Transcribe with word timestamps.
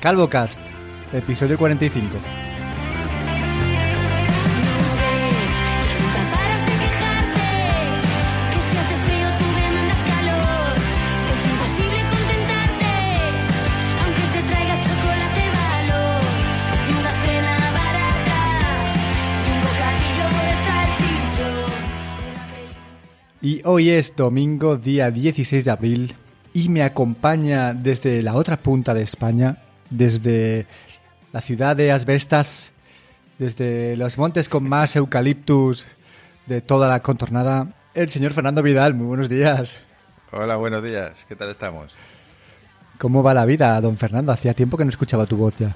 CalvoCast, 0.00 0.60
episodio 1.12 1.58
45. 1.58 2.08
Nunca 2.08 2.24
paras 6.30 6.64
de 6.64 6.72
quejarte 6.72 7.48
Que 8.50 8.60
si 8.60 8.76
hace 8.78 8.96
frío 9.04 9.28
tú 9.36 9.44
demandas 9.60 10.02
calor. 10.08 10.72
Es 11.30 11.40
imposible 11.50 11.98
contentarte 12.08 12.92
Aunque 14.00 14.24
te 14.32 14.40
traiga 14.48 14.74
chocolate 14.80 15.44
valor. 15.60 16.24
Y 16.88 16.92
una 16.96 17.12
cena 17.20 17.54
barata 17.76 18.40
Y 19.44 19.48
un 19.52 19.60
bocadillo 19.68 20.26
de 20.40 20.52
salchichón 20.64 21.76
Y 23.42 23.52
hoy 23.66 23.90
es 23.90 24.16
domingo, 24.16 24.78
día 24.78 25.10
16 25.10 25.66
de 25.66 25.70
abril, 25.70 26.14
y 26.54 26.70
me 26.70 26.82
acompaña 26.84 27.74
desde 27.74 28.22
la 28.22 28.34
otra 28.34 28.56
punta 28.56 28.94
de 28.94 29.02
España, 29.02 29.58
desde 29.90 30.66
la 31.32 31.40
ciudad 31.40 31.76
de 31.76 31.92
Asbestas, 31.92 32.72
desde 33.38 33.96
los 33.96 34.18
montes 34.18 34.48
con 34.48 34.68
más 34.68 34.96
eucaliptus 34.96 35.86
de 36.46 36.60
toda 36.60 36.88
la 36.88 37.00
contornada, 37.00 37.68
el 37.94 38.08
señor 38.08 38.32
Fernando 38.32 38.62
Vidal. 38.62 38.94
Muy 38.94 39.06
buenos 39.06 39.28
días. 39.28 39.76
Hola, 40.32 40.56
buenos 40.56 40.82
días. 40.82 41.26
¿Qué 41.28 41.36
tal 41.36 41.50
estamos? 41.50 41.92
¿Cómo 42.98 43.22
va 43.22 43.34
la 43.34 43.44
vida, 43.44 43.80
don 43.80 43.96
Fernando? 43.96 44.32
Hacía 44.32 44.54
tiempo 44.54 44.76
que 44.76 44.84
no 44.84 44.90
escuchaba 44.90 45.26
tu 45.26 45.36
voz 45.36 45.56
ya. 45.56 45.74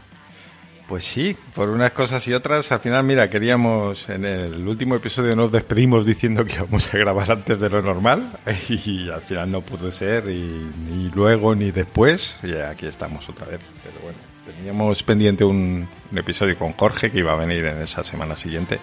Pues 0.89 1.05
sí, 1.05 1.35
por 1.55 1.71
unas 1.71 1.93
cosas 1.93 2.27
y 2.29 2.35
otras. 2.35 2.71
Al 2.71 2.81
final, 2.81 3.05
mira, 3.05 3.31
queríamos, 3.31 4.09
en 4.11 4.27
el 4.27 4.69
último 4.69 4.97
episodio 4.97 5.35
nos 5.35 5.51
despedimos 5.51 6.05
diciendo 6.05 6.45
que 6.45 6.55
íbamos 6.55 6.93
a 6.93 6.99
grabar 6.99 7.33
antes 7.33 7.59
de 7.59 7.71
lo 7.71 7.81
normal 7.81 8.31
y 8.69 9.09
al 9.09 9.23
final 9.23 9.51
no 9.51 9.63
pudo 9.63 9.91
ser 9.91 10.29
y 10.29 10.71
ni 10.87 11.09
luego 11.11 11.55
ni 11.55 11.71
después. 11.71 12.37
Y 12.43 12.55
aquí 12.57 12.87
estamos 12.87 13.27
otra 13.31 13.47
vez. 13.47 13.61
Pero 13.83 13.99
bueno, 14.03 14.19
teníamos 14.45 15.03
pendiente 15.03 15.43
un, 15.43 15.89
un 16.13 16.19
episodio 16.19 16.59
con 16.59 16.73
Jorge 16.73 17.11
que 17.11 17.21
iba 17.21 17.33
a 17.33 17.37
venir 17.37 17.65
en 17.65 17.81
esa 17.81 18.05
semana 18.05 18.37
siguiente. 18.37 18.79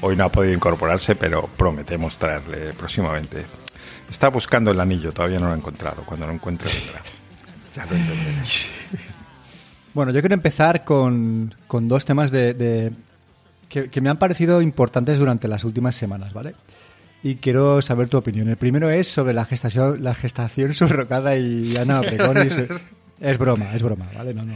Hoy 0.00 0.16
no 0.16 0.24
ha 0.24 0.32
podido 0.32 0.54
incorporarse, 0.54 1.14
pero 1.14 1.46
prometemos 1.58 2.16
traerle 2.16 2.72
próximamente. 2.72 3.44
Está 4.08 4.28
buscando 4.28 4.70
el 4.70 4.80
anillo, 4.80 5.12
todavía 5.12 5.40
no 5.40 5.48
lo 5.48 5.52
ha 5.52 5.56
encontrado. 5.56 6.04
Cuando 6.04 6.26
lo 6.26 6.32
encuentre, 6.32 6.70
vendrá. 6.72 7.02
Ya 7.76 7.84
lo 7.84 7.94
entenderéis. 7.94 8.70
Bueno, 9.98 10.12
yo 10.12 10.20
quiero 10.20 10.34
empezar 10.34 10.84
con, 10.84 11.52
con 11.66 11.88
dos 11.88 12.04
temas 12.04 12.30
de, 12.30 12.54
de- 12.54 12.92
que, 13.68 13.90
que 13.90 14.00
me 14.00 14.08
han 14.10 14.16
parecido 14.16 14.62
importantes 14.62 15.18
durante 15.18 15.48
las 15.48 15.64
últimas 15.64 15.96
semanas, 15.96 16.32
¿vale? 16.32 16.54
Y 17.24 17.34
quiero 17.34 17.82
saber 17.82 18.08
tu 18.08 18.16
opinión. 18.16 18.48
El 18.48 18.56
primero 18.56 18.90
es 18.90 19.08
sobre 19.08 19.34
la 19.34 19.44
gestación, 19.44 20.04
la 20.04 20.14
gestación 20.14 20.72
subrogada 20.74 21.36
y 21.36 21.76
Ana 21.76 21.98
Obregón. 21.98 22.46
y 22.46 22.50
su- 22.50 22.68
Es 23.18 23.38
broma, 23.38 23.74
es 23.74 23.82
broma, 23.82 24.06
¿vale? 24.16 24.34
No, 24.34 24.44
no. 24.44 24.54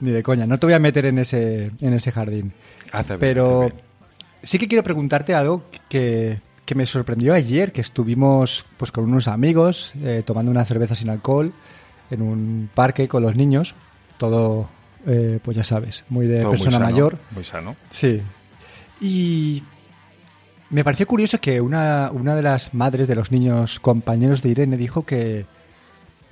Ni 0.00 0.10
de 0.10 0.22
coña. 0.22 0.46
No 0.46 0.56
te 0.58 0.64
voy 0.64 0.72
a 0.72 0.78
meter 0.78 1.04
en 1.04 1.18
ese, 1.18 1.70
en 1.82 1.92
ese 1.92 2.10
jardín. 2.10 2.54
Hace 2.90 3.18
Pero 3.18 3.60
bien. 3.60 3.74
sí 4.42 4.58
que 4.58 4.68
quiero 4.68 4.82
preguntarte 4.84 5.34
algo 5.34 5.64
que, 5.90 6.40
que 6.64 6.74
me 6.74 6.86
sorprendió 6.86 7.34
ayer, 7.34 7.72
que 7.72 7.82
estuvimos 7.82 8.64
pues 8.78 8.90
con 8.90 9.04
unos 9.04 9.28
amigos 9.28 9.92
eh, 10.02 10.22
tomando 10.24 10.50
una 10.50 10.64
cerveza 10.64 10.96
sin 10.96 11.10
alcohol 11.10 11.52
en 12.10 12.22
un 12.22 12.70
parque 12.74 13.06
con 13.06 13.22
los 13.22 13.36
niños. 13.36 13.74
Todo, 14.16 14.70
eh, 15.06 15.38
pues 15.42 15.56
ya 15.56 15.64
sabes, 15.64 16.04
muy 16.08 16.26
de 16.26 16.38
Todo 16.38 16.48
muy 16.48 16.56
persona 16.58 16.78
sano, 16.78 16.90
mayor. 16.90 17.18
Muy 17.30 17.44
sano. 17.44 17.76
Sí. 17.90 18.22
Y 19.00 19.62
me 20.70 20.84
pareció 20.84 21.06
curioso 21.06 21.40
que 21.40 21.60
una, 21.60 22.10
una 22.12 22.34
de 22.34 22.42
las 22.42 22.74
madres 22.74 23.08
de 23.08 23.14
los 23.14 23.32
niños 23.32 23.80
compañeros 23.80 24.42
de 24.42 24.50
Irene 24.50 24.76
dijo 24.76 25.04
que 25.06 25.46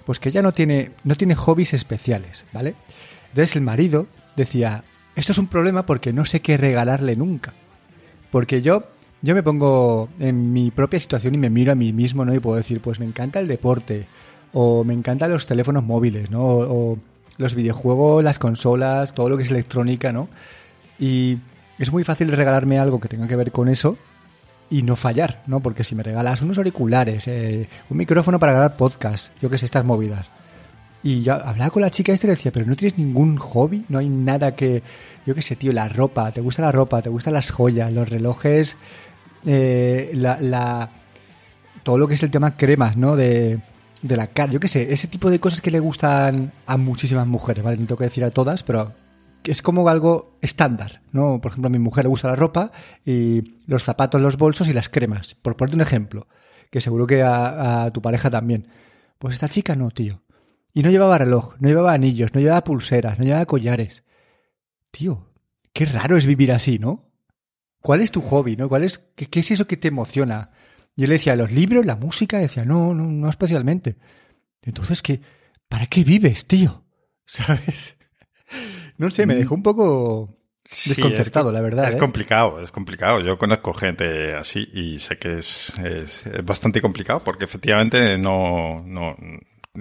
pues 0.04 0.20
que 0.20 0.28
ella 0.28 0.40
no 0.40 0.52
tiene, 0.52 0.92
no 1.02 1.16
tiene 1.16 1.34
hobbies 1.34 1.74
especiales, 1.74 2.46
¿vale? 2.52 2.74
Entonces 3.30 3.56
el 3.56 3.62
marido 3.62 4.06
decía, 4.36 4.84
esto 5.16 5.32
es 5.32 5.38
un 5.38 5.48
problema 5.48 5.84
porque 5.84 6.12
no 6.12 6.24
sé 6.24 6.40
qué 6.40 6.56
regalarle 6.56 7.16
nunca. 7.16 7.54
Porque 8.30 8.62
yo, 8.62 8.84
yo 9.20 9.34
me 9.34 9.42
pongo 9.42 10.08
en 10.20 10.52
mi 10.52 10.70
propia 10.70 11.00
situación 11.00 11.34
y 11.34 11.38
me 11.38 11.50
miro 11.50 11.72
a 11.72 11.74
mí 11.74 11.92
mismo, 11.92 12.24
¿no? 12.24 12.34
Y 12.34 12.38
puedo 12.38 12.56
decir, 12.56 12.80
pues 12.80 13.00
me 13.00 13.06
encanta 13.06 13.40
el 13.40 13.48
deporte, 13.48 14.06
o 14.52 14.84
me 14.84 14.94
encantan 14.94 15.32
los 15.32 15.44
teléfonos 15.44 15.82
móviles, 15.82 16.30
¿no? 16.30 16.40
O, 16.40 16.92
o 16.92 16.98
los 17.38 17.54
videojuegos, 17.54 18.22
las 18.24 18.38
consolas, 18.38 19.12
todo 19.14 19.28
lo 19.28 19.36
que 19.36 19.42
es 19.44 19.50
electrónica, 19.50 20.12
¿no? 20.12 20.28
Y 20.98 21.38
es 21.78 21.92
muy 21.92 22.04
fácil 22.04 22.32
regalarme 22.32 22.78
algo 22.78 23.00
que 23.00 23.08
tenga 23.08 23.28
que 23.28 23.36
ver 23.36 23.52
con 23.52 23.68
eso 23.68 23.96
y 24.70 24.82
no 24.82 24.96
fallar, 24.96 25.42
¿no? 25.46 25.60
Porque 25.60 25.84
si 25.84 25.94
me 25.94 26.02
regalas 26.02 26.42
unos 26.42 26.58
auriculares, 26.58 27.28
eh, 27.28 27.68
un 27.90 27.98
micrófono 27.98 28.38
para 28.38 28.52
grabar 28.52 28.76
podcast, 28.76 29.32
yo 29.40 29.50
que 29.50 29.58
sé, 29.58 29.66
estas 29.66 29.84
movidas. 29.84 30.26
Y 31.02 31.22
ya 31.22 31.34
hablaba 31.34 31.70
con 31.70 31.82
la 31.82 31.90
chica 31.90 32.12
esta 32.12 32.26
y 32.26 32.30
le 32.30 32.34
decía, 32.36 32.50
pero 32.52 32.66
no 32.66 32.74
tienes 32.74 32.98
ningún 32.98 33.36
hobby, 33.36 33.84
no 33.88 33.98
hay 33.98 34.08
nada 34.08 34.56
que, 34.56 34.82
yo 35.24 35.34
qué 35.36 35.42
sé, 35.42 35.54
tío, 35.54 35.72
la 35.72 35.88
ropa, 35.88 36.32
te 36.32 36.40
gusta 36.40 36.62
la 36.62 36.72
ropa, 36.72 37.00
te 37.02 37.10
gustan 37.10 37.34
las 37.34 37.50
joyas, 37.52 37.92
los 37.92 38.08
relojes, 38.08 38.76
eh, 39.44 40.10
la, 40.14 40.38
la- 40.40 40.90
todo 41.84 41.98
lo 41.98 42.08
que 42.08 42.14
es 42.14 42.22
el 42.24 42.30
tema 42.32 42.56
cremas, 42.56 42.96
¿no? 42.96 43.14
De, 43.14 43.60
de 44.02 44.16
la 44.16 44.26
cara, 44.26 44.52
yo 44.52 44.60
qué 44.60 44.68
sé, 44.68 44.92
ese 44.92 45.08
tipo 45.08 45.30
de 45.30 45.40
cosas 45.40 45.60
que 45.60 45.70
le 45.70 45.80
gustan 45.80 46.52
a 46.66 46.76
muchísimas 46.76 47.26
mujeres, 47.26 47.64
¿vale? 47.64 47.76
No 47.76 47.86
tengo 47.86 47.98
que 47.98 48.04
decir 48.04 48.24
a 48.24 48.30
todas, 48.30 48.62
pero 48.62 48.92
es 49.44 49.62
como 49.62 49.88
algo 49.88 50.36
estándar, 50.42 51.00
¿no? 51.12 51.40
Por 51.40 51.52
ejemplo, 51.52 51.68
a 51.68 51.70
mi 51.70 51.78
mujer 51.78 52.04
le 52.04 52.10
gusta 52.10 52.28
la 52.28 52.36
ropa 52.36 52.72
y 53.04 53.42
los 53.66 53.84
zapatos, 53.84 54.20
los 54.20 54.36
bolsos 54.36 54.68
y 54.68 54.72
las 54.72 54.88
cremas, 54.88 55.34
por 55.34 55.56
ponerte 55.56 55.76
un 55.76 55.82
ejemplo, 55.82 56.26
que 56.70 56.80
seguro 56.80 57.06
que 57.06 57.22
a, 57.22 57.90
tu 57.92 58.02
pareja 58.02 58.30
también. 58.30 58.68
Pues 59.18 59.34
esta 59.34 59.48
chica 59.48 59.76
no, 59.76 59.90
tío. 59.90 60.22
Y 60.74 60.82
no 60.82 60.90
llevaba 60.90 61.18
reloj, 61.18 61.54
no 61.58 61.68
llevaba 61.68 61.92
anillos, 61.92 62.34
no 62.34 62.40
llevaba 62.40 62.64
pulseras, 62.64 63.18
no 63.18 63.24
llevaba 63.24 63.46
collares. 63.46 64.04
Tío, 64.90 65.26
qué 65.72 65.86
raro 65.86 66.16
es 66.16 66.26
vivir 66.26 66.52
así, 66.52 66.78
¿no? 66.78 67.00
¿Cuál 67.80 68.02
es 68.02 68.10
tu 68.10 68.20
hobby, 68.20 68.56
no? 68.56 68.68
¿Cuál 68.68 68.82
es, 68.84 68.98
qué 68.98 69.40
es 69.40 69.50
eso 69.50 69.66
que 69.66 69.76
te 69.76 69.88
emociona? 69.88 70.50
Yo 70.96 71.06
le 71.06 71.14
decía, 71.14 71.36
los 71.36 71.52
libros, 71.52 71.84
la 71.84 71.96
música, 71.96 72.38
y 72.38 72.42
decía, 72.42 72.64
no, 72.64 72.94
no, 72.94 73.04
no 73.04 73.28
especialmente. 73.28 73.96
Entonces, 74.62 75.02
¿qué, 75.02 75.20
¿para 75.68 75.86
qué 75.86 76.02
vives, 76.04 76.46
tío? 76.46 76.84
¿Sabes? 77.26 77.96
No 78.96 79.10
sé, 79.10 79.26
me 79.26 79.34
dejó 79.34 79.54
un 79.54 79.62
poco 79.62 80.34
Sí, 80.64 80.90
desconcertado, 80.90 81.50
es, 81.50 81.54
la 81.54 81.60
verdad. 81.60 81.88
Es 81.88 81.94
¿eh? 81.96 81.98
complicado, 81.98 82.60
es 82.60 82.70
complicado. 82.72 83.20
Yo 83.20 83.36
conozco 83.38 83.72
gente 83.74 84.34
así 84.34 84.66
y 84.72 84.98
sé 84.98 85.16
que 85.16 85.38
es, 85.38 85.72
es- 85.84 86.26
es 86.26 86.44
bastante 86.44 86.80
complicado 86.80 87.22
porque 87.22 87.44
efectivamente 87.44 88.16
no, 88.18 88.82
no 88.86 89.16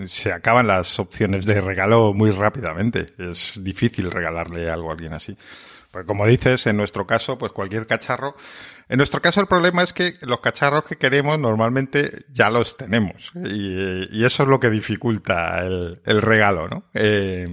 se 0.08 0.32
acaban 0.34 0.68
las 0.68 1.00
opciones 1.00 1.46
de 1.46 1.62
regalo 1.62 2.14
muy 2.14 2.30
rápidamente. 2.32 3.08
Es 3.18 3.64
difícil 3.64 4.12
regalarle 4.12 4.68
algo 4.70 4.90
a 4.90 4.94
alguien 4.94 5.14
así. 5.14 5.36
Porque 5.96 6.08
como 6.08 6.28
dices, 6.28 6.68
en 6.68 6.76
nuestro 6.76 7.08
caso, 7.08 7.38
pues 7.38 7.54
cualquier 7.54 7.88
cacharro. 7.88 8.36
En 8.90 8.98
nuestro 8.98 9.22
caso 9.22 9.40
el 9.40 9.48
problema 9.48 9.82
es 9.82 9.94
que 9.94 10.16
los 10.24 10.42
cacharros 10.42 10.84
que 10.84 10.98
queremos 10.98 11.40
normalmente 11.40 12.26
ya 12.34 12.50
los 12.50 12.76
tenemos. 12.76 13.32
Y, 13.34 14.26
eso 14.26 14.44
es 14.44 14.50
lo 14.50 14.60
que 14.60 14.70
dificulta 14.70 15.66
el, 15.66 16.02
el 16.04 16.22
regalo, 16.22 16.68
¿no? 16.68 16.84
Eh, 16.94 17.46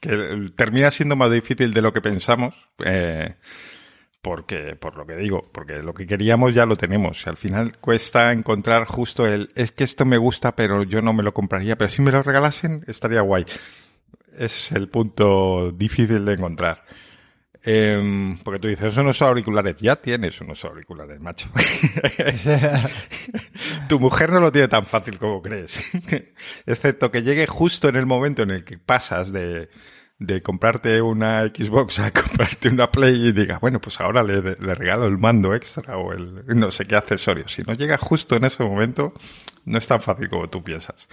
que 0.00 0.52
termina 0.54 0.92
siendo 0.92 1.16
más 1.16 1.32
difícil 1.32 1.74
de 1.74 1.82
lo 1.82 1.92
que 1.92 2.00
pensamos. 2.00 2.54
eh, 2.84 3.34
porque, 4.22 4.76
por 4.76 4.96
lo 4.96 5.04
que 5.04 5.16
digo, 5.16 5.50
porque 5.50 5.82
lo 5.82 5.92
que 5.92 6.06
queríamos 6.06 6.54
ya 6.54 6.66
lo 6.66 6.76
tenemos. 6.76 7.26
Al 7.26 7.38
final 7.38 7.76
cuesta 7.78 8.30
encontrar 8.30 8.84
justo 8.84 9.26
el, 9.26 9.50
es 9.56 9.72
que 9.72 9.82
esto 9.82 10.04
me 10.04 10.16
gusta, 10.16 10.54
pero 10.54 10.84
yo 10.84 11.02
no 11.02 11.12
me 11.12 11.24
lo 11.24 11.34
compraría, 11.34 11.76
pero 11.76 11.90
si 11.90 12.02
me 12.02 12.12
lo 12.12 12.22
regalasen 12.22 12.82
estaría 12.86 13.22
guay. 13.22 13.46
Es 14.38 14.70
el 14.70 14.88
punto 14.88 15.72
difícil 15.72 16.24
de 16.24 16.34
encontrar. 16.34 16.84
Em, 17.62 18.38
porque 18.38 18.58
tú 18.58 18.68
dices, 18.68 18.96
unos 18.96 19.20
auriculares, 19.20 19.76
ya 19.78 19.96
tienes 19.96 20.40
unos 20.40 20.64
auriculares, 20.64 21.20
macho. 21.20 21.50
tu 23.88 24.00
mujer 24.00 24.30
no 24.30 24.40
lo 24.40 24.50
tiene 24.50 24.68
tan 24.68 24.86
fácil 24.86 25.18
como 25.18 25.42
crees. 25.42 25.82
Excepto 26.66 27.10
que 27.10 27.22
llegue 27.22 27.46
justo 27.46 27.88
en 27.88 27.96
el 27.96 28.06
momento 28.06 28.42
en 28.42 28.50
el 28.50 28.64
que 28.64 28.78
pasas 28.78 29.30
de, 29.30 29.68
de 30.18 30.42
comprarte 30.42 31.02
una 31.02 31.42
Xbox 31.42 31.98
a 31.98 32.10
comprarte 32.12 32.70
una 32.70 32.90
Play 32.90 33.28
y 33.28 33.32
digas, 33.32 33.60
bueno, 33.60 33.78
pues 33.78 34.00
ahora 34.00 34.22
le, 34.22 34.40
le 34.40 34.74
regalo 34.74 35.06
el 35.06 35.18
mando 35.18 35.54
extra 35.54 35.98
o 35.98 36.12
el 36.12 36.44
no 36.46 36.70
sé 36.70 36.86
qué 36.86 36.96
accesorio. 36.96 37.46
Si 37.46 37.62
no 37.62 37.74
llega 37.74 37.98
justo 37.98 38.36
en 38.36 38.44
ese 38.44 38.62
momento, 38.62 39.12
no 39.66 39.76
es 39.76 39.86
tan 39.86 40.00
fácil 40.00 40.30
como 40.30 40.48
tú 40.48 40.64
piensas. 40.64 41.08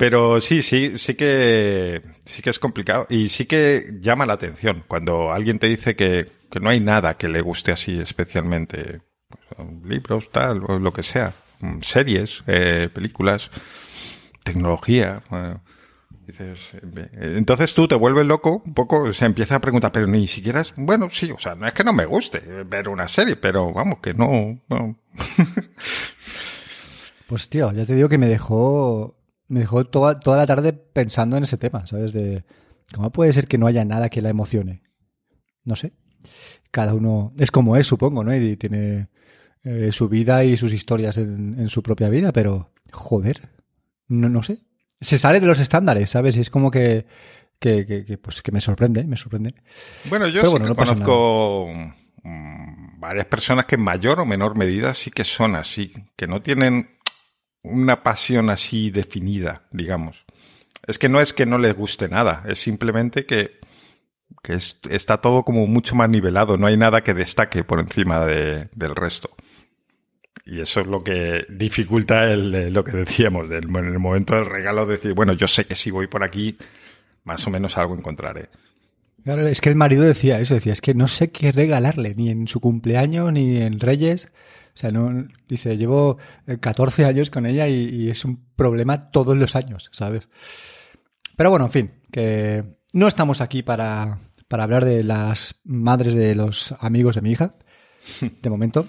Pero 0.00 0.40
sí, 0.40 0.62
sí, 0.62 0.98
sí 0.98 1.14
que, 1.14 2.00
sí 2.24 2.40
que 2.40 2.48
es 2.48 2.58
complicado 2.58 3.06
y 3.10 3.28
sí 3.28 3.44
que 3.44 3.98
llama 4.00 4.24
la 4.24 4.32
atención 4.32 4.82
cuando 4.88 5.30
alguien 5.30 5.58
te 5.58 5.66
dice 5.66 5.94
que, 5.94 6.26
que 6.50 6.58
no 6.58 6.70
hay 6.70 6.80
nada 6.80 7.18
que 7.18 7.28
le 7.28 7.42
guste 7.42 7.70
así 7.70 8.00
especialmente. 8.00 9.02
Libros, 9.84 10.30
tal, 10.30 10.62
o 10.66 10.78
lo 10.78 10.90
que 10.94 11.02
sea. 11.02 11.34
Mm, 11.60 11.82
Series, 11.82 12.42
eh, 12.46 12.88
películas, 12.90 13.50
tecnología. 14.42 15.22
eh, 16.38 16.56
entonces 17.36 17.74
tú 17.74 17.86
te 17.86 17.94
vuelves 17.94 18.24
loco, 18.24 18.62
un 18.64 18.72
poco, 18.72 19.12
se 19.12 19.26
empieza 19.26 19.56
a 19.56 19.60
preguntar, 19.60 19.92
pero 19.92 20.06
ni 20.06 20.26
siquiera 20.26 20.62
es, 20.62 20.72
bueno, 20.78 21.10
sí, 21.10 21.30
o 21.30 21.38
sea, 21.38 21.54
no 21.56 21.66
es 21.66 21.74
que 21.74 21.84
no 21.84 21.92
me 21.92 22.06
guste 22.06 22.38
ver 22.64 22.88
una 22.88 23.06
serie, 23.06 23.36
pero 23.36 23.70
vamos, 23.70 23.98
que 23.98 24.14
no. 24.14 24.58
Pues 27.26 27.48
tío, 27.48 27.70
ya 27.70 27.86
te 27.86 27.94
digo 27.94 28.08
que 28.08 28.18
me 28.18 28.26
dejó 28.26 29.19
me 29.50 29.60
dejó 29.60 29.84
toda, 29.84 30.18
toda 30.18 30.38
la 30.38 30.46
tarde 30.46 30.72
pensando 30.72 31.36
en 31.36 31.42
ese 31.42 31.58
tema, 31.58 31.86
¿sabes? 31.86 32.12
De, 32.12 32.44
¿Cómo 32.94 33.10
puede 33.12 33.32
ser 33.32 33.46
que 33.46 33.58
no 33.58 33.66
haya 33.66 33.84
nada 33.84 34.08
que 34.08 34.22
la 34.22 34.30
emocione? 34.30 34.82
No 35.64 35.76
sé. 35.76 35.92
Cada 36.70 36.94
uno 36.94 37.32
es 37.38 37.50
como 37.50 37.76
es, 37.76 37.86
supongo, 37.86 38.24
¿no? 38.24 38.34
Y 38.34 38.56
tiene 38.56 39.08
eh, 39.64 39.90
su 39.92 40.08
vida 40.08 40.44
y 40.44 40.56
sus 40.56 40.72
historias 40.72 41.18
en, 41.18 41.56
en 41.58 41.68
su 41.68 41.82
propia 41.82 42.08
vida, 42.08 42.32
pero 42.32 42.72
joder, 42.92 43.50
no, 44.08 44.28
no 44.28 44.42
sé. 44.42 44.60
Se 45.00 45.18
sale 45.18 45.40
de 45.40 45.46
los 45.46 45.60
estándares, 45.60 46.10
¿sabes? 46.10 46.36
Y 46.36 46.40
es 46.40 46.50
como 46.50 46.70
que, 46.70 47.06
que, 47.58 47.84
que- 47.86 48.04
que, 48.04 48.18
pues, 48.18 48.42
que 48.42 48.52
me 48.52 48.60
sorprende, 48.60 49.04
me 49.04 49.16
sorprende. 49.16 49.54
Bueno, 50.08 50.26
yo 50.28 50.40
Pero 50.42 50.46
sí 50.46 50.50
bueno, 50.52 50.64
que 50.66 50.68
no 50.70 50.74
pasa 50.76 50.94
conozco 50.94 51.68
mm, 52.22 53.00
varias 53.00 53.26
personas 53.26 53.64
que 53.66 53.74
en 53.76 53.82
mayor 53.82 54.20
o 54.20 54.26
menor 54.26 54.56
medida 54.56 54.94
sí 54.94 55.10
que 55.10 55.24
son 55.24 55.54
así, 55.56 55.92
que 56.16 56.26
no 56.26 56.42
tienen 56.42 56.98
una 57.62 58.02
pasión 58.02 58.50
así 58.50 58.90
definida, 58.90 59.62
digamos. 59.70 60.24
Es 60.86 60.98
que 60.98 61.08
no 61.08 61.20
es 61.20 61.32
que 61.34 61.46
no 61.46 61.58
les 61.58 61.76
guste 61.76 62.08
nada, 62.08 62.42
es 62.48 62.58
simplemente 62.58 63.26
que, 63.26 63.58
que 64.42 64.54
es- 64.54 64.78
está 64.90 65.18
todo 65.20 65.44
como 65.44 65.66
mucho 65.66 65.94
más 65.94 66.08
nivelado, 66.08 66.56
no 66.56 66.66
hay 66.66 66.76
nada 66.76 67.02
que 67.02 67.14
destaque 67.14 67.64
por 67.64 67.80
encima 67.80 68.24
de- 68.26 68.68
del 68.74 68.96
resto. 68.96 69.30
Y 70.46 70.60
eso 70.60 70.80
es 70.80 70.86
lo 70.86 71.04
que 71.04 71.44
dificulta 71.50 72.30
el, 72.32 72.54
eh, 72.54 72.70
lo 72.70 72.82
que 72.82 72.92
decíamos, 72.92 73.48
del, 73.50 73.64
en 73.64 73.76
el 73.84 73.98
momento 73.98 74.34
del 74.34 74.46
regalo, 74.46 74.86
decir, 74.86 75.12
bueno, 75.14 75.32
yo 75.34 75.46
sé 75.46 75.64
que 75.66 75.74
si 75.74 75.90
voy 75.90 76.06
por 76.06 76.24
aquí, 76.24 76.56
más 77.24 77.46
o 77.46 77.50
menos 77.50 77.76
algo 77.76 77.94
encontraré. 77.94 78.48
Claro, 79.22 79.46
es 79.46 79.60
que 79.60 79.68
el 79.68 79.76
marido 79.76 80.02
decía 80.02 80.40
eso, 80.40 80.54
decía, 80.54 80.72
es 80.72 80.80
que 80.80 80.94
no 80.94 81.06
sé 81.06 81.30
qué 81.30 81.52
regalarle, 81.52 82.14
ni 82.14 82.30
en 82.30 82.48
su 82.48 82.58
cumpleaños, 82.58 83.30
ni 83.32 83.58
en 83.58 83.78
Reyes. 83.78 84.32
O 84.74 84.78
sea, 84.78 84.90
no, 84.90 85.28
dice, 85.48 85.76
llevo 85.76 86.18
eh, 86.46 86.58
14 86.58 87.04
años 87.04 87.30
con 87.30 87.46
ella 87.46 87.68
y, 87.68 87.88
y 87.88 88.10
es 88.10 88.24
un 88.24 88.44
problema 88.56 89.10
todos 89.10 89.36
los 89.36 89.56
años, 89.56 89.88
¿sabes? 89.92 90.28
Pero 91.36 91.50
bueno, 91.50 91.66
en 91.66 91.72
fin, 91.72 91.90
que 92.12 92.64
no 92.92 93.08
estamos 93.08 93.40
aquí 93.40 93.62
para, 93.62 94.18
para 94.48 94.64
hablar 94.64 94.84
de 94.84 95.04
las 95.04 95.54
madres 95.64 96.14
de 96.14 96.34
los 96.34 96.74
amigos 96.80 97.14
de 97.14 97.22
mi 97.22 97.32
hija, 97.32 97.54
de 98.20 98.50
momento. 98.50 98.88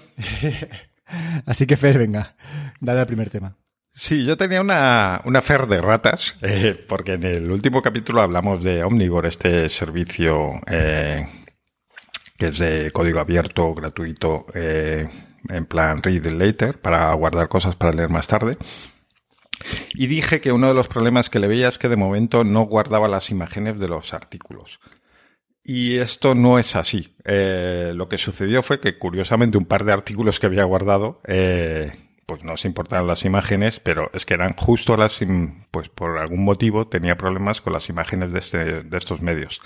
Así 1.46 1.66
que 1.66 1.76
Fer, 1.76 1.98
venga, 1.98 2.36
dale 2.80 3.00
al 3.00 3.06
primer 3.06 3.30
tema. 3.30 3.56
Sí, 3.94 4.24
yo 4.24 4.38
tenía 4.38 4.60
una, 4.60 5.20
una 5.26 5.42
fer 5.42 5.66
de 5.66 5.80
ratas, 5.80 6.36
eh, 6.42 6.74
porque 6.88 7.12
en 7.12 7.24
el 7.24 7.50
último 7.50 7.82
capítulo 7.82 8.22
hablamos 8.22 8.64
de 8.64 8.82
Omnivore, 8.82 9.28
este 9.28 9.68
servicio 9.68 10.52
eh, 10.66 11.26
que 12.38 12.48
es 12.48 12.58
de 12.58 12.90
código 12.90 13.20
abierto, 13.20 13.74
gratuito, 13.74 14.46
eh, 14.54 15.06
en 15.48 15.64
plan 15.66 16.02
read 16.02 16.24
later, 16.26 16.80
para 16.80 17.12
guardar 17.14 17.48
cosas 17.48 17.76
para 17.76 17.92
leer 17.92 18.08
más 18.10 18.26
tarde. 18.26 18.56
Y 19.94 20.06
dije 20.06 20.40
que 20.40 20.52
uno 20.52 20.68
de 20.68 20.74
los 20.74 20.88
problemas 20.88 21.30
que 21.30 21.38
le 21.38 21.46
veía 21.48 21.68
es 21.68 21.78
que 21.78 21.88
de 21.88 21.96
momento 21.96 22.44
no 22.44 22.62
guardaba 22.62 23.08
las 23.08 23.30
imágenes 23.30 23.78
de 23.78 23.88
los 23.88 24.12
artículos. 24.14 24.80
Y 25.64 25.98
esto 25.98 26.34
no 26.34 26.58
es 26.58 26.74
así. 26.74 27.14
Eh, 27.24 27.92
lo 27.94 28.08
que 28.08 28.18
sucedió 28.18 28.62
fue 28.62 28.80
que, 28.80 28.98
curiosamente, 28.98 29.58
un 29.58 29.64
par 29.66 29.84
de 29.84 29.92
artículos 29.92 30.40
que 30.40 30.46
había 30.46 30.64
guardado, 30.64 31.20
eh, 31.28 31.92
pues 32.26 32.42
no 32.42 32.56
se 32.56 32.66
importaban 32.66 33.06
las 33.06 33.24
imágenes, 33.24 33.78
pero 33.78 34.10
es 34.14 34.26
que 34.26 34.34
eran 34.34 34.54
justo 34.56 34.96
las, 34.96 35.20
pues 35.70 35.88
por 35.88 36.18
algún 36.18 36.42
motivo 36.44 36.88
tenía 36.88 37.16
problemas 37.16 37.60
con 37.60 37.72
las 37.72 37.88
imágenes 37.88 38.32
de, 38.32 38.38
este- 38.40 38.82
de 38.82 38.98
estos 38.98 39.20
medios. 39.22 39.60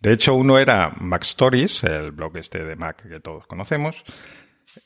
De 0.00 0.12
hecho, 0.12 0.34
uno 0.34 0.58
era 0.58 0.92
Mac 1.00 1.22
Stories, 1.22 1.84
el 1.84 2.12
blog 2.12 2.36
este 2.36 2.64
de 2.64 2.76
Mac 2.76 3.02
que 3.08 3.20
todos 3.20 3.46
conocemos, 3.46 4.04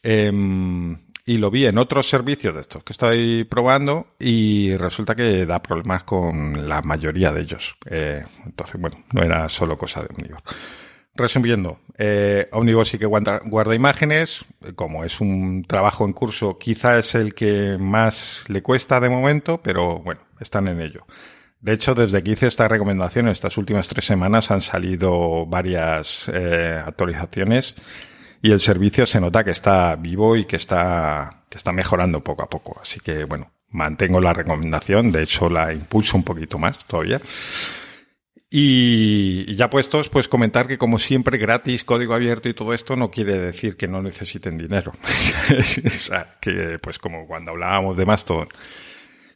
Em, 0.02 0.96
y 1.24 1.38
lo 1.38 1.50
vi 1.50 1.66
en 1.66 1.78
otros 1.78 2.08
servicios 2.08 2.54
de 2.54 2.62
estos 2.62 2.82
que 2.82 2.92
estoy 2.92 3.44
probando 3.44 4.08
y 4.18 4.76
resulta 4.76 5.14
que 5.14 5.46
da 5.46 5.62
problemas 5.62 6.02
con 6.04 6.68
la 6.68 6.82
mayoría 6.82 7.32
de 7.32 7.42
ellos. 7.42 7.76
Eh, 7.86 8.24
entonces, 8.44 8.80
bueno, 8.80 9.04
no 9.12 9.22
era 9.22 9.48
solo 9.48 9.78
cosa 9.78 10.02
de 10.02 10.08
Omnivore. 10.10 10.42
Resumiendo, 11.14 11.80
eh, 11.98 12.48
sí 12.84 12.98
que 12.98 13.06
guarda, 13.06 13.40
guarda 13.44 13.74
imágenes. 13.74 14.44
Como 14.74 15.04
es 15.04 15.20
un 15.20 15.62
trabajo 15.64 16.06
en 16.06 16.12
curso, 16.12 16.58
quizá 16.58 16.98
es 16.98 17.14
el 17.14 17.34
que 17.34 17.76
más 17.78 18.44
le 18.48 18.62
cuesta 18.62 18.98
de 18.98 19.10
momento, 19.10 19.60
pero 19.62 20.00
bueno, 20.00 20.22
están 20.40 20.68
en 20.68 20.80
ello. 20.80 21.06
De 21.60 21.74
hecho, 21.74 21.94
desde 21.94 22.22
que 22.24 22.32
hice 22.32 22.48
esta 22.48 22.66
recomendación, 22.66 23.28
estas 23.28 23.56
últimas 23.56 23.86
tres 23.88 24.06
semanas 24.06 24.50
han 24.50 24.62
salido 24.62 25.46
varias 25.46 26.28
eh, 26.32 26.82
actualizaciones 26.84 27.76
y 28.42 28.50
el 28.50 28.60
servicio 28.60 29.06
se 29.06 29.20
nota 29.20 29.44
que 29.44 29.52
está 29.52 29.94
vivo 29.94 30.36
y 30.36 30.44
que 30.44 30.56
está, 30.56 31.44
que 31.48 31.56
está 31.56 31.70
mejorando 31.70 32.22
poco 32.24 32.42
a 32.42 32.50
poco. 32.50 32.78
Así 32.82 32.98
que, 32.98 33.24
bueno, 33.24 33.52
mantengo 33.70 34.20
la 34.20 34.32
recomendación. 34.32 35.12
De 35.12 35.22
hecho, 35.22 35.48
la 35.48 35.72
impulso 35.72 36.16
un 36.16 36.24
poquito 36.24 36.58
más 36.58 36.84
todavía. 36.84 37.20
Y, 38.50 39.54
ya 39.54 39.70
puestos, 39.70 40.08
pues 40.08 40.26
comentar 40.26 40.66
que 40.66 40.76
como 40.76 40.98
siempre 40.98 41.38
gratis, 41.38 41.84
código 41.84 42.14
abierto 42.14 42.48
y 42.48 42.54
todo 42.54 42.74
esto 42.74 42.96
no 42.96 43.10
quiere 43.12 43.38
decir 43.38 43.76
que 43.76 43.86
no 43.86 44.02
necesiten 44.02 44.58
dinero. 44.58 44.92
o 45.86 45.90
sea, 45.90 46.36
que 46.40 46.80
pues 46.80 46.98
como 46.98 47.28
cuando 47.28 47.52
hablábamos 47.52 47.96
de 47.96 48.04
Mastodon, 48.04 48.48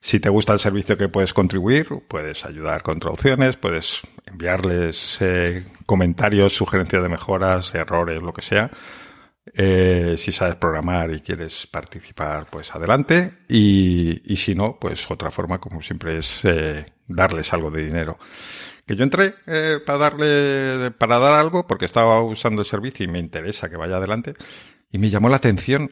si 0.06 0.20
te 0.20 0.28
gusta 0.28 0.52
el 0.52 0.60
servicio 0.60 0.96
que 0.96 1.08
puedes 1.08 1.34
contribuir, 1.34 1.88
puedes 2.06 2.44
ayudar 2.44 2.84
con 2.84 3.00
traducciones, 3.00 3.56
puedes 3.56 4.02
enviarles 4.24 5.18
eh, 5.18 5.64
comentarios, 5.84 6.52
sugerencias 6.54 7.02
de 7.02 7.08
mejoras, 7.08 7.74
errores, 7.74 8.22
lo 8.22 8.32
que 8.32 8.40
sea. 8.40 8.70
Eh, 9.52 10.14
si 10.16 10.30
sabes 10.30 10.54
programar 10.54 11.12
y 11.12 11.22
quieres 11.22 11.66
participar, 11.66 12.46
pues 12.48 12.72
adelante. 12.72 13.38
Y, 13.48 14.32
y 14.32 14.36
si 14.36 14.54
no, 14.54 14.78
pues 14.80 15.10
otra 15.10 15.32
forma, 15.32 15.58
como 15.58 15.82
siempre, 15.82 16.18
es 16.18 16.44
eh, 16.44 16.86
darles 17.08 17.52
algo 17.52 17.72
de 17.72 17.84
dinero. 17.84 18.16
Que 18.86 18.94
yo 18.94 19.02
entré 19.02 19.32
para 19.84 19.98
darle, 19.98 20.92
para 20.92 21.18
dar 21.18 21.32
algo, 21.32 21.66
porque 21.66 21.84
estaba 21.84 22.22
usando 22.22 22.62
el 22.62 22.66
servicio 22.66 23.02
y 23.02 23.08
me 23.08 23.18
interesa 23.18 23.68
que 23.68 23.76
vaya 23.76 23.96
adelante. 23.96 24.34
Y 24.92 24.98
me 24.98 25.10
llamó 25.10 25.28
la 25.28 25.38
atención 25.38 25.90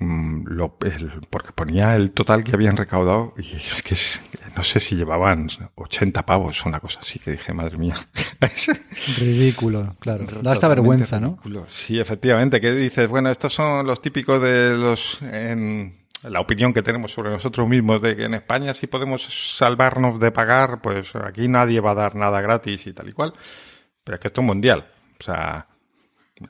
lo, 0.00 0.76
el- 0.84 1.20
porque 1.30 1.52
ponía 1.52 1.94
el 1.96 2.10
total 2.10 2.44
que 2.44 2.52
habían 2.52 2.76
recaudado 2.76 3.34
y 3.38 3.54
es 3.54 3.82
que 3.82 3.94
es- 3.94 4.20
no 4.56 4.62
sé 4.62 4.80
si 4.80 4.94
llevaban 4.96 5.48
80 5.74 6.24
pavos 6.26 6.64
o 6.64 6.68
una 6.68 6.80
cosa 6.80 7.00
así 7.00 7.18
que 7.18 7.32
dije, 7.32 7.52
madre 7.52 7.76
mía. 7.76 7.94
Ridículo, 9.18 9.96
claro. 9.98 10.26
Da 10.42 10.52
hasta 10.52 10.68
vergüenza, 10.68 11.20
¿no? 11.20 11.28
ridículo. 11.30 11.64
Sí, 11.68 11.98
efectivamente, 11.98 12.60
que 12.60 12.72
dices, 12.72 13.08
bueno, 13.08 13.30
estos 13.30 13.52
son 13.52 13.86
los 13.86 14.00
típicos 14.00 14.40
de 14.42 14.76
los... 14.76 15.20
En, 15.22 16.04
la 16.30 16.40
opinión 16.40 16.72
que 16.72 16.82
tenemos 16.82 17.12
sobre 17.12 17.28
nosotros 17.28 17.68
mismos 17.68 18.00
de 18.00 18.16
que 18.16 18.24
en 18.24 18.32
España 18.32 18.72
si 18.72 18.86
podemos 18.86 19.56
salvarnos 19.58 20.18
de 20.18 20.32
pagar, 20.32 20.80
pues 20.80 21.14
aquí 21.16 21.48
nadie 21.48 21.80
va 21.80 21.90
a 21.90 21.94
dar 21.94 22.14
nada 22.14 22.40
gratis 22.40 22.86
y 22.86 22.94
tal 22.94 23.10
y 23.10 23.12
cual. 23.12 23.34
Pero 24.02 24.14
es 24.14 24.20
que 24.20 24.28
esto 24.28 24.40
es 24.40 24.46
mundial. 24.46 24.86
O 25.20 25.22
sea, 25.22 25.66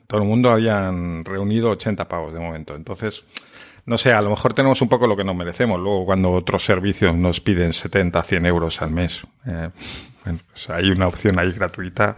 todo 0.07 0.21
el 0.21 0.27
mundo 0.27 0.49
habían 0.49 1.25
reunido 1.25 1.69
80 1.71 2.07
pavos 2.07 2.33
de 2.33 2.39
momento. 2.39 2.75
Entonces, 2.75 3.23
no 3.85 3.97
sé, 3.97 4.13
a 4.13 4.21
lo 4.21 4.31
mejor 4.31 4.53
tenemos 4.53 4.81
un 4.81 4.89
poco 4.89 5.07
lo 5.07 5.15
que 5.15 5.23
nos 5.23 5.35
merecemos. 5.35 5.79
Luego, 5.79 6.05
cuando 6.05 6.31
otros 6.31 6.63
servicios 6.63 7.15
nos 7.15 7.39
piden 7.39 7.73
70, 7.73 8.21
100 8.23 8.45
euros 8.45 8.81
al 8.81 8.91
mes, 8.91 9.21
eh, 9.45 9.69
bueno, 10.23 10.39
pues 10.51 10.69
hay 10.69 10.89
una 10.89 11.07
opción 11.07 11.37
ahí 11.37 11.51
gratuita. 11.51 12.15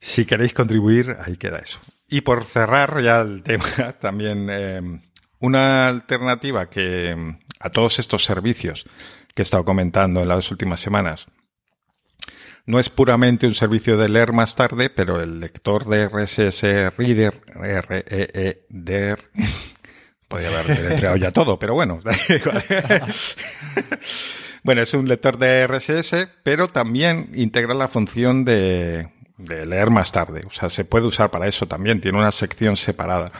Si 0.00 0.24
queréis 0.24 0.52
contribuir, 0.52 1.16
ahí 1.24 1.36
queda 1.36 1.58
eso. 1.58 1.78
Y 2.08 2.22
por 2.22 2.44
cerrar 2.44 3.00
ya 3.02 3.20
el 3.20 3.42
tema, 3.44 3.92
también 4.00 4.48
eh, 4.50 5.00
una 5.40 5.88
alternativa 5.88 6.68
que 6.68 7.12
eh, 7.12 7.38
a 7.60 7.70
todos 7.70 7.98
estos 7.98 8.24
servicios 8.24 8.84
que 9.34 9.42
he 9.42 9.44
estado 9.44 9.64
comentando 9.64 10.22
en 10.22 10.28
las 10.28 10.50
últimas 10.50 10.80
semanas, 10.80 11.28
no 12.66 12.78
es 12.78 12.90
puramente 12.90 13.46
un 13.46 13.54
servicio 13.54 13.96
de 13.96 14.08
leer 14.08 14.32
más 14.32 14.56
tarde, 14.56 14.90
pero 14.90 15.20
el 15.20 15.40
lector 15.40 15.86
de 15.86 16.08
RSS 16.08 16.96
Reader, 16.96 17.42
R-E-E-DER, 17.62 19.18
podría 20.28 20.48
haber 20.48 20.78
deletreado 20.78 21.16
ya 21.16 21.30
todo, 21.32 21.58
pero 21.58 21.74
bueno. 21.74 22.00
Bueno, 24.64 24.80
es 24.80 24.94
un 24.94 25.06
lector 25.06 25.36
de 25.36 25.66
RSS, 25.66 26.26
pero 26.42 26.68
también 26.68 27.28
integra 27.34 27.74
la 27.74 27.86
función 27.86 28.46
de, 28.46 29.10
de 29.36 29.66
leer 29.66 29.90
más 29.90 30.10
tarde. 30.10 30.44
O 30.46 30.52
sea, 30.52 30.70
se 30.70 30.86
puede 30.86 31.06
usar 31.06 31.30
para 31.30 31.46
eso 31.46 31.68
también. 31.68 32.00
Tiene 32.00 32.16
una 32.16 32.32
sección 32.32 32.74
separada. 32.74 33.30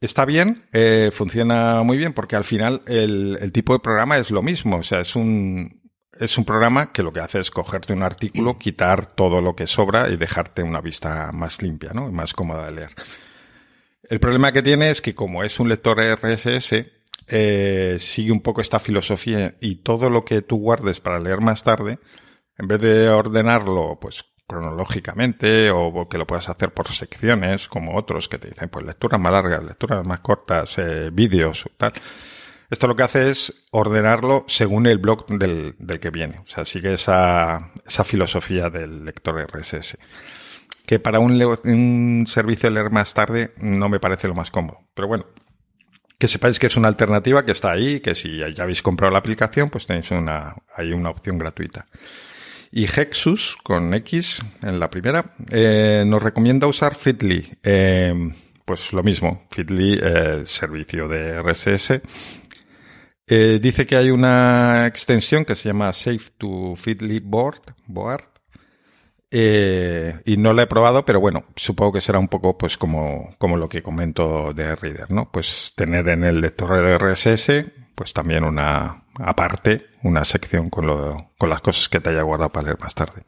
Está 0.00 0.24
bien, 0.24 0.58
eh, 0.72 1.10
funciona 1.12 1.84
muy 1.84 1.96
bien 1.96 2.12
porque 2.12 2.34
al 2.34 2.42
final 2.42 2.82
el, 2.88 3.38
el 3.40 3.52
tipo 3.52 3.74
de 3.74 3.78
programa 3.78 4.18
es 4.18 4.32
lo 4.32 4.42
mismo. 4.42 4.78
O 4.78 4.82
sea, 4.82 5.00
es 5.00 5.14
un, 5.14 5.83
es 6.18 6.38
un 6.38 6.44
programa 6.44 6.92
que 6.92 7.02
lo 7.02 7.12
que 7.12 7.20
hace 7.20 7.40
es 7.40 7.50
cogerte 7.50 7.92
un 7.92 8.02
artículo, 8.02 8.56
quitar 8.56 9.06
todo 9.06 9.40
lo 9.40 9.54
que 9.56 9.66
sobra 9.66 10.08
y 10.08 10.16
dejarte 10.16 10.62
una 10.62 10.80
vista 10.80 11.30
más 11.32 11.62
limpia, 11.62 11.90
¿no? 11.92 12.08
Y 12.08 12.12
más 12.12 12.32
cómoda 12.32 12.66
de 12.66 12.72
leer. 12.72 12.90
El 14.08 14.20
problema 14.20 14.52
que 14.52 14.62
tiene 14.62 14.90
es 14.90 15.00
que 15.00 15.14
como 15.14 15.42
es 15.42 15.58
un 15.58 15.68
lector 15.68 15.98
RSS, 15.98 16.86
eh, 17.26 17.96
sigue 17.98 18.32
un 18.32 18.42
poco 18.42 18.60
esta 18.60 18.78
filosofía 18.78 19.54
y 19.60 19.76
todo 19.76 20.10
lo 20.10 20.24
que 20.24 20.42
tú 20.42 20.58
guardes 20.58 21.00
para 21.00 21.20
leer 21.20 21.40
más 21.40 21.64
tarde, 21.64 21.98
en 22.58 22.68
vez 22.68 22.80
de 22.80 23.08
ordenarlo 23.08 23.98
pues 24.00 24.24
cronológicamente 24.46 25.70
o 25.70 26.06
que 26.08 26.18
lo 26.18 26.26
puedas 26.26 26.50
hacer 26.50 26.72
por 26.74 26.88
secciones 26.88 27.66
como 27.66 27.96
otros 27.96 28.28
que 28.28 28.38
te 28.38 28.48
dicen 28.48 28.68
pues 28.68 28.84
lecturas 28.84 29.18
más 29.18 29.32
largas, 29.32 29.64
lecturas 29.64 30.06
más 30.06 30.20
cortas, 30.20 30.76
eh, 30.78 31.08
vídeos 31.10 31.64
tal. 31.78 31.94
Esto 32.74 32.88
lo 32.88 32.96
que 32.96 33.04
hace 33.04 33.30
es 33.30 33.54
ordenarlo 33.70 34.44
según 34.48 34.86
el 34.86 34.98
blog 34.98 35.26
del, 35.28 35.76
del 35.78 36.00
que 36.00 36.10
viene. 36.10 36.40
O 36.40 36.48
sea, 36.48 36.64
sigue 36.64 36.94
esa, 36.94 37.70
esa 37.86 38.02
filosofía 38.02 38.68
del 38.68 39.04
lector 39.04 39.46
RSS. 39.46 39.96
Que 40.84 40.98
para 40.98 41.20
un, 41.20 41.40
un 41.40 42.26
servicio 42.26 42.68
leer 42.70 42.90
más 42.90 43.14
tarde 43.14 43.54
no 43.58 43.88
me 43.88 44.00
parece 44.00 44.26
lo 44.26 44.34
más 44.34 44.50
cómodo. 44.50 44.80
Pero 44.92 45.06
bueno, 45.06 45.24
que 46.18 46.26
sepáis 46.26 46.58
que 46.58 46.66
es 46.66 46.76
una 46.76 46.88
alternativa 46.88 47.44
que 47.44 47.52
está 47.52 47.70
ahí, 47.70 48.00
que 48.00 48.16
si 48.16 48.38
ya 48.38 48.64
habéis 48.64 48.82
comprado 48.82 49.12
la 49.12 49.20
aplicación, 49.20 49.70
pues 49.70 49.86
tenéis 49.86 50.10
una, 50.10 50.56
hay 50.74 50.92
una 50.92 51.10
opción 51.10 51.38
gratuita. 51.38 51.86
Y 52.72 52.86
Hexus, 52.86 53.56
con 53.62 53.94
X 53.94 54.42
en 54.62 54.80
la 54.80 54.90
primera, 54.90 55.32
eh, 55.48 56.02
nos 56.04 56.20
recomienda 56.20 56.66
usar 56.66 56.96
Fitly. 56.96 57.56
Eh, 57.62 58.32
pues 58.64 58.94
lo 58.94 59.02
mismo, 59.02 59.44
Fitly, 59.50 60.00
eh, 60.02 60.42
servicio 60.46 61.06
de 61.06 61.42
RSS. 61.42 62.00
Eh, 63.26 63.58
dice 63.62 63.86
que 63.86 63.96
hay 63.96 64.10
una 64.10 64.86
extensión 64.86 65.44
que 65.44 65.54
se 65.54 65.68
llama 65.68 65.92
Save 65.92 66.20
to 66.38 66.74
Fitly 66.76 67.20
Board, 67.20 67.60
Board. 67.86 68.24
Eh, 69.36 70.20
y 70.26 70.36
no 70.36 70.52
la 70.52 70.62
he 70.62 70.66
probado, 70.68 71.04
pero 71.04 71.18
bueno, 71.18 71.44
supongo 71.56 71.92
que 71.94 72.00
será 72.00 72.18
un 72.20 72.28
poco 72.28 72.56
pues 72.56 72.76
como, 72.76 73.34
como 73.38 73.56
lo 73.56 73.68
que 73.68 73.82
comento 73.82 74.52
de 74.52 74.76
Reader, 74.76 75.10
¿no? 75.10 75.30
Pues 75.32 75.72
tener 75.74 76.08
en 76.08 76.22
el 76.22 76.40
lector 76.40 76.80
de 76.80 76.96
RSS, 76.98 77.64
pues 77.96 78.12
también 78.12 78.44
una, 78.44 79.04
aparte, 79.18 79.86
una 80.04 80.24
sección 80.24 80.70
con, 80.70 80.86
lo, 80.86 81.32
con 81.36 81.50
las 81.50 81.60
cosas 81.62 81.88
que 81.88 81.98
te 82.00 82.10
haya 82.10 82.22
guardado 82.22 82.52
para 82.52 82.66
leer 82.66 82.78
más 82.78 82.94
tarde. 82.94 83.22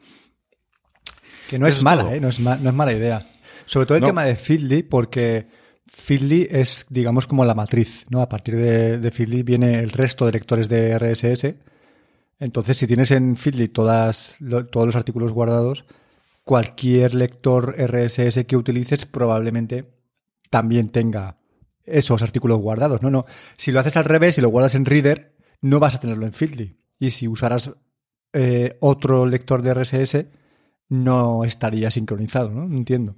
Que 1.49 1.59
no 1.59 1.65
Eso 1.67 1.73
es 1.75 1.77
es 1.79 1.83
mala, 1.83 2.03
todo. 2.03 2.13
¿eh? 2.13 2.21
No 2.21 2.29
es, 2.29 2.39
ma- 2.39 2.55
no 2.57 2.69
es 2.69 2.75
mala 2.75 2.93
idea. 2.93 3.25
Sobre 3.65 3.85
todo 3.85 3.97
el 3.97 4.01
No. 4.01 4.07
tema 4.07 4.23
de 4.23 4.35
Feedly, 4.37 4.83
porque 4.83 5.47
Feedly 5.99 6.47
es, 6.49 6.85
digamos, 6.89 7.25
como 7.27 7.43
la 7.43 7.55
matriz, 7.55 8.05
¿no? 8.09 8.21
A 8.21 8.29
partir 8.29 8.55
de, 8.55 8.99
de 8.99 9.11
Feedly 9.11 9.41
viene 9.43 9.79
el 9.79 9.89
resto 9.91 10.25
de 10.25 10.31
lectores 10.31 10.69
de 10.69 10.91
RSS. 10.97 11.55
Entonces, 12.39 12.77
si 12.77 12.85
tienes 12.85 13.09
en 13.11 13.35
Feedly 13.35 13.67
todas, 13.67 14.37
lo- 14.39 14.67
todos 14.67 14.85
los 14.85 14.95
artículos 14.95 15.33
guardados, 15.33 15.85
cualquier 16.43 17.13
lector 17.15 17.75
RSS 17.77 18.45
que 18.45 18.55
utilices 18.55 19.05
probablemente 19.05 19.89
también 20.51 20.89
tenga 20.89 21.37
esos 21.83 22.21
artículos 22.21 22.59
guardados. 22.61 23.01
No, 23.01 23.09
no. 23.09 23.25
Si 23.57 23.71
lo 23.71 23.79
haces 23.79 23.97
al 23.97 24.05
revés 24.05 24.37
y 24.37 24.41
lo 24.41 24.49
guardas 24.49 24.75
en 24.75 24.85
Reader, 24.85 25.33
no 25.61 25.79
vas 25.79 25.95
a 25.95 25.99
tenerlo 25.99 26.25
en 26.27 26.33
Feedly. 26.33 26.77
Y 26.99 27.09
si 27.09 27.27
usaras 27.27 27.71
eh, 28.33 28.77
otro 28.81 29.25
lector 29.25 29.61
de 29.63 29.71
RSS, 29.73 30.25
no 30.89 31.43
estaría 31.43 31.89
sincronizado, 31.91 32.51
¿no? 32.51 32.67
No 32.67 32.77
entiendo. 32.77 33.15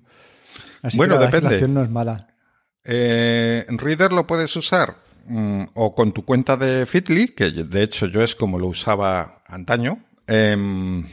Así 0.82 0.98
Bueno, 0.98 1.16
que 1.20 1.26
la 1.26 1.30
depende. 1.30 1.68
no 1.68 1.84
es 1.84 1.90
mala. 1.90 2.28
Eh, 2.84 3.66
Reader 3.70 4.14
lo 4.14 4.26
puedes 4.26 4.56
usar 4.56 4.98
mm, 5.26 5.64
o 5.74 5.94
con 5.94 6.12
tu 6.12 6.26
cuenta 6.26 6.58
de 6.58 6.86
Fitly, 6.86 7.30
que 7.30 7.52
de 7.52 7.84
hecho 7.84 8.08
yo 8.08 8.24
es 8.24 8.36
como 8.36 8.58
lo 8.58 8.68
usaba 8.68 9.44
antaño, 9.48 10.06
em, 10.28 11.06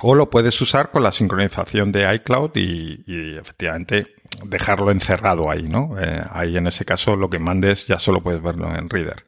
o 0.00 0.14
lo 0.14 0.30
puedes 0.30 0.60
usar 0.60 0.90
con 0.90 1.02
la 1.02 1.12
sincronización 1.12 1.92
de 1.92 2.12
iCloud 2.14 2.50
y, 2.56 3.36
efectivamente 3.38 4.14
dejarlo 4.44 4.90
encerrado 4.90 5.50
ahí, 5.50 5.62
¿no? 5.62 5.96
Eh, 6.00 6.22
ahí 6.30 6.56
en 6.56 6.66
ese 6.66 6.84
caso 6.84 7.16
lo 7.16 7.28
que 7.30 7.38
mandes 7.38 7.86
ya 7.86 7.98
solo 7.98 8.22
puedes 8.22 8.42
verlo 8.42 8.74
en 8.74 8.88
Reader. 8.88 9.24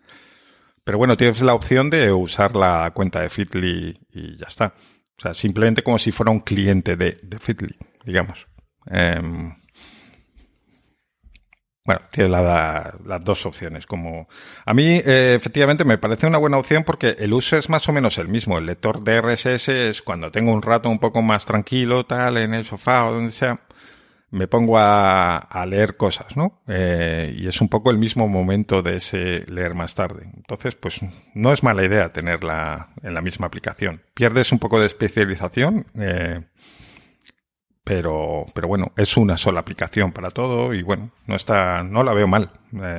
Pero 0.82 0.98
bueno, 0.98 1.16
tienes 1.16 1.40
la 1.42 1.54
opción 1.54 1.90
de 1.90 2.12
usar 2.12 2.56
la 2.56 2.90
cuenta 2.94 3.20
de 3.20 3.28
Fitly 3.28 3.98
y 4.10 4.36
ya 4.36 4.46
está. 4.46 4.74
O 5.18 5.22
sea, 5.22 5.34
simplemente 5.34 5.82
como 5.82 5.98
si 5.98 6.10
fuera 6.10 6.32
un 6.32 6.40
cliente 6.40 6.96
de, 6.96 7.18
de 7.22 7.38
Fitly, 7.38 7.76
digamos. 8.04 8.48
Em, 8.86 9.54
bueno, 11.85 12.00
tiene 12.11 12.31
la- 12.31 12.95
las 13.05 13.23
dos 13.25 13.45
opciones. 13.47 13.85
Como 13.87 14.26
a 14.64 14.73
mí, 14.75 15.00
eh, 15.05 15.35
efectivamente, 15.37 15.85
me 15.85 15.99
parece 15.99 16.26
una 16.26 16.38
buena 16.38 16.57
opción 16.59 16.83
porque 16.85 17.17
el 17.19 17.33
uso 17.35 17.57
es 17.59 17.69
más 17.69 17.87
o 17.88 17.93
menos 17.93 18.17
el 18.19 18.29
mismo. 18.29 18.57
El 18.59 18.67
lector 18.67 19.03
de 19.03 19.17
RSS 19.21 19.69
es 19.91 20.00
cuando 20.03 20.31
tengo 20.31 20.53
un 20.53 20.62
rato 20.62 20.88
un 20.88 20.99
poco 20.99 21.21
más 21.23 21.45
tranquilo, 21.45 22.07
tal, 22.07 22.38
en 22.38 22.55
el 22.55 22.64
sofá 22.64 23.05
o 23.07 23.12
donde 23.12 23.33
sea, 23.33 23.57
me 24.31 24.49
pongo 24.49 24.79
a, 24.79 25.37
a 25.37 25.67
leer 25.67 25.97
cosas, 25.97 26.37
¿no? 26.37 26.62
Eh, 26.67 27.35
y 27.38 27.47
es 27.47 27.61
un 27.61 27.69
poco 27.69 27.91
el 27.91 27.99
mismo 27.99 28.26
momento 28.29 28.83
de 28.83 28.97
ese 28.97 29.45
leer 29.49 29.75
más 29.75 29.95
tarde. 29.95 30.29
Entonces, 30.35 30.75
pues 30.75 31.00
no 31.35 31.53
es 31.53 31.62
mala 31.62 31.85
idea 31.85 32.12
tenerla 32.12 32.88
en 33.03 33.14
la 33.14 33.21
misma 33.21 33.47
aplicación. 33.47 34.03
Pierdes 34.14 34.50
un 34.53 34.59
poco 34.59 34.81
de 34.81 34.87
especialización. 34.87 35.87
eh, 36.00 36.41
pero, 37.85 38.47
pero 38.55 38.67
bueno, 38.67 38.93
es 38.97 39.17
una 39.17 39.37
sola 39.37 39.61
aplicación 39.61 40.11
para 40.12 40.31
todo 40.31 40.73
y 40.73 40.83
bueno, 40.83 41.11
no 41.26 41.37
está, 41.37 41.83
no 41.85 42.03
la 42.03 42.14
veo 42.14 42.26
mal. 42.26 42.50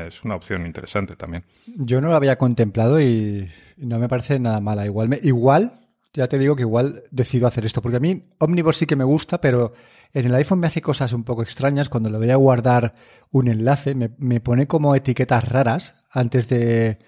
Es 0.08 0.24
una 0.24 0.36
opción 0.36 0.66
interesante 0.66 1.16
también. 1.16 1.44
Yo 1.76 2.00
no 2.02 2.10
lo 2.10 2.16
había 2.16 2.38
contemplado 2.38 3.02
y 3.02 3.50
no 3.78 3.98
me 3.98 4.08
parece 4.08 4.40
nada 4.40 4.60
mala. 4.62 4.86
Igual, 4.86 5.10
me- 5.10 5.20
igual, 5.24 5.80
ya 6.14 6.28
te 6.28 6.38
digo 6.38 6.56
que 6.56 6.62
igual 6.62 7.02
decido 7.10 7.48
hacer 7.48 7.66
esto, 7.66 7.82
porque 7.82 7.98
a 7.98 8.00
mí 8.00 8.26
Omnivore 8.38 8.78
sí 8.78 8.86
que 8.86 8.96
me 8.96 9.04
gusta, 9.04 9.42
pero 9.42 9.74
en 10.14 10.28
el 10.28 10.36
iPhone 10.36 10.60
me 10.60 10.68
hace 10.68 10.84
cosas 10.84 11.14
un 11.14 11.24
poco 11.24 11.42
extrañas. 11.42 11.90
Cuando 11.90 12.12
le 12.12 12.20
doy 12.20 12.30
a 12.30 12.36
guardar 12.36 12.94
un 13.32 13.48
enlace, 13.48 13.96
me, 13.96 14.12
me 14.20 14.40
pone 14.40 14.68
como 14.68 14.96
etiquetas 14.96 15.50
raras 15.50 16.06
antes 16.12 16.48
de... 16.48 17.00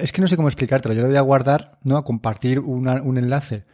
Es 0.00 0.12
que 0.12 0.20
no 0.20 0.28
sé 0.28 0.36
cómo 0.36 0.48
explicártelo. 0.48 0.94
Yo 0.94 1.00
le 1.02 1.08
doy 1.08 1.16
a 1.16 1.22
guardar, 1.22 1.78
¿no? 1.82 1.96
A 1.96 2.04
compartir 2.04 2.60
una- 2.60 3.00
un 3.00 3.16
enlace 3.16 3.64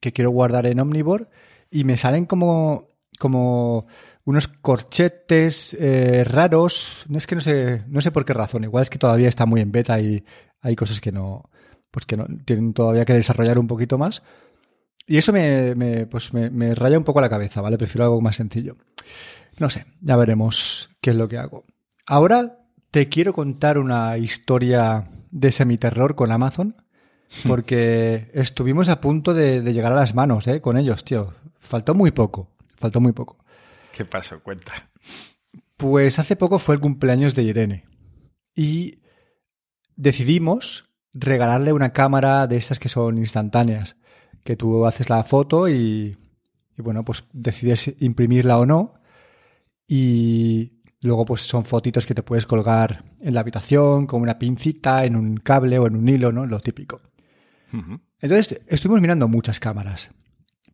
que 0.00 0.12
quiero 0.12 0.30
guardar 0.30 0.66
en 0.66 0.78
Omnivore 0.78 1.26
y 1.70 1.84
me 1.84 1.96
salen 1.96 2.26
como, 2.26 2.90
como 3.18 3.86
unos 4.24 4.48
corchetes 4.48 5.74
eh, 5.78 6.24
raros. 6.24 7.04
No 7.08 7.18
es 7.18 7.26
que 7.26 7.34
no 7.34 7.40
sé, 7.40 7.84
no 7.88 8.00
sé 8.00 8.10
por 8.10 8.24
qué 8.24 8.34
razón. 8.34 8.64
Igual 8.64 8.82
es 8.82 8.90
que 8.90 8.98
todavía 8.98 9.28
está 9.28 9.46
muy 9.46 9.60
en 9.60 9.72
beta 9.72 10.00
y 10.00 10.24
hay 10.60 10.76
cosas 10.76 11.00
que 11.00 11.12
no, 11.12 11.50
pues 11.90 12.06
que 12.06 12.16
no 12.16 12.26
tienen 12.44 12.74
todavía 12.74 13.04
que 13.04 13.14
desarrollar 13.14 13.58
un 13.58 13.66
poquito 13.66 13.98
más. 13.98 14.22
Y 15.06 15.16
eso 15.16 15.32
me, 15.32 15.74
me, 15.74 16.06
pues 16.06 16.34
me, 16.34 16.50
me 16.50 16.74
raya 16.74 16.98
un 16.98 17.04
poco 17.04 17.20
la 17.20 17.30
cabeza, 17.30 17.62
¿vale? 17.62 17.78
Prefiero 17.78 18.04
algo 18.04 18.20
más 18.20 18.36
sencillo. 18.36 18.76
No 19.58 19.70
sé, 19.70 19.86
ya 20.00 20.16
veremos 20.16 20.90
qué 21.00 21.10
es 21.10 21.16
lo 21.16 21.28
que 21.28 21.38
hago. 21.38 21.64
Ahora 22.06 22.58
te 22.90 23.08
quiero 23.08 23.32
contar 23.32 23.78
una 23.78 24.18
historia 24.18 25.08
de 25.30 25.52
semiterror 25.52 26.14
con 26.14 26.30
Amazon, 26.30 26.76
porque 27.46 28.30
estuvimos 28.34 28.88
a 28.88 29.00
punto 29.00 29.34
de, 29.34 29.60
de 29.62 29.72
llegar 29.72 29.92
a 29.92 29.96
las 29.96 30.14
manos, 30.14 30.46
¿eh? 30.46 30.60
Con 30.60 30.76
ellos, 30.76 31.04
tío. 31.04 31.34
Faltó 31.60 31.94
muy 31.94 32.10
poco, 32.10 32.50
faltó 32.76 33.00
muy 33.00 33.12
poco. 33.12 33.38
¿Qué 33.92 34.04
pasó? 34.04 34.40
Cuenta. 34.42 34.90
Pues 35.76 36.18
hace 36.18 36.36
poco 36.36 36.58
fue 36.58 36.74
el 36.74 36.80
cumpleaños 36.80 37.34
de 37.34 37.42
Irene 37.42 37.84
y 38.54 39.00
decidimos 39.96 40.90
regalarle 41.12 41.72
una 41.72 41.92
cámara 41.92 42.46
de 42.46 42.56
estas 42.56 42.78
que 42.78 42.88
son 42.88 43.18
instantáneas, 43.18 43.96
que 44.44 44.56
tú 44.56 44.86
haces 44.86 45.08
la 45.08 45.22
foto 45.24 45.68
y, 45.68 46.16
y 46.76 46.82
bueno, 46.82 47.04
pues 47.04 47.24
decides 47.32 47.94
imprimirla 48.00 48.58
o 48.58 48.66
no 48.66 48.94
y 49.86 50.82
luego 51.00 51.24
pues 51.24 51.42
son 51.42 51.64
fotitos 51.64 52.06
que 52.06 52.14
te 52.14 52.22
puedes 52.22 52.46
colgar 52.46 53.04
en 53.20 53.34
la 53.34 53.40
habitación 53.40 54.06
con 54.06 54.20
una 54.20 54.38
pincita, 54.38 55.04
en 55.04 55.16
un 55.16 55.36
cable 55.36 55.78
o 55.78 55.86
en 55.86 55.96
un 55.96 56.08
hilo, 56.08 56.30
¿no? 56.30 56.46
Lo 56.46 56.60
típico. 56.60 57.00
Entonces 58.20 58.60
estuvimos 58.66 59.00
mirando 59.00 59.28
muchas 59.28 59.60
cámaras, 59.60 60.10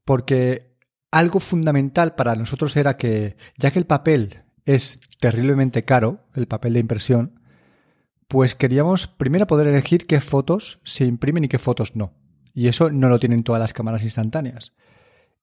porque 0.04 0.73
algo 1.14 1.38
fundamental 1.38 2.16
para 2.16 2.34
nosotros 2.34 2.76
era 2.76 2.96
que, 2.96 3.36
ya 3.56 3.70
que 3.70 3.78
el 3.78 3.86
papel 3.86 4.42
es 4.64 4.98
terriblemente 5.20 5.84
caro, 5.84 6.24
el 6.34 6.48
papel 6.48 6.72
de 6.72 6.80
impresión, 6.80 7.40
pues 8.26 8.56
queríamos 8.56 9.06
primero 9.06 9.46
poder 9.46 9.68
elegir 9.68 10.06
qué 10.08 10.20
fotos 10.20 10.80
se 10.82 11.04
imprimen 11.04 11.44
y 11.44 11.48
qué 11.48 11.60
fotos 11.60 11.94
no. 11.94 12.14
Y 12.52 12.66
eso 12.66 12.90
no 12.90 13.08
lo 13.08 13.20
tienen 13.20 13.44
todas 13.44 13.60
las 13.60 13.72
cámaras 13.72 14.02
instantáneas. 14.02 14.72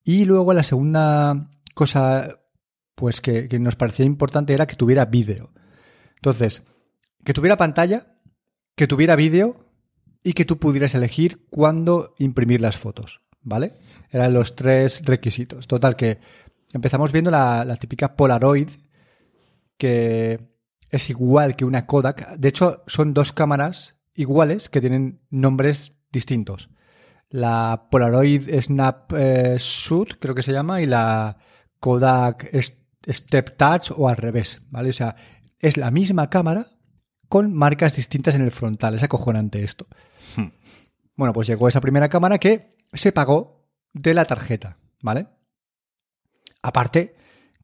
Y 0.03 0.25
luego 0.25 0.53
la 0.53 0.63
segunda 0.63 1.49
cosa 1.73 2.41
pues 2.95 3.21
que, 3.21 3.47
que 3.47 3.57
nos 3.57 3.77
parecía 3.77 4.05
importante 4.05 4.53
era 4.53 4.67
que 4.67 4.75
tuviera 4.75 5.05
vídeo. 5.05 5.51
Entonces, 6.15 6.63
que 7.23 7.33
tuviera 7.33 7.55
pantalla, 7.55 8.17
que 8.75 8.87
tuviera 8.87 9.15
vídeo 9.15 9.67
y 10.21 10.33
que 10.33 10.43
tú 10.43 10.59
pudieras 10.59 10.95
elegir 10.95 11.47
cuándo 11.49 12.13
imprimir 12.17 12.59
las 12.59 12.77
fotos, 12.77 13.21
¿vale? 13.41 13.73
Eran 14.11 14.33
los 14.33 14.55
tres 14.55 15.03
requisitos. 15.05 15.67
Total, 15.67 15.95
que 15.95 16.19
empezamos 16.73 17.11
viendo 17.11 17.31
la, 17.31 17.65
la 17.65 17.77
típica 17.77 18.15
Polaroid, 18.15 18.69
que 19.77 20.39
es 20.89 21.09
igual 21.09 21.55
que 21.55 21.65
una 21.65 21.85
Kodak. 21.85 22.35
De 22.35 22.49
hecho, 22.49 22.83
son 22.87 23.13
dos 23.13 23.31
cámaras 23.31 23.95
iguales 24.13 24.69
que 24.69 24.81
tienen 24.81 25.21
nombres 25.29 25.93
distintos. 26.11 26.69
La 27.29 27.87
Polaroid 27.89 28.49
Snap 28.61 29.13
eh, 29.15 29.55
Shoot, 29.57 30.19
creo 30.19 30.35
que 30.35 30.43
se 30.43 30.51
llama, 30.51 30.81
y 30.81 30.85
la 30.85 31.37
Kodak 31.79 32.51
Step 33.07 33.57
Touch 33.57 33.91
o 33.95 34.09
al 34.09 34.17
revés, 34.17 34.61
¿vale? 34.69 34.89
O 34.89 34.93
sea, 34.93 35.15
es 35.57 35.77
la 35.77 35.91
misma 35.91 36.29
cámara 36.29 36.67
con 37.29 37.53
marcas 37.53 37.95
distintas 37.95 38.35
en 38.35 38.41
el 38.41 38.51
frontal. 38.51 38.95
Es 38.95 39.03
acojonante 39.03 39.63
esto. 39.63 39.87
Hmm. 40.35 40.49
Bueno, 41.15 41.33
pues 41.33 41.47
llegó 41.47 41.69
esa 41.69 41.79
primera 41.79 42.09
cámara 42.09 42.37
que 42.37 42.75
se 42.91 43.13
pagó 43.13 43.60
de 43.93 44.13
la 44.13 44.25
tarjeta, 44.25 44.77
¿vale? 45.01 45.27
Aparte, 46.61 47.15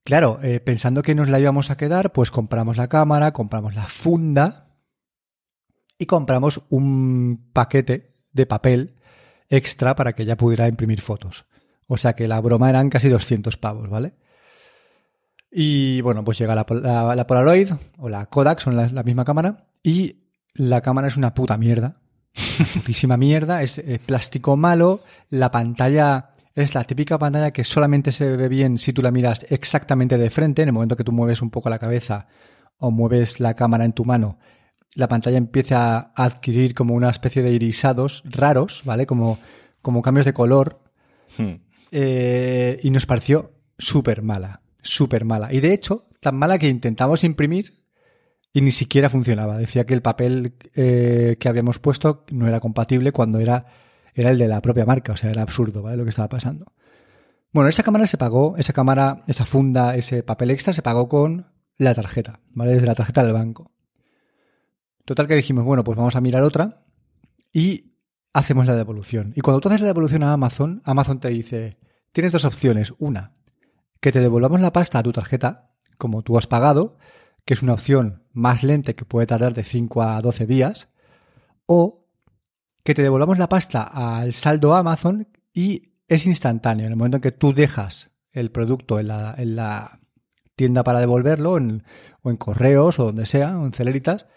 claro, 0.03 0.39
eh, 0.41 0.59
pensando 0.59 1.03
que 1.03 1.15
nos 1.15 1.29
la 1.29 1.39
íbamos 1.39 1.69
a 1.71 1.77
quedar, 1.77 2.11
pues 2.13 2.31
compramos 2.31 2.77
la 2.77 2.87
cámara, 2.87 3.31
compramos 3.33 3.75
la 3.75 3.87
funda 3.87 4.75
y 5.97 6.05
compramos 6.05 6.61
un 6.69 7.49
paquete 7.53 8.15
de 8.31 8.45
papel 8.45 8.95
extra 9.49 9.95
para 9.95 10.13
que 10.13 10.23
ella 10.23 10.37
pudiera 10.37 10.67
imprimir 10.67 11.01
fotos. 11.01 11.45
O 11.87 11.97
sea 11.97 12.13
que 12.13 12.27
la 12.27 12.41
broma 12.41 12.69
eran 12.69 12.89
casi 12.89 13.07
200 13.09 13.57
pavos, 13.57 13.89
¿vale? 13.89 14.13
Y 15.49 16.01
bueno, 16.01 16.23
pues 16.23 16.37
llega 16.37 16.53
la, 16.55 16.65
la- 16.69 17.15
la 17.15 17.27
Polaroid 17.27 17.71
o 17.97 18.09
la 18.09 18.25
Kodak, 18.25 18.59
son 18.59 18.75
la 18.75 19.03
misma 19.03 19.23
cámara, 19.23 19.67
y 19.81 20.25
la 20.55 20.81
cámara 20.81 21.07
es 21.07 21.15
una 21.17 21.33
puta 21.33 21.57
mierda. 21.57 22.01
Putísima 22.73 23.17
mierda, 23.17 23.61
es 23.63 23.81
plástico 24.05 24.57
malo, 24.57 25.01
la 25.29 25.51
pantalla 25.51 26.29
es 26.55 26.73
la 26.73 26.83
típica 26.83 27.17
pantalla 27.17 27.51
que 27.51 27.63
solamente 27.63 28.11
se 28.11 28.35
ve 28.35 28.47
bien 28.47 28.77
si 28.79 28.93
tú 28.93 29.01
la 29.01 29.11
miras 29.11 29.45
exactamente 29.49 30.17
de 30.17 30.29
frente, 30.29 30.63
en 30.63 30.69
el 30.69 30.73
momento 30.73 30.95
que 30.95 31.03
tú 31.03 31.11
mueves 31.11 31.41
un 31.41 31.49
poco 31.49 31.69
la 31.69 31.79
cabeza 31.79 32.27
o 32.79 32.91
mueves 32.91 33.39
la 33.39 33.55
cámara 33.55 33.85
en 33.85 33.93
tu 33.93 34.05
mano, 34.05 34.39
la 34.95 35.07
pantalla 35.07 35.37
empieza 35.37 35.97
a 35.97 36.11
adquirir 36.15 36.73
como 36.73 36.95
una 36.95 37.09
especie 37.09 37.43
de 37.43 37.51
irisados 37.51 38.23
raros, 38.25 38.81
¿vale? 38.85 39.05
Como, 39.05 39.37
como 39.81 40.01
cambios 40.01 40.25
de 40.25 40.33
color, 40.33 40.79
Hmm. 41.37 41.55
eh, 41.91 42.79
y 42.81 42.89
nos 42.89 43.05
pareció 43.05 43.51
súper 43.77 44.21
mala, 44.21 44.61
súper 44.81 45.25
mala. 45.25 45.53
Y 45.53 45.59
de 45.59 45.73
hecho, 45.73 46.07
tan 46.19 46.35
mala 46.35 46.57
que 46.57 46.67
intentamos 46.67 47.23
imprimir 47.23 47.76
y 48.53 48.61
ni 48.61 48.71
siquiera 48.71 49.09
funcionaba. 49.09 49.57
Decía 49.57 49.85
que 49.85 49.93
el 49.93 50.01
papel 50.01 50.53
eh, 50.75 51.37
que 51.39 51.49
habíamos 51.49 51.79
puesto 51.79 52.25
no 52.31 52.47
era 52.47 52.59
compatible 52.59 53.11
cuando 53.11 53.39
era, 53.39 53.65
era 54.13 54.31
el 54.31 54.37
de 54.37 54.47
la 54.47 54.61
propia 54.61 54.85
marca. 54.85 55.13
O 55.13 55.17
sea, 55.17 55.29
era 55.29 55.41
absurdo, 55.41 55.81
¿vale? 55.81 55.97
Lo 55.97 56.03
que 56.03 56.09
estaba 56.09 56.29
pasando. 56.29 56.73
Bueno, 57.51 57.69
esa 57.69 57.83
cámara 57.83 58.07
se 58.07 58.17
pagó, 58.17 58.55
esa 58.57 58.73
cámara, 58.73 59.23
esa 59.27 59.45
funda, 59.45 59.95
ese 59.95 60.23
papel 60.23 60.51
extra 60.51 60.73
se 60.73 60.81
pagó 60.81 61.07
con 61.07 61.47
la 61.77 61.93
tarjeta, 61.93 62.39
¿vale? 62.53 62.73
Desde 62.73 62.87
la 62.87 62.95
tarjeta 62.95 63.23
del 63.23 63.33
banco. 63.33 63.71
Total 65.05 65.27
que 65.27 65.35
dijimos, 65.35 65.63
bueno, 65.63 65.83
pues 65.83 65.97
vamos 65.97 66.15
a 66.15 66.21
mirar 66.21 66.43
otra 66.43 66.83
y 67.53 67.93
hacemos 68.33 68.65
la 68.65 68.75
devolución. 68.75 69.33
Y 69.35 69.41
cuando 69.41 69.61
tú 69.61 69.69
haces 69.69 69.81
la 69.81 69.87
devolución 69.87 70.23
a 70.23 70.33
Amazon, 70.33 70.81
Amazon 70.83 71.19
te 71.19 71.29
dice, 71.29 71.77
tienes 72.11 72.31
dos 72.31 72.45
opciones. 72.45 72.93
Una, 72.99 73.33
que 74.01 74.11
te 74.11 74.19
devolvamos 74.19 74.59
la 74.59 74.73
pasta 74.73 74.99
a 74.99 75.03
tu 75.03 75.13
tarjeta, 75.13 75.71
como 75.97 76.23
tú 76.23 76.37
has 76.37 76.47
pagado, 76.47 76.97
que 77.45 77.53
es 77.53 77.63
una 77.63 77.73
opción 77.73 78.23
más 78.37 78.63
lenta 78.63 78.93
que 78.93 79.05
puede 79.05 79.27
tardar 79.27 79.53
de 79.53 79.63
5 79.63 80.01
a 80.03 80.21
12 80.21 80.45
días, 80.45 80.89
o 81.65 82.05
que 82.83 82.93
te 82.93 83.01
devolvamos 83.03 83.37
la 83.37 83.49
pasta 83.49 83.83
al 83.83 84.33
saldo 84.33 84.75
Amazon 84.75 85.27
y 85.53 85.93
es 86.07 86.25
instantáneo. 86.25 86.85
En 86.85 86.91
el 86.93 86.97
momento 86.97 87.17
en 87.17 87.21
que 87.21 87.31
tú 87.31 87.53
dejas 87.53 88.11
el 88.31 88.51
producto 88.51 88.99
en 88.99 89.07
la, 89.09 89.33
en 89.37 89.55
la 89.55 89.99
tienda 90.55 90.83
para 90.83 90.99
devolverlo, 90.99 91.57
en- 91.57 91.83
o 92.21 92.29
en 92.29 92.37
correos, 92.37 92.99
o 92.99 93.05
donde 93.05 93.25
sea, 93.25 93.57
o 93.59 93.65
en 93.65 93.73
celeritas, 93.73 94.27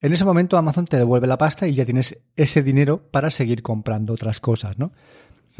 en 0.00 0.12
ese 0.12 0.24
momento 0.24 0.56
Amazon 0.56 0.86
te 0.86 0.96
devuelve 0.96 1.26
la 1.26 1.36
pasta 1.38 1.66
y 1.66 1.74
ya 1.74 1.84
tienes 1.84 2.18
ese 2.36 2.62
dinero 2.62 3.10
para 3.10 3.30
seguir 3.30 3.62
comprando 3.62 4.12
otras 4.14 4.40
cosas, 4.40 4.78
¿no? 4.78 4.92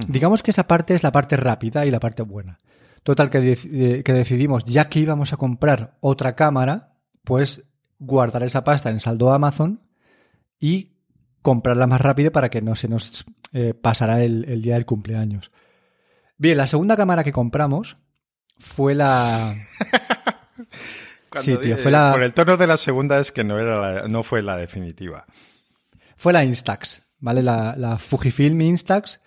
Digamos 0.08 0.42
que 0.42 0.50
esa 0.52 0.66
parte 0.66 0.94
es 0.94 1.02
la 1.02 1.12
parte 1.12 1.36
rápida 1.36 1.84
y 1.84 1.90
la 1.90 2.00
parte 2.00 2.22
buena. 2.22 2.58
Total, 3.02 3.28
que, 3.30 3.40
dec- 3.40 3.68
eh, 3.72 4.02
que 4.02 4.12
decidimos, 4.12 4.64
ya 4.64 4.88
que 4.88 5.00
íbamos 5.00 5.32
a 5.32 5.36
comprar 5.36 5.96
otra 6.00 6.36
cámara, 6.36 6.94
pues 7.24 7.64
guardar 8.00 8.42
esa 8.42 8.64
pasta 8.64 8.90
en 8.90 8.98
saldo 8.98 9.32
Amazon 9.32 9.80
y 10.58 10.96
comprarla 11.42 11.86
más 11.86 12.00
rápido 12.00 12.32
para 12.32 12.50
que 12.50 12.60
no 12.62 12.74
se 12.74 12.88
nos 12.88 13.24
eh, 13.52 13.72
pasara 13.74 14.24
el, 14.24 14.44
el 14.48 14.60
día 14.62 14.74
del 14.74 14.86
cumpleaños. 14.86 15.52
Bien, 16.36 16.56
la 16.56 16.66
segunda 16.66 16.96
cámara 16.96 17.22
que 17.22 17.32
compramos 17.32 17.98
fue 18.58 18.94
la... 18.94 19.54
Sí, 21.42 21.56
tío, 21.58 21.76
fue 21.76 21.92
la- 21.92 22.10
Por 22.12 22.24
el 22.24 22.34
tono 22.34 22.56
de 22.56 22.66
la 22.66 22.76
segunda 22.76 23.20
es 23.20 23.30
que 23.30 23.44
no, 23.44 23.58
era 23.58 23.80
la- 24.02 24.08
no 24.08 24.24
fue 24.24 24.42
la 24.42 24.56
definitiva. 24.56 25.26
fue 26.16 26.32
la 26.32 26.42
Instax, 26.44 27.06
¿vale? 27.20 27.42
La, 27.42 27.76
la 27.76 27.98
Fujifilm 27.98 28.60
Instax, 28.60 29.20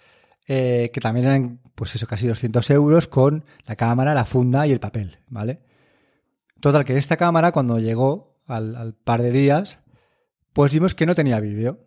eh, 0.45 0.91
que 0.93 0.99
también 0.99 1.25
eran, 1.27 1.59
pues 1.75 1.95
eso, 1.95 2.05
casi 2.05 2.27
200 2.27 2.69
euros 2.71 3.07
con 3.07 3.45
la 3.65 3.77
cámara, 3.77 4.13
la 4.13 4.25
funda 4.25 4.67
y 4.67 4.73
el 4.73 4.81
papel, 4.81 5.17
¿vale? 5.29 5.61
Total, 6.59 6.83
que 6.83 6.97
esta 6.97 7.15
cámara, 7.15 7.53
cuando 7.53 7.79
llegó 7.79 8.32
al, 8.47 8.75
al 8.75 8.93
par 8.93 9.21
de 9.21 9.31
días, 9.31 9.79
pues 10.53 10.71
vimos 10.71 10.95
que 10.95 11.05
no 11.05 11.15
tenía 11.15 11.39
vídeo. 11.39 11.79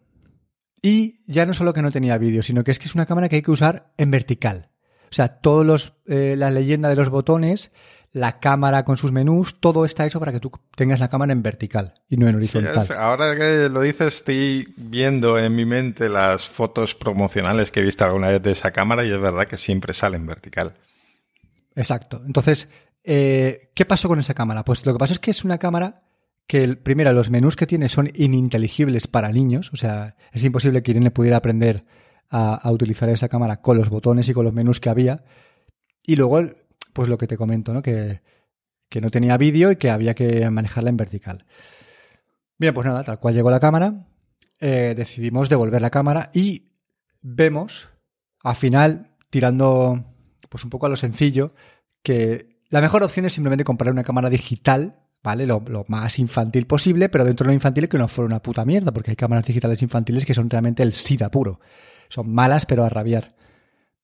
Y 0.83 1.25
ya 1.27 1.47
no 1.47 1.55
solo 1.55 1.73
que 1.73 1.83
no 1.83 1.91
tenía 1.91 2.19
vídeo, 2.19 2.43
sino 2.43 2.63
que 2.63 2.71
es 2.71 2.79
que 2.79 2.87
es 2.87 2.95
una 2.95 3.07
cámara 3.07 3.29
que 3.29 3.37
hay 3.37 3.43
que 3.43 3.51
usar 3.51 3.93
en 3.97 4.11
vertical. 4.11 4.71
O 5.11 5.15
sea, 5.15 5.29
todos 5.29 5.65
los, 5.65 5.95
eh, 6.07 6.35
la 6.37 6.51
leyenda 6.51 6.89
de 6.89 6.97
los 6.97 7.09
botones, 7.09 7.71
la 8.13 8.41
cámara 8.41 8.85
con 8.85 8.97
sus 8.97 9.13
menús, 9.13 9.61
todo 9.61 9.85
está 9.85 10.07
hecho 10.07 10.19
para 10.19 10.33
que 10.33 10.41
tú 10.41 10.51
tengas 10.75 11.01
la 11.01 11.09
cámara 11.09 11.33
en 11.33 11.43
vertical 11.43 11.95
y 12.09 12.17
no 12.17 12.29
en 12.29 12.37
horizontal. 12.37 12.87
ahora 12.99 13.37
que 13.37 13.69
lo 13.69 13.81
dices, 13.81 14.17
estoy 14.17 14.73
viendo 14.77 15.39
en 15.39 15.55
mi 15.55 15.65
mente 15.65 16.09
las 16.09 16.49
fotos 16.49 16.95
promocionales 16.95 17.71
que 17.71 17.81
he 17.81 17.83
visto 17.83 18.05
alguna 18.05 18.29
vez 18.29 18.43
de 18.43 18.53
esa 18.53 18.73
cámara 18.73 19.05
y 19.05 19.13
es 19.13 19.21
verdad 19.21 19.47
que 19.47 19.57
siempre 19.57 19.93
sale 19.93 20.17
en 20.17 20.27
vertical. 20.27 20.75
Exacto. 21.75 22.23
Entonces, 22.27 22.69
eh, 23.05 23.71
¿qué 23.75 23.85
pasó 23.85 24.09
con 24.09 24.19
esa 24.19 24.35
cámara? 24.35 24.65
Pues 24.65 24.85
lo 24.87 24.93
que 24.93 24.99
pasó 24.99 25.13
es 25.13 25.21
que 25.21 25.31
es 25.31 25.45
una 25.45 25.59
cámara 25.59 26.06
que, 26.47 26.65
el- 26.65 26.79
primero, 26.79 27.13
los 27.13 27.31
menús 27.31 27.57
que 27.57 27.67
tiene 27.67 27.89
son 27.89 28.11
ininteligibles 28.15 29.07
para 29.07 29.33
niños. 29.33 29.73
O 29.73 29.77
sea, 29.77 30.17
es 30.33 30.45
imposible 30.45 30.83
que 30.83 30.93
Irene 30.93 31.11
pudiera 31.11 31.39
aprender 31.39 31.85
a, 32.31 32.71
utilizar 32.71 33.09
esa 33.09 33.29
cámara 33.29 33.61
con 33.61 33.77
los 33.77 33.89
botones 33.89 34.29
y 34.29 34.33
con 34.33 34.45
los 34.45 34.55
menús 34.55 34.81
que 34.81 34.89
había. 34.89 35.25
Y 36.03 36.17
luego, 36.17 36.41
pues 36.93 37.09
lo 37.09 37.19
que 37.19 37.27
te 37.27 37.37
comento, 37.37 37.73
¿no? 37.73 37.83
Que, 37.83 38.23
que 38.89 39.01
no 39.01 39.11
tenía 39.11 39.37
vídeo 39.37 39.71
y 39.73 39.77
que 39.77 39.91
había 39.91 40.15
que 40.15 40.49
manejarla 40.51 40.91
en 40.91 40.97
vertical. 40.97 41.47
Bien, 42.59 42.73
pues 42.73 42.87
nada, 42.87 43.05
tal 43.05 43.21
cual 43.21 43.35
llegó 43.35 43.51
la 43.51 43.61
cámara, 43.61 44.07
eh, 44.61 44.95
decidimos 44.97 45.49
devolver 45.49 45.83
la 45.83 45.91
cámara 45.91 46.31
y 46.33 46.73
vemos, 47.21 47.89
al 48.43 48.57
final, 48.57 49.17
tirando 49.31 50.05
pues 50.49 50.65
un 50.65 50.71
poco 50.71 50.87
a 50.87 50.89
lo 50.89 50.97
sencillo, 50.97 51.55
que 52.03 52.61
la 52.71 52.81
mejor 52.81 53.03
opción 53.03 53.27
es 53.27 53.35
simplemente 53.35 53.65
comprar 53.65 53.93
una 53.93 54.05
cámara 54.05 54.31
digital, 54.31 55.06
¿vale? 55.27 55.45
Lo, 55.45 55.61
lo 55.67 55.85
más 55.89 56.21
infantil 56.21 56.69
posible, 56.69 57.09
pero 57.09 57.25
dentro 57.25 57.47
de 57.47 57.49
lo 57.49 57.55
infantil 57.55 57.89
que 57.89 57.99
no 57.99 58.07
fuera 58.07 58.27
una 58.27 58.41
puta 58.41 58.65
mierda, 58.65 58.93
porque 58.93 59.11
hay 59.11 59.17
cámaras 59.17 59.45
digitales 59.45 59.83
infantiles 59.83 60.25
que 60.25 60.35
son 60.35 60.49
realmente 60.49 60.85
el 60.85 60.93
SIDA 60.93 61.33
puro. 61.33 61.59
Son 62.09 62.33
malas, 62.33 62.65
pero 62.65 62.85
a 62.85 62.89
rabiar. 62.89 63.35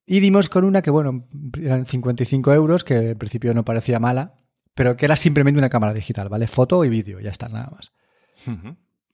Y 0.05 0.19
dimos 0.19 0.49
con 0.49 0.65
una 0.65 0.83
que, 0.83 0.91
bueno, 0.91 1.29
eran 1.57 1.87
55 1.87 2.53
euros, 2.55 2.83
que 2.83 3.11
en 3.11 3.19
principio 3.19 3.55
no 3.55 3.65
parecía 3.65 4.01
mala, 4.01 4.35
pero 4.75 4.97
que 4.97 5.05
era 5.05 5.15
simplemente 5.15 5.59
una 5.59 5.71
cámara 5.71 5.95
digital, 5.95 6.29
¿vale? 6.29 6.49
Foto 6.49 6.85
y 6.85 6.89
vídeo, 6.89 7.21
ya 7.21 7.31
está, 7.31 7.49
nada 7.49 7.71
más. 7.71 7.93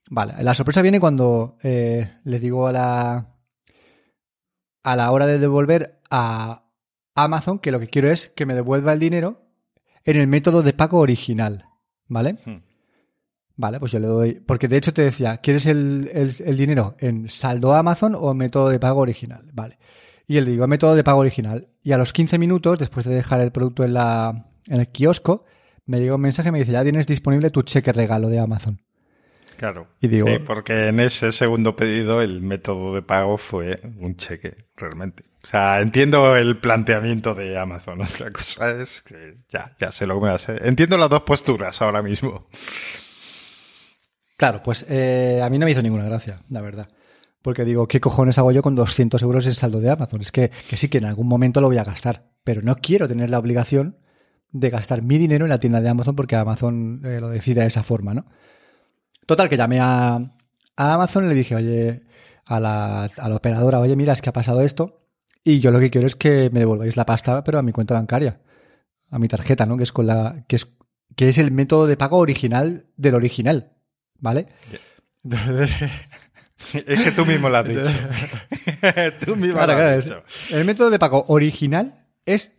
Vale, 0.09 0.43
la 0.43 0.55
sorpresa 0.55 0.81
viene 0.81 1.01
cuando 1.01 1.59
eh, 1.63 2.15
le 2.25 2.41
digo 2.41 2.69
a 2.69 2.73
la 2.73 3.35
a 4.83 4.97
la 4.97 5.11
hora 5.11 5.27
de 5.27 5.39
devolver 5.39 6.01
a 6.11 6.71
Amazon 7.15 7.59
que 7.59 7.71
lo 7.71 7.81
que 7.81 7.89
quiero 7.89 8.11
es 8.11 8.29
que 8.29 8.47
me 8.47 8.55
devuelva 8.55 8.95
el 8.95 8.99
dinero 8.99 9.43
en 10.05 10.17
el 10.17 10.27
método 10.27 10.63
de 10.63 10.73
pago 10.73 11.01
original, 11.01 11.69
¿vale? 12.09 12.37
Hmm. 12.45 12.57
Vale, 13.57 13.81
pues 13.81 13.91
yo 13.93 13.99
le 13.99 14.07
doy. 14.07 14.35
Porque 14.47 14.69
de 14.69 14.77
hecho 14.77 14.93
te 14.93 15.03
decía, 15.03 15.39
¿quieres 15.39 15.67
el, 15.67 16.11
el- 16.13 16.33
el 16.45 16.57
dinero 16.57 16.95
en 17.01 17.29
saldo 17.29 17.75
Amazon 17.75 18.15
o 18.15 18.31
en 18.31 18.37
método 18.37 18.69
de 18.69 18.79
pago 18.79 19.01
original? 19.01 19.51
Vale. 19.53 19.79
Y 20.27 20.37
él 20.37 20.45
le 20.45 20.51
digo, 20.53 20.67
método 20.69 20.95
de 20.95 21.03
pago 21.05 21.21
original. 21.21 21.69
Y 21.83 21.93
a 21.93 21.99
los 21.99 22.13
15 22.13 22.39
minutos, 22.39 22.79
después 22.79 23.07
de 23.07 23.15
dejar 23.15 23.41
el 23.41 23.51
producto 23.51 23.83
en, 23.85 23.95
la, 23.95 24.47
en 24.67 24.81
el 24.81 24.89
kiosco, 24.89 25.45
me 25.87 25.99
llega 26.01 26.15
un 26.15 26.21
mensaje 26.21 26.51
y 26.51 26.53
me 26.53 26.59
dice, 26.59 26.73
ya 26.73 26.83
tienes 26.83 27.07
disponible 27.07 27.51
tu 27.51 27.63
cheque 27.63 27.93
regalo 27.93 28.29
de 28.29 28.39
Amazon. 28.39 28.81
Claro. 29.57 29.89
Y 30.01 30.07
digo- 30.09 30.29
Sí, 30.29 30.39
porque 30.47 30.89
en 30.89 31.01
ese 31.01 31.33
segundo 31.33 31.75
pedido 31.75 32.23
el 32.23 32.43
método 32.43 32.95
de 32.95 33.03
pago 33.03 33.39
fue 33.39 33.81
un 33.99 34.15
cheque, 34.17 34.55
realmente. 34.77 35.25
O 35.43 35.47
sea, 35.47 35.81
entiendo 35.81 36.37
el 36.37 36.59
planteamiento 36.59 37.35
de 37.35 37.59
Amazon. 37.59 38.01
Otra 38.03 38.31
cosa 38.33 38.71
es 38.71 39.03
que 39.03 39.39
ya, 39.49 39.73
ya 39.79 39.93
sé 39.93 40.07
lo 40.07 40.19
que 40.19 40.27
me 40.27 40.33
hace. 40.33 40.57
Entiendo 40.67 40.99
las 40.99 41.11
dos 41.11 41.23
posturas 41.23 41.81
ahora 41.81 42.03
mismo. 42.03 42.47
Claro, 44.37 44.63
pues 44.63 44.87
eh, 44.89 45.41
a 45.43 45.51
mí 45.51 45.59
no 45.59 45.67
me 45.67 45.73
hizo 45.73 45.83
ninguna 45.83 46.05
gracia, 46.05 46.41
la 46.49 46.61
verdad. 46.61 46.89
Porque 47.43 47.65
digo, 47.65 47.87
¿qué 47.89 48.01
cojones 48.01 48.39
hago 48.39 48.53
yo 48.53 48.63
con 48.63 48.75
200 48.75 49.23
euros 49.23 49.47
en 49.47 49.55
saldo 49.55 49.81
de 49.81 49.91
Amazon? 49.91 50.21
Es 50.21 50.33
que, 50.33 50.51
que 50.51 50.77
sí 50.77 50.89
que 50.89 50.99
en 50.99 51.07
algún 51.07 51.29
momento 51.29 51.61
lo 51.61 51.69
voy 51.69 51.79
a 51.79 51.85
gastar, 51.85 52.31
pero 52.45 52.63
no 52.63 52.77
quiero 52.77 53.09
tener 53.09 53.31
la 53.31 53.39
obligación 53.39 53.99
de 54.51 54.71
gastar 54.71 55.03
mi 55.03 55.19
dinero 55.19 55.45
en 55.45 55.51
la 55.51 55.61
tienda 55.61 55.81
de 55.81 55.89
Amazon 55.89 56.17
porque 56.17 56.37
Amazon 56.37 57.03
eh, 57.05 57.21
lo 57.21 57.29
decide 57.29 57.61
de 57.63 57.67
esa 57.67 57.83
forma, 57.83 58.15
¿no? 58.15 58.27
Total, 59.27 59.49
que 59.49 59.57
llamé 59.57 59.79
a, 59.81 60.15
a 60.15 60.95
Amazon 60.95 61.27
y 61.27 61.29
le 61.29 61.35
dije, 61.35 61.55
oye, 61.55 62.03
a 62.45 62.61
la, 62.61 63.05
a 63.05 63.29
la 63.29 63.37
operadora, 63.37 63.79
oye, 63.79 63.95
mira, 63.95 64.13
es 64.13 64.23
que 64.23 64.31
ha 64.31 64.33
pasado 64.33 64.63
esto 64.63 65.08
y 65.53 65.61
yo 65.61 65.71
lo 65.71 65.81
que 65.81 65.91
quiero 65.91 66.07
es 66.07 66.17
que 66.17 66.51
me 66.53 66.61
devolváis 66.61 66.97
la 66.97 67.07
pasta, 67.07 67.43
pero 67.45 67.59
a 67.59 67.63
mi 67.63 67.73
cuenta 67.73 67.95
bancaria, 67.95 68.41
a 69.11 69.19
mi 69.19 69.29
tarjeta, 69.29 69.67
¿no? 69.67 69.77
Que 69.77 69.85
es 69.85 69.93
con 69.93 70.07
la, 70.07 70.45
que 70.49 70.57
es, 70.57 70.69
que 71.17 71.29
es 71.29 71.39
el 71.39 71.51
método 71.51 71.87
de 71.87 71.97
pago 71.97 72.19
original 72.19 72.87
del 72.97 73.15
original, 73.15 73.73
¿vale? 74.19 74.47
Entonces, 75.25 75.75
Es 76.75 77.03
que 77.05 77.13
tú 77.13 77.25
mismo 77.25 77.49
lo 77.49 77.59
has 77.59 77.69
dicho. 77.69 77.83
tú 79.25 79.37
mismo 79.37 79.55
Claro, 79.55 79.73
lo 79.75 79.79
claro, 79.79 79.91
has 79.99 79.99
es- 79.99 80.05
dicho. 80.07 80.23
el 80.57 80.65
método 80.65 80.91
de 80.91 80.99
pago 80.99 81.25
original 81.29 82.05
es 82.27 82.53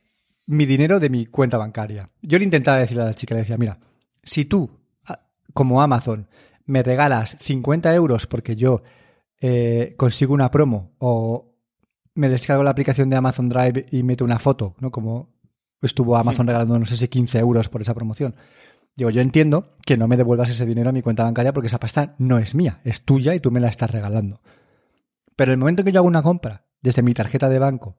mi 0.45 0.65
dinero 0.65 0.99
de 0.99 1.09
mi 1.09 1.25
cuenta 1.25 1.57
bancaria. 1.57 2.09
Yo 2.21 2.37
le 2.37 2.45
intentaba 2.45 2.77
decir 2.79 2.99
a 2.99 3.05
la 3.05 3.13
chica, 3.13 3.35
le 3.35 3.41
decía, 3.41 3.57
mira, 3.57 3.77
si 4.23 4.45
tú, 4.45 4.69
a- 5.05 5.19
como 5.53 5.81
Amazon, 5.81 6.27
me 6.65 6.81
regalas 6.81 7.35
50 7.39 7.93
euros 7.93 8.25
porque 8.25 8.55
yo 8.55 8.83
eh, 9.41 9.93
consigo 9.97 10.33
una 10.33 10.49
promo 10.51 10.93
o 10.99 11.48
me 12.19 12.29
descargo 12.29 12.63
la 12.63 12.71
aplicación 12.71 13.09
de 13.09 13.15
Amazon 13.15 13.49
Drive 13.49 13.85
y 13.91 14.03
meto 14.03 14.25
una 14.25 14.39
foto, 14.39 14.75
¿no? 14.79 14.91
Como 14.91 15.29
estuvo 15.81 16.17
Amazon 16.17 16.45
regalando, 16.45 16.77
no 16.77 16.85
sé 16.85 16.97
si 16.97 17.07
15 17.07 17.39
euros 17.39 17.69
por 17.69 17.81
esa 17.81 17.93
promoción. 17.93 18.35
Digo, 18.95 19.09
yo 19.09 19.21
entiendo 19.21 19.77
que 19.85 19.95
no 19.95 20.09
me 20.09 20.17
devuelvas 20.17 20.49
ese 20.49 20.65
dinero 20.65 20.89
a 20.89 20.91
mi 20.91 21.01
cuenta 21.01 21.23
bancaria 21.23 21.53
porque 21.53 21.67
esa 21.67 21.79
pasta 21.79 22.15
no 22.17 22.37
es 22.37 22.53
mía, 22.53 22.81
es 22.83 23.05
tuya 23.05 23.33
y 23.33 23.39
tú 23.39 23.51
me 23.51 23.61
la 23.61 23.69
estás 23.69 23.89
regalando. 23.89 24.41
Pero 25.37 25.53
el 25.53 25.57
momento 25.57 25.81
en 25.81 25.85
que 25.85 25.91
yo 25.93 26.01
hago 26.01 26.07
una 26.09 26.21
compra 26.21 26.65
desde 26.81 27.01
mi 27.01 27.13
tarjeta 27.13 27.47
de 27.47 27.59
banco 27.59 27.95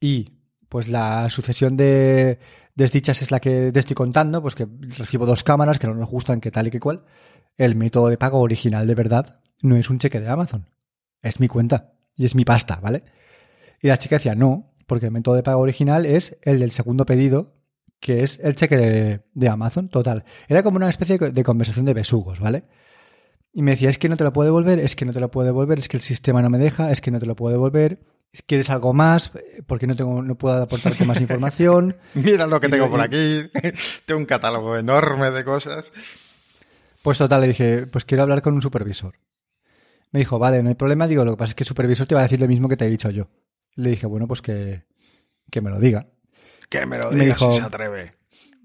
y 0.00 0.38
pues 0.70 0.88
la 0.88 1.28
sucesión 1.28 1.76
de 1.76 2.38
desdichas 2.74 3.20
es 3.20 3.30
la 3.30 3.40
que 3.40 3.70
te 3.72 3.80
estoy 3.80 3.94
contando, 3.94 4.40
pues 4.40 4.54
que 4.54 4.66
recibo 4.96 5.26
dos 5.26 5.44
cámaras 5.44 5.78
que 5.78 5.86
no 5.86 5.94
nos 5.94 6.08
gustan, 6.08 6.40
que 6.40 6.50
tal 6.50 6.68
y 6.68 6.70
que 6.70 6.80
cual, 6.80 7.04
el 7.58 7.74
método 7.74 8.08
de 8.08 8.16
pago 8.16 8.40
original 8.40 8.86
de 8.86 8.94
verdad 8.94 9.40
no 9.60 9.76
es 9.76 9.90
un 9.90 9.98
cheque 9.98 10.20
de 10.20 10.28
Amazon, 10.30 10.70
es 11.20 11.40
mi 11.40 11.48
cuenta 11.48 11.92
y 12.16 12.24
es 12.24 12.34
mi 12.34 12.46
pasta, 12.46 12.80
¿vale? 12.80 13.04
Y 13.80 13.88
la 13.88 13.98
chica 13.98 14.16
decía, 14.16 14.34
no, 14.34 14.74
porque 14.86 15.06
el 15.06 15.12
método 15.12 15.34
de 15.34 15.42
pago 15.42 15.60
original 15.60 16.06
es 16.06 16.36
el 16.42 16.60
del 16.60 16.70
segundo 16.70 17.06
pedido, 17.06 17.54
que 18.00 18.22
es 18.22 18.38
el 18.42 18.54
cheque 18.54 18.76
de, 18.76 19.20
de 19.34 19.48
Amazon, 19.48 19.88
total. 19.88 20.24
Era 20.48 20.62
como 20.62 20.76
una 20.76 20.88
especie 20.88 21.18
de 21.18 21.44
conversación 21.44 21.84
de 21.84 21.94
besugos, 21.94 22.40
¿vale? 22.40 22.64
Y 23.52 23.62
me 23.62 23.72
decía, 23.72 23.88
es 23.88 23.98
que 23.98 24.08
no 24.08 24.16
te 24.16 24.24
lo 24.24 24.32
puedo 24.32 24.46
devolver, 24.46 24.78
es 24.78 24.94
que 24.94 25.04
no 25.04 25.12
te 25.12 25.20
lo 25.20 25.30
puedo 25.30 25.46
devolver, 25.46 25.78
es 25.78 25.88
que 25.88 25.96
el 25.96 26.02
sistema 26.02 26.42
no 26.42 26.50
me 26.50 26.58
deja, 26.58 26.92
es 26.92 27.00
que 27.00 27.10
no 27.10 27.18
te 27.18 27.26
lo 27.26 27.34
puedo 27.34 27.52
devolver, 27.52 28.00
¿quieres 28.46 28.70
algo 28.70 28.92
más? 28.92 29.32
Porque 29.66 29.86
no, 29.86 29.96
tengo, 29.96 30.22
no 30.22 30.36
puedo 30.36 30.62
aportarte 30.62 31.04
más 31.04 31.20
información. 31.20 31.96
Mira 32.14 32.46
lo 32.46 32.60
que 32.60 32.68
tengo 32.68 32.90
por 32.90 33.00
aquí. 33.00 33.50
tengo 34.06 34.20
un 34.20 34.26
catálogo 34.26 34.76
enorme 34.76 35.30
de 35.30 35.44
cosas. 35.44 35.92
Pues 37.02 37.18
total, 37.18 37.42
le 37.42 37.48
dije, 37.48 37.86
pues 37.86 38.04
quiero 38.04 38.22
hablar 38.22 38.42
con 38.42 38.54
un 38.54 38.62
supervisor. 38.62 39.14
Me 40.10 40.20
dijo, 40.20 40.38
vale, 40.38 40.62
no 40.62 40.68
hay 40.68 40.74
problema. 40.74 41.06
Digo, 41.06 41.24
lo 41.24 41.32
que 41.32 41.36
pasa 41.36 41.50
es 41.50 41.54
que 41.54 41.64
el 41.64 41.68
supervisor 41.68 42.06
te 42.06 42.14
va 42.14 42.22
a 42.22 42.24
decir 42.24 42.40
lo 42.40 42.48
mismo 42.48 42.68
que 42.68 42.76
te 42.76 42.86
he 42.86 42.90
dicho 42.90 43.10
yo. 43.10 43.28
Le 43.74 43.90
dije, 43.90 44.06
bueno, 44.06 44.26
pues 44.26 44.42
que, 44.42 44.84
que 45.50 45.60
me 45.60 45.70
lo 45.70 45.78
diga. 45.80 46.08
Que 46.68 46.84
me 46.86 46.98
lo 46.98 47.10
Me 47.10 47.24
digas 47.24 47.38
dijo- 47.38 47.52
si 47.52 47.60
se 47.60 47.66
atreve. 47.66 48.14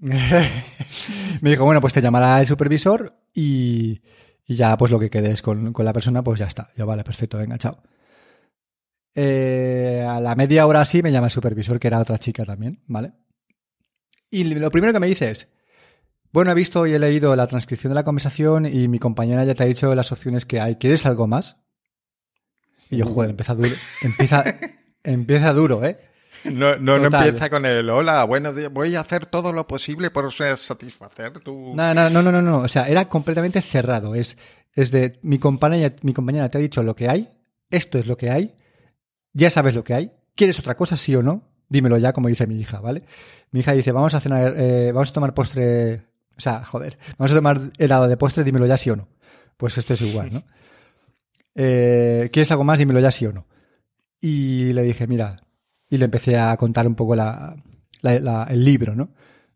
me 1.40 1.50
dijo, 1.50 1.64
bueno, 1.64 1.80
pues 1.80 1.92
te 1.92 2.02
llamará 2.02 2.40
el 2.40 2.46
supervisor 2.46 3.16
y, 3.32 4.02
y 4.46 4.54
ya 4.56 4.76
pues 4.76 4.90
lo 4.90 4.98
que 4.98 5.08
quedes 5.10 5.40
con, 5.40 5.72
con 5.72 5.84
la 5.84 5.92
persona, 5.92 6.22
pues 6.22 6.38
ya 6.38 6.46
está. 6.46 6.68
Yo, 6.76 6.84
vale, 6.86 7.04
perfecto, 7.04 7.38
venga, 7.38 7.56
chao. 7.58 7.82
Eh, 9.14 10.04
a 10.08 10.20
la 10.20 10.34
media 10.34 10.66
hora 10.66 10.80
así 10.80 11.02
me 11.02 11.12
llama 11.12 11.28
el 11.28 11.32
supervisor, 11.32 11.78
que 11.78 11.86
era 11.86 12.00
otra 12.00 12.18
chica 12.18 12.44
también, 12.44 12.82
¿vale? 12.86 13.12
Y 14.30 14.44
lo 14.44 14.70
primero 14.70 14.92
que 14.92 14.98
me 15.00 15.06
dice 15.06 15.30
es, 15.30 15.48
bueno, 16.32 16.50
he 16.50 16.54
visto 16.54 16.84
y 16.86 16.92
he 16.94 16.98
leído 16.98 17.34
la 17.36 17.46
transcripción 17.46 17.92
de 17.92 17.94
la 17.94 18.04
conversación 18.04 18.66
y 18.66 18.88
mi 18.88 18.98
compañera 18.98 19.44
ya 19.44 19.54
te 19.54 19.62
ha 19.62 19.66
dicho 19.66 19.94
las 19.94 20.10
opciones 20.10 20.44
que 20.44 20.60
hay. 20.60 20.76
¿Quieres 20.76 21.06
algo 21.06 21.28
más? 21.28 21.58
Y 22.90 22.96
yo, 22.96 23.06
joder, 23.06 23.30
empieza 23.30 23.54
duro. 23.54 23.70
Empieza, 24.02 24.44
empieza 25.04 25.52
duro, 25.52 25.84
¿eh? 25.84 25.98
No, 26.44 26.76
no, 26.76 26.98
no 26.98 27.06
empieza 27.06 27.48
con 27.48 27.64
el 27.64 27.88
hola, 27.88 28.24
buenos 28.24 28.54
días, 28.54 28.70
voy 28.70 28.94
a 28.96 29.00
hacer 29.00 29.26
todo 29.26 29.52
lo 29.52 29.66
posible 29.66 30.10
por 30.10 30.30
satisfacer 30.32 31.40
tu... 31.40 31.72
No, 31.74 31.94
no, 31.94 32.10
no, 32.10 32.22
no, 32.22 32.32
no, 32.32 32.42
no. 32.42 32.58
O 32.58 32.68
sea, 32.68 32.86
era 32.88 33.08
completamente 33.08 33.62
cerrado. 33.62 34.14
Es, 34.14 34.36
es 34.74 34.90
de 34.90 35.18
mi 35.22 35.38
compañera, 35.38 35.94
mi 36.02 36.12
compañera 36.12 36.50
te 36.50 36.58
ha 36.58 36.60
dicho 36.60 36.82
lo 36.82 36.94
que 36.96 37.08
hay, 37.08 37.28
esto 37.70 37.98
es 37.98 38.06
lo 38.06 38.16
que 38.16 38.30
hay, 38.30 38.54
ya 39.32 39.50
sabes 39.50 39.74
lo 39.74 39.84
que 39.84 39.94
hay. 39.94 40.12
¿Quieres 40.34 40.58
otra 40.58 40.76
cosa, 40.76 40.96
sí 40.96 41.14
o 41.14 41.22
no? 41.22 41.48
Dímelo 41.68 41.96
ya, 41.96 42.12
como 42.12 42.28
dice 42.28 42.46
mi 42.46 42.58
hija, 42.58 42.80
¿vale? 42.80 43.04
Mi 43.50 43.60
hija 43.60 43.72
dice, 43.72 43.92
vamos 43.92 44.14
a 44.14 44.20
cenar, 44.20 44.54
eh, 44.56 44.92
vamos 44.92 45.10
a 45.10 45.12
tomar 45.14 45.32
postre, 45.32 46.02
o 46.36 46.40
sea, 46.40 46.62
joder, 46.64 46.98
vamos 47.16 47.32
a 47.32 47.36
tomar 47.36 47.60
helado 47.78 48.06
de 48.06 48.16
postre, 48.16 48.44
dímelo 48.44 48.66
ya, 48.66 48.76
sí 48.76 48.90
o 48.90 48.96
no. 48.96 49.08
Pues 49.56 49.78
esto 49.78 49.94
es 49.94 50.02
igual, 50.02 50.32
¿no? 50.32 50.42
Eh, 51.54 52.28
¿Quieres 52.32 52.50
algo 52.50 52.64
más? 52.64 52.78
Dímelo 52.78 53.00
ya, 53.00 53.10
sí 53.10 53.24
o 53.24 53.32
no. 53.32 53.46
Y 54.26 54.72
le 54.72 54.80
dije, 54.82 55.06
mira, 55.06 55.42
y 55.90 55.98
le 55.98 56.06
empecé 56.06 56.38
a 56.38 56.56
contar 56.56 56.86
un 56.86 56.94
poco 56.94 57.14
la, 57.14 57.56
la- 58.00 58.44
el 58.48 58.64
libro, 58.64 58.94
¿no? 58.94 59.10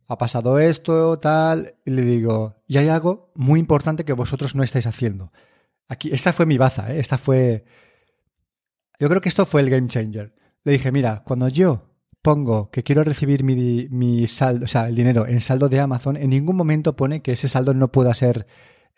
Ha 0.08 0.18
pasado 0.18 0.58
esto, 0.58 1.18
tal, 1.18 1.76
y 1.86 1.90
le 1.92 2.02
digo, 2.02 2.56
y 2.66 2.76
hay 2.76 2.88
algo 2.88 3.32
muy 3.34 3.60
importante 3.60 4.04
que 4.04 4.12
vosotros 4.12 4.54
no 4.54 4.62
estáis 4.62 4.86
haciendo. 4.86 5.32
Aquí, 5.88 6.10
esta 6.12 6.34
fue 6.34 6.44
mi 6.44 6.58
baza, 6.58 6.92
¿eh? 6.92 6.98
Esta 7.00 7.16
fue. 7.16 7.64
Yo 8.98 9.08
creo 9.08 9.20
que 9.22 9.30
esto 9.30 9.46
fue 9.46 9.62
el 9.62 9.70
game 9.70 9.86
changer. 9.88 10.34
Le 10.64 10.72
dije, 10.72 10.92
mira, 10.92 11.22
cuando 11.24 11.48
yo 11.48 11.84
pongo 12.20 12.70
que 12.70 12.82
quiero 12.82 13.04
recibir 13.04 13.44
mi, 13.44 13.86
mi 13.90 14.26
saldo, 14.26 14.64
o 14.64 14.68
sea, 14.68 14.88
el 14.88 14.94
dinero 14.96 15.26
en 15.26 15.40
saldo 15.40 15.68
de 15.70 15.80
Amazon, 15.80 16.18
en 16.18 16.28
ningún 16.30 16.56
momento 16.56 16.94
pone 16.94 17.22
que 17.22 17.32
ese 17.32 17.48
saldo 17.48 17.72
no 17.72 17.90
pueda 17.90 18.12
ser 18.12 18.46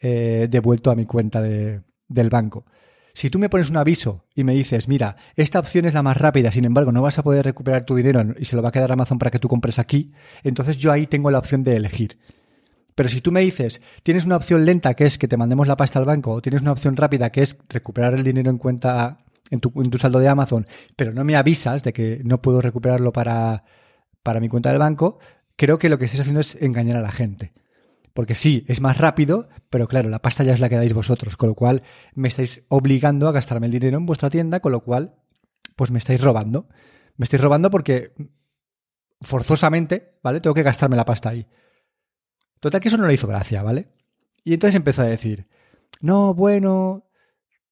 eh, 0.01 0.49
devuelto 0.51 0.91
a 0.91 0.97
mi 0.97 1.07
cuenta 1.07 1.41
de- 1.43 1.83
del 2.09 2.29
banco. 2.31 2.65
Si 3.13 3.31
tú 3.31 3.39
me 3.39 3.49
pones 3.49 3.71
un 3.71 3.77
aviso 3.77 4.25
y 4.35 4.45
me 4.45 4.55
dices, 4.55 4.89
mira, 4.89 5.17
esta 5.37 5.59
opción 5.59 5.85
es 5.85 5.95
la 5.95 6.03
más 6.03 6.17
rápida, 6.17 6.53
sin 6.53 6.65
embargo, 6.65 6.93
no 6.93 7.03
vas 7.03 7.19
a 7.19 7.23
poder 7.23 7.45
recuperar 7.45 7.85
tu 7.85 7.95
dinero 7.97 8.25
y 8.39 8.45
se 8.45 8.57
lo 8.57 8.63
va 8.63 8.69
a 8.69 8.73
quedar 8.73 8.93
Amazon 8.93 9.19
para 9.19 9.31
que 9.31 9.39
tú 9.39 9.49
compres 9.49 9.79
aquí, 9.79 10.13
entonces 10.43 10.77
yo 10.77 10.93
ahí 10.93 11.07
tengo 11.07 11.31
la 11.31 11.39
opción 11.39 11.65
de 11.65 11.77
elegir. 11.77 12.19
Pero 12.95 13.09
si 13.09 13.21
tú 13.21 13.33
me 13.33 13.41
dices, 13.41 13.81
tienes 14.03 14.27
una 14.27 14.37
opción 14.37 14.65
lenta 14.65 14.95
que 14.95 15.07
es 15.07 15.19
que 15.19 15.29
te 15.29 15.37
mandemos 15.37 15.67
la 15.67 15.77
pasta 15.77 15.99
al 15.99 16.05
banco, 16.05 16.33
o 16.33 16.43
tienes 16.43 16.63
una 16.63 16.73
opción 16.73 16.97
rápida 16.97 17.31
que 17.31 17.43
es 17.43 17.57
recuperar 17.69 18.15
el 18.15 18.23
dinero 18.23 18.51
en 18.51 18.59
cuenta, 18.59 19.19
en 19.51 19.61
tu, 19.61 19.73
en 19.83 19.91
tu 19.91 19.99
saldo 19.99 20.19
de 20.19 20.29
Amazon, 20.29 20.67
pero 20.97 21.13
no 21.13 21.25
me 21.25 21.37
avisas 21.37 21.83
de 21.83 21.93
que 21.93 22.21
no 22.25 22.43
puedo 22.43 22.61
recuperarlo 22.61 23.13
para, 23.13 23.65
para 24.23 24.41
mi 24.41 24.49
cuenta 24.49 24.71
del 24.71 24.79
banco, 24.79 25.19
creo 25.57 25.79
que 25.79 25.89
lo 25.89 25.99
que 25.99 26.05
estáis 26.05 26.21
haciendo 26.21 26.41
es 26.41 26.57
engañar 26.61 26.97
a 26.97 27.03
la 27.03 27.11
gente. 27.11 27.53
Porque 28.15 28.35
sí, 28.35 28.65
es 28.69 28.81
más 28.81 28.99
rápido, 28.99 29.49
pero 29.71 29.87
claro, 29.87 30.09
la 30.09 30.21
pasta 30.21 30.43
ya 30.45 30.53
es 30.53 30.61
la 30.61 30.69
que 30.69 30.77
dais 30.77 30.93
vosotros, 30.93 31.37
con 31.37 31.49
lo 31.51 31.55
cual 31.55 31.83
me 32.15 32.29
estáis 32.29 32.65
obligando 32.69 33.29
a 33.29 33.33
gastarme 33.33 33.67
el 33.67 33.73
dinero 33.73 33.97
en 33.99 34.07
vuestra 34.07 34.31
tienda, 34.31 34.61
con 34.61 34.73
lo 34.73 34.81
cual, 34.81 35.15
pues 35.77 35.91
me 35.91 35.99
estáis 35.99 36.21
robando. 36.21 36.69
Me 37.17 37.25
estáis 37.25 37.43
robando 37.43 37.71
porque 37.71 38.13
forzosamente, 39.21 40.19
¿vale? 40.23 40.41
Tengo 40.41 40.55
que 40.55 40.63
gastarme 40.63 40.97
la 40.97 41.05
pasta 41.05 41.31
ahí. 41.31 41.47
Total 42.61 42.81
que 42.81 42.89
eso 42.89 42.97
no 42.97 43.07
le 43.07 43.15
hizo 43.15 43.27
gracia, 43.27 43.63
¿vale? 43.63 43.89
Y 44.45 44.55
entonces 44.55 44.75
empezó 44.77 45.03
a 45.03 45.07
decir, 45.07 45.47
no, 46.01 46.35
bueno, 46.35 47.07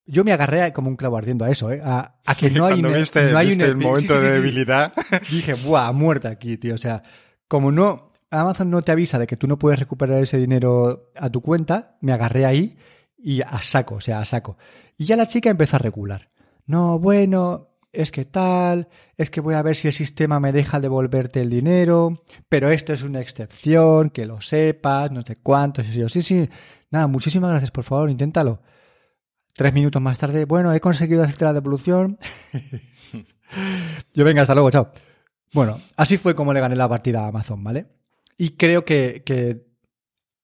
yo 0.06 0.24
me 0.24 0.32
agarré 0.32 0.72
como 0.72 0.88
un 0.88 0.96
clavo 0.96 1.16
ardiendo 1.16 1.44
a 1.44 1.50
eso, 1.50 1.70
¿eh? 1.72 1.80
A, 1.82 2.20
a 2.24 2.34
que 2.34 2.50
no 2.50 2.66
hay, 2.66 2.80
viste, 2.82 3.30
no 3.32 3.38
hay 3.38 3.46
viste 3.48 3.64
un- 3.64 3.70
el 3.70 3.76
momento 3.76 4.14
sí, 4.14 4.20
sí, 4.20 4.24
de 4.26 4.34
sí. 4.34 4.40
debilidad. 4.40 4.92
Dije, 5.30 5.54
buah, 5.54 5.92
muerta 5.92 6.28
aquí, 6.28 6.56
tío. 6.58 6.74
O 6.74 6.78
sea, 6.78 7.02
como 7.48 7.72
no, 7.72 8.07
Amazon 8.30 8.70
no 8.70 8.82
te 8.82 8.92
avisa 8.92 9.18
de 9.18 9.26
que 9.26 9.36
tú 9.36 9.46
no 9.46 9.58
puedes 9.58 9.78
recuperar 9.78 10.22
ese 10.22 10.38
dinero 10.38 11.10
a 11.16 11.30
tu 11.30 11.40
cuenta, 11.40 11.96
me 12.00 12.12
agarré 12.12 12.44
ahí 12.44 12.76
y 13.16 13.42
a 13.42 13.60
saco, 13.62 13.96
o 13.96 14.00
sea, 14.00 14.20
a 14.20 14.24
saco. 14.24 14.58
Y 14.96 15.04
ya 15.04 15.16
la 15.16 15.26
chica 15.26 15.50
empezó 15.50 15.76
a 15.76 15.80
regular. 15.80 16.30
No, 16.66 16.98
bueno, 16.98 17.68
es 17.92 18.12
que 18.12 18.24
tal, 18.24 18.88
es 19.16 19.30
que 19.30 19.40
voy 19.40 19.54
a 19.54 19.62
ver 19.62 19.76
si 19.76 19.88
el 19.88 19.94
sistema 19.94 20.40
me 20.40 20.52
deja 20.52 20.80
devolverte 20.80 21.40
el 21.40 21.50
dinero, 21.50 22.22
pero 22.48 22.70
esto 22.70 22.92
es 22.92 23.02
una 23.02 23.20
excepción, 23.20 24.10
que 24.10 24.26
lo 24.26 24.40
sepas, 24.40 25.10
no 25.10 25.22
sé 25.22 25.36
cuánto. 25.36 25.82
Sí, 25.82 26.08
sí, 26.08 26.22
sí. 26.22 26.48
Nada, 26.90 27.06
muchísimas 27.06 27.50
gracias, 27.50 27.70
por 27.70 27.84
favor, 27.84 28.10
inténtalo. 28.10 28.60
Tres 29.54 29.72
minutos 29.74 30.00
más 30.00 30.18
tarde, 30.18 30.44
bueno, 30.44 30.72
he 30.72 30.80
conseguido 30.80 31.22
hacerte 31.22 31.44
la 31.46 31.52
devolución. 31.52 32.18
Yo 34.14 34.24
venga, 34.24 34.42
hasta 34.42 34.54
luego, 34.54 34.70
chao. 34.70 34.92
Bueno, 35.52 35.80
así 35.96 36.18
fue 36.18 36.34
como 36.34 36.52
le 36.52 36.60
gané 36.60 36.76
la 36.76 36.88
partida 36.88 37.24
a 37.24 37.28
Amazon, 37.28 37.64
¿vale? 37.64 37.97
Y 38.38 38.50
creo 38.50 38.86
que, 38.86 39.22
que 39.26 39.66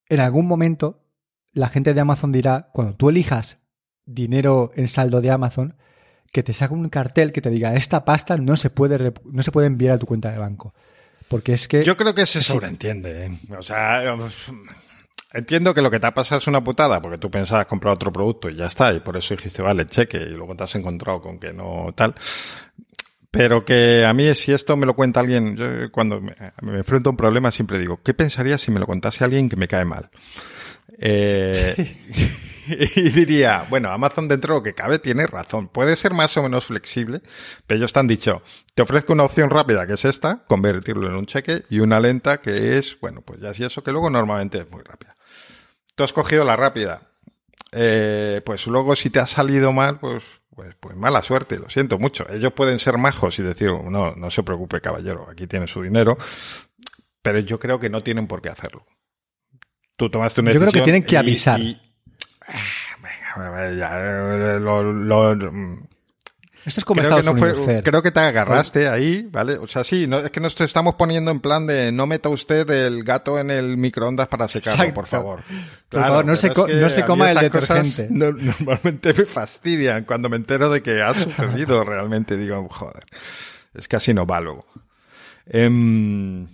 en 0.08 0.20
algún 0.20 0.46
momento 0.46 1.04
la 1.52 1.68
gente 1.68 1.94
de 1.94 2.00
Amazon 2.00 2.32
dirá, 2.32 2.68
cuando 2.74 2.94
tú 2.94 3.08
elijas 3.08 3.60
dinero 4.04 4.72
en 4.74 4.88
saldo 4.88 5.20
de 5.20 5.30
Amazon, 5.30 5.76
que 6.32 6.42
te 6.42 6.52
saque 6.52 6.74
un 6.74 6.88
cartel 6.88 7.32
que 7.32 7.40
te 7.40 7.48
diga, 7.48 7.74
esta 7.74 8.04
pasta 8.04 8.36
no 8.36 8.56
se 8.56 8.68
puede, 8.68 9.14
no 9.24 9.42
se 9.42 9.52
puede 9.52 9.68
enviar 9.68 9.94
a 9.94 9.98
tu 9.98 10.06
cuenta 10.06 10.32
de 10.32 10.38
banco. 10.38 10.74
Porque 11.28 11.52
es 11.52 11.68
que... 11.68 11.84
Yo 11.84 11.96
creo 11.96 12.14
que 12.14 12.26
se 12.26 12.42
sobreentiende. 12.42 13.26
¿eh? 13.26 13.38
O 13.56 13.62
sea, 13.62 14.02
entiendo 15.32 15.72
que 15.72 15.80
lo 15.80 15.90
que 15.90 16.00
te 16.00 16.06
ha 16.08 16.12
pasado 16.12 16.40
es 16.40 16.46
una 16.48 16.62
putada, 16.62 17.00
porque 17.00 17.18
tú 17.18 17.30
pensabas 17.30 17.66
comprar 17.66 17.94
otro 17.94 18.12
producto 18.12 18.50
y 18.50 18.56
ya 18.56 18.66
está, 18.66 18.92
y 18.92 19.00
por 19.00 19.16
eso 19.16 19.34
dijiste, 19.36 19.62
vale, 19.62 19.86
cheque, 19.86 20.18
y 20.18 20.32
luego 20.32 20.56
te 20.56 20.64
has 20.64 20.74
encontrado 20.74 21.22
con 21.22 21.38
que 21.38 21.52
no 21.52 21.92
tal. 21.94 22.14
Pero 23.34 23.64
que 23.64 24.04
a 24.04 24.12
mí, 24.12 24.32
si 24.34 24.52
esto 24.52 24.76
me 24.76 24.86
lo 24.86 24.94
cuenta 24.94 25.20
alguien, 25.20 25.56
yo 25.56 25.66
cuando 25.90 26.20
me, 26.20 26.34
me 26.62 26.78
enfrento 26.78 27.08
a 27.08 27.12
un 27.12 27.16
problema 27.16 27.50
siempre 27.50 27.78
digo, 27.78 28.00
¿qué 28.02 28.14
pensaría 28.14 28.58
si 28.58 28.70
me 28.70 28.80
lo 28.80 28.86
contase 28.86 29.24
alguien 29.24 29.48
que 29.48 29.56
me 29.56 29.68
cae 29.68 29.84
mal? 29.84 30.10
Eh, 30.98 31.96
y 32.68 33.10
diría, 33.10 33.66
bueno, 33.68 33.90
Amazon 33.90 34.28
dentro 34.28 34.54
de 34.54 34.60
lo 34.60 34.62
que 34.62 34.74
cabe 34.74 34.98
tiene 34.98 35.26
razón. 35.26 35.68
Puede 35.68 35.96
ser 35.96 36.14
más 36.14 36.36
o 36.36 36.42
menos 36.42 36.66
flexible, 36.66 37.20
pero 37.66 37.78
ellos 37.78 37.92
te 37.92 38.00
han 38.00 38.06
dicho, 38.06 38.42
te 38.74 38.82
ofrezco 38.82 39.12
una 39.12 39.24
opción 39.24 39.50
rápida 39.50 39.86
que 39.86 39.94
es 39.94 40.04
esta, 40.04 40.44
convertirlo 40.46 41.08
en 41.08 41.16
un 41.16 41.26
cheque, 41.26 41.64
y 41.70 41.80
una 41.80 42.00
lenta 42.00 42.40
que 42.40 42.78
es, 42.78 42.98
bueno, 43.00 43.22
pues 43.22 43.40
ya 43.40 43.52
sí 43.52 43.64
eso 43.64 43.82
que 43.82 43.92
luego 43.92 44.10
normalmente 44.10 44.58
es 44.58 44.70
muy 44.70 44.82
rápida. 44.82 45.16
Tú 45.94 46.04
has 46.04 46.12
cogido 46.12 46.44
la 46.44 46.56
rápida. 46.56 47.10
Eh, 47.72 48.40
pues 48.44 48.66
luego 48.66 48.94
si 48.94 49.10
te 49.10 49.18
ha 49.20 49.26
salido 49.26 49.72
mal, 49.72 49.98
pues, 49.98 50.22
pues, 50.54 50.74
pues 50.78 50.96
mala 50.96 51.22
suerte, 51.22 51.58
lo 51.58 51.68
siento 51.68 51.98
mucho. 51.98 52.24
Ellos 52.30 52.52
pueden 52.52 52.78
ser 52.78 52.96
majos 52.98 53.38
y 53.38 53.42
decir, 53.42 53.70
no, 53.70 54.12
no 54.14 54.30
se 54.30 54.42
preocupe, 54.44 54.80
caballero, 54.80 55.28
aquí 55.28 55.46
tiene 55.46 55.66
su 55.66 55.82
dinero, 55.82 56.16
pero 57.22 57.40
yo 57.40 57.58
creo 57.58 57.80
que 57.80 57.90
no 57.90 58.00
tienen 58.02 58.26
por 58.28 58.40
qué 58.40 58.50
hacerlo. 58.50 58.86
Tú 59.96 60.08
tomaste 60.10 60.40
una 60.40 60.52
Yo 60.52 60.60
creo 60.60 60.72
que 60.72 60.80
tienen 60.82 61.02
que 61.02 61.14
y- 61.14 61.18
avisar. 61.18 61.60
y- 61.60 61.80
Venga, 63.36 63.72
ya, 63.72 64.58
lo- 64.60 64.82
lo- 64.82 65.34
mm, 65.52 65.88
Esto 66.64 66.80
es 66.80 66.84
como 66.84 67.02
creo, 67.02 67.16
que 67.16 67.22
no 67.22 67.32
Unidos, 67.32 67.82
creo 67.84 68.02
que 68.02 68.10
te 68.10 68.20
agarraste 68.20 68.88
ahí, 68.88 69.28
¿vale? 69.30 69.58
O 69.58 69.66
sea, 69.66 69.84
sí, 69.84 70.06
no, 70.06 70.18
es 70.18 70.30
que 70.30 70.40
nos 70.40 70.58
estamos 70.62 70.94
poniendo 70.94 71.30
en 71.30 71.40
plan 71.40 71.66
de 71.66 71.92
no 71.92 72.06
meta 72.06 72.30
usted 72.30 72.68
el 72.70 73.04
gato 73.04 73.38
en 73.38 73.50
el 73.50 73.76
microondas 73.76 74.28
para 74.28 74.48
secarlo, 74.48 74.80
Exacto. 74.84 74.94
por 74.94 75.06
favor. 75.06 75.40
Por 75.90 76.00
favor, 76.00 76.24
no 76.24 76.36
se 76.36 76.46
es 76.46 76.52
co- 76.54 76.64
que 76.66 76.74
no 76.74 76.88
se 76.88 77.04
coma 77.04 77.30
el 77.30 77.38
detergente. 77.38 78.08
no- 78.10 78.32
normalmente 78.32 79.12
me 79.12 79.24
fastidian 79.26 80.04
cuando 80.04 80.28
me 80.30 80.36
entero 80.36 80.70
de 80.70 80.82
que 80.82 81.02
ha 81.02 81.12
sucedido 81.12 81.84
realmente. 81.84 82.36
Digo, 82.38 82.66
joder, 82.70 83.04
es 83.74 83.86
que 83.86 83.96
así 83.96 84.14
no 84.14 84.24
va 84.26 84.40
luego. 84.40 84.64
Em, 85.46 86.46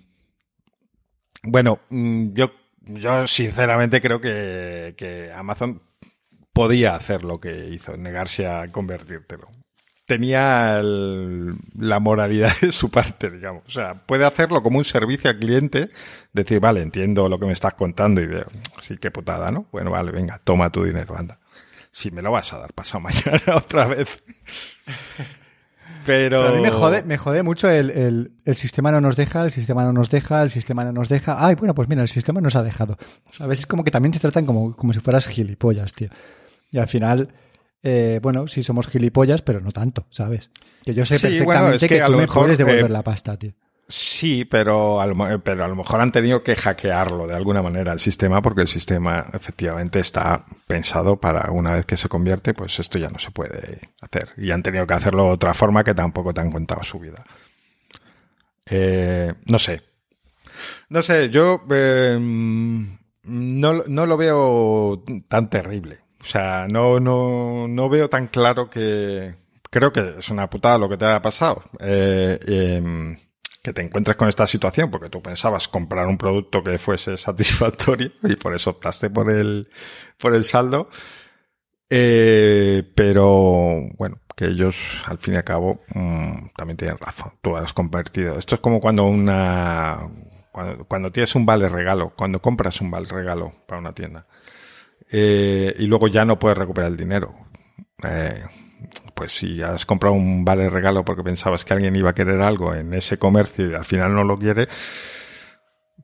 bueno, 1.44 1.78
mm, 1.90 2.32
yo, 2.32 2.50
yo 2.80 3.26
sinceramente 3.28 4.00
creo 4.00 4.20
que, 4.20 4.94
que 4.96 5.30
Amazon 5.32 5.80
podía 6.52 6.96
hacer 6.96 7.22
lo 7.24 7.38
que 7.38 7.68
hizo, 7.68 7.96
negarse 7.96 8.46
a 8.48 8.66
convertírtelo. 8.72 9.48
Tenía 10.10 10.80
la 10.82 12.00
moralidad 12.00 12.52
de 12.60 12.72
su 12.72 12.90
parte, 12.90 13.30
digamos. 13.30 13.62
O 13.68 13.70
sea, 13.70 13.94
puede 13.94 14.24
hacerlo 14.24 14.60
como 14.60 14.78
un 14.78 14.84
servicio 14.84 15.30
al 15.30 15.38
cliente, 15.38 15.88
decir, 16.32 16.58
vale, 16.58 16.82
entiendo 16.82 17.28
lo 17.28 17.38
que 17.38 17.46
me 17.46 17.52
estás 17.52 17.74
contando 17.74 18.20
y 18.20 18.26
veo, 18.26 18.46
sí, 18.80 18.96
qué 18.98 19.12
putada, 19.12 19.52
¿no? 19.52 19.66
Bueno, 19.70 19.92
vale, 19.92 20.10
venga, 20.10 20.40
toma 20.42 20.72
tu 20.72 20.82
dinero, 20.82 21.16
anda. 21.16 21.38
Si 21.92 22.10
me 22.10 22.22
lo 22.22 22.32
vas 22.32 22.52
a 22.52 22.58
dar 22.58 22.72
pasado 22.72 22.98
mañana 23.04 23.54
otra 23.54 23.86
vez. 23.86 24.20
Pero... 26.04 26.42
A 26.42 26.52
mí 26.54 26.60
me 26.60 27.16
jode, 27.16 27.44
mucho 27.44 27.70
el, 27.70 28.32
sistema 28.54 28.90
no 28.90 29.00
nos 29.00 29.14
deja, 29.14 29.44
el 29.44 29.52
sistema 29.52 29.84
no 29.84 29.92
nos 29.92 30.10
deja, 30.10 30.42
el 30.42 30.50
sistema 30.50 30.84
no 30.84 30.90
nos 30.90 31.08
deja. 31.08 31.36
Ay, 31.38 31.54
bueno, 31.54 31.72
pues 31.72 31.88
mira, 31.88 32.02
el 32.02 32.08
sistema 32.08 32.40
nos 32.40 32.56
ha 32.56 32.64
dejado. 32.64 32.98
¿Sabes? 33.30 33.60
Es 33.60 33.66
como 33.68 33.84
que 33.84 33.92
también 33.92 34.10
te 34.10 34.18
tratan 34.18 34.44
como, 34.44 34.74
como 34.74 34.92
si 34.92 34.98
fueras 34.98 35.28
gilipollas, 35.28 35.94
tío. 35.94 36.08
Y 36.72 36.78
al 36.78 36.88
final, 36.88 37.28
eh, 37.82 38.20
bueno, 38.22 38.46
sí 38.48 38.62
somos 38.62 38.88
gilipollas, 38.88 39.42
pero 39.42 39.60
no 39.60 39.72
tanto, 39.72 40.06
¿sabes? 40.10 40.50
Que 40.84 40.94
yo 40.94 41.04
sé 41.06 41.18
Sí, 41.18 41.40
bueno, 41.42 41.66
perfectamente 41.70 41.76
es 41.76 41.82
que 41.82 41.88
que, 41.96 42.02
a 42.02 42.06
tú 42.06 42.12
lo 42.12 42.18
me 42.18 42.22
mejor, 42.24 42.42
puedes 42.44 42.58
devolver 42.58 42.84
eh, 42.86 42.88
la 42.88 43.02
pasta, 43.02 43.36
tío. 43.38 43.52
Sí, 43.88 44.44
pero 44.44 45.00
a, 45.00 45.06
lo, 45.06 45.16
mo- 45.16 45.40
pero 45.42 45.64
a 45.64 45.68
lo 45.68 45.74
mejor 45.74 46.00
han 46.00 46.12
tenido 46.12 46.44
que 46.44 46.54
hackearlo 46.54 47.26
de 47.26 47.34
alguna 47.34 47.60
manera 47.60 47.92
el 47.92 47.98
sistema 47.98 48.40
porque 48.40 48.60
el 48.62 48.68
sistema 48.68 49.26
efectivamente 49.32 49.98
está 49.98 50.44
pensado 50.68 51.16
para 51.16 51.50
una 51.50 51.72
vez 51.72 51.86
que 51.86 51.96
se 51.96 52.08
convierte, 52.08 52.54
pues 52.54 52.78
esto 52.78 52.98
ya 52.98 53.10
no 53.10 53.18
se 53.18 53.32
puede 53.32 53.80
hacer. 54.00 54.28
Y 54.36 54.52
han 54.52 54.62
tenido 54.62 54.86
que 54.86 54.94
hacerlo 54.94 55.24
de 55.24 55.30
otra 55.32 55.54
forma 55.54 55.82
que 55.82 55.94
tampoco 55.94 56.32
te 56.32 56.40
han 56.40 56.52
contado 56.52 56.84
su 56.84 57.00
vida. 57.00 57.24
Eh, 58.66 59.34
no 59.46 59.58
sé. 59.58 59.82
No 60.88 61.02
sé, 61.02 61.30
yo 61.30 61.60
eh, 61.70 62.16
no, 62.20 62.92
no 63.86 64.06
lo 64.06 64.16
veo 64.16 65.02
tan 65.28 65.50
terrible. 65.50 65.98
O 66.20 66.24
sea, 66.24 66.66
no, 66.70 67.00
no, 67.00 67.66
no 67.68 67.88
veo 67.88 68.08
tan 68.08 68.28
claro 68.28 68.68
que... 68.68 69.34
Creo 69.70 69.92
que 69.92 70.16
es 70.18 70.28
una 70.30 70.50
putada 70.50 70.78
lo 70.78 70.88
que 70.88 70.96
te 70.96 71.06
ha 71.06 71.22
pasado. 71.22 71.62
Eh, 71.78 72.38
em, 72.46 73.16
que 73.62 73.72
te 73.72 73.82
encuentres 73.82 74.16
con 74.16 74.28
esta 74.28 74.46
situación 74.46 74.90
porque 74.90 75.10
tú 75.10 75.22
pensabas 75.22 75.68
comprar 75.68 76.06
un 76.06 76.18
producto 76.18 76.62
que 76.62 76.78
fuese 76.78 77.16
satisfactorio 77.16 78.12
y 78.22 78.36
por 78.36 78.54
eso 78.54 78.70
optaste 78.70 79.10
por 79.10 79.30
el, 79.30 79.68
por 80.18 80.34
el 80.34 80.44
saldo. 80.44 80.88
Eh, 81.88 82.84
pero 82.94 83.86
bueno, 83.96 84.20
que 84.36 84.46
ellos 84.46 84.76
al 85.06 85.18
fin 85.18 85.34
y 85.34 85.36
al 85.38 85.44
cabo 85.44 85.82
mm, 85.94 86.50
también 86.56 86.76
tienen 86.76 86.98
razón. 86.98 87.32
Tú 87.40 87.56
has 87.56 87.72
convertido. 87.72 88.38
Esto 88.38 88.56
es 88.56 88.60
como 88.60 88.80
cuando 88.80 89.04
una 89.04 90.08
cuando, 90.52 90.84
cuando 90.84 91.12
tienes 91.12 91.34
un 91.34 91.46
vale 91.46 91.68
regalo, 91.68 92.12
cuando 92.16 92.40
compras 92.40 92.80
un 92.80 92.90
vale 92.90 93.06
regalo 93.08 93.52
para 93.66 93.80
una 93.80 93.92
tienda 93.92 94.24
eh, 95.10 95.74
y 95.78 95.86
luego 95.86 96.08
ya 96.08 96.24
no 96.24 96.38
puedes 96.38 96.56
recuperar 96.58 96.90
el 96.90 96.96
dinero. 96.96 97.34
Eh, 98.04 98.42
pues 99.14 99.32
si 99.32 99.60
has 99.62 99.84
comprado 99.84 100.14
un 100.14 100.44
vale 100.44 100.68
regalo 100.68 101.04
porque 101.04 101.22
pensabas 101.22 101.64
que 101.64 101.74
alguien 101.74 101.94
iba 101.96 102.10
a 102.10 102.14
querer 102.14 102.40
algo 102.40 102.74
en 102.74 102.94
ese 102.94 103.18
comercio 103.18 103.70
y 103.70 103.74
al 103.74 103.84
final 103.84 104.14
no 104.14 104.24
lo 104.24 104.38
quiere, 104.38 104.68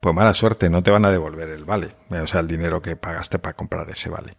pues 0.00 0.14
mala 0.14 0.34
suerte, 0.34 0.68
no 0.68 0.82
te 0.82 0.90
van 0.90 1.04
a 1.06 1.10
devolver 1.10 1.48
el 1.48 1.64
vale, 1.64 1.88
eh, 2.10 2.18
o 2.20 2.26
sea, 2.26 2.40
el 2.40 2.46
dinero 2.48 2.82
que 2.82 2.96
pagaste 2.96 3.38
para 3.38 3.54
comprar 3.56 3.88
ese 3.90 4.10
vale. 4.10 4.36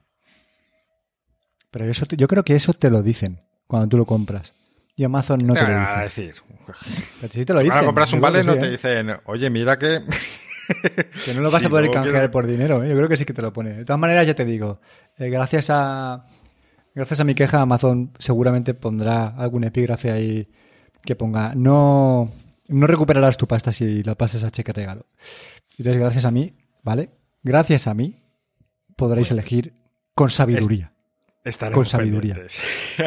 Pero 1.72 1.86
eso, 1.86 2.06
te- 2.06 2.16
yo 2.18 2.28
creo 2.28 2.44
que 2.44 2.56
eso 2.56 2.74
te 2.74 2.90
lo 2.90 3.02
dicen 3.02 3.42
cuando 3.68 3.88
tú 3.90 3.98
lo 3.98 4.06
compras. 4.06 4.54
Y 4.96 5.04
Amazon 5.04 5.40
no 5.46 5.54
te 5.54 5.62
lo 5.62 5.68
Ah, 5.68 6.04
dice. 6.04 6.22
decir, 6.22 6.36
Pero 7.22 7.34
sí 7.34 7.46
te 7.46 7.54
lo 7.54 7.60
dicen. 7.62 7.74
ahora 7.74 7.86
compras 7.86 8.14
un 8.14 8.22
vale, 8.22 8.44
no 8.44 8.54
sí, 8.54 8.60
te 8.60 8.70
dicen, 8.72 9.18
oye, 9.26 9.50
mira 9.50 9.78
que... 9.78 10.00
Que 11.26 11.34
no 11.34 11.42
lo 11.42 11.52
vas 11.52 11.62
Sí, 11.62 11.68
a 11.68 11.70
poder 11.70 11.90
canjear 11.92 12.32
por 12.32 12.48
dinero, 12.48 12.84
¿eh? 12.84 12.90
Yo 12.90 12.96
creo 12.96 13.10
que 13.10 13.18
sí 13.18 13.26
que 13.26 13.34
te 13.34 13.42
lo 13.42 13.54
pone. 13.54 13.74
De 13.74 13.86
todas 13.86 14.00
maneras, 14.00 14.28
ya 14.28 14.34
te 14.34 14.46
digo, 14.46 14.80
eh, 15.18 15.30
gracias 15.30 15.70
a 15.70 16.26
gracias 16.94 17.20
a 17.20 17.24
mi 17.24 17.36
queja, 17.36 17.62
Amazon 17.62 18.12
seguramente 18.18 18.74
pondrá 18.74 19.28
algún 19.28 19.64
epígrafe 19.64 20.12
ahí 20.12 20.48
que 21.04 21.16
ponga 21.16 21.54
no, 21.56 22.32
no 22.68 22.88
recuperarás 22.88 23.38
tu 23.38 23.48
pasta 23.48 23.72
si 23.72 24.04
la 24.04 24.16
pasas 24.16 24.44
a 24.44 24.50
cheque 24.50 24.74
regalo. 24.74 25.06
Entonces, 25.78 26.02
gracias 26.02 26.26
a 26.26 26.32
mí, 26.32 26.56
¿vale? 26.84 27.12
Gracias 27.44 27.88
a 27.88 27.94
mí 27.94 28.24
podréis 28.96 29.32
elegir 29.32 29.74
con 30.16 30.32
sabiduría. 30.32 30.92
Estaremos 31.44 31.78
Con 31.78 31.86
sabiduría. 31.86 32.36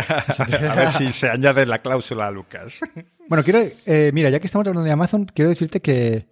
a 0.08 0.74
ver 0.74 0.92
si 0.92 1.12
se 1.12 1.28
añade 1.28 1.66
la 1.66 1.80
cláusula 1.82 2.28
a 2.28 2.30
Lucas. 2.30 2.80
Bueno, 3.28 3.44
quiero, 3.44 3.60
eh, 3.84 4.10
mira, 4.14 4.30
ya 4.30 4.40
que 4.40 4.46
estamos 4.46 4.66
hablando 4.66 4.82
de 4.82 4.92
Amazon, 4.92 5.26
quiero 5.26 5.50
decirte 5.50 5.80
que, 5.80 6.26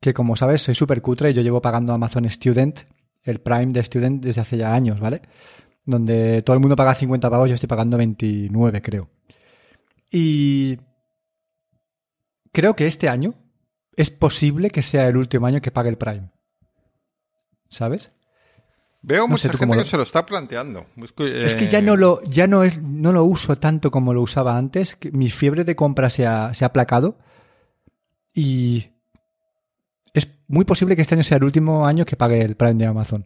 que 0.00 0.14
como 0.14 0.36
sabes, 0.36 0.62
soy 0.62 0.74
súper 0.74 1.02
cutre 1.02 1.30
y 1.30 1.34
yo 1.34 1.42
llevo 1.42 1.60
pagando 1.60 1.92
Amazon 1.92 2.28
Student, 2.30 2.80
el 3.22 3.40
Prime 3.40 3.72
de 3.72 3.82
Student, 3.82 4.24
desde 4.24 4.40
hace 4.40 4.56
ya 4.56 4.74
años, 4.74 5.00
¿vale? 5.00 5.22
Donde 5.84 6.42
todo 6.42 6.54
el 6.54 6.60
mundo 6.60 6.76
paga 6.76 6.94
50 6.94 7.30
pavos, 7.30 7.48
yo 7.48 7.54
estoy 7.54 7.68
pagando 7.68 7.96
29, 7.96 8.82
creo. 8.82 9.08
Y 10.10 10.78
creo 12.52 12.74
que 12.74 12.86
este 12.86 13.08
año 13.08 13.34
es 13.96 14.10
posible 14.10 14.70
que 14.70 14.82
sea 14.82 15.08
el 15.08 15.16
último 15.16 15.46
año 15.46 15.60
que 15.60 15.72
pague 15.72 15.90
el 15.90 15.98
Prime. 15.98 16.30
¿Sabes? 17.68 18.12
Veo 19.02 19.22
No 19.22 19.28
mucha 19.28 19.48
gente 19.48 19.66
cómo 19.66 19.78
que 19.78 19.84
se 19.84 19.96
lo 19.96 20.02
está 20.02 20.24
planteando. 20.26 20.86
Es 20.96 21.12
que, 21.12 21.56
que 21.56 21.64
eh, 21.64 21.68
ya 21.68 21.82
no 21.82 21.96
lo, 21.96 22.22
ya 22.22 22.46
no 22.46 22.64
es, 22.64 22.80
no 22.80 23.12
lo 23.12 23.24
uso 23.24 23.56
tanto 23.58 23.90
como 23.90 24.12
lo 24.12 24.22
usaba 24.22 24.56
antes. 24.56 24.96
mi 25.12 25.30
fiebre 25.30 25.64
de 25.64 25.76
compra 25.76 26.10
se 26.10 26.26
ha, 26.26 26.54
se 26.54 26.64
ha 26.64 26.68
aplacado. 26.68 27.18
Y 28.34 28.90
es 30.12 30.28
muy 30.48 30.64
posible 30.64 30.96
que 30.96 31.02
este 31.02 31.14
año 31.14 31.24
sea 31.24 31.36
el 31.36 31.44
último 31.44 31.86
año 31.86 32.04
que 32.04 32.16
pague 32.16 32.40
el 32.42 32.56
Prime 32.56 32.74
de 32.74 32.86
Amazon. 32.86 33.24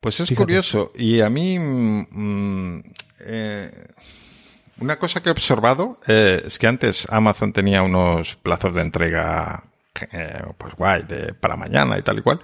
Pues 0.00 0.20
es 0.20 0.28
Fíjate. 0.28 0.44
curioso. 0.44 0.92
Y 0.94 1.20
a 1.20 1.28
mí, 1.28 1.58
mm, 1.58 2.82
eh, 3.20 3.70
una 4.80 4.98
cosa 4.98 5.20
que 5.22 5.28
he 5.28 5.32
observado 5.32 5.98
eh, 6.06 6.42
es 6.46 6.58
que 6.58 6.68
antes 6.68 7.06
Amazon 7.10 7.52
tenía 7.52 7.82
unos 7.82 8.36
plazos 8.36 8.74
de 8.74 8.82
entrega, 8.82 9.64
eh, 10.12 10.42
pues 10.56 10.74
guay, 10.74 11.02
de, 11.02 11.34
para 11.34 11.56
mañana 11.56 11.98
y 11.98 12.02
tal 12.02 12.18
y 12.18 12.22
cual. 12.22 12.40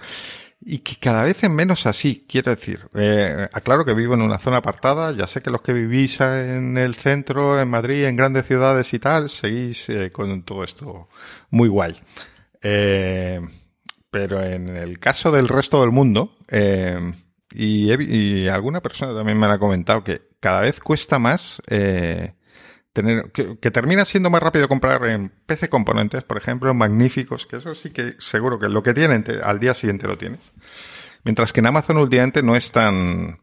Y 0.67 0.79
que 0.79 0.95
cada 0.99 1.23
vez 1.23 1.43
es 1.43 1.49
menos 1.49 1.85
así, 1.85 2.25
quiero 2.27 2.53
decir. 2.53 2.89
Aclaro 3.53 3.85
que 3.85 3.93
vivo 3.93 4.15
en 4.15 4.21
una 4.21 4.39
zona 4.39 4.57
apartada, 4.57 5.11
ya 5.11 5.27
sé 5.27 5.41
que 5.41 5.51
los 5.51 5.61
que 5.61 5.73
vivís 5.73 6.19
en 6.21 6.77
el 6.77 6.95
centro, 6.95 7.61
en 7.61 7.69
Madrid, 7.69 8.05
en 8.05 8.15
grandes 8.15 8.47
ciudades 8.47 8.91
y 8.93 8.99
tal, 8.99 9.29
seguís 9.29 9.87
con 10.11 10.41
todo 10.41 10.63
esto 10.63 11.07
muy 11.51 11.69
guay. 11.69 11.95
Eh, 12.67 13.39
pero 14.09 14.41
en 14.41 14.75
el 14.75 14.97
caso 14.97 15.31
del 15.31 15.47
resto 15.47 15.81
del 15.81 15.91
mundo, 15.91 16.35
eh, 16.49 16.99
y, 17.53 18.47
alguna 18.47 18.81
persona 18.81 19.13
también 19.13 19.37
me 19.37 19.45
lo 19.45 19.53
ha 19.53 19.59
comentado 19.59 20.03
que 20.03 20.29
cada 20.39 20.61
vez 20.61 20.79
cuesta 20.79 21.19
más 21.19 21.61
eh, 21.67 22.33
tener 22.91 23.31
que, 23.31 23.69
termina 23.69 24.03
siendo 24.03 24.31
más 24.31 24.41
rápido 24.41 24.67
comprar 24.67 25.05
en 25.05 25.29
PC 25.45 25.69
Componentes, 25.69 26.23
por 26.23 26.37
ejemplo, 26.37 26.73
magníficos, 26.73 27.45
que 27.45 27.57
eso 27.57 27.75
sí 27.75 27.91
que 27.91 28.15
seguro 28.17 28.57
que 28.57 28.67
lo 28.67 28.81
que 28.81 28.95
tienen 28.95 29.23
al 29.43 29.59
día 29.59 29.75
siguiente 29.75 30.07
lo 30.07 30.17
tienes. 30.17 30.39
Mientras 31.23 31.53
que 31.53 31.59
en 31.59 31.67
Amazon 31.67 31.97
últimamente 31.97 32.41
no 32.41 32.55
es 32.55 32.71
tan 32.71 33.37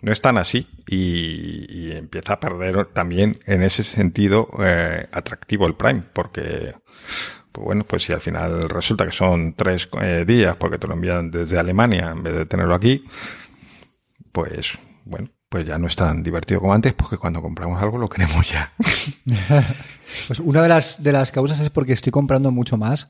no 0.00 0.12
es 0.12 0.22
tan 0.22 0.38
así 0.38 0.66
y, 0.86 1.92
empieza 1.92 2.34
a 2.34 2.40
perder 2.40 2.86
también 2.86 3.38
en 3.44 3.62
ese 3.62 3.82
sentido 3.82 4.48
atractivo 5.12 5.66
el 5.66 5.74
Prime, 5.74 6.04
porque 6.14 6.74
pues 7.56 7.64
bueno, 7.64 7.84
pues 7.84 8.04
si 8.04 8.12
al 8.12 8.20
final 8.20 8.68
resulta 8.68 9.06
que 9.06 9.12
son 9.12 9.54
tres 9.54 9.88
eh, 10.02 10.26
días 10.26 10.56
porque 10.56 10.76
te 10.76 10.86
lo 10.86 10.92
envían 10.92 11.30
desde 11.30 11.58
Alemania 11.58 12.10
en 12.10 12.22
vez 12.22 12.36
de 12.36 12.44
tenerlo 12.44 12.74
aquí, 12.74 13.02
pues 14.30 14.78
bueno, 15.06 15.30
pues 15.48 15.64
ya 15.64 15.78
no 15.78 15.86
es 15.86 15.96
tan 15.96 16.22
divertido 16.22 16.60
como 16.60 16.74
antes 16.74 16.92
porque 16.92 17.16
cuando 17.16 17.40
compramos 17.40 17.82
algo 17.82 17.96
lo 17.96 18.10
queremos 18.10 18.50
ya. 18.52 18.72
Pues 20.28 20.38
una 20.38 20.62
de 20.62 20.68
las, 20.68 21.02
de 21.02 21.12
las 21.12 21.32
causas 21.32 21.58
es 21.60 21.70
porque 21.70 21.92
estoy 21.92 22.12
comprando 22.12 22.52
mucho 22.52 22.76
más 22.76 23.08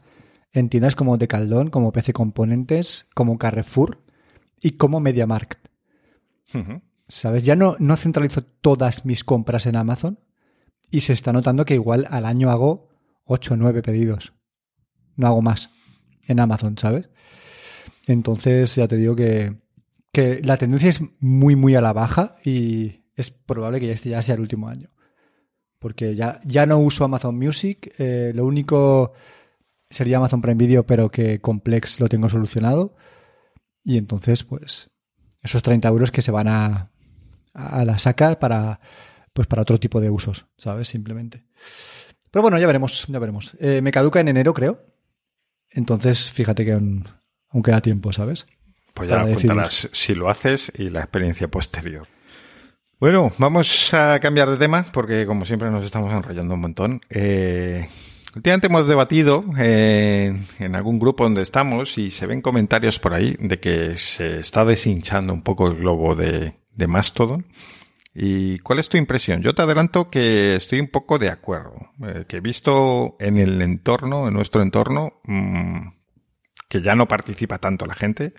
en 0.53 0.71
tiendas 0.71 0.97
como 0.97 1.19
Decathlon, 1.19 1.69
como 1.69 1.93
PC 1.93 2.13
Componentes, 2.13 3.07
como 3.15 3.39
Carrefour 3.39 4.03
y 4.61 4.73
como 4.73 5.01
MediaMarkt. 5.01 5.69
Ujú. 6.55 6.81
¿Sabes? 7.07 7.43
Ya 7.43 7.55
no, 7.55 7.77
no 7.81 7.97
centralizo 7.97 8.43
todas 8.43 9.05
mis 9.05 9.25
compras 9.25 9.67
en 9.67 9.77
Amazon 9.77 10.21
y 10.91 11.03
se 11.03 11.13
está 11.13 11.33
notando 11.33 11.65
que 11.65 11.75
igual 11.75 12.07
al 12.11 12.25
año 12.25 12.51
hago 12.51 12.89
8 13.25 13.55
o 13.55 13.57
9 13.59 13.83
pedidos. 13.83 14.36
No 15.17 15.27
hago 15.27 15.43
más 15.43 15.71
en 16.27 16.41
Amazon, 16.41 16.79
¿sabes? 16.79 17.09
Entonces 18.07 18.75
ya 18.75 18.87
te 18.89 18.97
digo 18.97 19.17
que, 19.17 19.57
que 20.13 20.41
la 20.43 20.57
tendencia 20.57 20.91
es 20.91 21.01
muy, 21.21 21.57
muy 21.57 21.75
a 21.75 21.81
la 21.81 21.93
baja 21.93 22.37
y 22.45 23.05
es 23.15 23.31
probable 23.31 23.81
que 23.81 23.91
este 23.91 24.11
ya 24.11 24.23
sea 24.23 24.35
el 24.35 24.41
último 24.41 24.69
año. 24.69 24.91
Porque 25.79 26.15
ya, 26.15 26.41
ya 26.45 26.67
no 26.67 26.79
uso 26.79 27.05
Amazon 27.05 27.39
Music, 27.39 27.95
eh, 27.99 28.33
lo 28.35 28.47
único 28.47 29.13
sería 29.91 30.19
Amazon 30.19 30.41
Prime 30.41 30.57
Video, 30.57 30.87
pero 30.87 31.11
que 31.11 31.41
Complex 31.41 32.01
lo 32.01 32.09
tengo 32.09 32.29
solucionado. 32.29 32.97
Y 33.85 33.99
entonces, 33.99 34.43
pues, 34.43 34.91
esos 35.43 35.63
30 35.63 35.89
euros 35.89 36.11
que 36.11 36.23
se 36.23 36.33
van 36.33 36.49
a, 36.49 36.91
a 37.55 37.85
la 37.85 37.99
saca 37.99 38.39
para, 38.39 38.81
pues 39.33 39.47
para 39.47 39.63
otro 39.63 39.79
tipo 39.79 40.01
de 40.01 40.11
usos, 40.11 40.47
¿sabes? 40.59 40.89
Simplemente. 40.89 41.45
Pero 42.31 42.43
bueno, 42.43 42.59
ya 42.59 42.67
veremos, 42.67 43.07
ya 43.09 43.19
veremos. 43.19 43.57
Eh, 43.61 43.81
me 43.83 43.93
caduca 43.93 44.21
en 44.21 44.29
enero, 44.29 44.53
creo. 44.55 44.96
Entonces, 45.71 46.31
fíjate 46.31 46.65
que 46.65 46.73
aún, 46.73 47.05
aún 47.51 47.63
queda 47.63 47.81
tiempo, 47.81 48.13
¿sabes? 48.13 48.47
Pues 48.95 49.11
ya 49.11 49.23
nos 49.23 49.35
contarás 49.35 49.89
si 49.93 50.15
lo 50.15 50.31
haces 50.31 50.73
y 50.77 50.89
la 50.89 51.01
experiencia 51.01 51.49
posterior. 51.49 52.07
Bueno, 52.99 53.31
vamos 53.37 53.93
a 53.93 54.19
cambiar 54.21 54.49
de 54.49 54.57
tema 54.57 54.87
porque 54.91 55.27
como 55.27 55.45
siempre 55.45 55.71
nos 55.71 55.85
estamos 55.85 56.11
enrollando 56.15 56.55
un 56.55 56.61
montón. 56.61 57.01
Eh, 57.11 57.87
últimamente 58.35 58.69
hemos 58.69 58.89
debatido 58.89 59.45
eh, 59.59 60.35
en 60.59 60.75
algún 60.75 60.99
grupo 60.99 61.25
donde 61.25 61.43
estamos 61.43 61.99
y 61.99 62.11
se 62.11 62.27
ven 62.27 62.41
comentarios 62.41 62.99
por 62.99 63.13
ahí 63.13 63.37
de 63.39 63.61
que 63.61 63.97
se 63.97 64.41
está 64.41 64.65
deshinchando 64.65 65.35
un 65.35 65.43
poco 65.43 65.69
el 65.69 65.77
globo 65.77 66.15
de, 66.15 66.55
de 66.73 66.87
Mastodon. 66.87 67.45
¿Y 68.19 68.61
cuál 68.61 68.79
es 68.79 68.89
tu 68.89 68.97
impresión? 68.97 69.43
Yo 69.43 69.55
te 69.55 69.61
adelanto 69.61 70.09
que 70.09 70.57
estoy 70.57 70.81
un 70.81 70.89
poco 70.89 71.19
de 71.19 71.29
acuerdo. 71.29 71.75
eh, 72.03 72.25
que 72.27 72.39
he 72.39 72.41
visto 72.41 73.17
en 73.21 73.37
el 73.37 73.61
entorno, 73.61 74.27
en 74.27 74.33
nuestro 74.33 74.63
entorno, 74.63 75.21
mm, 75.25 75.89
que 76.67 76.81
ya 76.81 76.95
no 76.95 77.09
participa 77.09 77.59
tanto 77.59 77.85
la 77.85 77.95
gente, 77.95 78.33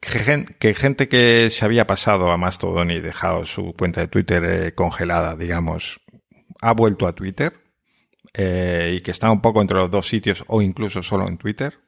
que, 0.00 0.46
que 0.58 0.72
gente 0.72 1.08
que 1.08 1.50
se 1.50 1.64
había 1.66 1.86
pasado 1.86 2.30
a 2.30 2.38
Mastodon 2.38 2.90
y 2.90 3.00
dejado 3.00 3.44
su 3.44 3.74
cuenta 3.74 4.00
de 4.00 4.08
Twitter 4.08 4.44
eh, 4.44 4.74
congelada, 4.74 5.36
digamos, 5.36 6.00
ha 6.62 6.72
vuelto 6.72 7.06
a 7.06 7.14
Twitter 7.14 7.52
eh, 8.32 8.94
y 8.96 9.02
que 9.02 9.10
está 9.10 9.30
un 9.30 9.42
poco 9.42 9.60
entre 9.60 9.76
los 9.76 9.90
dos 9.90 10.08
sitios 10.08 10.42
o 10.46 10.62
incluso 10.62 11.02
solo 11.02 11.28
en 11.28 11.36
Twitter. 11.36 11.78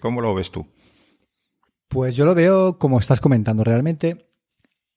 ¿Cómo 0.00 0.20
lo 0.20 0.34
ves 0.34 0.50
tú? 0.50 0.66
Pues 1.88 2.16
yo 2.16 2.24
lo 2.24 2.34
veo 2.34 2.78
como 2.78 2.98
estás 2.98 3.20
comentando. 3.20 3.62
Realmente, 3.62 4.31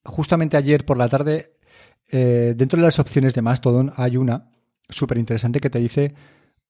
justamente 0.06 0.58
ayer 0.58 0.86
por 0.86 0.98
la 0.98 1.10
tarde, 1.10 1.58
eh, 2.12 2.54
dentro 2.56 2.78
de 2.78 2.86
las 2.86 3.00
opciones 3.00 3.34
de 3.34 3.42
Mastodon 3.42 3.92
hay 3.96 4.18
una 4.18 4.52
súper 4.90 5.18
interesante 5.18 5.60
que 5.60 5.70
te 5.70 5.80
dice 5.80 6.14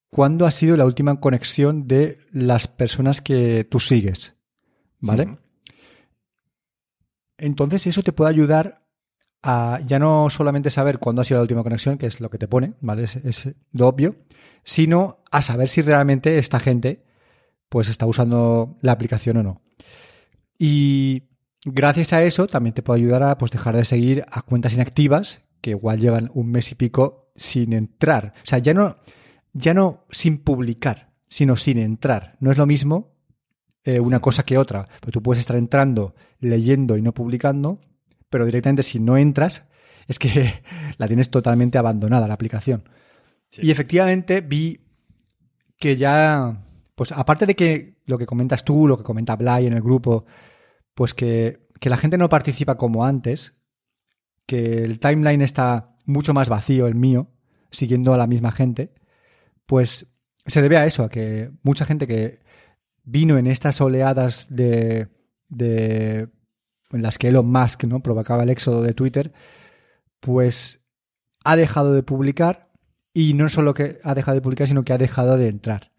cuándo 0.09 0.45
ha 0.45 0.51
sido 0.51 0.77
la 0.77 0.85
última 0.85 1.19
conexión 1.19 1.87
de 1.87 2.17
las 2.31 2.67
personas 2.67 3.21
que 3.21 3.65
tú 3.65 3.79
sigues. 3.79 4.35
¿Vale? 4.99 5.37
Entonces 7.37 7.85
eso 7.85 8.01
te 8.01 8.13
puede 8.13 8.31
ayudar 8.31 8.85
a 9.43 9.79
ya 9.85 9.99
no 9.99 10.29
solamente 10.29 10.71
saber 10.71 10.97
cuándo 10.97 11.21
ha 11.21 11.25
sido 11.25 11.39
la 11.39 11.43
última 11.43 11.63
conexión, 11.63 11.97
que 11.97 12.07
es 12.07 12.19
lo 12.19 12.29
que 12.29 12.37
te 12.37 12.47
pone, 12.47 12.73
¿vale? 12.79 13.03
Es, 13.03 13.17
es 13.17 13.55
lo 13.73 13.87
obvio, 13.87 14.15
sino 14.63 15.23
a 15.29 15.41
saber 15.41 15.69
si 15.69 15.81
realmente 15.81 16.39
esta 16.39 16.59
gente 16.59 17.03
pues 17.69 17.89
está 17.89 18.07
usando 18.07 18.77
la 18.81 18.93
aplicación 18.93 19.37
o 19.37 19.43
no. 19.43 19.61
Y 20.57 21.23
gracias 21.65 22.13
a 22.13 22.23
eso 22.23 22.47
también 22.47 22.73
te 22.73 22.83
puede 22.83 23.01
ayudar 23.01 23.23
a 23.23 23.37
pues 23.37 23.51
dejar 23.51 23.75
de 23.75 23.83
seguir 23.83 24.23
a 24.31 24.41
cuentas 24.43 24.73
inactivas 24.73 25.41
que 25.61 25.71
igual 25.71 25.99
llevan 25.99 26.29
un 26.33 26.51
mes 26.51 26.71
y 26.71 26.75
pico 26.75 27.31
sin 27.35 27.73
entrar. 27.73 28.33
O 28.43 28.47
sea, 28.47 28.59
ya 28.59 28.73
no, 28.73 28.97
ya 29.51 29.73
no 29.73 30.05
sin 30.11 30.37
publicar, 30.37 31.11
sino 31.27 31.55
sin 31.55 31.79
entrar. 31.79 32.37
No 32.39 32.51
es 32.51 32.57
lo 32.57 32.65
mismo 32.65 33.15
eh, 33.83 33.99
una 33.99 34.19
cosa 34.19 34.43
que 34.43 34.57
otra. 34.57 34.87
Pero 34.99 35.11
tú 35.11 35.23
puedes 35.23 35.39
estar 35.39 35.55
entrando, 35.55 36.15
leyendo 36.39 36.97
y 36.97 37.01
no 37.01 37.13
publicando, 37.13 37.81
pero 38.29 38.45
directamente 38.45 38.83
si 38.83 38.99
no 38.99 39.17
entras, 39.17 39.65
es 40.07 40.19
que 40.19 40.53
la 40.97 41.07
tienes 41.07 41.29
totalmente 41.29 41.77
abandonada 41.77 42.27
la 42.27 42.35
aplicación. 42.35 42.87
Y 43.57 43.71
efectivamente 43.71 44.41
vi 44.41 44.81
que 45.77 45.95
ya, 45.95 46.63
pues 46.95 47.11
aparte 47.11 47.45
de 47.45 47.55
que 47.55 47.95
lo 48.05 48.17
que 48.17 48.25
comentas 48.25 48.63
tú, 48.63 48.87
lo 48.87 48.97
que 48.97 49.03
comenta 49.03 49.35
Blay 49.35 49.67
en 49.67 49.73
el 49.73 49.81
grupo, 49.81 50.25
pues 50.95 51.13
que, 51.13 51.67
que 51.79 51.89
la 51.89 51.97
gente 51.97 52.17
no 52.17 52.29
participa 52.29 52.75
como 52.75 53.05
antes, 53.05 53.53
que 54.47 54.83
el 54.83 54.99
timeline 54.99 55.41
está 55.41 55.95
mucho 56.05 56.33
más 56.33 56.49
vacío, 56.49 56.87
el 56.87 56.95
mío, 56.95 57.29
siguiendo 57.71 58.13
a 58.13 58.17
la 58.17 58.27
misma 58.27 58.51
gente, 58.51 58.93
pues 59.65 60.07
se 60.45 60.61
debe 60.61 60.77
a 60.77 60.85
eso, 60.85 61.03
a 61.03 61.09
que 61.09 61.51
mucha 61.63 61.85
gente 61.85 62.07
que 62.07 62.39
vino 63.03 63.37
en 63.37 63.47
estas 63.47 63.81
oleadas 63.81 64.47
de, 64.49 65.09
de 65.49 66.29
en 66.91 67.01
las 67.01 67.17
que 67.17 67.27
Elon 67.27 67.51
Musk 67.51 67.83
¿no? 67.85 68.01
provocaba 68.01 68.43
el 68.43 68.49
éxodo 68.49 68.81
de 68.81 68.93
Twitter, 68.93 69.33
pues 70.19 70.81
ha 71.43 71.55
dejado 71.55 71.93
de 71.93 72.03
publicar 72.03 72.71
y 73.13 73.33
no 73.33 73.49
solo 73.49 73.73
que 73.73 73.99
ha 74.03 74.13
dejado 74.15 74.35
de 74.35 74.41
publicar, 74.41 74.67
sino 74.67 74.83
que 74.83 74.93
ha 74.93 74.97
dejado 74.97 75.37
de 75.37 75.47
entrar. 75.47 75.91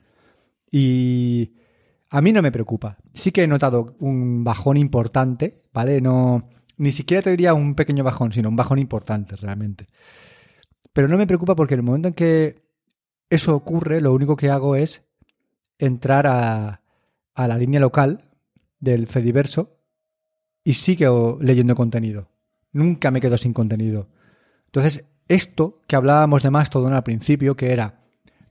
Y 0.70 1.54
a 2.10 2.20
mí 2.20 2.32
no 2.32 2.42
me 2.42 2.52
preocupa. 2.52 2.98
Sí 3.14 3.32
que 3.32 3.42
he 3.42 3.48
notado 3.48 3.96
un 3.98 4.44
bajón 4.44 4.76
importante, 4.76 5.64
¿vale? 5.72 6.00
No, 6.00 6.46
ni 6.76 6.92
siquiera 6.92 7.22
te 7.22 7.30
diría 7.30 7.54
un 7.54 7.74
pequeño 7.74 8.04
bajón, 8.04 8.32
sino 8.32 8.48
un 8.48 8.56
bajón 8.56 8.78
importante 8.78 9.36
realmente. 9.36 9.86
Pero 10.92 11.08
no 11.08 11.16
me 11.16 11.26
preocupa 11.26 11.54
porque 11.54 11.74
en 11.74 11.80
el 11.80 11.86
momento 11.86 12.08
en 12.08 12.14
que 12.14 12.62
eso 13.28 13.54
ocurre, 13.54 14.00
lo 14.00 14.12
único 14.12 14.36
que 14.36 14.50
hago 14.50 14.76
es 14.76 15.04
entrar 15.78 16.26
a, 16.26 16.82
a 17.34 17.48
la 17.48 17.58
línea 17.58 17.80
local 17.80 18.30
del 18.78 19.06
Fediverso 19.06 19.78
y 20.64 20.74
sigo 20.74 21.38
leyendo 21.40 21.74
contenido. 21.74 22.28
Nunca 22.72 23.10
me 23.10 23.20
quedo 23.20 23.36
sin 23.38 23.52
contenido. 23.52 24.08
Entonces, 24.66 25.04
esto 25.28 25.80
que 25.86 25.96
hablábamos 25.96 26.42
de 26.42 26.50
Mastodon 26.50 26.92
al 26.92 27.02
principio, 27.02 27.56
que 27.56 27.72
era, 27.72 28.00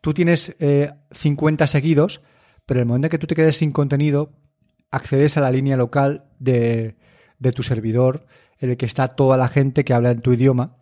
tú 0.02 0.13
tienes 0.13 0.56
eh, 0.60 0.91
50 1.12 1.68
seguidos, 1.68 2.22
pero 2.65 2.80
el 2.80 2.86
momento 2.86 3.08
en 3.08 3.12
que 3.12 3.19
tú 3.19 3.28
te 3.28 3.36
quedes 3.36 3.58
sin 3.58 3.71
contenido, 3.71 4.34
accedes 4.91 5.38
a 5.38 5.41
la 5.41 5.51
línea 5.51 5.78
local 5.78 6.25
de, 6.39 6.95
de 7.39 7.51
tu 7.51 7.63
servidor, 7.63 8.25
en 8.60 8.71
el 8.71 8.78
que 8.78 8.86
está 8.86 9.10
toda 9.10 9.38
la 9.38 9.47
gente 9.47 9.84
que 9.84 9.93
habla 9.93 10.12
en 10.12 10.21
tu 10.21 10.34
idioma. 10.34 10.78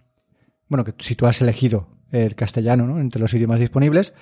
Bueno, 0.70 0.84
que 0.84 0.94
si 1.00 1.16
tú 1.16 1.26
has 1.26 1.42
elegido 1.42 1.88
el 2.12 2.36
castellano 2.36 2.86
¿no? 2.86 3.00
entre 3.00 3.20
los 3.20 3.34
idiomas 3.34 3.60
disponibles, 3.60 4.14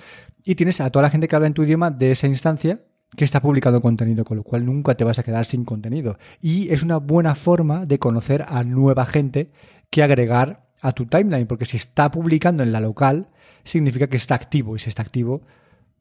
y 0.44 0.54
tienes 0.54 0.80
a 0.80 0.90
toda 0.90 1.02
la 1.02 1.10
gente 1.10 1.28
que 1.28 1.36
habla 1.36 1.48
en 1.48 1.54
tu 1.54 1.62
idioma 1.62 1.90
de 1.90 2.12
esa 2.12 2.26
instancia 2.26 2.80
que 3.16 3.24
está 3.24 3.42
publicando 3.42 3.82
contenido, 3.82 4.24
con 4.24 4.38
lo 4.38 4.42
cual 4.42 4.64
nunca 4.64 4.94
te 4.94 5.04
vas 5.04 5.18
a 5.18 5.22
quedar 5.22 5.44
sin 5.44 5.64
contenido. 5.64 6.18
Y 6.40 6.72
es 6.72 6.82
una 6.82 6.96
buena 6.96 7.34
forma 7.34 7.84
de 7.84 7.98
conocer 7.98 8.44
a 8.48 8.64
nueva 8.64 9.04
gente 9.04 9.50
que 9.90 10.02
agregar 10.02 10.66
a 10.80 10.92
tu 10.92 11.06
timeline, 11.06 11.46
porque 11.46 11.66
si 11.66 11.76
está 11.76 12.10
publicando 12.10 12.62
en 12.62 12.72
la 12.72 12.80
local, 12.80 13.28
significa 13.64 14.06
que 14.06 14.16
está 14.16 14.34
activo, 14.34 14.74
y 14.74 14.78
si 14.78 14.88
está 14.88 15.02
activo, 15.02 15.42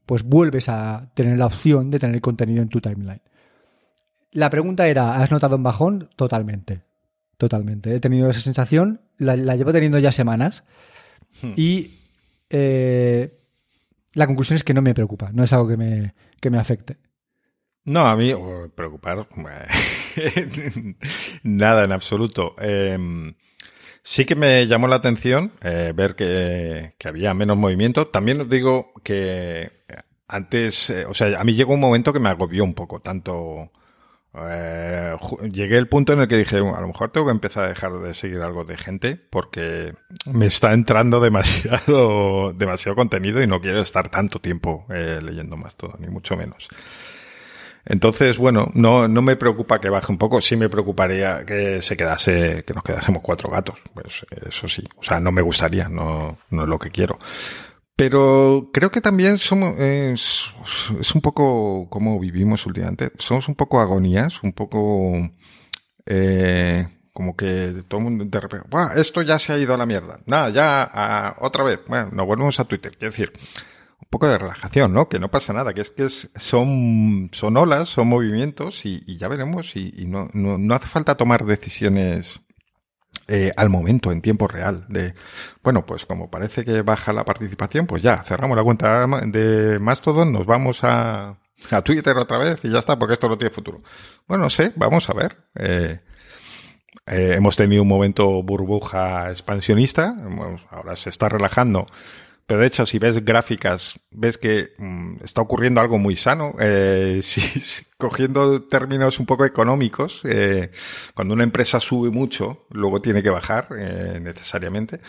pues 0.06 0.24
vuelves 0.24 0.70
a 0.70 1.12
tener 1.14 1.38
la 1.38 1.46
opción 1.46 1.90
de 1.90 2.00
tener 2.00 2.22
contenido 2.22 2.62
en 2.62 2.70
tu 2.70 2.82
timeline. 2.82 3.22
La 4.32 4.50
pregunta 4.50 4.88
era, 4.88 5.22
¿has 5.22 5.32
notado 5.32 5.58
un 5.58 5.64
bajón? 5.64 6.10
Totalmente, 6.16 6.84
totalmente. 7.38 7.96
He 7.96 8.00
tenido 8.00 8.30
esa 8.30 8.42
sensación, 8.42 9.02
la, 9.18 9.36
la 9.36 9.56
llevo 9.56 9.74
teniendo 9.74 10.00
ya 10.00 10.12
semanas, 10.12 10.64
y 11.56 12.00
eh, 12.50 13.40
la 14.14 14.28
conclusión 14.28 14.56
es 14.56 14.64
que 14.64 14.74
no 14.74 14.82
me 14.82 14.94
preocupa, 14.94 15.32
no 15.34 15.44
es 15.44 15.54
algo 15.54 15.68
que 15.68 15.78
me, 15.78 16.14
que 16.40 16.50
me 16.50 16.60
afecte. 16.60 16.98
No, 17.84 18.08
a 18.08 18.16
mí, 18.16 18.32
oh, 18.32 18.70
preocupar, 18.76 19.28
nada 21.44 21.84
en 21.84 21.92
absoluto. 21.92 22.56
Eh, 22.60 23.34
sí 24.04 24.26
que 24.26 24.36
me 24.36 24.68
llamó 24.68 24.88
la 24.88 24.98
atención 24.98 25.52
eh, 25.62 25.94
ver 25.96 26.16
que, 26.16 26.94
había 27.04 27.34
menos 27.34 27.58
movimiento. 27.58 28.08
También 28.08 28.42
os 28.42 28.50
digo 28.50 28.94
que 29.04 29.72
antes, 30.28 30.90
eh, 30.90 31.06
o 31.06 31.14
sea, 31.14 31.40
a 31.40 31.44
mí 31.44 31.54
llegó 31.54 31.74
un 31.74 31.80
momento 31.80 32.14
que 32.14 32.20
me 32.20 32.30
agobió 32.30 32.64
un 32.64 32.74
poco, 32.74 33.00
tanto... 33.00 33.72
Eh, 34.34 35.18
llegué 35.52 35.78
al 35.78 35.90
punto 35.90 36.14
en 36.14 36.22
el 36.22 36.28
que 36.30 36.38
dije, 36.38 36.56
a 36.56 36.80
lo 36.80 36.88
mejor 36.88 37.12
tengo 37.12 37.26
que 37.26 37.34
empezar 37.34 37.66
a 37.66 37.68
dejar 37.68 38.00
de 38.00 38.14
seguir 38.14 38.42
algo 38.42 38.64
de 38.64 38.78
gente 38.78 39.20
porque 39.30 39.94
me 40.26 40.46
está 40.46 40.72
entrando 40.72 41.20
demasiado, 41.20 42.54
demasiado 42.58 42.96
contenido 42.96 43.44
y 43.44 43.48
no 43.48 43.60
quiero 43.60 43.82
estar 43.82 44.08
tanto 44.08 44.40
tiempo 44.40 44.86
leyendo 44.88 45.58
más 45.58 45.76
todo, 45.76 45.98
ni 46.00 46.08
mucho 46.08 46.38
menos. 46.38 46.70
Entonces, 47.86 48.38
bueno, 48.38 48.70
no, 48.74 49.08
no 49.08 49.22
me 49.22 49.36
preocupa 49.36 49.80
que 49.80 49.90
baje 49.90 50.12
un 50.12 50.18
poco, 50.18 50.42
sí 50.42 50.56
me 50.56 50.70
preocuparía 50.70 51.46
que 51.46 51.82
se 51.82 51.98
quedase, 51.98 52.64
que 52.66 52.74
nos 52.74 52.84
quedásemos 52.84 53.22
cuatro 53.24 53.50
gatos, 53.50 53.80
pues 53.94 54.26
eso 54.48 54.68
sí, 54.68 54.84
o 54.98 55.04
sea, 55.04 55.20
no 55.20 55.32
me 55.32 55.42
gustaría, 55.42 55.90
no, 55.90 56.38
no 56.50 56.64
es 56.64 56.70
lo 56.70 56.78
que 56.78 56.92
quiero. 56.92 57.18
Pero 58.02 58.72
creo 58.74 58.90
que 58.90 59.00
también 59.00 59.38
somos, 59.38 59.80
es, 59.80 60.52
un 61.14 61.22
poco 61.22 61.88
como 61.90 62.20
vivimos 62.20 62.66
últimamente. 62.66 63.12
Somos 63.20 63.48
un 63.48 63.54
poco 63.54 63.80
agonías, 63.80 64.42
un 64.42 64.54
poco 64.54 65.30
eh, 66.08 66.88
como 67.14 67.36
que 67.36 67.84
todo 67.88 68.00
el 68.00 68.04
mundo 68.06 68.26
de 68.26 68.40
repente, 68.40 68.68
¡Buah, 68.70 68.94
esto 68.96 69.22
ya 69.22 69.38
se 69.38 69.54
ha 69.54 69.60
ido 69.60 69.76
a 69.76 69.78
la 69.78 69.86
mierda. 69.86 70.20
Nada, 70.26 70.50
ya 70.50 70.82
a, 70.84 71.38
otra 71.42 71.64
vez. 71.64 71.80
Bueno, 71.88 72.10
nos 72.12 72.26
volvemos 72.26 72.60
a 72.60 72.66
Twitter. 72.66 72.98
Quiero 72.98 73.12
decir, 73.12 73.34
poco 74.12 74.28
de 74.28 74.38
relajación, 74.38 74.94
¿no? 74.94 75.10
Que 75.10 75.18
no 75.20 75.32
pasa 75.32 75.54
nada, 75.54 75.74
que 75.74 75.82
es 75.82 75.90
que 75.90 76.06
es- 76.06 76.30
son, 76.36 77.30
son 77.34 77.58
olas, 77.58 77.90
son 77.90 78.08
movimientos 78.08 78.86
y, 78.86 79.18
ya 79.18 79.28
veremos 79.28 79.76
y, 79.76 79.92
no, 80.08 80.30
no, 80.34 80.58
no 80.60 80.76
hace 80.76 80.88
falta 80.88 81.16
tomar 81.18 81.46
decisiones 81.46 82.42
eh, 83.28 83.52
al 83.58 83.70
momento, 83.70 84.12
en 84.12 84.22
tiempo 84.22 84.48
real, 84.48 84.86
de, 84.90 85.14
bueno, 85.64 85.86
pues 85.86 86.06
como 86.06 86.30
parece 86.30 86.66
que 86.66 86.82
baja 86.82 87.14
la 87.14 87.26
participación, 87.26 87.88
pues 87.88 88.04
ya, 88.04 88.24
cerramos 88.24 88.58
la 88.58 88.64
cuenta 88.64 89.08
de 89.08 89.80
Mastodon, 89.80 90.32
nos 90.34 90.46
vamos 90.46 90.84
a, 90.84 91.38
a 91.72 91.82
Twitter 91.84 92.18
otra 92.18 92.38
vez 92.38 92.60
y 92.64 92.70
ya 92.72 92.80
está, 92.80 92.98
porque 93.00 93.14
esto 93.14 93.30
no 93.30 93.38
tiene 93.38 93.54
futuro. 93.54 93.82
Bueno, 94.28 94.46
no 94.46 94.50
sé, 94.50 94.74
vamos 94.76 95.10
a 95.10 95.14
ver. 95.14 95.38
Eh, 95.56 96.02
eh, 97.08 97.34
hemos 97.38 97.56
tenido 97.56 97.82
un 97.82 97.88
momento 97.88 98.44
burbuja 98.44 99.30
expansionista, 99.30 100.16
ahora 100.70 100.96
se 100.96 101.10
está 101.10 101.30
relajando, 101.30 101.88
pero 102.46 102.62
de 102.62 102.68
hecho 102.68 102.86
si 102.86 103.00
ves 103.00 103.24
gráficas, 103.24 104.00
ves 104.12 104.38
que 104.38 104.74
mm, 104.78 105.24
está 105.24 105.42
ocurriendo 105.42 105.82
algo 105.82 105.98
muy 105.98 106.16
sano. 106.16 106.56
Eh, 106.60 107.22
cogiendo 107.98 108.64
términos 108.64 109.20
un 109.20 109.26
poco 109.26 109.46
económicos, 109.46 110.22
eh, 110.24 110.72
cuando 111.14 111.34
una 111.34 111.44
empresa 111.44 111.80
sube 111.80 112.10
mucho, 112.10 112.66
luego 112.70 113.02
tiene 113.02 113.24
que 113.24 113.30
bajar 113.30 113.68
eh, 113.78 114.20
necesariamente, 114.22 115.00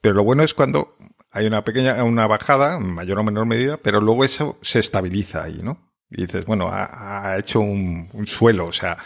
pero 0.00 0.14
lo 0.14 0.24
bueno 0.24 0.42
es 0.42 0.54
cuando 0.54 0.96
hay 1.30 1.46
una 1.46 1.64
pequeña, 1.64 2.02
una 2.04 2.26
bajada, 2.26 2.76
en 2.76 2.92
mayor 2.92 3.18
o 3.18 3.22
menor 3.22 3.46
medida, 3.46 3.78
pero 3.78 4.00
luego 4.00 4.24
eso 4.24 4.58
se 4.60 4.78
estabiliza 4.80 5.44
ahí, 5.44 5.60
¿no? 5.62 5.92
Y 6.10 6.26
dices, 6.26 6.44
bueno, 6.44 6.68
ha, 6.70 7.36
hecho 7.38 7.60
un, 7.60 8.08
un 8.12 8.26
suelo, 8.26 8.66
o 8.66 8.72
sea, 8.72 8.98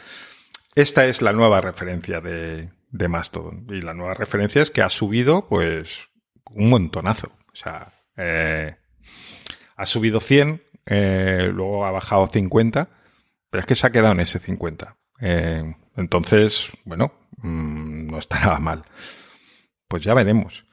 esta 0.74 1.06
es 1.06 1.22
la 1.22 1.32
nueva 1.32 1.60
referencia 1.60 2.20
de, 2.20 2.68
de 2.90 3.08
Mastodon. 3.08 3.66
Y 3.70 3.80
la 3.80 3.94
nueva 3.94 4.14
referencia 4.14 4.62
es 4.62 4.70
que 4.70 4.82
ha 4.82 4.88
subido, 4.88 5.46
pues, 5.48 6.08
un 6.50 6.70
montonazo. 6.70 7.30
O 7.56 7.58
sea, 7.58 7.90
eh, 8.18 8.76
ha 9.76 9.86
subido 9.86 10.20
100, 10.20 10.62
eh, 10.84 11.50
luego 11.52 11.86
ha 11.86 11.90
bajado 11.90 12.28
50, 12.30 12.90
pero 13.48 13.60
es 13.60 13.66
que 13.66 13.74
se 13.74 13.86
ha 13.86 13.92
quedado 13.92 14.12
en 14.12 14.20
ese 14.20 14.38
50. 14.38 14.96
Eh, 15.20 15.74
entonces, 15.96 16.70
bueno, 16.84 17.14
mm, 17.38 18.08
no 18.08 18.18
está 18.18 18.40
nada 18.40 18.58
mal. 18.58 18.84
Pues 19.88 20.04
ya 20.04 20.12
veremos. 20.12 20.66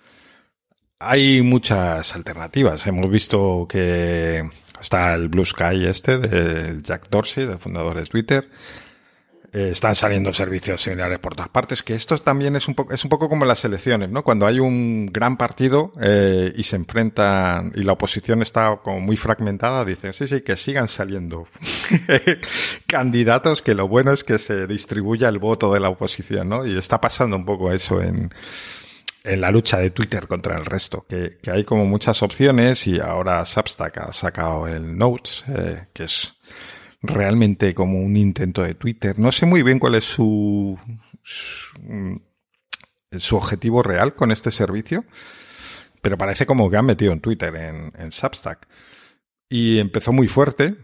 Hay 1.00 1.42
muchas 1.42 2.16
alternativas. 2.16 2.86
Hemos 2.86 3.10
visto 3.10 3.66
que 3.70 4.50
está 4.82 5.14
el 5.14 5.30
Blue 5.30 5.46
Sky 5.46 5.86
este 5.86 6.18
del 6.18 6.84
Jack 6.84 7.08
Dorsey, 7.10 7.46
del 7.46 7.60
fundador 7.60 7.96
de 7.96 8.08
Twitter. 8.08 8.50
Eh, 9.56 9.70
están 9.70 9.94
saliendo 9.94 10.34
servicios 10.34 10.82
similares 10.82 11.20
por 11.20 11.36
todas 11.36 11.50
partes, 11.50 11.84
que 11.84 11.94
esto 11.94 12.18
también 12.18 12.56
es 12.56 12.68
un 12.68 12.74
poco, 12.74 12.92
es 12.92 13.04
un 13.04 13.10
poco 13.10 13.30
como 13.30 13.46
las 13.46 13.64
elecciones, 13.64 14.10
¿no? 14.10 14.24
Cuando 14.24 14.48
hay 14.48 14.60
un 14.60 15.06
gran 15.06 15.38
partido 15.38 15.94
eh, 16.02 16.52
y 16.56 16.64
se 16.64 16.76
enfrentan 16.76 17.72
y 17.76 17.84
la 17.84 17.92
oposición 17.92 18.42
está 18.42 18.78
como 18.78 19.00
muy 19.00 19.16
fragmentada, 19.16 19.86
dicen, 19.86 20.12
sí, 20.14 20.28
sí, 20.28 20.42
que 20.42 20.56
sigan 20.56 20.88
saliendo 20.88 21.46
candidatos, 22.88 23.62
que 23.62 23.76
lo 23.76 23.88
bueno 23.88 24.12
es 24.12 24.24
que 24.24 24.40
se 24.40 24.66
distribuya 24.66 25.30
el 25.30 25.38
voto 25.38 25.72
de 25.72 25.80
la 25.80 25.90
oposición, 25.90 26.50
¿no? 26.50 26.66
Y 26.66 26.76
está 26.76 27.00
pasando 27.00 27.36
un 27.36 27.46
poco 27.46 27.72
eso 27.72 28.02
en, 28.02 28.34
en 29.24 29.40
la 29.40 29.52
lucha 29.52 29.78
de 29.78 29.92
Twitter 29.92 30.28
contra 30.28 30.58
el 30.58 30.66
resto, 30.66 31.06
que, 31.08 31.38
que 31.40 31.52
hay 31.52 31.64
como 31.64 31.86
muchas 31.86 32.24
opciones 32.24 32.88
y 32.88 33.00
ahora 33.00 33.46
Substack 33.46 34.00
ha 34.00 34.14
sacado 34.14 34.68
el 34.68 34.98
Notes, 34.98 35.44
eh, 35.48 35.86
que 35.94 36.06
es 36.06 36.34
realmente 37.04 37.76
como 37.76 38.00
un 38.00 38.18
intento 38.18 38.64
de 38.64 38.74
Twitter. 38.74 39.20
No 39.20 39.32
sé 39.32 39.46
muy 39.46 39.62
bien 39.62 39.78
cuál 39.78 39.96
es 39.96 40.06
su, 40.06 40.80
su, 41.22 43.36
objetivo 43.36 43.84
real 43.84 44.16
con 44.16 44.32
este 44.32 44.50
servicio, 44.50 45.04
pero 46.02 46.18
parece 46.18 46.46
como 46.46 46.70
que 46.70 46.78
han 46.78 46.86
metido 46.86 47.12
en 47.12 47.20
Twitter, 47.20 47.56
en, 47.56 47.92
en 47.98 48.12
Substack. 48.12 48.68
Y 49.50 49.80
empezó 49.80 50.14
muy 50.14 50.28
fuerte, 50.28 50.76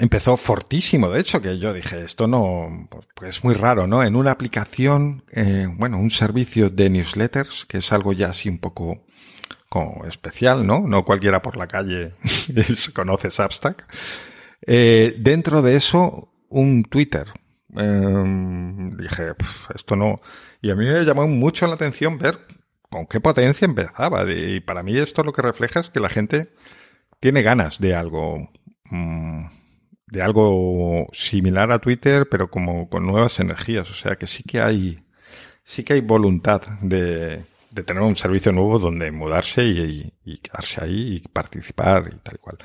empezó 0.00 0.36
fortísimo, 0.36 1.08
de 1.08 1.20
hecho, 1.20 1.40
que 1.40 1.58
yo 1.58 1.72
dije, 1.72 2.02
esto 2.02 2.26
no, 2.26 2.88
pues 3.14 3.36
es 3.36 3.44
muy 3.44 3.54
raro, 3.54 3.86
¿no? 3.86 4.02
En 4.02 4.16
una 4.16 4.32
aplicación, 4.32 5.22
eh, 5.32 5.68
bueno, 5.76 5.98
un 5.98 6.10
servicio 6.10 6.68
de 6.68 6.90
newsletters, 6.90 7.64
que 7.66 7.78
es 7.78 7.92
algo 7.92 8.12
ya 8.12 8.30
así 8.30 8.48
un 8.48 8.58
poco 8.58 9.04
como 9.68 10.04
especial, 10.06 10.66
¿no? 10.66 10.80
No 10.80 11.04
cualquiera 11.04 11.40
por 11.40 11.56
la 11.56 11.68
calle 11.68 12.14
conoce 12.94 13.30
Substack. 13.30 13.86
Eh, 14.66 15.14
dentro 15.18 15.62
de 15.62 15.76
eso, 15.76 16.32
un 16.48 16.84
Twitter. 16.84 17.26
Eh, 17.76 18.90
dije, 18.96 19.34
"Pf, 19.34 19.74
esto 19.74 19.96
no. 19.96 20.16
Y 20.62 20.70
a 20.70 20.74
mí 20.74 20.86
me 20.86 21.04
llamó 21.04 21.26
mucho 21.28 21.66
la 21.66 21.74
atención 21.74 22.18
ver 22.18 22.38
con 22.90 23.06
qué 23.06 23.20
potencia 23.20 23.64
empezaba. 23.66 24.24
Y 24.30 24.60
para 24.60 24.82
mí 24.82 24.96
esto 24.96 25.22
lo 25.22 25.32
que 25.32 25.42
refleja 25.42 25.80
es 25.80 25.90
que 25.90 26.00
la 26.00 26.08
gente 26.08 26.52
tiene 27.20 27.42
ganas 27.42 27.80
de 27.80 27.94
algo, 27.94 28.50
mm, 28.90 29.44
de 30.08 30.22
algo 30.22 31.08
similar 31.12 31.72
a 31.72 31.78
Twitter, 31.80 32.28
pero 32.28 32.50
como 32.50 32.88
con 32.88 33.06
nuevas 33.06 33.38
energías. 33.40 33.90
O 33.90 33.94
sea 33.94 34.16
que 34.16 34.26
sí 34.26 34.42
que 34.44 34.60
hay, 34.60 34.98
sí 35.62 35.84
que 35.84 35.94
hay 35.94 36.00
voluntad 36.00 36.62
de, 36.80 37.44
de 37.70 37.82
tener 37.84 38.02
un 38.02 38.16
servicio 38.16 38.52
nuevo 38.52 38.78
donde 38.78 39.10
mudarse 39.10 39.64
y, 39.64 40.12
quedarse 40.42 40.82
ahí 40.82 41.16
y 41.16 41.28
participar 41.28 42.08
y 42.12 42.16
tal 42.18 42.38
cual. 42.40 42.58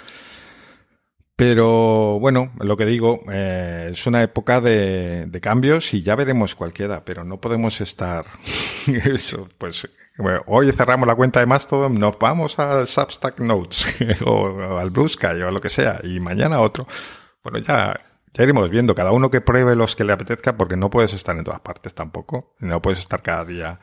Pero 1.41 2.19
bueno, 2.19 2.51
lo 2.59 2.77
que 2.77 2.85
digo, 2.85 3.23
eh, 3.31 3.87
es 3.89 4.05
una 4.05 4.21
época 4.21 4.61
de, 4.61 5.27
cambios 5.41 5.91
y 5.95 6.03
ya 6.03 6.13
veremos 6.15 6.53
cuál 6.53 6.71
queda, 6.71 7.03
pero 7.03 7.23
no 7.23 7.41
podemos 7.41 7.81
estar. 7.81 8.27
Pues 9.57 9.89
hoy 10.45 10.71
cerramos 10.71 11.07
la 11.07 11.15
cuenta 11.15 11.39
de 11.39 11.47
Mastodon, 11.47 11.99
nos 11.99 12.19
vamos 12.19 12.59
a 12.59 12.85
Substack 12.85 13.39
Notes 13.39 13.97
o, 14.25 14.77
al 14.77 14.91
Blue 14.91 15.09
o 15.23 15.51
lo 15.51 15.59
que 15.59 15.69
sea, 15.69 15.99
y 16.03 16.19
mañana 16.19 16.59
otro. 16.59 16.85
Bueno, 17.43 17.57
ya, 17.57 17.99
ya 18.35 18.43
iremos 18.43 18.69
viendo, 18.69 18.93
cada 18.93 19.11
uno 19.11 19.31
que 19.31 19.41
pruebe 19.41 19.75
los 19.75 19.95
que 19.95 20.03
le 20.03 20.13
apetezca, 20.13 20.55
porque 20.55 20.77
no 20.77 20.91
puedes 20.91 21.15
estar 21.15 21.35
en 21.35 21.43
todas 21.43 21.61
partes 21.61 21.95
tampoco, 21.95 22.53
no 22.59 22.83
puedes 22.83 22.99
estar 22.99 23.23
cada 23.23 23.45
día 23.45 23.79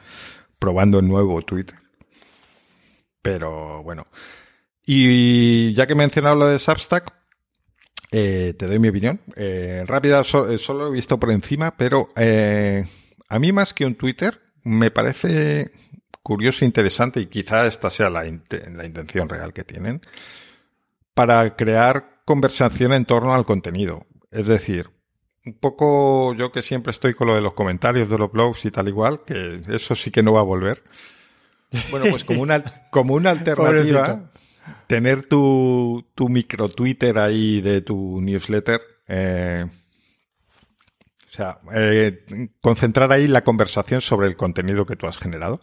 probando 0.60 1.00
el 1.00 1.08
nuevo 1.08 1.42
Twitter. 1.42 1.80
Pero 3.20 3.82
bueno. 3.82 4.06
Y 4.86 5.72
ya 5.74 5.88
que 5.88 5.94
he 5.94 5.96
mencionado 5.96 6.36
lo 6.36 6.46
de 6.46 6.60
Substack, 6.60 7.17
eh, 8.10 8.54
te 8.58 8.66
doy 8.66 8.78
mi 8.78 8.88
opinión. 8.88 9.20
Eh, 9.36 9.84
rápida, 9.86 10.24
so- 10.24 10.50
eh, 10.50 10.58
solo 10.58 10.88
he 10.88 10.92
visto 10.92 11.18
por 11.18 11.30
encima, 11.30 11.76
pero 11.76 12.08
eh, 12.16 12.84
a 13.28 13.38
mí 13.38 13.52
más 13.52 13.74
que 13.74 13.84
un 13.86 13.94
Twitter, 13.94 14.40
me 14.64 14.90
parece 14.90 15.70
curioso 16.22 16.64
e 16.64 16.66
interesante, 16.66 17.20
y 17.20 17.26
quizá 17.26 17.66
esta 17.66 17.90
sea 17.90 18.10
la, 18.10 18.22
la 18.24 18.86
intención 18.86 19.28
real 19.28 19.52
que 19.52 19.64
tienen, 19.64 20.00
para 21.14 21.56
crear 21.56 22.20
conversación 22.24 22.92
en 22.92 23.04
torno 23.04 23.34
al 23.34 23.44
contenido. 23.44 24.06
Es 24.30 24.46
decir, 24.46 24.90
un 25.46 25.54
poco 25.58 26.34
yo 26.34 26.52
que 26.52 26.60
siempre 26.62 26.90
estoy 26.90 27.14
con 27.14 27.28
lo 27.28 27.34
de 27.34 27.40
los 27.40 27.54
comentarios 27.54 28.08
de 28.10 28.18
los 28.18 28.30
blogs 28.30 28.64
y 28.66 28.70
tal 28.70 28.88
igual, 28.88 29.22
que 29.24 29.62
eso 29.68 29.94
sí 29.94 30.10
que 30.10 30.22
no 30.22 30.32
va 30.34 30.40
a 30.40 30.44
volver. 30.44 30.82
Bueno, 31.90 32.06
pues 32.10 32.24
como 32.24 32.42
una, 32.42 32.62
como 32.90 33.14
una 33.14 33.30
alternativa. 33.38 34.30
Tener 34.86 35.26
tu, 35.26 36.04
tu 36.14 36.28
micro 36.28 36.68
Twitter 36.68 37.18
ahí 37.18 37.60
de 37.60 37.80
tu 37.80 38.20
newsletter, 38.20 38.80
eh, 39.06 39.66
o 41.28 41.30
sea, 41.30 41.60
eh, 41.74 42.48
concentrar 42.60 43.12
ahí 43.12 43.26
la 43.28 43.44
conversación 43.44 44.00
sobre 44.00 44.28
el 44.28 44.36
contenido 44.36 44.86
que 44.86 44.96
tú 44.96 45.06
has 45.06 45.18
generado. 45.18 45.60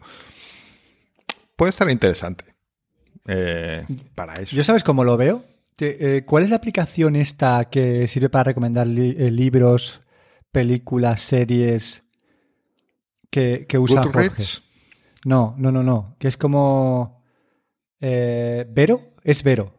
Puede 1.56 1.70
estar 1.72 1.90
interesante 1.90 2.46
eh, 3.28 3.86
para 4.14 4.34
eso. 4.36 4.56
¿Yo 4.56 4.64
sabes 4.64 4.84
cómo 4.84 5.04
lo 5.04 5.18
veo? 5.18 5.44
¿Cuál 6.26 6.44
es 6.44 6.50
la 6.50 6.56
aplicación 6.56 7.16
esta 7.16 7.66
que 7.70 8.08
sirve 8.08 8.30
para 8.30 8.46
recomendar 8.46 8.88
li- 8.88 9.16
eh, 9.18 9.30
libros, 9.32 10.02
películas, 10.52 11.22
series 11.22 12.04
que, 13.30 13.66
que 13.68 13.78
usa 13.78 14.04
Jorge? 14.04 14.44
No, 15.26 15.56
no, 15.58 15.72
no, 15.72 15.84
no. 15.84 16.16
Que 16.20 16.30
es 16.30 16.38
como... 16.38 17.15
eh, 18.08 18.66
¿Vero? 18.70 19.00
Es 19.24 19.42
Vero. 19.44 19.74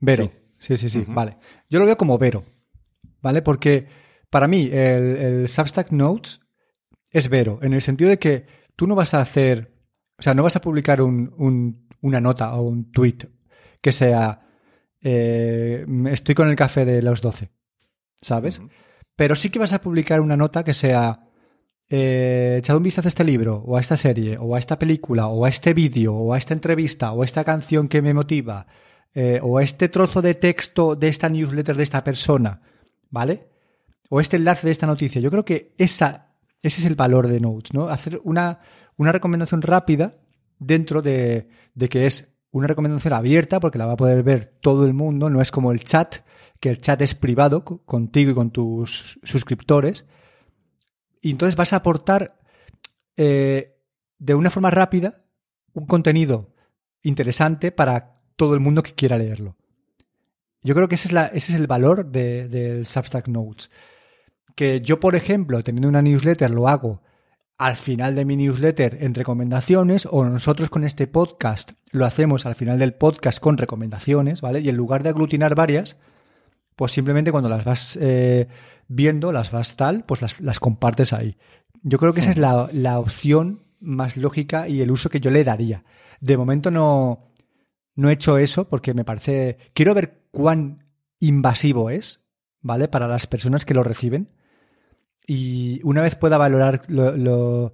Vero. 0.00 0.32
Sí, 0.58 0.76
sí, 0.76 0.90
sí. 0.90 1.04
Vale. 1.06 1.36
Yo 1.70 1.78
lo 1.78 1.86
veo 1.86 1.96
como 1.96 2.18
Vero. 2.18 2.44
¿Vale? 3.22 3.42
Porque 3.42 3.86
para 4.28 4.48
mí 4.48 4.64
el, 4.72 5.16
el 5.16 5.48
Substack 5.48 5.92
Notes 5.92 6.40
es 7.10 7.28
Vero. 7.28 7.60
En 7.62 7.72
el 7.72 7.80
sentido 7.82 8.10
de 8.10 8.18
que 8.18 8.46
tú 8.76 8.86
no 8.86 8.94
vas 8.94 9.14
a 9.14 9.20
hacer... 9.20 9.72
O 10.18 10.22
sea, 10.22 10.34
no 10.34 10.42
vas 10.42 10.56
a 10.56 10.60
publicar 10.60 11.00
un- 11.00 11.32
un- 11.36 11.86
una 12.00 12.20
nota 12.20 12.54
o 12.56 12.62
un 12.62 12.90
tweet 12.90 13.18
que 13.80 13.92
sea... 13.92 14.46
eh, 15.02 15.86
estoy 16.10 16.34
con 16.34 16.48
el 16.48 16.56
café 16.56 16.84
de 16.84 17.02
los 17.02 17.20
12. 17.20 17.50
¿Sabes? 18.20 18.60
Pero 19.16 19.36
sí 19.36 19.50
que 19.50 19.58
vas 19.60 19.72
a 19.72 19.80
publicar 19.80 20.20
una 20.20 20.36
nota 20.36 20.64
que 20.64 20.74
sea 20.74 21.28
eh, 21.88 22.56
echad 22.58 22.76
un 22.76 22.82
vistazo 22.82 23.08
a 23.08 23.10
este 23.10 23.24
libro, 23.24 23.62
o 23.66 23.76
a 23.76 23.80
esta 23.80 23.96
serie, 23.96 24.36
o 24.38 24.54
a 24.54 24.58
esta 24.58 24.78
película, 24.78 25.28
o 25.28 25.44
a 25.44 25.48
este 25.48 25.74
vídeo, 25.74 26.14
o 26.14 26.32
a 26.32 26.38
esta 26.38 26.54
entrevista, 26.54 27.12
o 27.12 27.22
a 27.22 27.24
esta 27.24 27.44
canción 27.44 27.88
que 27.88 28.02
me 28.02 28.14
motiva, 28.14 28.66
eh, 29.14 29.38
o 29.42 29.58
a 29.58 29.62
este 29.62 29.88
trozo 29.88 30.22
de 30.22 30.34
texto 30.34 30.96
de 30.96 31.08
esta 31.08 31.28
newsletter 31.28 31.76
de 31.76 31.82
esta 31.82 32.02
persona, 32.02 32.60
¿vale? 33.10 33.46
O 34.08 34.20
este 34.20 34.36
enlace 34.36 34.66
de 34.66 34.72
esta 34.72 34.86
noticia. 34.86 35.20
Yo 35.20 35.30
creo 35.30 35.44
que 35.44 35.74
ese 35.78 36.20
es 36.62 36.84
el 36.84 36.94
valor 36.94 37.28
de 37.28 37.40
Notes, 37.40 37.72
¿no? 37.74 37.88
Hacer 37.88 38.20
una, 38.24 38.60
recomendación 38.98 39.62
rápida 39.62 40.16
dentro 40.58 41.02
de, 41.02 41.48
que 41.90 42.06
es 42.06 42.34
una 42.50 42.66
recomendación 42.66 43.12
abierta 43.12 43.60
porque 43.60 43.78
la 43.78 43.86
va 43.86 43.92
a 43.92 43.96
poder 43.96 44.22
ver 44.22 44.46
todo 44.60 44.84
el 44.84 44.94
mundo, 44.94 45.30
no 45.30 45.40
es 45.40 45.50
como 45.50 45.70
el 45.70 45.84
chat, 45.84 46.16
que 46.60 46.70
el 46.70 46.80
chat 46.80 47.00
es 47.02 47.14
privado 47.14 47.64
co- 47.64 47.84
contigo 47.84 48.30
y 48.30 48.34
con 48.34 48.50
tus 48.50 49.20
suscriptores. 49.22 50.06
Y 51.24 51.30
entonces 51.30 51.56
vas 51.56 51.72
a 51.72 51.76
aportar 51.76 52.38
eh, 53.16 53.78
de 54.18 54.34
una 54.34 54.50
forma 54.50 54.70
rápida 54.70 55.24
un 55.72 55.86
contenido 55.86 56.54
interesante 57.02 57.72
para 57.72 58.20
todo 58.36 58.54
el 58.54 58.60
mundo 58.60 58.82
que 58.82 58.92
quiera 58.94 59.16
leerlo. 59.16 59.56
Yo 60.62 60.74
creo 60.74 60.86
que 60.88 60.96
ese 60.96 61.08
es, 61.08 61.12
la, 61.12 61.26
ese 61.26 61.52
es 61.52 61.58
el 61.58 61.66
valor 61.66 62.06
de- 62.06 62.48
del 62.48 62.84
Substack 62.86 63.28
Notes. 63.28 63.70
Que 64.54 64.80
yo, 64.82 65.00
por 65.00 65.16
ejemplo, 65.16 65.62
teniendo 65.64 65.88
una 65.88 66.02
newsletter, 66.02 66.50
lo 66.50 66.68
hago 66.68 67.02
al 67.56 67.76
final 67.76 68.14
de 68.14 68.24
mi 68.24 68.36
newsletter 68.36 68.98
en 69.00 69.14
recomendaciones, 69.14 70.06
o 70.10 70.24
nosotros 70.24 70.68
con 70.68 70.84
este 70.84 71.06
podcast 71.06 71.72
lo 71.90 72.04
hacemos 72.04 72.46
al 72.46 72.54
final 72.54 72.78
del 72.78 72.94
podcast 72.94 73.40
con 73.40 73.56
recomendaciones, 73.56 74.40
¿vale? 74.42 74.60
Y 74.60 74.68
en 74.68 74.76
lugar 74.76 75.02
de 75.02 75.08
aglutinar 75.10 75.54
varias, 75.54 75.96
pues 76.76 76.92
simplemente 76.92 77.30
cuando 77.32 77.48
las 77.48 77.64
vas 77.64 77.98
eh, 78.00 78.48
viendo, 78.88 79.32
las 79.32 79.50
vas 79.50 79.76
tal, 79.76 80.04
pues 80.04 80.22
las, 80.22 80.40
las 80.40 80.60
compartes 80.60 81.12
ahí. 81.12 81.36
Yo 81.82 81.98
creo 81.98 82.12
que 82.14 82.20
esa 82.20 82.30
es 82.30 82.38
la, 82.38 82.68
la 82.72 82.98
opción 82.98 83.62
más 83.80 84.16
lógica 84.16 84.68
y 84.68 84.80
el 84.80 84.90
uso 84.90 85.10
que 85.10 85.20
yo 85.20 85.30
le 85.30 85.44
daría. 85.44 85.84
De 86.20 86.36
momento 86.36 86.70
no, 86.70 87.30
no 87.94 88.08
he 88.08 88.14
hecho 88.14 88.38
eso 88.38 88.68
porque 88.68 88.94
me 88.94 89.04
parece. 89.04 89.58
Quiero 89.74 89.94
ver 89.94 90.22
cuán 90.30 90.84
invasivo 91.20 91.90
es, 91.90 92.24
¿vale? 92.62 92.88
Para 92.88 93.06
las 93.08 93.26
personas 93.26 93.64
que 93.64 93.74
lo 93.74 93.82
reciben. 93.82 94.28
Y 95.26 95.80
una 95.84 96.02
vez 96.02 96.16
pueda 96.16 96.38
valorar 96.38 96.82
lo, 96.88 97.16
lo- 97.16 97.72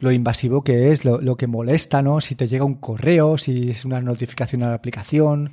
lo 0.00 0.12
invasivo 0.12 0.62
que 0.62 0.92
es, 0.92 1.04
lo, 1.04 1.20
lo 1.20 1.36
que 1.36 1.46
molesta, 1.48 2.02
¿no? 2.02 2.20
Si 2.20 2.34
te 2.36 2.46
llega 2.46 2.64
un 2.64 2.76
correo, 2.76 3.36
si 3.36 3.70
es 3.70 3.84
una 3.84 4.00
notificación 4.00 4.62
a 4.62 4.68
la 4.68 4.74
aplicación. 4.74 5.52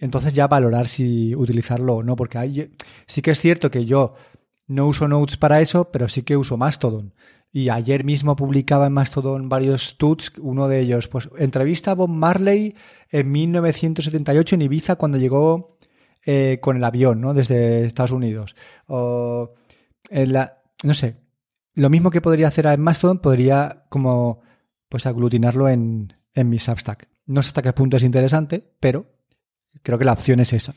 Entonces 0.00 0.34
ya 0.34 0.48
valorar 0.48 0.88
si 0.88 1.34
utilizarlo 1.36 1.96
o 1.96 2.02
no. 2.02 2.16
Porque 2.16 2.38
hay, 2.38 2.72
sí 3.06 3.22
que 3.22 3.30
es 3.30 3.40
cierto 3.40 3.70
que 3.70 3.84
yo 3.84 4.14
no 4.66 4.88
uso 4.88 5.06
Notes 5.06 5.36
para 5.36 5.60
eso, 5.60 5.90
pero 5.92 6.08
sí 6.08 6.22
que 6.22 6.36
uso 6.36 6.56
Mastodon. 6.56 7.14
Y 7.52 7.68
ayer 7.68 8.04
mismo 8.04 8.36
publicaba 8.36 8.86
en 8.86 8.92
Mastodon 8.92 9.48
varios 9.48 9.98
tweets, 9.98 10.32
uno 10.38 10.68
de 10.68 10.80
ellos, 10.80 11.08
pues 11.08 11.28
entrevista 11.36 11.90
a 11.90 11.94
Bob 11.94 12.08
Marley 12.08 12.76
en 13.10 13.30
1978 13.30 14.54
en 14.54 14.62
Ibiza 14.62 14.96
cuando 14.96 15.18
llegó 15.18 15.76
eh, 16.24 16.58
con 16.62 16.76
el 16.76 16.84
avión, 16.84 17.20
¿no? 17.20 17.34
Desde 17.34 17.84
Estados 17.84 18.12
Unidos. 18.12 18.54
O 18.86 19.54
no 20.82 20.94
sé, 20.94 21.16
lo 21.74 21.90
mismo 21.90 22.10
que 22.10 22.20
podría 22.20 22.48
hacer 22.48 22.66
en 22.66 22.80
Mastodon, 22.80 23.18
podría 23.18 23.84
como 23.88 24.40
pues 24.88 25.06
aglutinarlo 25.06 25.68
en, 25.68 26.14
en 26.34 26.48
mi 26.48 26.58
Substack. 26.58 27.08
No 27.26 27.42
sé 27.42 27.48
hasta 27.48 27.62
qué 27.62 27.72
punto 27.72 27.96
es 27.96 28.02
interesante, 28.02 28.72
pero 28.80 29.06
creo 29.82 29.98
que 29.98 30.04
la 30.04 30.12
opción 30.12 30.40
es 30.40 30.52
esa. 30.52 30.74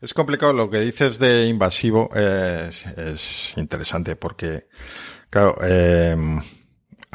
Es 0.00 0.12
complicado 0.12 0.52
lo 0.52 0.68
que 0.68 0.80
dices 0.80 1.18
de 1.18 1.46
invasivo, 1.46 2.10
eh, 2.14 2.66
es, 2.68 2.86
es 2.86 3.54
interesante 3.56 4.16
porque, 4.16 4.66
claro, 5.30 5.56
eh, 5.62 6.14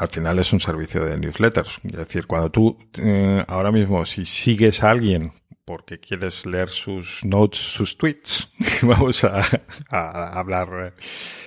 al 0.00 0.08
final 0.08 0.38
es 0.38 0.52
un 0.52 0.60
servicio 0.60 1.04
de 1.04 1.18
newsletters. 1.18 1.78
Es 1.84 1.92
decir, 1.92 2.26
cuando 2.26 2.50
tú 2.50 2.76
eh, 2.98 3.44
ahora 3.46 3.70
mismo, 3.70 4.04
si 4.06 4.24
sigues 4.24 4.82
a 4.82 4.90
alguien 4.90 5.32
porque 5.66 6.00
quieres 6.00 6.46
leer 6.46 6.68
sus 6.68 7.22
notes, 7.22 7.60
sus 7.60 7.96
tweets, 7.96 8.48
vamos 8.82 9.22
a, 9.24 9.44
hablar 9.90 10.94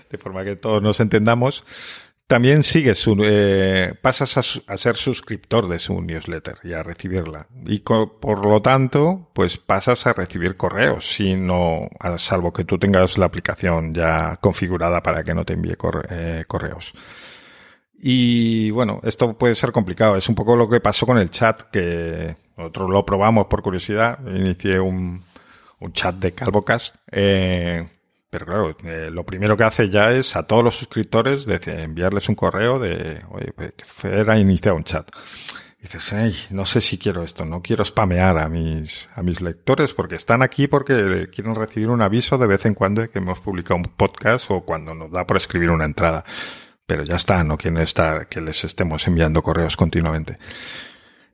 de 0.10 0.18
forma 0.18 0.46
que 0.46 0.56
todos 0.56 0.82
nos 0.82 1.00
entendamos, 1.00 1.66
también 2.28 2.64
sigues 2.64 3.00
su, 3.00 3.16
eh, 3.24 3.94
pasas 4.02 4.38
a, 4.38 4.42
su- 4.44 4.64
ser 4.78 4.96
suscriptor 4.96 5.68
de 5.68 5.78
su 5.80 6.02
newsletter 6.02 6.58
y 6.64 6.74
a 6.74 6.82
recibirla. 6.84 7.48
Y 7.66 7.80
por 7.80 8.46
lo 8.46 8.62
tanto, 8.62 9.30
pues 9.34 9.58
pasas 9.58 10.08
a 10.08 10.14
recibir 10.14 10.58
correos, 10.58 11.08
si 11.14 11.36
no, 11.36 11.82
a- 12.00 12.18
salvo 12.18 12.52
que 12.54 12.66
tú 12.66 12.80
tengas 12.80 13.18
la 13.18 13.26
aplicación 13.28 13.94
ya 13.94 14.38
configurada 14.42 15.04
para 15.04 15.24
que 15.24 15.34
no 15.34 15.46
te 15.46 15.54
envíe 15.54 15.76
eh, 16.10 16.44
correos. 16.48 16.94
Y 18.06 18.70
bueno, 18.72 19.00
esto 19.04 19.38
puede 19.38 19.56
ser 19.56 19.72
complicado. 19.72 20.16
Es 20.18 20.28
un 20.28 20.36
poco 20.36 20.56
lo 20.56 20.68
que 20.70 20.80
pasó 20.82 21.06
con 21.06 21.18
el 21.18 21.30
chat, 21.30 21.62
que 21.72 22.36
nosotros 22.58 22.90
lo 22.90 23.06
probamos 23.06 23.48
por 23.48 23.62
curiosidad. 23.62 24.20
Inicié 24.28 24.80
un, 24.80 25.24
un 25.80 25.94
chat 25.94 26.16
de 26.16 26.34
Calvocast. 26.34 26.96
Eh, 27.12 27.88
pero 28.34 28.48
claro, 28.48 28.76
eh, 28.84 29.12
lo 29.12 29.24
primero 29.28 29.56
que 29.56 29.64
hace 29.64 29.90
ya 29.90 30.12
es 30.12 30.36
a 30.36 30.48
todos 30.48 30.64
los 30.64 30.76
suscriptores 30.76 31.46
de 31.46 31.60
enviarles 31.84 32.30
un 32.30 32.34
correo 32.34 32.80
de, 32.80 33.22
oye, 33.30 33.54
pues, 33.56 33.74
que 33.74 33.86
Fer 33.86 34.28
ha 34.32 34.40
iniciado 34.40 34.76
un 34.76 34.84
chat. 34.84 35.08
Dices, 35.80 36.14
ay, 36.14 36.34
no 36.50 36.66
sé 36.66 36.82
si 36.82 36.98
quiero 36.98 37.22
esto, 37.22 37.46
no 37.46 37.62
quiero 37.62 37.86
spamear 37.86 38.40
a 38.40 38.50
mis, 38.50 39.08
a 39.14 39.22
mis 39.22 39.40
lectores 39.40 39.94
porque 39.94 40.16
están 40.16 40.42
aquí 40.42 40.66
porque 40.66 41.30
quieren 41.32 41.54
recibir 41.54 41.90
un 41.90 42.02
aviso 42.02 42.40
de 42.40 42.48
vez 42.48 42.66
en 42.66 42.74
cuando 42.74 43.02
de 43.02 43.12
que 43.12 43.20
hemos 43.20 43.40
publicado 43.40 43.76
un 43.76 43.84
podcast 43.84 44.50
o 44.50 44.62
cuando 44.62 44.96
nos 44.96 45.12
da 45.12 45.28
por 45.28 45.38
escribir 45.38 45.70
una 45.70 45.86
entrada. 45.86 46.26
Pero 46.88 47.04
ya 47.04 47.18
está, 47.18 47.44
no 47.44 47.56
quieren 47.56 47.84
estar, 47.84 48.28
que 48.30 48.42
les 48.42 48.64
estemos 48.64 49.06
enviando 49.08 49.44
correos 49.44 49.78
continuamente. 49.78 50.34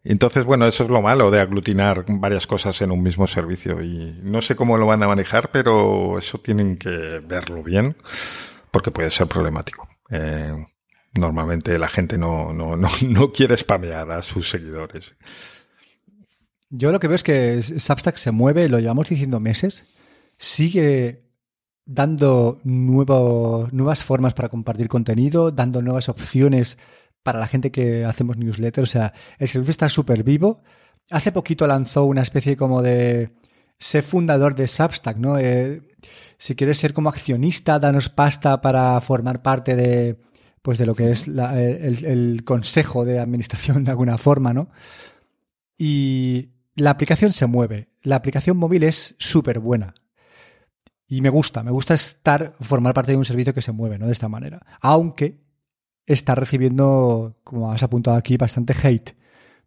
Entonces, 0.04 0.46
bueno, 0.46 0.66
eso 0.66 0.84
es 0.84 0.90
lo 0.90 1.02
malo 1.02 1.30
de 1.30 1.42
aglutinar 1.42 2.06
varias 2.08 2.48
cosas 2.48 2.82
en 2.82 2.92
un 2.92 3.04
mismo 3.04 3.28
servicio 3.28 3.82
y 3.82 4.18
no 4.24 4.42
sé 4.42 4.56
cómo 4.56 4.78
lo 4.78 4.86
van 4.86 5.04
a 5.04 5.08
manejar, 5.08 5.52
pero 5.52 6.18
eso 6.18 6.40
tienen 6.40 6.78
que 6.78 7.22
verlo 7.26 7.64
bien 7.64 7.96
porque 8.72 8.92
puede 8.92 9.10
ser 9.10 9.28
problemático. 9.28 9.88
Eh, 10.10 10.54
normalmente 11.14 11.78
la 11.78 11.90
gente 11.90 12.18
no, 12.18 12.54
no, 12.54 12.76
no, 12.76 12.88
no 13.08 13.32
quiere 13.32 13.58
spamear 13.58 14.10
a 14.12 14.22
sus 14.22 14.50
seguidores. 14.50 15.16
Yo 16.70 16.92
lo 16.92 17.00
que 17.00 17.08
veo 17.08 17.16
es 17.16 17.24
que 17.24 17.62
Substack 17.62 18.18
se 18.18 18.32
mueve, 18.32 18.70
lo 18.70 18.80
llevamos 18.80 19.10
diciendo 19.10 19.40
meses, 19.40 19.86
sigue 20.38 21.30
dando 21.86 22.60
nuevo, 22.64 23.68
nuevas 23.72 24.04
formas 24.04 24.36
para 24.36 24.50
compartir 24.50 24.88
contenido, 24.88 25.50
dando 25.50 25.82
nuevas 25.82 26.08
opciones 26.08 26.78
para 27.30 27.40
la 27.40 27.48
gente 27.48 27.72
que 27.72 28.06
hacemos 28.06 28.38
newsletter. 28.38 28.84
O 28.84 28.88
sea, 28.88 29.14
el 29.38 29.48
servicio 29.48 29.72
está 29.72 29.88
súper 29.88 30.24
vivo. 30.24 30.64
Hace 31.12 31.32
poquito 31.32 31.68
lanzó 31.68 32.06
una 32.06 32.24
especie 32.24 32.58
como 32.58 32.82
de 32.82 33.30
ser 33.78 34.04
fundador 34.04 34.56
de 34.56 34.68
Substack, 34.68 35.18
¿no? 35.18 35.38
Eh, 35.38 35.82
si 36.40 36.56
quieres 36.56 36.80
ser 36.80 36.94
como 36.94 37.10
accionista, 37.10 37.78
danos 37.80 38.10
pasta 38.10 38.62
para 38.62 39.00
formar 39.02 39.42
parte 39.44 39.76
de, 39.76 40.18
pues 40.64 40.78
de 40.80 40.86
lo 40.88 40.96
que 40.96 41.12
es 41.12 41.28
la- 41.28 41.60
el, 41.62 42.04
el 42.04 42.44
consejo 42.44 43.06
de 43.06 43.20
administración 43.20 43.84
de 43.84 43.92
alguna 43.92 44.18
forma, 44.18 44.52
¿no? 44.54 44.70
Y 45.78 46.50
la 46.76 46.90
aplicación 46.92 47.32
se 47.32 47.46
mueve. 47.46 47.90
La 48.02 48.16
aplicación 48.16 48.58
móvil 48.58 48.84
es 48.84 49.16
súper 49.20 49.60
buena. 49.60 49.94
Y 51.08 51.22
me 51.22 51.30
gusta, 51.30 51.64
me 51.64 51.72
gusta 51.72 51.94
estar, 51.94 52.56
formar 52.60 52.94
parte 52.94 53.12
de 53.12 53.18
un 53.18 53.26
servicio 53.26 53.54
que 53.54 53.62
se 53.62 53.72
mueve, 53.72 53.98
¿no? 53.98 54.06
De 54.08 54.14
esta 54.14 54.28
manera. 54.30 54.66
Aunque 54.82 55.40
está 56.06 56.36
recibiendo, 56.36 57.38
como 57.44 57.72
has 57.72 57.84
apuntado 57.84 58.18
aquí, 58.18 58.38
bastante 58.38 58.74
hate. 58.82 59.16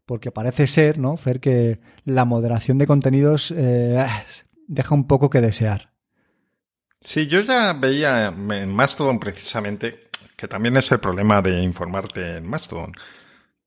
Porque 0.07 0.33
parece 0.33 0.66
ser, 0.66 0.99
¿no, 0.99 1.16
Fer, 1.16 1.41
que 1.41 1.80
la 2.05 2.24
moderación 2.24 2.78
de 2.78 2.87
contenidos 2.87 3.53
eh, 3.57 4.05
deja 4.66 4.95
un 4.95 5.07
poco 5.07 5.30
que 5.30 5.41
desear. 5.41 5.93
Sí, 7.01 7.26
yo 7.26 7.41
ya 7.41 7.72
veía 7.72 8.28
en 8.28 8.74
Mastodon 8.74 9.18
precisamente 9.18 10.09
que 10.43 10.49
también 10.49 10.76
es 10.76 10.91
el 10.91 10.99
problema 10.99 11.41
de 11.41 11.62
informarte 11.62 12.39
en 12.39 12.47
Mastodon, 12.49 12.93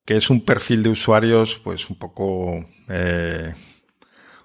que 0.03 0.17
es 0.17 0.29
un 0.29 0.43
perfil 0.43 0.83
de 0.83 0.89
usuarios 0.89 1.55
pues 1.63 1.89
un 1.89 1.97
poco 1.97 2.59
eh, 2.89 3.53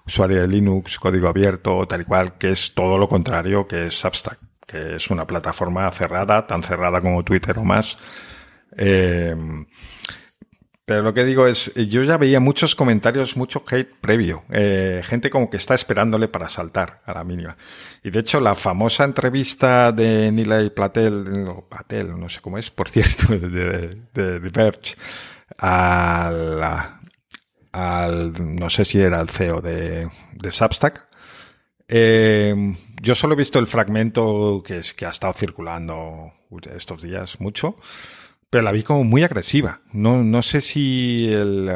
usuario 0.05 0.39
de 0.39 0.47
Linux, 0.47 0.97
código 0.97 1.27
abierto, 1.27 1.85
tal 1.87 2.01
y 2.01 2.05
cual, 2.05 2.37
que 2.37 2.51
es 2.51 2.73
todo 2.73 2.97
lo 2.97 3.09
contrario 3.09 3.67
que 3.67 3.87
es 3.87 3.99
Substack, 3.99 4.39
que 4.65 4.95
es 4.95 5.09
una 5.09 5.25
plataforma 5.25 5.89
cerrada, 5.91 6.47
tan 6.47 6.63
cerrada 6.63 7.01
como 7.01 7.23
Twitter 7.23 7.57
o 7.59 7.63
más. 7.63 7.97
Eh, 8.77 9.35
pero 10.91 11.03
lo 11.03 11.13
que 11.13 11.23
digo 11.23 11.47
es, 11.47 11.73
yo 11.75 12.03
ya 12.03 12.17
veía 12.17 12.41
muchos 12.41 12.75
comentarios, 12.75 13.37
mucho 13.37 13.63
hate 13.65 13.95
previo. 14.01 14.43
Eh, 14.49 15.01
gente 15.05 15.29
como 15.29 15.49
que 15.49 15.55
está 15.55 15.73
esperándole 15.73 16.27
para 16.27 16.49
saltar 16.49 17.01
a 17.05 17.13
la 17.13 17.23
mínima. 17.23 17.55
Y 18.03 18.09
de 18.09 18.19
hecho, 18.19 18.41
la 18.41 18.55
famosa 18.55 19.05
entrevista 19.05 19.93
de 19.93 20.31
Nilay 20.33 20.69
Patel, 20.71 21.47
o 21.47 21.65
Patel, 21.69 22.19
no 22.19 22.27
sé 22.27 22.41
cómo 22.41 22.57
es, 22.57 22.71
por 22.71 22.89
cierto, 22.89 23.27
de, 23.37 24.01
de 24.13 24.39
Verge, 24.39 24.95
al, 25.57 26.61
al, 27.71 28.55
no 28.55 28.69
sé 28.69 28.83
si 28.83 28.99
era 28.99 29.21
el 29.21 29.29
CEO 29.29 29.61
de, 29.61 30.09
de 30.33 30.51
Substack. 30.51 31.07
Eh, 31.91 32.75
yo 33.01 33.15
solo 33.15 33.33
he 33.33 33.37
visto 33.37 33.59
el 33.59 33.67
fragmento 33.67 34.63
que, 34.65 34.77
es, 34.77 34.93
que 34.93 35.05
ha 35.05 35.09
estado 35.09 35.33
circulando 35.33 36.31
estos 36.73 37.03
días 37.03 37.39
mucho 37.39 37.75
pero 38.51 38.65
la 38.65 38.73
vi 38.73 38.83
como 38.83 39.05
muy 39.05 39.23
agresiva. 39.23 39.79
No, 39.93 40.23
no 40.23 40.43
sé 40.43 40.59
si 40.59 41.29
el, 41.31 41.71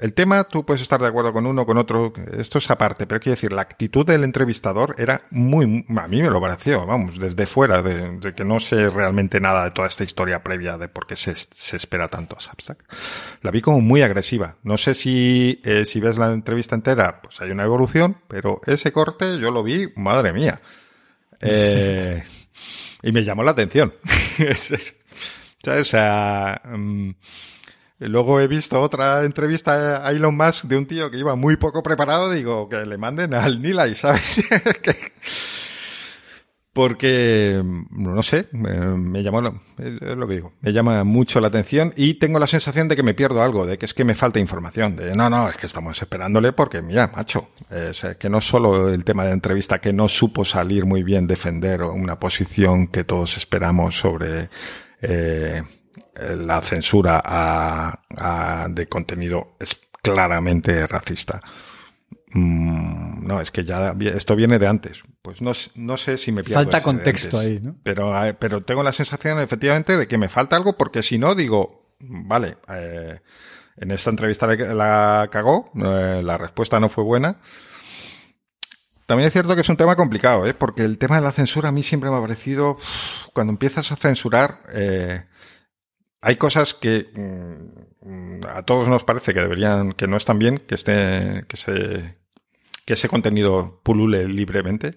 El 0.00 0.14
tema, 0.14 0.44
tú 0.44 0.64
puedes 0.64 0.80
estar 0.80 0.98
de 0.98 1.06
acuerdo 1.06 1.30
con 1.30 1.44
uno, 1.44 1.66
con 1.66 1.76
otro, 1.76 2.14
esto 2.32 2.56
es 2.56 2.70
aparte, 2.70 3.06
pero 3.06 3.20
quiero 3.20 3.34
decir, 3.34 3.52
la 3.52 3.60
actitud 3.60 4.06
del 4.06 4.24
entrevistador 4.24 4.94
era 4.96 5.20
muy, 5.28 5.84
a 5.94 6.08
mí 6.08 6.22
me 6.22 6.30
lo 6.30 6.40
pareció, 6.40 6.86
vamos, 6.86 7.18
desde 7.18 7.44
fuera, 7.44 7.82
de, 7.82 8.16
de 8.18 8.34
que 8.34 8.42
no 8.42 8.60
sé 8.60 8.88
realmente 8.88 9.40
nada 9.40 9.64
de 9.64 9.72
toda 9.72 9.88
esta 9.88 10.02
historia 10.02 10.42
previa 10.42 10.78
de 10.78 10.88
por 10.88 11.06
qué 11.06 11.16
se, 11.16 11.34
se 11.36 11.76
espera 11.76 12.08
tanto 12.08 12.34
a 12.34 12.40
Substack. 12.40 12.82
La 13.42 13.50
vi 13.50 13.60
como 13.60 13.82
muy 13.82 14.00
agresiva. 14.00 14.56
No 14.62 14.78
sé 14.78 14.94
si, 14.94 15.60
eh, 15.64 15.84
si 15.84 16.00
ves 16.00 16.16
la 16.16 16.32
entrevista 16.32 16.74
entera, 16.74 17.20
pues 17.20 17.38
hay 17.42 17.50
una 17.50 17.64
evolución, 17.64 18.16
pero 18.26 18.62
ese 18.66 18.92
corte 18.92 19.38
yo 19.38 19.50
lo 19.50 19.62
vi, 19.62 19.92
madre 19.96 20.32
mía. 20.32 20.60
Eh, 21.42 22.22
y 23.02 23.12
me 23.12 23.24
llamó 23.24 23.42
la 23.42 23.52
atención. 23.52 23.94
o 25.66 25.84
sea, 25.84 26.60
um, 26.70 27.14
luego 28.00 28.40
he 28.40 28.46
visto 28.46 28.80
otra 28.80 29.24
entrevista 29.24 30.06
a 30.06 30.10
Elon 30.10 30.36
Musk 30.36 30.64
de 30.64 30.76
un 30.76 30.86
tío 30.86 31.10
que 31.10 31.18
iba 31.18 31.34
muy 31.36 31.56
poco 31.56 31.82
preparado, 31.82 32.30
digo, 32.30 32.68
que 32.68 32.86
le 32.86 32.96
manden 32.96 33.34
al 33.34 33.60
Nilay, 33.60 33.94
¿sabes? 33.94 34.42
Porque, 36.72 37.62
no 37.90 38.22
sé, 38.22 38.46
me, 38.52 39.22
llamó, 39.24 39.40
lo 39.40 40.26
me 40.26 40.72
llama 40.72 41.02
mucho 41.02 41.40
la 41.40 41.48
atención 41.48 41.92
y 41.96 42.14
tengo 42.14 42.38
la 42.38 42.46
sensación 42.46 42.86
de 42.86 42.94
que 42.94 43.02
me 43.02 43.12
pierdo 43.12 43.42
algo, 43.42 43.66
de 43.66 43.76
que 43.76 43.86
es 43.86 43.92
que 43.92 44.04
me 44.04 44.14
falta 44.14 44.38
información, 44.38 44.94
de 44.94 45.16
no, 45.16 45.28
no, 45.28 45.48
es 45.48 45.56
que 45.56 45.66
estamos 45.66 46.00
esperándole 46.00 46.52
porque, 46.52 46.80
mira, 46.80 47.08
macho, 47.08 47.50
es 47.68 48.06
que 48.20 48.28
no 48.30 48.40
solo 48.40 48.88
el 48.88 49.04
tema 49.04 49.24
de 49.24 49.32
entrevista 49.32 49.80
que 49.80 49.92
no 49.92 50.08
supo 50.08 50.44
salir 50.44 50.86
muy 50.86 51.02
bien 51.02 51.26
defender 51.26 51.82
una 51.82 52.20
posición 52.20 52.86
que 52.86 53.02
todos 53.02 53.36
esperamos 53.36 53.98
sobre 53.98 54.48
eh, 55.02 55.62
la 56.36 56.60
censura 56.62 57.20
a, 57.24 58.00
a, 58.16 58.66
de 58.68 58.86
contenido 58.86 59.56
es 59.58 59.80
claramente 60.02 60.86
racista. 60.86 61.40
Mm, 62.32 63.26
no, 63.26 63.40
es 63.40 63.50
que 63.50 63.64
ya 63.64 63.94
esto 64.14 64.36
viene 64.36 64.58
de 64.58 64.66
antes. 64.66 65.02
Pues 65.22 65.42
no, 65.42 65.52
no 65.74 65.96
sé 65.96 66.16
si 66.16 66.32
me 66.32 66.42
pierdo 66.42 66.62
Falta 66.62 66.82
contexto 66.82 67.38
ahí, 67.38 67.60
¿no? 67.62 67.76
Pero, 67.82 68.12
pero 68.38 68.62
tengo 68.62 68.82
la 68.82 68.92
sensación, 68.92 69.40
efectivamente, 69.40 69.96
de 69.96 70.08
que 70.08 70.18
me 70.18 70.28
falta 70.28 70.56
algo 70.56 70.76
porque 70.76 71.02
si 71.02 71.18
no, 71.18 71.34
digo, 71.34 71.94
vale, 71.98 72.56
eh, 72.68 73.20
en 73.76 73.90
esta 73.90 74.10
entrevista 74.10 74.46
la 74.46 75.28
cagó, 75.30 75.70
eh, 75.74 76.22
la 76.22 76.38
respuesta 76.38 76.78
no 76.78 76.88
fue 76.88 77.04
buena. 77.04 77.36
También 79.06 79.26
es 79.26 79.32
cierto 79.32 79.56
que 79.56 79.62
es 79.62 79.68
un 79.68 79.76
tema 79.76 79.96
complicado, 79.96 80.46
¿eh? 80.46 80.54
porque 80.54 80.82
el 80.82 80.96
tema 80.96 81.16
de 81.16 81.22
la 81.22 81.32
censura 81.32 81.70
a 81.70 81.72
mí 81.72 81.82
siempre 81.82 82.10
me 82.10 82.16
ha 82.16 82.20
parecido, 82.20 82.76
cuando 83.32 83.52
empiezas 83.52 83.90
a 83.90 83.96
censurar, 83.96 84.60
eh, 84.72 85.24
hay 86.22 86.36
cosas 86.36 86.74
que 86.74 87.08
mm, 87.14 88.46
a 88.48 88.62
todos 88.62 88.88
nos 88.88 89.04
parece 89.04 89.34
que 89.34 89.40
deberían, 89.40 89.92
que 89.92 90.06
no 90.06 90.16
están 90.16 90.38
bien, 90.38 90.58
que 90.58 90.74
esté, 90.74 91.44
que 91.48 91.56
se, 91.56 92.18
que 92.84 92.94
ese 92.94 93.08
contenido 93.08 93.80
pulule 93.82 94.26
libremente. 94.28 94.96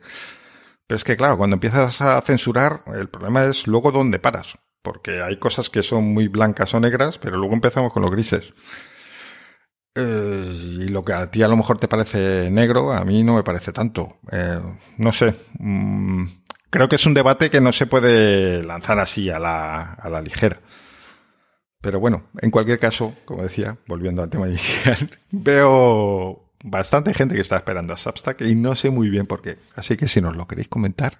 Pero 0.87 0.97
es 0.97 1.03
que, 1.03 1.15
claro, 1.15 1.37
cuando 1.37 1.55
empiezas 1.55 2.01
a 2.01 2.21
censurar, 2.21 2.83
el 2.93 3.09
problema 3.09 3.45
es 3.45 3.67
luego 3.67 3.91
dónde 3.91 4.19
paras. 4.19 4.57
Porque 4.81 5.21
hay 5.21 5.37
cosas 5.37 5.69
que 5.69 5.81
son 5.81 6.13
muy 6.13 6.27
blancas 6.27 6.73
o 6.73 6.79
negras, 6.79 7.17
pero 7.17 7.37
luego 7.37 7.53
empezamos 7.53 7.93
con 7.93 8.01
los 8.01 8.11
grises. 8.11 8.53
Eh, 9.95 10.79
y 10.81 10.87
lo 10.87 11.03
que 11.05 11.13
a 11.13 11.29
ti 11.29 11.43
a 11.43 11.47
lo 11.47 11.55
mejor 11.55 11.77
te 11.77 11.87
parece 11.87 12.49
negro, 12.49 12.91
a 12.91 13.05
mí 13.05 13.23
no 13.23 13.35
me 13.35 13.43
parece 13.43 13.71
tanto. 13.71 14.17
Eh, 14.31 14.59
no 14.97 15.13
sé. 15.13 15.35
Mm, 15.59 16.25
creo 16.69 16.89
que 16.89 16.95
es 16.95 17.05
un 17.05 17.13
debate 17.13 17.49
que 17.49 17.61
no 17.61 17.71
se 17.71 17.85
puede 17.85 18.63
lanzar 18.63 18.99
así 18.99 19.29
a 19.29 19.39
la, 19.39 19.93
a 19.93 20.09
la 20.09 20.21
ligera. 20.21 20.59
Pero 21.83 21.99
bueno, 21.99 22.23
en 22.41 22.49
cualquier 22.49 22.79
caso, 22.79 23.13
como 23.25 23.43
decía, 23.43 23.77
volviendo 23.87 24.23
al 24.23 24.29
tema 24.29 24.47
inicial, 24.47 25.19
veo 25.31 26.45
bastante 26.63 27.13
gente 27.13 27.35
que 27.35 27.41
está 27.41 27.57
esperando 27.57 27.91
a 27.91 27.97
Substack 27.97 28.39
y 28.39 28.55
no 28.55 28.73
sé 28.73 28.89
muy 28.89 29.09
bien 29.09 29.25
por 29.25 29.41
qué. 29.41 29.57
Así 29.75 29.97
que 29.97 30.07
si 30.07 30.21
nos 30.21 30.37
lo 30.37 30.47
queréis 30.47 30.69
comentar. 30.69 31.19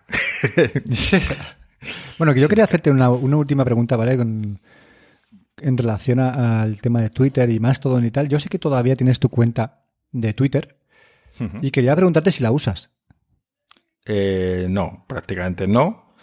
bueno, 2.17 2.33
que 2.33 2.39
yo 2.39 2.47
quería 2.47 2.63
hacerte 2.63 2.89
una, 2.91 3.09
una 3.09 3.35
última 3.35 3.65
pregunta, 3.65 3.97
¿vale? 3.97 4.15
Con, 4.15 4.61
en 5.57 5.77
relación 5.77 6.21
a, 6.21 6.61
al 6.61 6.79
tema 6.79 7.01
de 7.01 7.09
Twitter 7.09 7.49
y 7.49 7.59
más 7.59 7.81
todo 7.81 8.01
y 8.01 8.09
tal. 8.09 8.29
Yo 8.29 8.39
sé 8.39 8.47
que 8.47 8.57
todavía 8.57 8.95
tienes 8.95 9.19
tu 9.19 9.27
cuenta 9.27 9.83
de 10.13 10.33
Twitter 10.33 10.79
uh 11.41 11.43
-huh. 11.43 11.59
y 11.61 11.71
quería 11.71 11.93
preguntarte 11.93 12.31
si 12.31 12.41
la 12.41 12.53
usas. 12.53 12.95
Eh, 14.05 14.67
no, 14.69 15.03
prácticamente 15.09 15.67
no. 15.67 16.15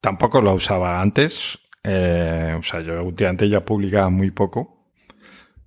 Tampoco 0.00 0.42
la 0.42 0.54
usaba 0.54 1.00
antes. 1.00 1.56
Eh, 1.88 2.56
o 2.58 2.62
sea, 2.62 2.80
yo 2.80 3.02
últimamente 3.04 3.48
ya 3.48 3.64
publicaba 3.64 4.10
muy 4.10 4.32
poco. 4.32 4.90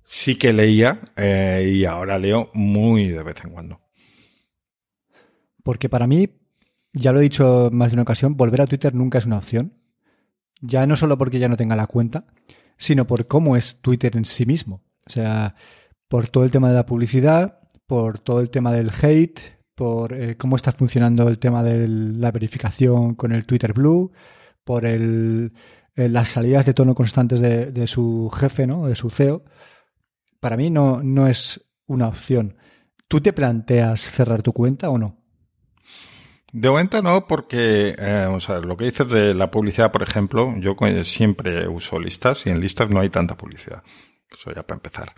Sí 0.02 0.36
que 0.36 0.52
leía 0.52 1.00
eh, 1.16 1.72
y 1.74 1.84
ahora 1.84 2.18
leo 2.18 2.50
muy 2.52 3.08
de 3.08 3.22
vez 3.22 3.36
en 3.44 3.50
cuando. 3.50 3.80
Porque 5.62 5.88
para 5.88 6.06
mí, 6.06 6.28
ya 6.92 7.12
lo 7.12 7.20
he 7.20 7.22
dicho 7.22 7.70
más 7.72 7.90
de 7.90 7.94
una 7.94 8.02
ocasión, 8.02 8.36
volver 8.36 8.60
a 8.60 8.66
Twitter 8.66 8.94
nunca 8.94 9.18
es 9.18 9.26
una 9.26 9.38
opción. 9.38 9.74
Ya 10.60 10.86
no 10.86 10.96
solo 10.96 11.16
porque 11.16 11.38
ya 11.38 11.48
no 11.48 11.56
tenga 11.56 11.76
la 11.76 11.86
cuenta, 11.86 12.26
sino 12.76 13.06
por 13.06 13.26
cómo 13.26 13.56
es 13.56 13.80
Twitter 13.80 14.16
en 14.16 14.26
sí 14.26 14.44
mismo. 14.44 14.82
O 15.06 15.10
sea, 15.10 15.54
por 16.08 16.28
todo 16.28 16.44
el 16.44 16.50
tema 16.50 16.68
de 16.68 16.74
la 16.74 16.86
publicidad, 16.86 17.60
por 17.86 18.18
todo 18.18 18.40
el 18.40 18.50
tema 18.50 18.72
del 18.72 18.90
hate, 19.00 19.40
por 19.74 20.12
eh, 20.12 20.36
cómo 20.36 20.56
está 20.56 20.72
funcionando 20.72 21.28
el 21.28 21.38
tema 21.38 21.62
de 21.62 21.88
la 21.88 22.30
verificación 22.30 23.14
con 23.14 23.32
el 23.32 23.46
Twitter 23.46 23.72
Blue, 23.72 24.12
por 24.64 24.84
el, 24.84 25.52
eh, 26.00 26.08
las 26.08 26.30
salidas 26.30 26.64
de 26.64 26.72
tono 26.74 26.94
constantes 26.94 27.40
de, 27.40 27.86
su 27.86 28.30
jefe, 28.30 28.66
¿no? 28.66 28.86
de 28.86 28.94
su 28.94 29.10
CEO. 29.10 29.44
Para 30.40 30.56
mí 30.56 30.70
no, 30.70 31.02
no 31.02 31.26
es 31.26 31.60
una 31.86 32.08
opción. 32.08 32.56
¿Tú 33.06 33.20
te 33.20 33.32
planteas 33.32 34.00
cerrar 34.00 34.42
tu 34.42 34.52
cuenta 34.52 34.88
o 34.88 34.96
no? 34.96 35.18
De 36.52 36.68
momento 36.68 37.02
no, 37.02 37.26
porque 37.26 37.94
eh, 37.98 38.26
o 38.30 38.40
sea, 38.40 38.60
lo 38.60 38.76
que 38.76 38.86
dices 38.86 39.08
de 39.08 39.34
la 39.34 39.50
publicidad, 39.50 39.92
por 39.92 40.02
ejemplo, 40.02 40.52
yo 40.58 40.74
siempre 41.04 41.68
uso 41.68 42.00
listas 42.00 42.46
y 42.46 42.50
en 42.50 42.60
listas 42.60 42.88
no 42.88 43.00
hay 43.00 43.10
tanta 43.10 43.36
publicidad. 43.36 43.82
Eso 44.32 44.52
ya 44.54 44.62
para 44.62 44.78
empezar. 44.78 45.14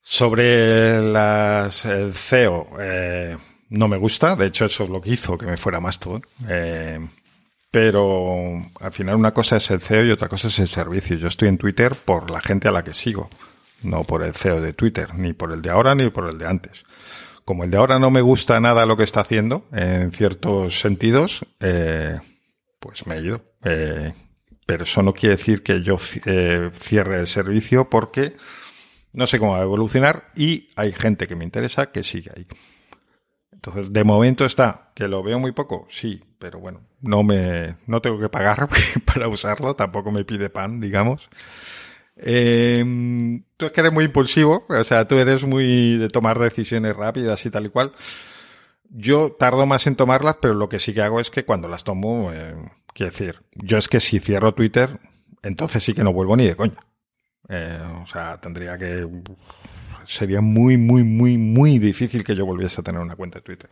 Sobre 0.00 1.00
las, 1.00 1.84
el 1.86 2.14
CEO, 2.14 2.68
eh, 2.78 3.36
no 3.70 3.88
me 3.88 3.96
gusta. 3.96 4.36
De 4.36 4.46
hecho, 4.46 4.66
eso 4.66 4.84
es 4.84 4.90
lo 4.90 5.00
que 5.00 5.10
hizo 5.10 5.38
que 5.38 5.46
me 5.46 5.56
fuera 5.56 5.80
más 5.80 5.98
todo. 5.98 6.20
Pero 7.74 8.54
al 8.80 8.92
final 8.92 9.16
una 9.16 9.32
cosa 9.32 9.56
es 9.56 9.68
el 9.72 9.80
CEO 9.80 10.04
y 10.04 10.10
otra 10.12 10.28
cosa 10.28 10.46
es 10.46 10.60
el 10.60 10.68
servicio. 10.68 11.16
Yo 11.16 11.26
estoy 11.26 11.48
en 11.48 11.58
Twitter 11.58 11.92
por 11.96 12.30
la 12.30 12.40
gente 12.40 12.68
a 12.68 12.70
la 12.70 12.84
que 12.84 12.94
sigo, 12.94 13.28
no 13.82 14.04
por 14.04 14.22
el 14.22 14.32
CEO 14.32 14.60
de 14.60 14.74
Twitter, 14.74 15.12
ni 15.16 15.32
por 15.32 15.50
el 15.50 15.60
de 15.60 15.70
ahora 15.70 15.92
ni 15.96 16.08
por 16.08 16.32
el 16.32 16.38
de 16.38 16.46
antes 16.46 16.84
como 17.44 17.64
el 17.64 17.70
de 17.70 17.76
ahora 17.76 17.98
no 17.98 18.10
me 18.10 18.22
gusta 18.22 18.58
nada 18.60 18.86
lo 18.86 18.96
que 18.96 19.02
está 19.02 19.20
haciendo, 19.20 19.66
en 19.72 20.12
ciertos 20.12 20.80
sentidos, 20.80 21.44
eh, 21.60 22.18
pues 22.80 23.06
me 23.06 23.16
he 23.16 23.22
ido. 23.22 23.42
Eh, 23.64 24.14
pero 24.64 24.84
eso 24.84 25.02
no 25.02 25.12
quiere 25.12 25.36
decir 25.36 25.62
que 25.62 25.82
yo 25.82 25.98
eh, 26.24 26.70
cierre 26.72 27.18
el 27.18 27.26
servicio 27.26 27.90
porque 27.90 28.32
no 29.12 29.26
sé 29.26 29.38
cómo 29.38 29.52
va 29.52 29.58
a 29.58 29.62
evolucionar 29.64 30.30
y 30.36 30.70
hay 30.76 30.92
gente 30.92 31.26
que 31.26 31.36
me 31.36 31.44
interesa 31.44 31.90
que 31.92 32.02
sigue 32.02 32.30
ahí. 32.34 32.46
Entonces, 33.52 33.92
de 33.92 34.04
momento 34.04 34.44
está, 34.44 34.92
que 34.94 35.06
lo 35.06 35.22
veo 35.22 35.38
muy 35.38 35.52
poco, 35.52 35.86
sí, 35.90 36.22
pero 36.44 36.60
bueno, 36.60 36.82
no 37.00 37.22
me, 37.22 37.76
no 37.86 38.02
tengo 38.02 38.20
que 38.20 38.28
pagar 38.28 38.68
para 39.06 39.28
usarlo, 39.28 39.74
tampoco 39.76 40.12
me 40.12 40.26
pide 40.26 40.50
pan, 40.50 40.78
digamos. 40.78 41.30
Eh, 42.18 42.84
tú 43.56 43.64
es 43.64 43.72
que 43.72 43.80
eres 43.80 43.94
muy 43.94 44.04
impulsivo, 44.04 44.66
o 44.68 44.84
sea, 44.84 45.08
tú 45.08 45.16
eres 45.16 45.44
muy 45.44 45.96
de 45.96 46.08
tomar 46.08 46.38
decisiones 46.38 46.94
rápidas 46.96 47.46
y 47.46 47.50
tal 47.50 47.64
y 47.64 47.70
cual. 47.70 47.92
Yo 48.90 49.32
tardo 49.32 49.64
más 49.64 49.86
en 49.86 49.96
tomarlas, 49.96 50.36
pero 50.38 50.52
lo 50.52 50.68
que 50.68 50.78
sí 50.78 50.92
que 50.92 51.00
hago 51.00 51.18
es 51.18 51.30
que 51.30 51.46
cuando 51.46 51.66
las 51.66 51.82
tomo, 51.82 52.30
eh, 52.30 52.54
quiero 52.92 53.10
decir, 53.10 53.42
yo 53.54 53.78
es 53.78 53.88
que 53.88 53.98
si 53.98 54.20
cierro 54.20 54.52
Twitter, 54.52 54.98
entonces 55.42 55.82
sí 55.82 55.94
que 55.94 56.04
no 56.04 56.12
vuelvo 56.12 56.36
ni 56.36 56.46
de 56.46 56.56
coña. 56.56 56.76
Eh, 57.48 57.80
o 58.02 58.06
sea, 58.06 58.38
tendría 58.38 58.76
que... 58.76 59.08
Sería 60.06 60.42
muy, 60.42 60.76
muy, 60.76 61.04
muy, 61.04 61.38
muy 61.38 61.78
difícil 61.78 62.22
que 62.22 62.36
yo 62.36 62.44
volviese 62.44 62.82
a 62.82 62.84
tener 62.84 63.00
una 63.00 63.16
cuenta 63.16 63.38
de 63.38 63.44
Twitter. 63.44 63.70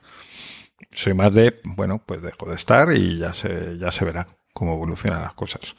Soy 0.90 1.14
más 1.14 1.34
de, 1.34 1.60
bueno, 1.64 2.02
pues 2.04 2.22
dejo 2.22 2.48
de 2.48 2.56
estar 2.56 2.92
y 2.92 3.18
ya 3.18 3.32
se, 3.32 3.78
ya 3.78 3.90
se 3.90 4.04
verá 4.04 4.28
cómo 4.52 4.74
evolucionan 4.74 5.22
las 5.22 5.34
cosas. 5.34 5.74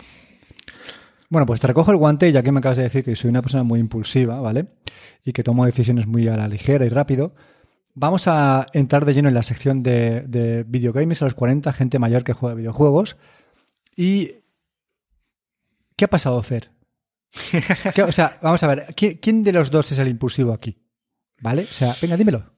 Bueno, 1.30 1.46
pues 1.46 1.60
te 1.60 1.68
recojo 1.68 1.92
el 1.92 1.98
guante, 1.98 2.32
ya 2.32 2.44
que 2.44 2.52
me 2.52 2.60
acabas 2.60 2.78
de 2.78 2.84
decir 2.84 3.04
que 3.04 3.16
soy 3.16 3.30
una 3.30 3.42
persona 3.42 3.64
muy 3.64 3.80
impulsiva, 3.80 4.40
¿vale? 4.40 4.68
Y 5.24 5.34
que 5.34 5.44
tomo 5.44 5.66
decisiones 5.66 6.06
muy 6.06 6.28
a 6.28 6.38
la 6.38 6.48
ligera 6.48 6.86
y 6.86 6.90
rápido. 6.90 7.34
Vamos 7.96 8.28
a 8.28 8.68
entrar 8.74 9.06
de 9.06 9.14
lleno 9.14 9.30
en 9.30 9.36
la 9.36 9.44
sección 9.44 9.84
de, 9.84 10.22
de 10.22 10.64
videogames 10.64 11.22
a 11.22 11.26
los 11.26 11.34
40, 11.34 11.74
gente 11.74 12.00
mayor 12.00 12.24
que 12.24 12.34
juega 12.34 12.56
videojuegos. 12.56 13.18
¿Y 13.96 14.36
qué 15.96 16.06
ha 16.06 16.10
pasado, 16.10 16.42
Fer? 16.44 16.72
¿Qué, 17.96 18.04
o 18.04 18.12
sea, 18.12 18.38
vamos 18.42 18.64
a 18.64 18.68
ver, 18.68 18.88
¿quién, 18.96 19.18
¿quién, 19.18 19.44
de 19.44 19.54
los 19.54 19.72
dos 19.72 19.92
es 19.92 20.00
el 20.00 20.08
impulsivo 20.08 20.54
aquí? 20.54 20.78
¿Vale? 21.42 21.64
O 21.64 21.74
sea, 21.74 21.96
venga, 22.02 22.16
dímelo. 22.16 22.53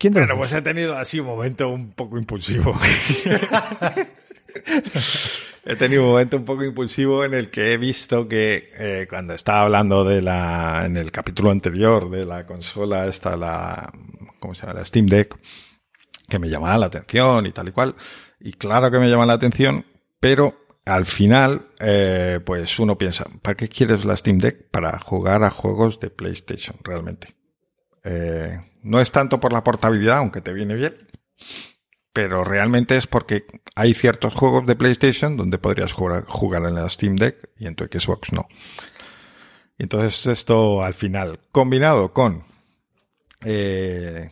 ¿Quién 0.00 0.14
bueno, 0.14 0.34
pues 0.34 0.50
he 0.54 0.62
tenido 0.62 0.96
así 0.96 1.20
un 1.20 1.26
momento 1.26 1.68
un 1.68 1.92
poco 1.92 2.16
impulsivo. 2.16 2.74
he 5.66 5.76
tenido 5.76 6.04
un 6.04 6.08
momento 6.12 6.38
un 6.38 6.46
poco 6.46 6.64
impulsivo 6.64 7.22
en 7.22 7.34
el 7.34 7.50
que 7.50 7.74
he 7.74 7.76
visto 7.76 8.26
que 8.26 8.70
eh, 8.78 9.06
cuando 9.10 9.34
estaba 9.34 9.60
hablando 9.60 10.02
de 10.04 10.22
la, 10.22 10.84
en 10.86 10.96
el 10.96 11.12
capítulo 11.12 11.50
anterior 11.50 12.08
de 12.08 12.24
la 12.24 12.46
consola 12.46 13.06
esta, 13.08 13.36
la, 13.36 13.92
¿cómo 14.38 14.54
se 14.54 14.62
llama? 14.62 14.78
La 14.78 14.86
Steam 14.86 15.04
Deck, 15.04 15.36
que 16.30 16.38
me 16.38 16.48
llamaba 16.48 16.78
la 16.78 16.86
atención 16.86 17.44
y 17.44 17.52
tal 17.52 17.68
y 17.68 17.72
cual. 17.72 17.94
Y 18.40 18.54
claro 18.54 18.90
que 18.90 19.00
me 19.00 19.10
llama 19.10 19.26
la 19.26 19.34
atención, 19.34 19.84
pero 20.18 20.64
al 20.86 21.04
final, 21.04 21.66
eh, 21.78 22.40
pues 22.42 22.78
uno 22.78 22.96
piensa, 22.96 23.26
¿para 23.42 23.54
qué 23.54 23.68
quieres 23.68 24.06
la 24.06 24.16
Steam 24.16 24.38
Deck? 24.38 24.70
Para 24.70 24.98
jugar 24.98 25.44
a 25.44 25.50
juegos 25.50 26.00
de 26.00 26.08
PlayStation, 26.08 26.78
realmente. 26.82 27.38
Eh, 28.04 28.60
no 28.82 29.00
es 29.00 29.12
tanto 29.12 29.40
por 29.40 29.52
la 29.52 29.64
portabilidad, 29.64 30.18
aunque 30.18 30.40
te 30.40 30.52
viene 30.52 30.74
bien, 30.74 30.96
pero 32.12 32.44
realmente 32.44 32.96
es 32.96 33.06
porque 33.06 33.44
hay 33.74 33.94
ciertos 33.94 34.34
juegos 34.34 34.66
de 34.66 34.76
PlayStation 34.76 35.36
donde 35.36 35.58
podrías 35.58 35.92
jugar, 35.92 36.24
jugar 36.26 36.64
en 36.64 36.74
la 36.74 36.88
Steam 36.88 37.16
Deck 37.16 37.50
y 37.58 37.66
en 37.66 37.74
tu 37.74 37.84
Xbox 37.84 38.32
no. 38.32 38.48
Entonces 39.78 40.26
esto 40.26 40.82
al 40.82 40.94
final, 40.94 41.40
combinado 41.52 42.12
con 42.12 42.44
eh, 43.44 44.30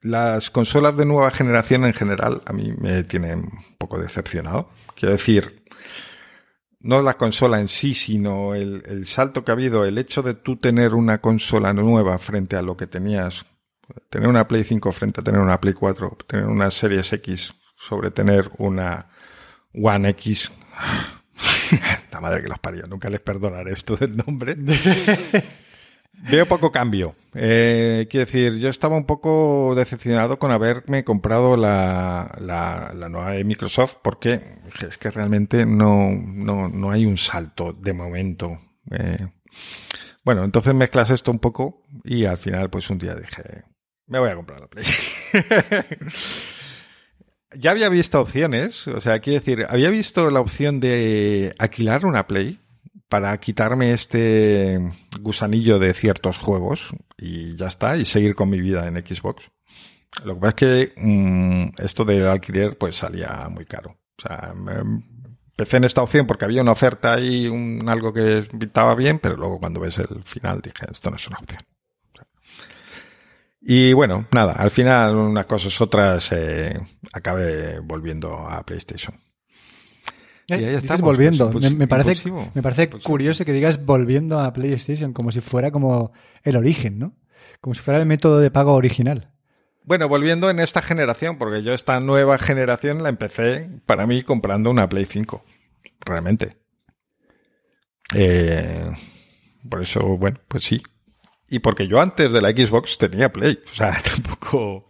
las 0.00 0.50
consolas 0.50 0.96
de 0.96 1.06
nueva 1.06 1.30
generación 1.30 1.84
en 1.84 1.92
general, 1.92 2.42
a 2.46 2.52
mí 2.52 2.72
me 2.78 3.04
tienen 3.04 3.40
un 3.40 3.76
poco 3.78 3.98
decepcionado. 3.98 4.70
Quiero 4.94 5.12
decir, 5.12 5.62
no 6.86 7.02
la 7.02 7.16
consola 7.16 7.60
en 7.60 7.68
sí, 7.68 7.94
sino 7.94 8.54
el, 8.54 8.82
el 8.86 9.06
salto 9.06 9.44
que 9.44 9.50
ha 9.50 9.54
habido, 9.54 9.84
el 9.84 9.98
hecho 9.98 10.22
de 10.22 10.34
tú 10.34 10.56
tener 10.56 10.94
una 10.94 11.20
consola 11.20 11.72
nueva 11.72 12.18
frente 12.18 12.56
a 12.56 12.62
lo 12.62 12.76
que 12.76 12.86
tenías 12.86 13.44
tener 14.10 14.28
una 14.28 14.48
Play 14.48 14.64
5 14.64 14.92
frente 14.92 15.20
a 15.20 15.24
tener 15.24 15.40
una 15.40 15.60
Play 15.60 15.74
4, 15.74 16.18
tener 16.26 16.46
una 16.46 16.70
Series 16.70 17.12
X 17.12 17.54
sobre 17.76 18.10
tener 18.10 18.50
una 18.58 19.08
One 19.74 20.10
X. 20.10 20.50
La 22.10 22.20
madre 22.20 22.42
que 22.42 22.48
los 22.48 22.58
parió, 22.58 22.86
nunca 22.86 23.10
les 23.10 23.20
perdonaré 23.20 23.72
esto 23.72 23.96
del 23.96 24.16
nombre. 24.16 24.56
Veo 26.22 26.46
poco 26.46 26.72
cambio. 26.72 27.14
Eh, 27.34 28.06
quiero 28.10 28.26
decir, 28.26 28.56
yo 28.58 28.68
estaba 28.68 28.96
un 28.96 29.04
poco 29.04 29.74
decepcionado 29.76 30.38
con 30.38 30.50
haberme 30.50 31.04
comprado 31.04 31.56
la, 31.56 32.34
la, 32.40 33.08
nueva 33.08 33.32
de 33.32 33.44
Microsoft 33.44 33.96
porque 34.02 34.40
es 34.86 34.98
que 34.98 35.10
realmente 35.10 35.66
no, 35.66 36.10
no, 36.10 36.68
no 36.68 36.90
hay 36.90 37.04
un 37.04 37.16
salto 37.16 37.72
de 37.72 37.92
momento. 37.92 38.58
Eh, 38.90 39.28
bueno, 40.24 40.44
entonces 40.44 40.74
mezclas 40.74 41.10
esto 41.10 41.30
un 41.30 41.38
poco 41.38 41.82
y 42.04 42.24
al 42.24 42.38
final 42.38 42.70
pues 42.70 42.88
un 42.90 42.98
día 42.98 43.14
dije, 43.14 43.64
me 44.06 44.18
voy 44.18 44.30
a 44.30 44.36
comprar 44.36 44.60
la 44.60 44.68
Play. 44.68 44.86
ya 47.54 47.70
había 47.70 47.88
visto 47.88 48.20
opciones, 48.20 48.88
o 48.88 49.00
sea, 49.00 49.20
quiero 49.20 49.40
decir, 49.40 49.66
había 49.68 49.90
visto 49.90 50.30
la 50.30 50.40
opción 50.40 50.80
de 50.80 51.54
alquilar 51.58 52.06
una 52.06 52.26
Play 52.26 52.58
para 53.08 53.38
quitarme 53.38 53.92
este 53.92 54.80
gusanillo 55.20 55.78
de 55.78 55.94
ciertos 55.94 56.38
juegos 56.38 56.90
y 57.16 57.54
ya 57.56 57.66
está, 57.66 57.96
y 57.96 58.04
seguir 58.04 58.34
con 58.34 58.50
mi 58.50 58.60
vida 58.60 58.86
en 58.86 58.96
Xbox. 58.96 59.44
Lo 60.24 60.34
que 60.34 60.40
pasa 60.40 60.48
es 60.50 60.54
que 60.54 60.92
mmm, 60.96 61.68
esto 61.78 62.04
del 62.04 62.26
alquiler 62.26 62.76
pues 62.78 62.96
salía 62.96 63.48
muy 63.50 63.66
caro. 63.66 63.98
O 64.18 64.22
sea, 64.22 64.54
empecé 65.50 65.76
en 65.76 65.84
esta 65.84 66.02
opción 66.02 66.26
porque 66.26 66.44
había 66.44 66.62
una 66.62 66.72
oferta 66.72 67.20
y 67.20 67.46
un, 67.48 67.84
algo 67.88 68.12
que 68.12 68.42
pintaba 68.58 68.94
bien, 68.94 69.18
pero 69.18 69.36
luego 69.36 69.58
cuando 69.58 69.80
ves 69.80 69.98
el 69.98 70.22
final 70.24 70.60
dije, 70.60 70.86
esto 70.90 71.10
no 71.10 71.16
es 71.16 71.26
una 71.28 71.38
opción. 71.38 71.60
Y 73.68 73.92
bueno, 73.94 74.26
nada, 74.32 74.52
al 74.52 74.70
final 74.70 75.16
unas 75.16 75.46
cosas 75.46 75.80
otras 75.80 76.30
eh, 76.30 76.70
acabé 77.12 77.80
volviendo 77.80 78.32
a 78.48 78.64
PlayStation. 78.64 79.20
Y 80.48 80.54
ahí 80.54 80.74
estamos, 80.74 81.00
volviendo. 81.00 81.50
Pues, 81.50 81.70
me, 81.70 81.76
me, 81.76 81.88
parece, 81.88 82.10
impulsivo, 82.10 82.50
me 82.54 82.62
parece 82.62 82.84
impulsivo. 82.84 83.10
curioso 83.10 83.44
que 83.44 83.52
digas 83.52 83.84
volviendo 83.84 84.38
a 84.38 84.52
PlayStation 84.52 85.12
como 85.12 85.32
si 85.32 85.40
fuera 85.40 85.70
como 85.70 86.12
el 86.42 86.56
origen, 86.56 86.98
¿no? 86.98 87.16
Como 87.60 87.74
si 87.74 87.80
fuera 87.80 87.98
el 87.98 88.06
método 88.06 88.38
de 88.38 88.50
pago 88.50 88.74
original. 88.74 89.32
Bueno, 89.82 90.08
volviendo 90.08 90.50
en 90.50 90.58
esta 90.58 90.82
generación, 90.82 91.38
porque 91.38 91.62
yo 91.62 91.72
esta 91.72 91.98
nueva 92.00 92.38
generación 92.38 93.02
la 93.02 93.08
empecé 93.08 93.68
para 93.86 94.06
mí 94.06 94.22
comprando 94.22 94.70
una 94.70 94.88
Play 94.88 95.04
5. 95.04 95.44
Realmente. 96.04 96.56
Eh, 98.14 98.90
por 99.68 99.82
eso, 99.82 100.00
bueno, 100.16 100.38
pues 100.48 100.64
sí, 100.64 100.82
y 101.48 101.60
porque 101.60 101.86
yo 101.86 102.00
antes 102.00 102.32
de 102.32 102.40
la 102.40 102.50
Xbox 102.50 102.98
tenía 102.98 103.32
Play. 103.32 103.60
O 103.70 103.74
sea, 103.74 103.96
tampoco. 104.14 104.86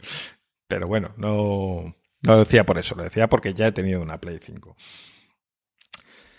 Pero 0.67 0.89
bueno, 0.89 1.13
no, 1.17 1.95
no 2.23 2.33
lo 2.33 2.39
decía 2.39 2.65
por 2.65 2.79
eso, 2.79 2.95
lo 2.95 3.05
decía 3.05 3.29
porque 3.29 3.55
ya 3.55 3.69
he 3.69 3.73
tenido 3.73 4.01
una 4.01 4.19
Play 4.21 4.39
5. 4.43 4.77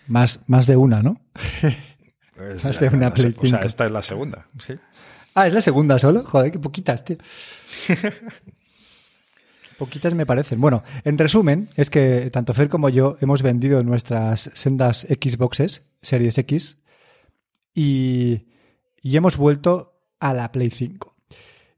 Más, 0.07 0.39
más 0.47 0.67
de 0.67 0.75
una, 0.75 1.01
¿no? 1.01 1.19
Es 2.37 2.63
más 2.63 2.79
de 2.79 2.89
una 2.89 3.07
la, 3.07 3.13
Play 3.13 3.33
5. 3.33 3.47
O 3.47 3.49
sea, 3.49 3.61
esta 3.61 3.85
es 3.87 3.91
la 3.91 4.03
segunda, 4.03 4.45
sí. 4.59 4.75
Ah, 5.33 5.47
es 5.47 5.53
la 5.53 5.61
segunda 5.61 5.97
solo. 5.97 6.23
Joder, 6.23 6.51
qué 6.51 6.59
poquitas, 6.59 7.03
tío. 7.03 7.17
Poquitas 9.77 10.15
me 10.15 10.25
parecen. 10.25 10.59
Bueno, 10.59 10.83
en 11.03 11.17
resumen, 11.19 11.69
es 11.75 11.91
que 11.91 12.31
tanto 12.31 12.53
Fer 12.55 12.69
como 12.69 12.89
yo 12.89 13.17
hemos 13.21 13.43
vendido 13.43 13.83
nuestras 13.83 14.49
sendas 14.55 15.05
Xboxes, 15.07 15.85
Series 16.01 16.37
X, 16.39 16.79
y, 17.75 18.47
y 19.03 19.17
hemos 19.17 19.37
vuelto 19.37 20.01
a 20.19 20.33
la 20.33 20.51
Play 20.51 20.71
5. 20.71 21.15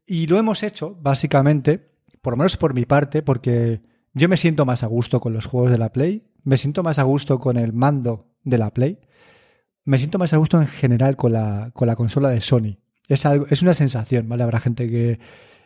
Y 0.06 0.26
lo 0.26 0.38
hemos 0.38 0.62
hecho, 0.62 0.96
básicamente, 1.00 1.90
por 2.22 2.32
lo 2.32 2.38
menos 2.38 2.56
por 2.56 2.72
mi 2.72 2.86
parte, 2.86 3.22
porque 3.22 3.82
yo 4.14 4.28
me 4.30 4.38
siento 4.38 4.64
más 4.64 4.82
a 4.82 4.86
gusto 4.86 5.20
con 5.20 5.34
los 5.34 5.44
juegos 5.44 5.70
de 5.70 5.78
la 5.78 5.92
Play, 5.92 6.29
me 6.44 6.56
siento 6.56 6.82
más 6.82 6.98
a 6.98 7.02
gusto 7.02 7.38
con 7.38 7.56
el 7.56 7.72
mando 7.72 8.26
de 8.44 8.58
la 8.58 8.72
Play, 8.72 8.98
me 9.84 9.98
siento 9.98 10.18
más 10.18 10.32
a 10.32 10.36
gusto 10.36 10.60
en 10.60 10.66
general 10.66 11.16
con 11.16 11.32
la, 11.32 11.70
con 11.72 11.88
la 11.88 11.96
consola 11.96 12.28
de 12.28 12.40
Sony. 12.40 12.78
Es, 13.08 13.26
algo, 13.26 13.46
es 13.50 13.62
una 13.62 13.74
sensación, 13.74 14.28
¿vale? 14.28 14.42
Habrá 14.44 14.60
gente 14.60 14.88
que, 14.88 15.18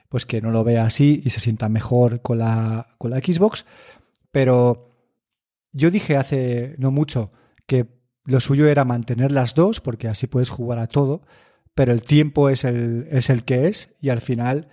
pues 0.08 0.26
que 0.26 0.40
no 0.40 0.50
lo 0.50 0.64
vea 0.64 0.86
así 0.86 1.20
y 1.24 1.30
se 1.30 1.40
sienta 1.40 1.68
mejor 1.68 2.22
con 2.22 2.38
la, 2.38 2.94
con 2.98 3.10
la 3.10 3.18
Xbox, 3.18 3.66
pero 4.30 4.90
yo 5.72 5.90
dije 5.90 6.16
hace 6.16 6.74
no 6.78 6.90
mucho 6.90 7.32
que 7.66 7.86
lo 8.24 8.40
suyo 8.40 8.66
era 8.68 8.84
mantener 8.84 9.30
las 9.30 9.54
dos, 9.54 9.80
porque 9.80 10.08
así 10.08 10.26
puedes 10.26 10.50
jugar 10.50 10.78
a 10.78 10.86
todo, 10.86 11.22
pero 11.74 11.92
el 11.92 12.02
tiempo 12.02 12.48
es 12.48 12.64
el, 12.64 13.08
es 13.10 13.28
el 13.28 13.44
que 13.44 13.66
es 13.66 13.94
y 14.00 14.08
al 14.08 14.20
final 14.20 14.68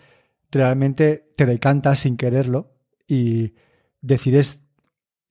realmente 0.52 1.30
te 1.36 1.46
decantas 1.46 2.00
sin 2.00 2.18
quererlo 2.18 2.74
y 3.08 3.54
decides 4.02 4.62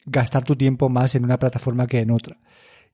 gastar 0.07 0.45
tu 0.45 0.57
tiempo 0.57 0.89
más 0.89 1.15
en 1.15 1.25
una 1.25 1.39
plataforma 1.39 1.87
que 1.87 2.01
en 2.01 2.11
otra. 2.11 2.39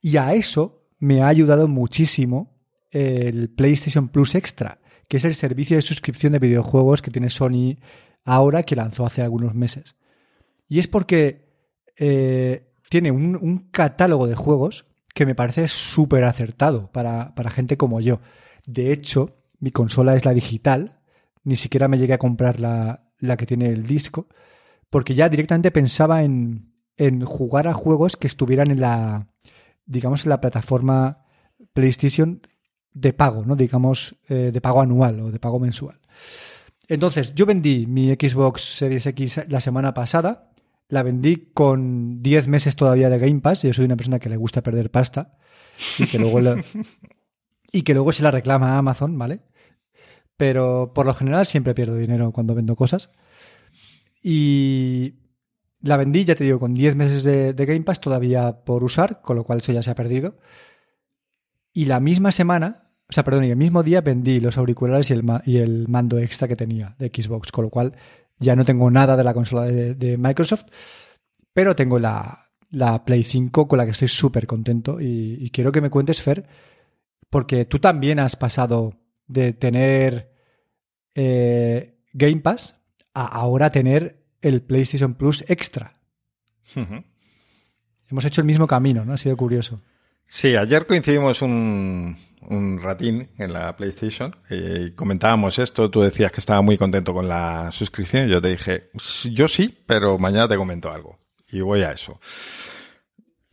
Y 0.00 0.16
a 0.16 0.34
eso 0.34 0.82
me 0.98 1.22
ha 1.22 1.28
ayudado 1.28 1.68
muchísimo 1.68 2.56
el 2.90 3.50
PlayStation 3.50 4.08
Plus 4.08 4.34
Extra, 4.34 4.78
que 5.08 5.18
es 5.18 5.24
el 5.24 5.34
servicio 5.34 5.76
de 5.76 5.82
suscripción 5.82 6.32
de 6.32 6.38
videojuegos 6.38 7.02
que 7.02 7.10
tiene 7.10 7.30
Sony 7.30 7.76
ahora, 8.24 8.62
que 8.62 8.76
lanzó 8.76 9.06
hace 9.06 9.22
algunos 9.22 9.54
meses. 9.54 9.96
Y 10.68 10.78
es 10.78 10.88
porque 10.88 11.46
eh, 11.96 12.72
tiene 12.90 13.10
un, 13.10 13.36
un, 13.36 13.68
catálogo 13.70 14.26
de 14.26 14.34
juegos 14.34 14.86
que 15.14 15.26
me 15.26 15.34
parece 15.34 15.68
súper 15.68 16.24
acertado 16.24 16.90
para, 16.90 17.34
para 17.34 17.50
gente 17.50 17.76
como 17.76 18.00
yo. 18.00 18.20
De 18.66 18.92
hecho, 18.92 19.36
mi 19.60 19.70
consola 19.70 20.14
es 20.14 20.24
la 20.24 20.34
digital, 20.34 20.98
ni 21.44 21.56
siquiera 21.56 21.88
me 21.88 21.98
llegué 21.98 22.14
a 22.14 22.18
comprar 22.18 22.60
la, 22.60 23.06
la 23.18 23.36
que 23.36 23.46
tiene 23.46 23.68
el 23.68 23.86
disco, 23.86 24.28
porque 24.90 25.14
ya 25.14 25.28
directamente 25.28 25.70
pensaba 25.70 26.22
en, 26.22 26.72
en, 26.96 27.24
jugar 27.24 27.68
a 27.68 27.74
juegos 27.74 28.16
que 28.16 28.26
estuvieran 28.26 28.70
en 28.70 28.80
la, 28.80 29.28
digamos, 29.84 30.24
en 30.24 30.30
la 30.30 30.40
plataforma 30.40 31.24
PlayStation 31.72 32.46
de 32.92 33.12
pago, 33.12 33.44
¿no? 33.44 33.56
Digamos, 33.56 34.16
eh, 34.28 34.50
de 34.52 34.60
pago 34.60 34.80
anual 34.80 35.20
o 35.20 35.30
de 35.30 35.38
pago 35.38 35.58
mensual. 35.58 36.00
Entonces, 36.88 37.34
yo 37.34 37.46
vendí 37.46 37.86
mi 37.86 38.12
Xbox 38.14 38.62
Series 38.62 39.06
X 39.06 39.40
la 39.48 39.60
semana 39.60 39.92
pasada, 39.92 40.52
la 40.88 41.02
vendí 41.02 41.50
con 41.52 42.22
10 42.22 42.48
meses 42.48 42.76
todavía 42.76 43.10
de 43.10 43.18
Game 43.18 43.40
Pass, 43.40 43.62
yo 43.62 43.72
soy 43.72 43.84
una 43.84 43.96
persona 43.96 44.18
que 44.18 44.28
le 44.28 44.36
gusta 44.36 44.62
perder 44.62 44.90
pasta 44.90 45.36
y 45.98 46.06
que 46.06 46.18
luego 46.18 46.40
y 47.72 47.82
que 47.82 47.94
luego 47.94 48.12
se 48.12 48.22
la 48.22 48.30
reclama 48.30 48.74
a 48.74 48.78
Amazon, 48.78 49.18
¿vale? 49.18 49.40
Pero 50.36 50.92
por 50.94 51.06
lo 51.06 51.14
general 51.14 51.44
siempre 51.46 51.74
pierdo 51.74 51.96
dinero 51.96 52.30
cuando 52.30 52.54
vendo 52.54 52.76
cosas. 52.76 53.10
Y 54.22 55.14
la 55.86 55.96
vendí, 55.96 56.24
ya 56.24 56.34
te 56.34 56.44
digo, 56.44 56.60
con 56.60 56.74
10 56.74 56.96
meses 56.96 57.22
de, 57.24 57.52
Game 57.54 57.82
Pass 57.82 58.00
todavía 58.00 58.64
por 58.64 58.84
usar, 58.84 59.22
con 59.22 59.36
lo 59.36 59.44
cual 59.44 59.60
eso 59.60 59.72
ya 59.72 59.82
se 59.82 59.90
ha 59.90 59.94
perdido. 59.94 60.38
Y 61.72 61.86
la 61.86 62.00
misma 62.00 62.32
semana, 62.32 62.90
o 63.08 63.12
sea, 63.12 63.24
perdón, 63.24 63.44
y 63.44 63.50
el 63.50 63.56
mismo 63.56 63.82
día 63.82 64.00
vendí 64.00 64.40
los 64.40 64.58
auriculares 64.58 65.10
y 65.10 65.14
el, 65.14 65.24
y 65.44 65.58
el 65.58 65.88
mando 65.88 66.18
extra 66.18 66.48
que 66.48 66.56
tenía 66.56 66.96
de 66.98 67.08
Xbox, 67.08 67.52
con 67.52 67.64
lo 67.64 67.70
cual 67.70 67.94
ya 68.38 68.56
no 68.56 68.64
tengo 68.64 68.90
nada 68.90 69.16
de 69.16 69.24
la 69.24 69.34
consola 69.34 69.64
de, 69.64 70.18
Microsoft, 70.18 70.64
pero 71.52 71.74
tengo 71.76 71.98
la, 71.98 72.50
la, 72.70 73.04
Play 73.04 73.22
5 73.22 73.68
con 73.68 73.78
la 73.78 73.84
que 73.84 73.92
estoy 73.92 74.08
súper 74.08 74.46
contento 74.46 75.00
y, 75.00 75.38
y 75.40 75.50
quiero 75.50 75.72
que 75.72 75.80
me 75.80 75.90
cuentes, 75.90 76.20
Fer, 76.20 76.46
porque 77.30 77.64
tú 77.64 77.78
también 77.78 78.18
has 78.18 78.36
pasado 78.36 78.92
de 79.26 79.52
tener 79.52 80.32
eh, 81.14 81.98
Game 82.12 82.40
Pass 82.40 82.78
a 83.14 83.26
ahora 83.26 83.70
tener 83.70 84.25
el 84.46 84.62
PlayStation 84.62 85.14
Plus 85.14 85.44
Extra. 85.48 85.94
Uh 86.74 86.80
-huh. 86.80 87.04
Hemos 88.10 88.24
hecho 88.24 88.40
el 88.40 88.46
mismo 88.46 88.66
camino, 88.66 89.04
¿no? 89.04 89.12
Ha 89.14 89.18
sido 89.18 89.36
curioso. 89.36 89.80
Sí, 90.24 90.56
ayer 90.56 90.86
coincidimos 90.86 91.42
un, 91.42 92.16
un 92.42 92.80
ratín 92.82 93.30
en 93.38 93.52
la 93.52 93.76
PlayStation 93.76 94.34
y 94.50 94.90
comentábamos 94.92 95.58
esto. 95.58 95.90
Tú 95.90 96.00
decías 96.00 96.32
que 96.32 96.40
estaba 96.40 96.60
muy 96.62 96.76
contento 96.78 97.12
con 97.12 97.28
la 97.28 97.70
suscripción. 97.72 98.28
Yo 98.28 98.40
te 98.42 98.48
dije, 98.48 98.90
yo 99.30 99.46
sí, 99.48 99.76
pero 99.86 100.18
mañana 100.18 100.48
te 100.48 100.56
comento 100.56 100.90
algo. 100.90 101.18
Y 101.50 101.60
voy 101.60 101.82
a 101.82 101.92
eso. 101.92 102.20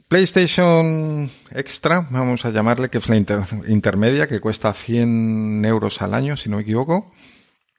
PlayStation 0.08 1.30
Extra, 1.52 2.08
vamos 2.12 2.46
a 2.46 2.52
llamarle, 2.52 2.90
que 2.90 2.98
es 3.00 3.10
la 3.10 3.16
inter- 3.16 3.42
intermedia, 3.68 4.28
que 4.28 4.40
cuesta 4.40 4.74
100 4.74 5.64
euros 5.66 6.02
al 6.02 6.14
año, 6.14 6.38
si 6.38 6.50
no 6.50 6.58
me 6.58 6.64
equivoco, 6.64 7.12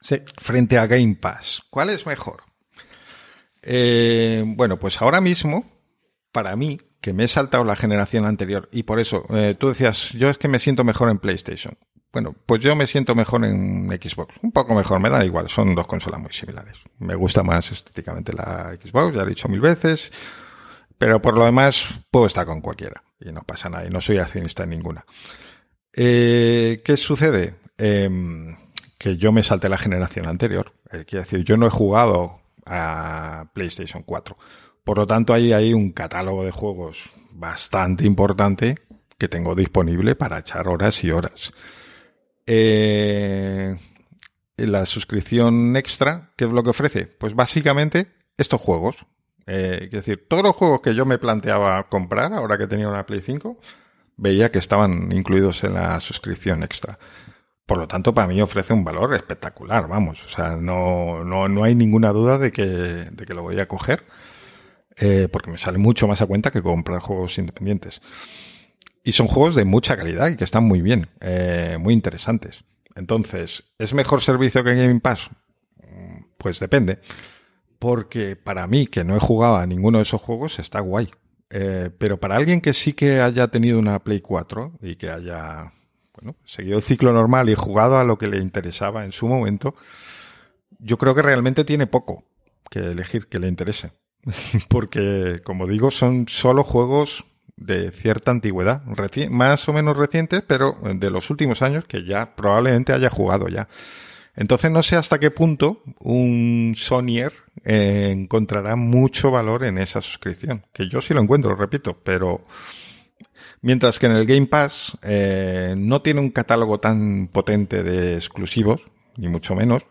Sí. 0.01 0.17
frente 0.37 0.77
a 0.77 0.87
Game 0.87 1.15
Pass. 1.15 1.63
¿Cuál 1.69 1.89
es 1.89 2.05
mejor? 2.05 2.43
Eh, 3.65 4.43
bueno, 4.45 4.77
pues 4.77 5.01
ahora 5.01 5.19
mismo, 5.19 5.65
para 6.31 6.55
mí, 6.55 6.79
que 7.01 7.13
me 7.13 7.23
he 7.23 7.27
saltado 7.27 7.63
la 7.63 7.75
generación 7.75 8.25
anterior, 8.25 8.69
y 8.71 8.83
por 8.83 8.99
eso, 8.99 9.23
eh, 9.29 9.55
tú 9.59 9.69
decías, 9.69 10.11
yo 10.11 10.29
es 10.29 10.37
que 10.37 10.47
me 10.47 10.59
siento 10.59 10.83
mejor 10.83 11.09
en 11.09 11.17
PlayStation. 11.17 11.73
Bueno, 12.13 12.33
pues 12.45 12.61
yo 12.61 12.75
me 12.77 12.87
siento 12.87 13.13
mejor 13.13 13.43
en 13.43 13.89
Xbox. 13.89 14.35
Un 14.41 14.53
poco 14.53 14.73
mejor, 14.73 15.01
me 15.01 15.09
da 15.09 15.25
igual, 15.25 15.49
son 15.49 15.75
dos 15.75 15.85
consolas 15.85 16.21
muy 16.21 16.31
similares. 16.31 16.77
Me 16.99 17.15
gusta 17.15 17.43
más 17.43 17.71
estéticamente 17.71 18.31
la 18.31 18.77
Xbox, 18.81 19.13
ya 19.13 19.21
lo 19.21 19.27
he 19.27 19.29
dicho 19.29 19.49
mil 19.49 19.59
veces, 19.59 20.13
pero 20.97 21.21
por 21.21 21.37
lo 21.37 21.43
demás 21.43 21.99
puedo 22.09 22.27
estar 22.27 22.45
con 22.45 22.61
cualquiera 22.61 23.03
y 23.19 23.31
no 23.31 23.41
pasa 23.41 23.69
nada 23.69 23.85
y 23.85 23.89
no 23.89 23.99
soy 23.99 24.19
accionista 24.19 24.63
en 24.63 24.69
ninguna. 24.69 25.05
Eh, 25.91 26.81
¿Qué 26.85 26.95
sucede? 26.95 27.55
Em, 27.77 28.55
que 28.97 29.17
yo 29.17 29.31
me 29.31 29.43
salté 29.43 29.67
la 29.67 29.77
generación 29.77 30.27
anterior. 30.27 30.73
Eh, 30.91 31.05
quiero 31.05 31.23
decir, 31.23 31.43
yo 31.43 31.57
no 31.57 31.67
he 31.67 31.69
jugado 31.69 32.39
a 32.65 33.49
PlayStation 33.53 34.03
4. 34.03 34.37
Por 34.83 34.97
lo 34.97 35.05
tanto, 35.05 35.33
hay 35.33 35.53
ahí 35.53 35.73
un 35.73 35.91
catálogo 35.91 36.43
de 36.43 36.51
juegos 36.51 37.09
bastante 37.31 38.05
importante 38.05 38.75
que 39.17 39.27
tengo 39.27 39.55
disponible 39.55 40.15
para 40.15 40.39
echar 40.39 40.67
horas 40.67 41.03
y 41.03 41.11
horas. 41.11 41.53
Eh, 42.45 43.75
la 44.57 44.85
suscripción 44.85 45.75
extra, 45.75 46.31
¿qué 46.37 46.45
es 46.45 46.51
lo 46.51 46.63
que 46.63 46.69
ofrece? 46.69 47.07
Pues 47.07 47.35
básicamente 47.35 48.07
estos 48.37 48.61
juegos. 48.61 48.97
Eh, 49.47 49.85
es 49.85 49.91
decir, 49.91 50.27
todos 50.27 50.43
los 50.43 50.55
juegos 50.55 50.81
que 50.81 50.95
yo 50.95 51.05
me 51.05 51.17
planteaba 51.17 51.87
comprar, 51.89 52.33
ahora 52.33 52.57
que 52.57 52.67
tenía 52.67 52.89
una 52.89 53.05
Play 53.05 53.21
5, 53.21 53.57
veía 54.17 54.51
que 54.51 54.59
estaban 54.59 55.11
incluidos 55.11 55.63
en 55.63 55.73
la 55.73 55.99
suscripción 55.99 56.63
extra. 56.63 56.97
Por 57.65 57.79
lo 57.79 57.87
tanto, 57.87 58.13
para 58.13 58.27
mí 58.27 58.39
ofrece 58.41 58.73
un 58.73 58.83
valor 58.83 59.13
espectacular, 59.15 59.87
vamos. 59.87 60.23
O 60.23 60.29
sea, 60.29 60.55
no, 60.55 61.23
no, 61.23 61.47
no 61.47 61.63
hay 61.63 61.73
ninguna 61.73 62.11
duda 62.11 62.37
de 62.37 62.51
que, 62.51 62.63
de 62.65 63.25
que 63.25 63.33
lo 63.33 63.41
voy 63.41 63.59
a 63.59 63.67
coger, 63.67 64.03
eh, 64.97 65.27
porque 65.31 65.51
me 65.51 65.57
sale 65.57 65.77
mucho 65.77 66.07
más 66.07 66.21
a 66.21 66.27
cuenta 66.27 66.51
que 66.51 66.61
comprar 66.61 66.99
juegos 66.99 67.37
independientes. 67.37 68.01
Y 69.03 69.11
son 69.13 69.27
juegos 69.27 69.55
de 69.55 69.65
mucha 69.65 69.97
calidad 69.97 70.29
y 70.29 70.35
que 70.35 70.43
están 70.43 70.63
muy 70.65 70.81
bien, 70.81 71.09
eh, 71.21 71.77
muy 71.79 71.93
interesantes. 71.93 72.63
Entonces, 72.95 73.63
¿es 73.77 73.93
mejor 73.93 74.21
servicio 74.21 74.63
que 74.63 74.75
Game 74.75 74.99
Pass? 74.99 75.29
Mm, 75.77 76.23
Pues 76.37 76.59
depende. 76.59 76.99
Porque 77.79 78.35
para 78.35 78.67
mí, 78.67 78.87
que 78.87 79.03
no 79.03 79.15
he 79.15 79.19
jugado 79.19 79.57
a 79.57 79.65
ninguno 79.67 79.97
de 79.99 80.03
esos 80.03 80.21
juegos, 80.21 80.59
está 80.59 80.79
guay. 80.79 81.11
Eh, 81.49 81.89
pero 81.97 82.19
para 82.19 82.35
alguien 82.35 82.61
que 82.61 82.73
sí 82.73 82.93
que 82.93 83.21
haya 83.21 83.47
tenido 83.49 83.77
una 83.79 83.99
Play 84.03 84.21
4 84.21 84.73
y 84.81 84.95
que 84.95 85.09
haya 85.09 85.73
bueno, 86.25 86.39
seguido 86.45 86.77
el 86.77 86.83
ciclo 86.83 87.13
normal 87.13 87.49
y 87.49 87.55
jugado 87.55 87.99
a 87.99 88.03
lo 88.03 88.17
que 88.17 88.27
le 88.27 88.37
interesaba 88.37 89.05
en 89.05 89.11
su 89.11 89.27
momento, 89.27 89.75
yo 90.79 90.97
creo 90.97 91.13
que 91.13 91.21
realmente 91.21 91.63
tiene 91.63 91.85
poco 91.85 92.23
que 92.71 92.79
elegir 92.79 93.27
que 93.27 93.37
le 93.37 93.47
interese. 93.47 93.91
Porque, 94.67 95.39
como 95.43 95.67
digo, 95.67 95.91
son 95.91 96.27
solo 96.27 96.63
juegos 96.63 97.25
de 97.57 97.91
cierta 97.91 98.31
antigüedad, 98.31 98.83
más 99.29 99.69
o 99.69 99.73
menos 99.73 99.95
recientes, 99.95 100.41
pero 100.45 100.75
de 100.81 101.11
los 101.11 101.29
últimos 101.29 101.61
años 101.61 101.85
que 101.85 102.03
ya 102.03 102.35
probablemente 102.35 102.91
haya 102.91 103.09
jugado 103.09 103.47
ya. 103.47 103.69
Entonces 104.35 104.71
no 104.71 104.83
sé 104.83 104.97
hasta 104.97 105.19
qué 105.19 105.31
punto 105.31 105.81
un 105.99 106.73
Sonyer 106.75 107.31
eh, 107.63 108.09
encontrará 108.11 108.75
mucho 108.75 109.31
valor 109.31 109.63
en 109.63 109.77
esa 109.77 110.01
suscripción, 110.01 110.65
que 110.73 110.89
yo 110.89 110.99
sí 110.99 111.13
lo 111.13 111.21
encuentro, 111.21 111.55
repito, 111.55 111.97
pero 112.03 112.45
mientras 113.65 113.97
que 113.97 114.05
en 114.05 114.11
el 114.11 114.27
Game 114.27 114.45
Pass 114.45 114.95
eh, 115.01 115.73
no 115.75 116.03
tiene 116.03 116.21
un 116.21 116.29
catálogo 116.29 116.79
tan 116.79 117.27
potente 117.27 117.81
de 117.81 118.13
exclusivos, 118.13 118.81
ni 119.17 119.27
mucho 119.27 119.55
menos, 119.55 119.83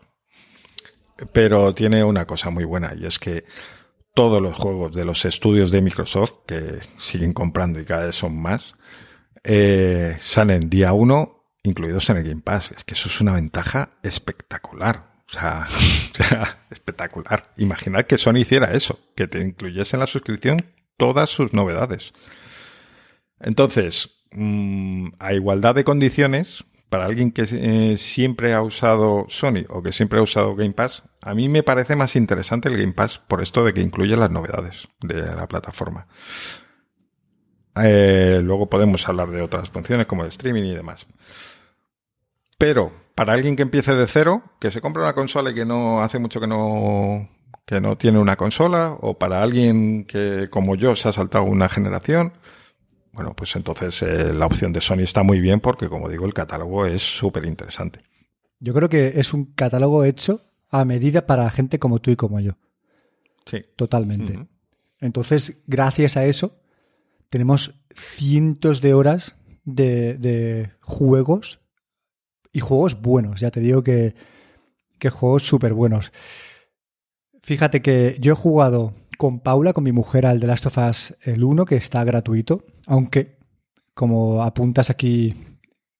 pero 1.33 1.73
tiene 1.75 2.01
una 2.05 2.25
cosa 2.25 2.49
muy 2.49 2.63
buena 2.63 2.93
y 2.97 3.05
es 3.05 3.19
que 3.19 3.43
todos 4.13 4.41
los 4.41 4.55
juegos 4.55 4.95
de 4.95 5.03
los 5.03 5.25
estudios 5.25 5.71
de 5.71 5.81
Microsoft, 5.81 6.45
que 6.47 6.79
siguen 6.97 7.33
comprando 7.33 7.81
y 7.81 7.85
cada 7.85 8.05
vez 8.05 8.15
son 8.15 8.41
más, 8.41 8.75
eh, 9.43 10.15
salen 10.19 10.69
día 10.69 10.93
uno 10.93 11.43
incluidos 11.63 12.09
en 12.09 12.17
el 12.17 12.23
Game 12.23 12.41
Pass. 12.41 12.71
Es 12.71 12.85
que 12.85 12.93
eso 12.93 13.09
es 13.09 13.19
una 13.19 13.33
ventaja 13.33 13.89
espectacular. 14.03 15.15
O 15.27 15.33
sea, 15.33 15.65
o 16.13 16.23
sea, 16.23 16.65
espectacular. 16.71 17.51
Imaginad 17.57 18.05
que 18.05 18.17
Sony 18.17 18.37
hiciera 18.37 18.73
eso, 18.73 18.99
que 19.17 19.27
te 19.27 19.41
incluyese 19.41 19.97
en 19.97 19.99
la 19.99 20.07
suscripción 20.07 20.65
todas 20.95 21.29
sus 21.29 21.51
novedades. 21.51 22.13
Entonces, 23.39 24.25
mm, 24.31 25.09
a 25.19 25.33
igualdad 25.33 25.75
de 25.75 25.83
condiciones, 25.83 26.65
para 26.89 27.05
alguien 27.05 27.31
que 27.31 27.45
eh, 27.51 27.97
siempre 27.97 28.53
ha 28.53 28.61
usado 28.61 29.25
Sony 29.27 29.65
o 29.69 29.81
que 29.81 29.91
siempre 29.91 30.19
ha 30.19 30.23
usado 30.23 30.55
Game 30.55 30.73
Pass, 30.73 31.03
a 31.21 31.33
mí 31.33 31.49
me 31.49 31.63
parece 31.63 31.95
más 31.95 32.15
interesante 32.15 32.69
el 32.69 32.77
Game 32.77 32.93
Pass 32.93 33.19
por 33.19 33.41
esto 33.41 33.65
de 33.65 33.73
que 33.73 33.81
incluye 33.81 34.15
las 34.15 34.31
novedades 34.31 34.87
de 35.01 35.21
la 35.21 35.47
plataforma. 35.47 36.07
Eh, 37.83 38.39
luego 38.41 38.69
podemos 38.69 39.07
hablar 39.09 39.29
de 39.31 39.41
otras 39.41 39.69
funciones 39.69 40.07
como 40.07 40.23
el 40.23 40.29
streaming 40.29 40.63
y 40.63 40.75
demás. 40.75 41.07
Pero 42.57 42.93
para 43.15 43.33
alguien 43.33 43.55
que 43.55 43.63
empiece 43.63 43.93
de 43.93 44.07
cero, 44.07 44.43
que 44.59 44.71
se 44.71 44.81
compra 44.81 45.03
una 45.03 45.13
consola 45.13 45.51
y 45.51 45.55
que 45.55 45.65
no 45.65 46.01
hace 46.01 46.19
mucho 46.19 46.39
que 46.39 46.47
no 46.47 47.29
que 47.65 47.81
no 47.81 47.97
tiene 47.97 48.19
una 48.19 48.35
consola, 48.35 48.95
o 49.01 49.17
para 49.17 49.41
alguien 49.41 50.05
que 50.05 50.49
como 50.51 50.75
yo 50.75 50.95
se 50.95 51.09
ha 51.09 51.11
saltado 51.11 51.45
una 51.45 51.67
generación, 51.67 52.33
bueno, 53.15 53.33
pues 53.33 53.55
entonces 53.55 54.03
eh, 54.03 54.33
la 54.33 54.45
opción 54.45 54.73
de 54.73 54.81
Sony 54.81 54.99
está 54.99 55.23
muy 55.23 55.39
bien 55.39 55.61
porque, 55.61 55.87
como 55.87 56.09
digo, 56.09 56.25
el 56.25 56.33
catálogo 56.33 56.85
es 56.85 57.01
súper 57.01 57.45
interesante. 57.45 57.99
Yo 58.59 58.73
creo 58.73 58.89
que 58.89 59.13
es 59.15 59.33
un 59.33 59.53
catálogo 59.53 60.03
hecho 60.03 60.41
a 60.69 60.83
medida 60.83 61.25
para 61.25 61.49
gente 61.49 61.79
como 61.79 61.99
tú 61.99 62.11
y 62.11 62.15
como 62.15 62.39
yo. 62.39 62.57
Sí. 63.45 63.63
Totalmente. 63.75 64.47
Entonces, 64.99 65.61
gracias 65.65 66.17
a 66.17 66.25
eso, 66.25 66.59
tenemos 67.29 67.75
cientos 67.93 68.81
de 68.81 68.93
horas 68.93 69.37
de, 69.63 70.15
de 70.15 70.71
juegos 70.81 71.61
y 72.51 72.59
juegos 72.59 73.01
buenos. 73.01 73.39
Ya 73.39 73.51
te 73.51 73.61
digo 73.61 73.83
que, 73.83 74.15
que 74.99 75.09
juegos 75.09 75.43
súper 75.43 75.73
buenos. 75.73 76.11
Fíjate 77.43 77.81
que 77.81 78.17
yo 78.19 78.33
he 78.33 78.35
jugado 78.35 78.93
con 79.17 79.39
Paula, 79.39 79.73
con 79.73 79.83
mi 79.83 79.91
mujer, 79.91 80.25
al 80.25 80.39
The 80.39 80.47
Last 80.47 80.65
of 80.65 80.77
Us 80.77 81.15
el 81.23 81.43
1, 81.43 81.65
que 81.65 81.75
está 81.75 82.03
gratuito, 82.03 82.65
aunque, 82.87 83.37
como 83.93 84.43
apuntas 84.43 84.89
aquí, 84.89 85.33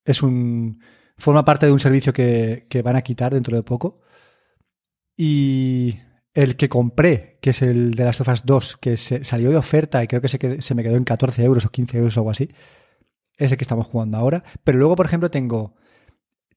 es 0.03 0.21
un 0.23 0.79
forma 1.17 1.45
parte 1.45 1.65
de 1.65 1.71
un 1.71 1.79
servicio 1.79 2.11
que, 2.13 2.67
que 2.69 2.81
van 2.81 2.95
a 2.97 3.01
quitar 3.01 3.33
dentro 3.33 3.55
de 3.55 3.63
poco. 3.63 4.01
Y 5.17 5.97
el 6.33 6.57
que 6.57 6.67
compré, 6.69 7.39
que 7.41 7.51
es 7.51 7.61
el 7.61 7.91
de 7.95 8.03
Last 8.03 8.21
of 8.21 8.27
Us 8.27 8.45
2, 8.45 8.77
que 8.77 8.97
se, 8.97 9.23
salió 9.23 9.49
de 9.49 9.57
oferta 9.57 10.03
y 10.03 10.07
creo 10.07 10.21
que 10.21 10.27
se, 10.27 10.61
se 10.61 10.75
me 10.75 10.83
quedó 10.83 10.97
en 10.97 11.03
14 11.05 11.43
euros 11.43 11.65
o 11.65 11.69
15 11.69 11.97
euros 11.97 12.17
o 12.17 12.19
algo 12.19 12.31
así, 12.31 12.49
es 13.37 13.51
el 13.51 13.57
que 13.57 13.63
estamos 13.63 13.87
jugando 13.87 14.17
ahora. 14.17 14.43
Pero 14.63 14.77
luego, 14.77 14.95
por 14.95 15.05
ejemplo, 15.05 15.31
tengo 15.31 15.75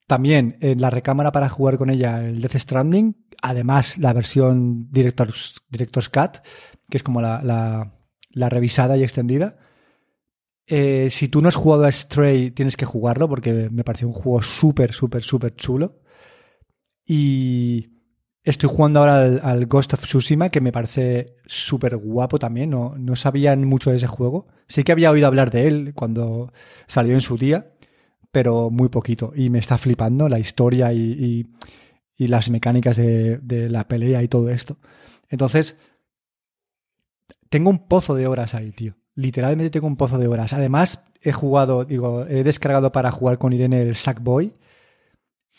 también 0.07 0.57
en 0.59 0.81
la 0.81 0.89
recámara 0.89 1.31
para 1.31 1.49
jugar 1.49 1.77
con 1.77 1.89
ella 1.89 2.25
el 2.25 2.41
Death 2.41 2.57
Stranding, 2.57 3.15
además 3.41 3.97
la 3.97 4.11
versión 4.11 4.89
Director's, 4.91 5.61
Director's 5.69 6.09
Cut, 6.09 6.39
que 6.89 6.97
es 6.97 7.03
como 7.03 7.21
la- 7.21 7.93
la 8.31 8.49
revisada 8.49 8.97
y 8.97 9.03
extendida. 9.03 9.57
Eh, 10.71 11.09
si 11.09 11.27
tú 11.29 11.41
no 11.41 11.49
has 11.49 11.55
jugado 11.55 11.83
a 11.85 11.91
Stray, 11.91 12.51
tienes 12.51 12.77
que 12.77 12.85
jugarlo 12.85 13.27
porque 13.27 13.69
me 13.71 13.83
pareció 13.83 14.07
un 14.07 14.13
juego 14.13 14.41
súper, 14.41 14.93
súper, 14.93 15.23
súper 15.23 15.55
chulo. 15.55 15.99
Y 17.05 17.89
estoy 18.43 18.69
jugando 18.69 18.99
ahora 18.99 19.23
al, 19.43 19.65
Ghost 19.65 19.93
of 19.93 20.01
Tsushima, 20.05 20.49
que 20.49 20.61
me 20.61 20.71
parece 20.71 21.37
súper 21.45 21.97
guapo 21.97 22.37
también. 22.39 22.69
No, 22.69 22.95
no 22.97 23.15
sabían 23.15 23.65
mucho 23.65 23.89
de 23.89 23.97
ese 23.97 24.07
juego. 24.07 24.47
Sí 24.67 24.83
que 24.83 24.91
había 24.91 25.11
oído 25.11 25.27
hablar 25.27 25.49
de 25.51 25.67
él 25.67 25.93
cuando 25.95 26.53
salió 26.87 27.13
en 27.13 27.21
su 27.21 27.37
día, 27.37 27.71
pero 28.31 28.69
muy 28.69 28.89
poquito. 28.89 29.33
Y 29.35 29.49
me 29.49 29.59
está 29.59 29.77
flipando 29.77 30.29
la 30.29 30.39
historia 30.39 30.93
y, 30.93 30.99
y- 30.99 31.47
y 32.17 32.27
las 32.27 32.49
mecánicas 32.49 32.97
de, 32.97 33.37
de 33.39 33.69
la 33.69 33.87
pelea 33.87 34.21
y 34.23 34.27
todo 34.27 34.49
esto. 34.49 34.77
Entonces, 35.29 35.77
tengo 37.49 37.69
un 37.69 37.87
pozo 37.87 38.15
de 38.15 38.27
horas 38.27 38.55
ahí, 38.55 38.71
tío. 38.71 38.95
Literalmente 39.19 39.69
tengo 39.69 39.87
un 39.87 39.97
pozo 39.97 40.17
de 40.17 40.29
horas. 40.29 40.53
Además, 40.53 41.03
he 41.21 41.33
jugado, 41.33 41.83
digo, 41.83 42.25
he 42.25 42.43
descargado 42.43 42.93
para 42.93 43.11
jugar 43.11 43.37
con 43.37 43.51
Irene 43.51 43.81
el 43.81 43.95
Sackboy. 43.95 44.55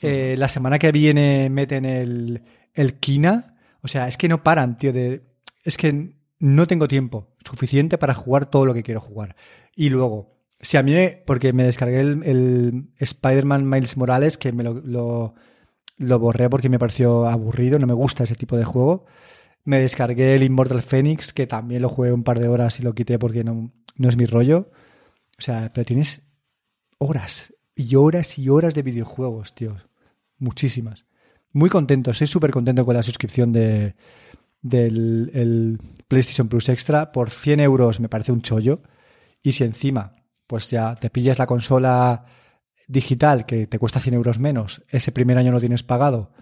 Eh, 0.00 0.34
la 0.38 0.48
semana 0.48 0.78
que 0.78 0.92
viene 0.92 1.50
meten 1.50 1.84
el, 1.84 2.42
el 2.72 2.94
Kina. 2.94 3.58
O 3.82 3.88
sea, 3.88 4.08
es 4.08 4.16
que 4.16 4.28
no 4.28 4.42
paran, 4.42 4.78
tío. 4.78 4.94
De, 4.94 5.20
es 5.62 5.76
que 5.76 6.14
no 6.38 6.66
tengo 6.66 6.88
tiempo. 6.88 7.28
suficiente 7.44 7.98
para 7.98 8.14
jugar 8.14 8.46
todo 8.46 8.64
lo 8.64 8.72
que 8.72 8.82
quiero 8.82 9.02
jugar. 9.02 9.36
Y 9.76 9.90
luego, 9.90 10.38
si 10.58 10.78
a 10.78 10.82
mí, 10.82 10.94
porque 11.26 11.52
me 11.52 11.64
descargué 11.64 12.00
el, 12.00 12.22
el 12.24 12.88
Spider-Man 12.98 13.68
Miles 13.68 13.98
Morales, 13.98 14.38
que 14.38 14.52
me 14.52 14.64
lo, 14.64 14.72
lo, 14.72 15.34
lo 15.98 16.18
borré 16.18 16.48
porque 16.48 16.70
me 16.70 16.78
pareció 16.78 17.26
aburrido, 17.26 17.78
no 17.78 17.86
me 17.86 17.92
gusta 17.92 18.24
ese 18.24 18.36
tipo 18.36 18.56
de 18.56 18.64
juego. 18.64 19.04
Me 19.64 19.78
descargué 19.78 20.34
el 20.34 20.42
Immortal 20.42 20.82
Phoenix, 20.82 21.32
que 21.32 21.46
también 21.46 21.82
lo 21.82 21.88
jugué 21.88 22.12
un 22.12 22.24
par 22.24 22.38
de 22.38 22.48
horas 22.48 22.80
y 22.80 22.82
lo 22.82 22.94
quité 22.94 23.18
porque 23.18 23.44
no, 23.44 23.72
no 23.96 24.08
es 24.08 24.16
mi 24.16 24.26
rollo. 24.26 24.70
O 25.38 25.42
sea, 25.42 25.70
pero 25.72 25.84
tienes 25.84 26.22
horas 26.98 27.54
y 27.74 27.96
horas 27.96 28.38
y 28.38 28.48
horas 28.48 28.74
de 28.74 28.82
videojuegos, 28.82 29.54
tío. 29.54 29.76
Muchísimas. 30.38 31.04
Muy 31.52 31.68
contento, 31.68 32.10
estoy 32.10 32.26
súper 32.26 32.50
contento 32.50 32.84
con 32.84 32.94
la 32.94 33.02
suscripción 33.02 33.52
de, 33.52 33.96
del 34.62 35.30
el 35.34 35.78
PlayStation 36.08 36.48
Plus 36.48 36.68
Extra. 36.68 37.12
Por 37.12 37.30
100 37.30 37.60
euros 37.60 38.00
me 38.00 38.08
parece 38.08 38.32
un 38.32 38.42
chollo. 38.42 38.82
Y 39.42 39.52
si 39.52 39.64
encima, 39.64 40.12
pues 40.46 40.70
ya 40.70 40.94
te 40.94 41.10
pillas 41.10 41.38
la 41.38 41.46
consola 41.46 42.24
digital 42.90 43.46
que 43.46 43.66
te 43.66 43.78
cuesta 43.78 44.00
100 44.00 44.14
euros 44.14 44.38
menos, 44.38 44.82
ese 44.88 45.12
primer 45.12 45.38
año 45.38 45.52
lo 45.52 45.60
tienes 45.60 45.82
pagado. 45.82 46.32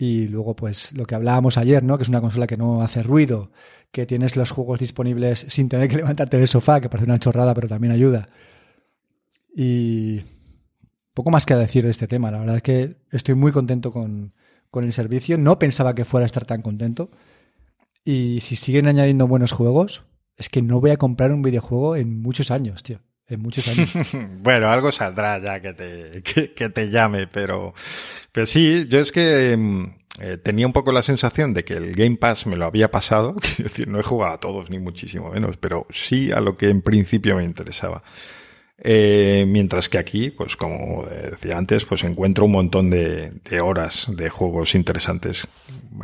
Y 0.00 0.28
luego, 0.28 0.54
pues 0.54 0.92
lo 0.96 1.06
que 1.06 1.16
hablábamos 1.16 1.58
ayer, 1.58 1.82
¿no? 1.82 1.98
Que 1.98 2.02
es 2.02 2.08
una 2.08 2.20
consola 2.20 2.46
que 2.46 2.56
no 2.56 2.82
hace 2.82 3.02
ruido, 3.02 3.50
que 3.90 4.06
tienes 4.06 4.36
los 4.36 4.52
juegos 4.52 4.78
disponibles 4.78 5.44
sin 5.48 5.68
tener 5.68 5.88
que 5.88 5.96
levantarte 6.02 6.38
del 6.38 6.46
sofá, 6.46 6.80
que 6.80 6.88
parece 6.88 7.10
una 7.10 7.18
chorrada, 7.18 7.52
pero 7.52 7.66
también 7.66 7.92
ayuda. 7.92 8.28
Y 9.52 10.20
poco 11.14 11.32
más 11.32 11.46
que 11.46 11.56
decir 11.56 11.82
de 11.82 11.90
este 11.90 12.06
tema. 12.06 12.30
La 12.30 12.38
verdad 12.38 12.56
es 12.56 12.62
que 12.62 12.96
estoy 13.10 13.34
muy 13.34 13.50
contento 13.50 13.90
con, 13.90 14.34
con 14.70 14.84
el 14.84 14.92
servicio. 14.92 15.36
No 15.36 15.58
pensaba 15.58 15.96
que 15.96 16.04
fuera 16.04 16.24
a 16.24 16.26
estar 16.26 16.44
tan 16.44 16.62
contento. 16.62 17.10
Y 18.04 18.38
si 18.40 18.54
siguen 18.54 18.86
añadiendo 18.86 19.26
buenos 19.26 19.50
juegos, 19.50 20.04
es 20.36 20.48
que 20.48 20.62
no 20.62 20.80
voy 20.80 20.92
a 20.92 20.96
comprar 20.96 21.32
un 21.32 21.42
videojuego 21.42 21.96
en 21.96 22.22
muchos 22.22 22.52
años, 22.52 22.84
tío. 22.84 23.00
Bueno, 24.40 24.70
algo 24.70 24.90
saldrá 24.90 25.38
ya 25.38 25.60
que 25.60 25.72
te, 25.74 26.22
que, 26.22 26.54
que 26.54 26.68
te 26.70 26.88
llame, 26.90 27.26
pero, 27.26 27.74
pero 28.32 28.46
sí, 28.46 28.86
yo 28.88 29.00
es 29.00 29.12
que 29.12 29.56
mm, 29.56 29.84
eh, 30.20 30.38
tenía 30.38 30.66
un 30.66 30.72
poco 30.72 30.90
la 30.92 31.02
sensación 31.02 31.54
de 31.54 31.64
que 31.64 31.74
el 31.74 31.94
Game 31.94 32.16
Pass 32.16 32.46
me 32.46 32.56
lo 32.56 32.64
había 32.64 32.90
pasado, 32.90 33.36
quiero 33.40 33.64
decir, 33.64 33.88
no 33.88 34.00
he 34.00 34.02
jugado 34.02 34.34
a 34.34 34.40
todos, 34.40 34.70
ni 34.70 34.78
muchísimo 34.78 35.30
menos, 35.30 35.56
pero 35.58 35.86
sí 35.90 36.32
a 36.32 36.40
lo 36.40 36.56
que 36.56 36.70
en 36.70 36.82
principio 36.82 37.36
me 37.36 37.44
interesaba. 37.44 38.02
Eh, 38.80 39.44
mientras 39.48 39.88
que 39.88 39.98
aquí, 39.98 40.30
pues 40.30 40.56
como 40.56 41.04
decía 41.06 41.58
antes, 41.58 41.84
pues 41.84 42.04
encuentro 42.04 42.44
un 42.44 42.52
montón 42.52 42.90
de, 42.90 43.32
horas 43.60 44.06
de 44.08 44.30
juegos 44.30 44.74
interesantes 44.74 45.48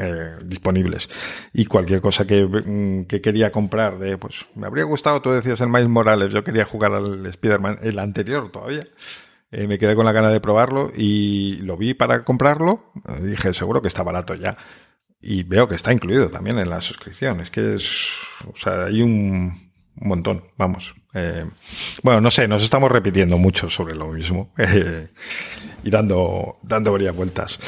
eh, 0.01 0.37
disponibles. 0.45 1.09
Y 1.53 1.66
cualquier 1.66 2.01
cosa 2.01 2.27
que, 2.27 2.45
mm, 2.45 3.05
que 3.05 3.20
quería 3.20 3.53
comprar, 3.53 3.99
de 3.99 4.18
pues 4.18 4.47
me 4.57 4.66
habría 4.66 4.85
gustado, 4.85 5.22
tú 5.22 5.31
decías 5.31 5.61
el 5.61 5.68
Miles 5.68 5.89
Morales, 5.89 6.33
yo 6.33 6.43
quería 6.43 6.64
jugar 6.64 6.95
al 6.95 7.25
Spider-Man, 7.27 7.79
el 7.83 7.99
anterior 7.99 8.51
todavía. 8.51 8.85
Eh, 9.53 9.68
me 9.68 9.79
quedé 9.79 9.95
con 9.95 10.05
la 10.05 10.12
gana 10.12 10.31
de 10.31 10.41
probarlo 10.41 10.91
y 10.97 11.57
lo 11.59 11.77
vi 11.77 11.95
para 11.95 12.25
comprarlo. 12.25 12.93
Dije, 13.22 13.55
seguro 13.55 13.83
que 13.83 13.89
está 13.89 14.03
barato 14.03 14.35
ya. 14.35 14.57
Y 15.20 15.45
veo 15.45 15.68
que 15.68 15.77
está 15.77 15.93
incluido 15.93 16.29
también 16.29 16.59
en 16.59 16.68
la 16.68 16.81
suscripción. 16.81 17.41
Es 17.41 17.51
que 17.51 17.75
es, 17.75 18.11
o 18.53 18.57
sea, 18.57 18.87
hay 18.87 19.01
un, 19.01 19.64
un 20.01 20.09
montón, 20.09 20.45
vamos. 20.57 20.95
Eh, 21.14 21.45
bueno, 22.03 22.20
no 22.20 22.30
sé, 22.30 22.49
nos 22.49 22.64
estamos 22.64 22.90
repitiendo 22.90 23.38
mucho 23.38 23.70
sobre 23.70 23.95
lo 23.95 24.09
mismo 24.09 24.53
eh, 24.59 25.09
y 25.84 25.90
dando, 25.90 26.59
dando 26.62 26.92
varias 26.92 27.14
vueltas. 27.14 27.61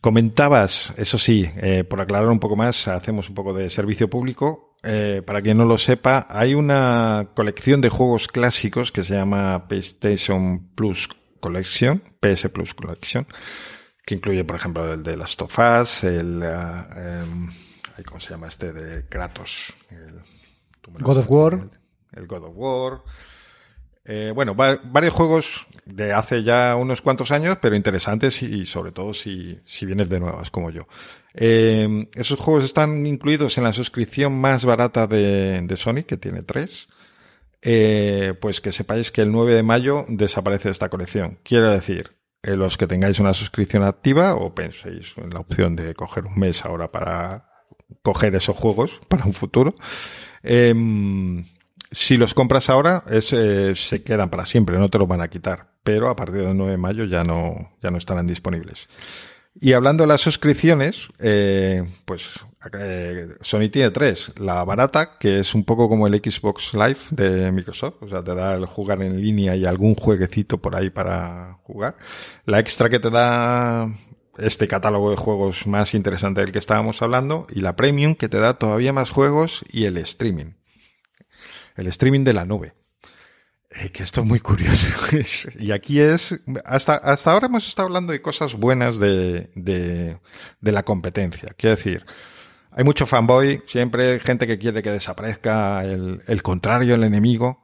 Comentabas, 0.00 0.94
eso 0.96 1.18
sí, 1.18 1.50
eh, 1.56 1.84
por 1.84 2.00
aclarar 2.00 2.28
un 2.28 2.38
poco 2.40 2.56
más, 2.56 2.88
hacemos 2.88 3.28
un 3.28 3.34
poco 3.34 3.52
de 3.54 3.68
servicio 3.70 4.08
público. 4.08 4.76
Para 5.26 5.42
quien 5.42 5.58
no 5.58 5.66
lo 5.66 5.76
sepa, 5.76 6.26
hay 6.30 6.54
una 6.54 7.28
colección 7.34 7.82
de 7.82 7.90
juegos 7.90 8.28
clásicos 8.28 8.90
que 8.90 9.02
se 9.02 9.12
llama 9.12 9.68
PlayStation 9.68 10.70
Plus 10.74 11.06
Collection, 11.38 12.02
PS 12.18 12.48
Plus 12.48 12.72
Collection, 12.72 13.26
que 14.06 14.14
incluye, 14.14 14.42
por 14.42 14.56
ejemplo, 14.56 14.90
el 14.94 15.02
de 15.02 15.18
Last 15.18 15.42
of 15.42 15.58
Us, 15.58 16.04
el, 16.04 16.42
ay, 16.42 18.04
¿cómo 18.06 18.20
se 18.20 18.30
llama 18.30 18.48
este 18.48 18.72
de 18.72 19.06
Kratos? 19.06 19.74
El- 19.90 20.22
God 20.98 21.18
of 21.18 21.26
War. 21.30 21.70
El 22.12 22.26
God 22.26 22.44
of 22.44 22.52
War. 22.54 23.02
Eh, 24.04 24.32
bueno, 24.34 24.54
va- 24.56 24.80
varios 24.82 25.12
juegos 25.14 25.66
de 25.84 26.12
hace 26.12 26.42
ya 26.42 26.74
unos 26.76 27.02
cuantos 27.02 27.30
años, 27.30 27.58
pero 27.60 27.76
interesantes 27.76 28.42
y, 28.42 28.46
y 28.60 28.64
sobre 28.64 28.92
todo 28.92 29.12
si, 29.14 29.60
si 29.64 29.86
vienes 29.86 30.08
de 30.08 30.20
nuevas 30.20 30.50
como 30.50 30.70
yo. 30.70 30.86
Eh, 31.34 32.08
esos 32.14 32.40
juegos 32.40 32.64
están 32.64 33.06
incluidos 33.06 33.56
en 33.58 33.64
la 33.64 33.72
suscripción 33.72 34.40
más 34.40 34.64
barata 34.64 35.06
de, 35.06 35.60
de 35.62 35.76
Sony, 35.76 36.02
que 36.06 36.16
tiene 36.16 36.42
tres. 36.42 36.88
Eh, 37.62 38.34
pues 38.40 38.60
que 38.62 38.72
sepáis 38.72 39.10
que 39.12 39.20
el 39.20 39.30
9 39.30 39.54
de 39.54 39.62
mayo 39.62 40.06
desaparece 40.08 40.70
esta 40.70 40.88
colección. 40.88 41.38
Quiero 41.44 41.70
decir, 41.70 42.16
los 42.42 42.78
que 42.78 42.86
tengáis 42.86 43.20
una 43.20 43.34
suscripción 43.34 43.84
activa 43.84 44.34
o 44.34 44.54
penséis 44.54 45.12
en 45.18 45.28
la 45.30 45.40
opción 45.40 45.76
de 45.76 45.92
coger 45.94 46.24
un 46.24 46.38
mes 46.38 46.64
ahora 46.64 46.90
para 46.90 47.50
coger 48.02 48.34
esos 48.34 48.56
juegos 48.56 48.98
para 49.08 49.26
un 49.26 49.34
futuro, 49.34 49.74
em, 50.42 51.44
si 51.90 52.16
los 52.16 52.34
compras 52.34 52.70
ahora, 52.70 53.04
eh, 53.10 53.74
se 53.74 54.02
quedan 54.02 54.30
para 54.30 54.44
siempre, 54.44 54.78
no 54.78 54.88
te 54.88 54.98
los 54.98 55.08
van 55.08 55.20
a 55.20 55.28
quitar. 55.28 55.70
Pero 55.82 56.08
a 56.08 56.16
partir 56.16 56.42
del 56.42 56.56
9 56.56 56.72
de 56.72 56.78
mayo 56.78 57.04
ya 57.04 57.24
no, 57.24 57.72
ya 57.82 57.90
no 57.90 57.98
estarán 57.98 58.26
disponibles. 58.26 58.88
Y 59.54 59.72
hablando 59.72 60.04
de 60.04 60.08
las 60.08 60.20
suscripciones, 60.20 61.08
eh, 61.18 61.84
pues 62.04 62.40
eh, 62.78 63.28
Sony 63.40 63.68
tiene 63.70 63.90
tres. 63.90 64.32
La 64.38 64.62
barata, 64.64 65.18
que 65.18 65.40
es 65.40 65.54
un 65.54 65.64
poco 65.64 65.88
como 65.88 66.06
el 66.06 66.14
Xbox 66.14 66.72
Live 66.74 66.98
de 67.10 67.50
Microsoft, 67.50 68.02
o 68.02 68.08
sea, 68.08 68.22
te 68.22 68.34
da 68.34 68.54
el 68.54 68.66
jugar 68.66 69.02
en 69.02 69.20
línea 69.20 69.56
y 69.56 69.66
algún 69.66 69.96
jueguecito 69.96 70.58
por 70.58 70.76
ahí 70.76 70.90
para 70.90 71.58
jugar. 71.64 71.96
La 72.46 72.60
extra 72.60 72.88
que 72.88 73.00
te 73.00 73.10
da 73.10 73.92
este 74.38 74.68
catálogo 74.68 75.10
de 75.10 75.16
juegos 75.16 75.66
más 75.66 75.94
interesante 75.94 76.40
del 76.40 76.52
que 76.52 76.58
estábamos 76.58 77.02
hablando. 77.02 77.46
Y 77.50 77.60
la 77.60 77.76
Premium, 77.76 78.14
que 78.14 78.28
te 78.28 78.38
da 78.38 78.54
todavía 78.54 78.92
más 78.92 79.10
juegos 79.10 79.64
y 79.70 79.84
el 79.84 79.96
streaming. 79.98 80.54
El 81.76 81.86
streaming 81.86 82.24
de 82.24 82.32
la 82.32 82.44
nube. 82.44 82.74
Eh, 83.70 83.90
que 83.90 84.02
esto 84.02 84.22
es 84.22 84.26
muy 84.26 84.40
curioso. 84.40 84.88
y 85.58 85.70
aquí 85.70 86.00
es, 86.00 86.40
hasta, 86.64 86.94
hasta 86.96 87.32
ahora 87.32 87.46
hemos 87.46 87.68
estado 87.68 87.86
hablando 87.86 88.12
de 88.12 88.20
cosas 88.20 88.54
buenas 88.54 88.98
de, 88.98 89.50
de, 89.54 90.18
de 90.60 90.72
la 90.72 90.82
competencia. 90.82 91.54
Quiero 91.56 91.76
decir, 91.76 92.04
hay 92.72 92.84
mucho 92.84 93.06
fanboy, 93.06 93.62
siempre 93.66 94.18
gente 94.20 94.46
que 94.46 94.58
quiere 94.58 94.82
que 94.82 94.90
desaparezca 94.90 95.84
el, 95.84 96.20
el 96.26 96.42
contrario, 96.42 96.94
el 96.94 97.04
enemigo. 97.04 97.62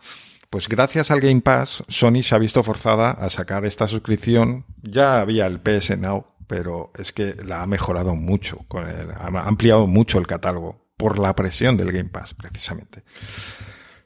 Pues 0.48 0.68
gracias 0.68 1.10
al 1.10 1.20
Game 1.20 1.40
Pass, 1.40 1.82
Sony 1.88 2.22
se 2.22 2.34
ha 2.34 2.38
visto 2.38 2.62
forzada 2.62 3.10
a 3.10 3.28
sacar 3.28 3.64
esta 3.66 3.88
suscripción. 3.88 4.64
Ya 4.82 5.20
había 5.20 5.46
el 5.46 5.60
PS 5.60 5.98
Now, 5.98 6.24
pero 6.47 6.92
es 6.99 7.12
que 7.12 7.34
la 7.44 7.62
ha 7.62 7.66
mejorado 7.66 8.14
mucho, 8.14 8.64
ha 8.70 9.49
ampliado 9.49 9.86
mucho 9.86 10.18
el 10.18 10.26
catálogo 10.26 10.86
por 10.97 11.18
la 11.18 11.34
presión 11.34 11.76
del 11.76 11.92
Game 11.92 12.11
Pass, 12.11 12.34
precisamente. 12.34 13.03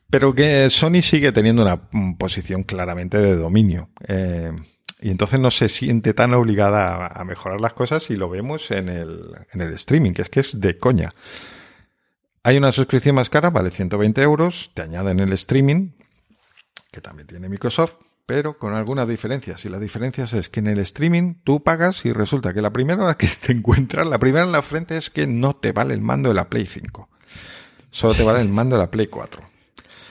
Pero 0.08 0.34
que 0.34 0.68
Sony 0.70 1.02
sigue 1.02 1.32
teniendo 1.32 1.62
una 1.62 1.88
posición 2.18 2.64
claramente 2.64 3.18
de 3.18 3.36
dominio. 3.36 3.90
Eh, 4.06 4.52
y 5.00 5.10
entonces 5.10 5.40
no 5.40 5.50
se 5.50 5.68
siente 5.68 6.12
tan 6.12 6.34
obligada 6.34 7.06
a 7.06 7.24
mejorar 7.24 7.60
las 7.60 7.72
cosas 7.72 8.10
y 8.10 8.16
lo 8.16 8.28
vemos 8.28 8.70
en 8.70 8.88
el, 8.88 9.30
en 9.52 9.60
el 9.62 9.72
streaming, 9.74 10.12
que 10.12 10.22
es 10.22 10.28
que 10.28 10.40
es 10.40 10.60
de 10.60 10.76
coña. 10.76 11.14
Hay 12.42 12.56
una 12.56 12.72
suscripción 12.72 13.14
más 13.14 13.30
cara, 13.30 13.50
vale 13.50 13.70
120 13.70 14.20
euros, 14.22 14.70
te 14.74 14.82
añaden 14.82 15.20
el 15.20 15.32
streaming, 15.32 15.92
que 16.90 17.00
también 17.00 17.28
tiene 17.28 17.48
Microsoft, 17.48 17.94
pero 18.30 18.56
con 18.58 18.74
algunas 18.74 19.08
diferencias. 19.08 19.64
Y 19.64 19.68
las 19.68 19.80
diferencias 19.80 20.32
es 20.34 20.48
que 20.48 20.60
en 20.60 20.68
el 20.68 20.78
streaming 20.78 21.34
tú 21.42 21.64
pagas 21.64 22.04
y 22.04 22.12
resulta 22.12 22.54
que 22.54 22.62
la 22.62 22.70
primera 22.72 23.16
que 23.16 23.26
te 23.44 23.50
encuentras, 23.50 24.06
la 24.06 24.20
primera 24.20 24.44
en 24.44 24.52
la 24.52 24.62
frente 24.62 24.96
es 24.96 25.10
que 25.10 25.26
no 25.26 25.56
te 25.56 25.72
vale 25.72 25.94
el 25.94 26.00
mando 26.00 26.28
de 26.28 26.36
la 26.36 26.48
Play 26.48 26.64
5. 26.64 27.08
Solo 27.90 28.14
te 28.14 28.22
vale 28.22 28.40
el 28.40 28.48
mando 28.48 28.76
de 28.76 28.82
la 28.82 28.90
Play 28.92 29.08
4. 29.08 29.42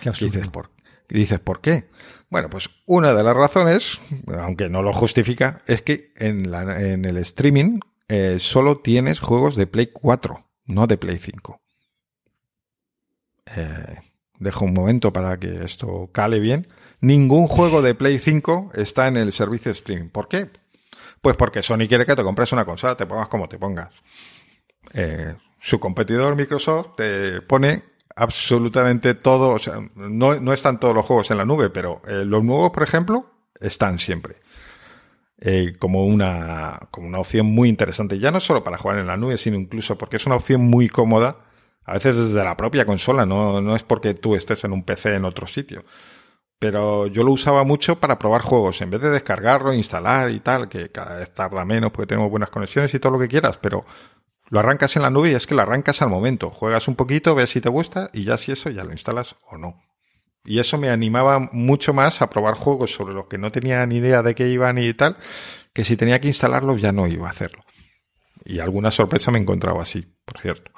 Qué 0.02 0.08
Y 0.08 0.10
absurdo. 0.10 0.34
dices, 0.34 0.48
¿por, 0.50 0.70
dices, 1.08 1.40
¿por 1.40 1.62
qué? 1.62 1.88
Bueno, 2.30 2.50
pues 2.50 2.70
una 2.86 3.14
de 3.14 3.24
las 3.24 3.34
razones, 3.38 4.02
aunque 4.38 4.68
no 4.68 4.82
lo 4.82 4.92
justifica, 4.92 5.62
es 5.66 5.82
que 5.82 6.12
en, 6.18 6.52
la- 6.52 6.82
en 6.92 7.06
el 7.06 7.16
streaming 7.20 7.80
eh, 8.10 8.36
solo 8.40 8.80
tienes 8.82 9.22
juegos 9.22 9.56
de 9.56 9.66
Play 9.66 9.92
4, 9.94 10.46
no 10.66 10.88
de 10.88 10.98
Play 10.98 11.20
5. 11.20 11.62
Eh, 13.56 13.96
dejo 14.40 14.66
un 14.66 14.74
momento 14.74 15.14
para 15.14 15.38
que 15.40 15.64
esto 15.64 16.10
cale 16.12 16.40
bien. 16.42 16.68
Ningún 17.02 17.48
juego 17.48 17.82
de 17.82 17.96
Play 17.96 18.20
5 18.20 18.72
está 18.76 19.08
en 19.08 19.18
el 19.18 19.32
servicio 19.32 19.72
streaming. 19.72 20.10
¿Por 20.10 20.28
qué? 20.28 20.50
Pues 21.22 21.36
porque 21.36 21.62
Sony 21.62 21.88
quiere 21.88 22.06
que 22.06 22.16
te 22.16 22.24
compres 22.24 22.52
una 22.52 22.66
consola, 22.66 22.96
te 22.96 23.06
pongas 23.06 23.28
como 23.28 23.48
te 23.48 23.58
pongas. 23.58 23.94
Eh, 24.94 25.36
su 25.60 25.80
competidor 25.80 26.36
Microsoft 26.36 26.96
te 26.98 27.42
pone 27.42 27.84
absolutamente 28.16 29.14
todo, 29.14 29.52
o 29.52 29.60
sea, 29.60 29.80
no, 29.96 30.36
no 30.40 30.54
están 30.54 30.80
todos 30.80 30.94
los 30.94 31.06
juegos 31.06 31.32
en 31.32 31.38
la 31.38 31.46
nube, 31.46 31.70
pero 31.70 32.02
eh, 32.08 32.26
los 32.26 32.44
nuevos, 32.44 32.72
por 32.72 32.84
ejemplo, 32.84 33.32
están 33.60 34.00
siempre. 34.00 34.38
Eh, 35.42 35.76
como 35.80 36.06
una, 36.06 36.80
como 36.92 37.08
una 37.08 37.20
opción 37.20 37.46
muy 37.46 37.70
interesante, 37.70 38.20
ya 38.20 38.30
no 38.30 38.42
solo 38.42 38.62
para 38.62 38.78
jugar 38.78 39.00
en 39.00 39.08
la 39.08 39.16
nube, 39.16 39.38
sino 39.38 39.56
incluso 39.56 39.98
porque 39.98 40.18
es 40.18 40.26
una 40.26 40.36
opción 40.36 40.60
muy 40.62 40.90
cómoda 40.90 41.38
A 41.86 41.94
veces 41.94 42.18
desde 42.18 42.44
la 42.44 42.58
propia 42.58 42.86
consola, 42.86 43.26
no, 43.26 43.62
no 43.62 43.74
es 43.74 43.84
porque 43.84 44.14
tú 44.14 44.36
estés 44.36 44.66
en 44.66 44.74
un 44.74 44.84
PC 44.84 45.16
en 45.16 45.26
otro 45.26 45.48
sitio. 45.48 45.86
Pero 46.60 47.08
yo 47.08 47.24
lo 47.24 47.32
usaba 47.32 47.64
mucho 47.64 48.00
para 48.00 48.20
probar 48.20 48.42
juegos, 48.42 48.82
en 48.82 48.90
vez 48.90 49.02
de 49.02 49.10
descargarlo, 49.10 49.74
instalar 49.74 50.30
y 50.30 50.42
tal, 50.42 50.68
que 50.68 50.92
cada 50.92 51.16
vez 51.16 51.34
tarda 51.34 51.64
menos 51.64 51.92
porque 51.92 52.08
tenemos 52.08 52.30
buenas 52.30 52.50
conexiones 52.50 52.94
y 52.94 53.00
todo 53.00 53.14
lo 53.14 53.20
que 53.20 53.30
quieras, 53.30 53.58
pero 53.58 53.86
lo 54.50 54.60
arrancas 54.60 54.96
en 54.96 55.04
la 55.04 55.10
nube 55.10 55.32
y 55.32 55.36
es 55.36 55.48
que 55.48 55.56
lo 55.56 55.62
arrancas 55.62 56.02
al 56.02 56.10
momento. 56.10 56.50
Juegas 56.50 56.88
un 56.88 56.96
poquito, 56.96 57.34
ves 57.34 57.52
si 57.52 57.62
te 57.62 57.70
gusta 57.70 58.10
y 58.14 58.26
ya 58.26 58.38
si 58.38 58.52
eso 58.52 58.70
ya 58.70 58.84
lo 58.84 58.92
instalas 58.92 59.38
o 59.50 59.58
no. 59.58 59.82
Y 60.44 60.60
eso 60.60 60.78
me 60.78 60.90
animaba 60.90 61.50
mucho 61.52 61.94
más 61.94 62.22
a 62.22 62.30
probar 62.30 62.56
juegos 62.56 62.92
sobre 62.92 63.14
los 63.14 63.28
que 63.28 63.38
no 63.38 63.52
tenía 63.52 63.86
ni 63.86 63.98
idea 63.98 64.24
de 64.24 64.36
qué 64.36 64.50
iban 64.50 64.78
y 64.80 64.94
tal, 64.94 65.18
que 65.74 65.84
si 65.84 65.96
tenía 65.96 66.20
que 66.20 66.28
instalarlos 66.28 66.82
ya 66.82 66.92
no 66.92 67.08
iba 67.08 67.28
a 67.28 67.32
hacerlo. 67.32 67.62
Y 68.44 68.60
alguna 68.60 68.90
sorpresa 68.90 69.32
me 69.32 69.38
he 69.38 69.42
encontrado 69.42 69.80
así, 69.80 70.08
por 70.26 70.40
cierto. 70.40 70.72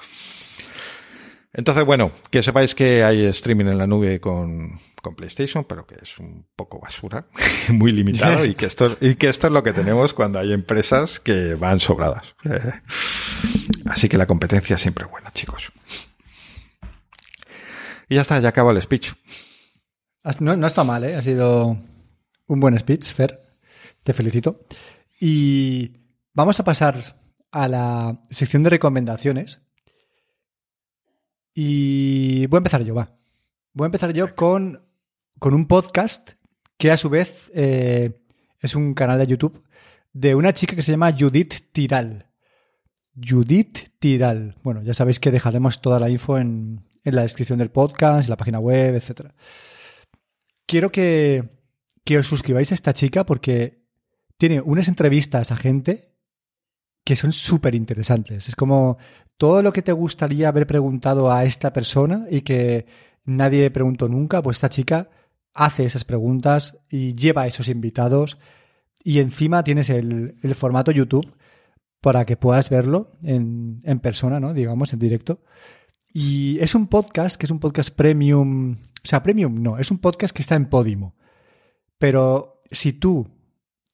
Entonces, 1.53 1.83
bueno, 1.83 2.11
que 2.29 2.41
sepáis 2.41 2.73
que 2.73 3.03
hay 3.03 3.25
streaming 3.25 3.65
en 3.65 3.77
la 3.77 3.85
nube 3.85 4.21
con, 4.21 4.79
con 5.01 5.15
PlayStation, 5.15 5.65
pero 5.65 5.85
que 5.85 5.95
es 6.01 6.17
un 6.17 6.45
poco 6.55 6.79
basura, 6.79 7.27
muy 7.73 7.91
limitado, 7.91 8.45
y 8.45 8.55
que, 8.55 8.65
esto, 8.65 8.95
y 9.01 9.15
que 9.15 9.27
esto 9.27 9.47
es 9.47 9.53
lo 9.53 9.61
que 9.61 9.73
tenemos 9.73 10.13
cuando 10.13 10.39
hay 10.39 10.53
empresas 10.53 11.19
que 11.19 11.55
van 11.55 11.79
sobradas. 11.79 12.35
Así 13.85 14.07
que 14.07 14.17
la 14.17 14.27
competencia 14.27 14.77
siempre 14.77 15.05
buena, 15.05 15.31
chicos. 15.33 15.71
Y 18.07 18.15
ya 18.15 18.21
está, 18.21 18.39
ya 18.39 18.49
acaba 18.49 18.71
el 18.71 18.81
speech. 18.81 19.13
No, 20.39 20.55
no 20.55 20.67
está 20.67 20.83
mal, 20.83 21.03
¿eh? 21.03 21.15
Ha 21.15 21.21
sido 21.21 21.77
un 22.47 22.59
buen 22.59 22.77
speech, 22.77 23.11
Fer. 23.11 23.39
Te 24.03 24.13
felicito. 24.13 24.65
Y 25.19 25.97
vamos 26.33 26.59
a 26.59 26.63
pasar 26.63 27.17
a 27.51 27.67
la 27.67 28.21
sección 28.29 28.63
de 28.63 28.69
recomendaciones. 28.69 29.61
Y 31.53 32.45
voy 32.47 32.57
a 32.57 32.59
empezar 32.59 32.83
yo, 32.83 32.95
va. 32.95 33.17
Voy 33.73 33.85
a 33.85 33.87
empezar 33.87 34.13
yo 34.13 34.35
con, 34.35 34.85
con 35.39 35.53
un 35.53 35.67
podcast 35.67 36.31
que 36.77 36.91
a 36.91 36.97
su 36.97 37.09
vez 37.09 37.51
eh, 37.53 38.21
es 38.59 38.75
un 38.75 38.93
canal 38.93 39.19
de 39.19 39.27
YouTube 39.27 39.63
de 40.13 40.35
una 40.35 40.53
chica 40.53 40.75
que 40.75 40.83
se 40.83 40.91
llama 40.91 41.15
Judith 41.17 41.71
Tiral. 41.71 42.27
Judith 43.15 43.89
Tiral. 43.99 44.55
Bueno, 44.63 44.81
ya 44.83 44.93
sabéis 44.93 45.19
que 45.19 45.31
dejaremos 45.31 45.81
toda 45.81 45.99
la 45.99 46.09
info 46.09 46.37
en, 46.37 46.85
en 47.03 47.15
la 47.15 47.21
descripción 47.23 47.59
del 47.59 47.71
podcast, 47.71 48.27
en 48.27 48.31
la 48.31 48.37
página 48.37 48.59
web, 48.59 48.95
etcétera 48.95 49.35
quiero 50.71 50.89
que, 50.89 51.49
que 52.05 52.17
os 52.17 52.27
suscribáis 52.27 52.71
a 52.71 52.75
esta 52.75 52.93
chica 52.93 53.25
porque 53.25 53.83
tiene 54.37 54.61
unas 54.61 54.87
entrevistas 54.87 55.51
a 55.51 55.57
gente 55.57 56.15
que 57.03 57.17
son 57.17 57.33
súper 57.33 57.75
interesantes. 57.75 58.47
Es 58.47 58.55
como 58.55 58.97
todo 59.41 59.63
lo 59.63 59.73
que 59.73 59.81
te 59.81 59.91
gustaría 59.91 60.49
haber 60.49 60.67
preguntado 60.67 61.31
a 61.31 61.45
esta 61.45 61.73
persona 61.73 62.27
y 62.29 62.41
que 62.41 62.85
nadie 63.25 63.71
preguntó 63.71 64.07
nunca, 64.07 64.39
pues 64.43 64.57
esta 64.57 64.69
chica 64.69 65.09
hace 65.55 65.83
esas 65.83 66.03
preguntas 66.03 66.77
y 66.91 67.15
lleva 67.15 67.41
a 67.41 67.47
esos 67.47 67.67
invitados 67.67 68.37
y 69.03 69.17
encima 69.17 69.63
tienes 69.63 69.89
el, 69.89 70.35
formato 70.53 70.91
YouTube 70.91 71.33
para 72.01 72.23
que 72.23 72.37
puedas 72.37 72.69
verlo 72.69 73.13
en, 73.23 73.79
en 73.83 73.99
persona, 73.99 74.39
¿no? 74.39 74.53
Digamos, 74.53 74.93
en 74.93 74.99
directo. 74.99 75.39
Y 76.13 76.59
es 76.59 76.75
un 76.75 76.85
podcast 76.85 77.35
que 77.35 77.47
es 77.47 77.51
un 77.51 77.59
podcast 77.59 77.95
premium. 77.95 78.73
O 78.73 79.07
sea, 79.07 79.23
premium 79.23 79.59
no, 79.59 79.79
es 79.79 79.89
un 79.89 79.97
podcast 79.97 80.35
que 80.35 80.43
está 80.43 80.53
en 80.53 80.69
Podimo. 80.69 81.15
Pero 81.97 82.61
si 82.69 82.93
tú 82.93 83.27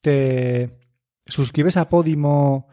te 0.02 0.78
suscribes 1.26 1.78
a 1.78 1.88
Podimo, 1.88 2.68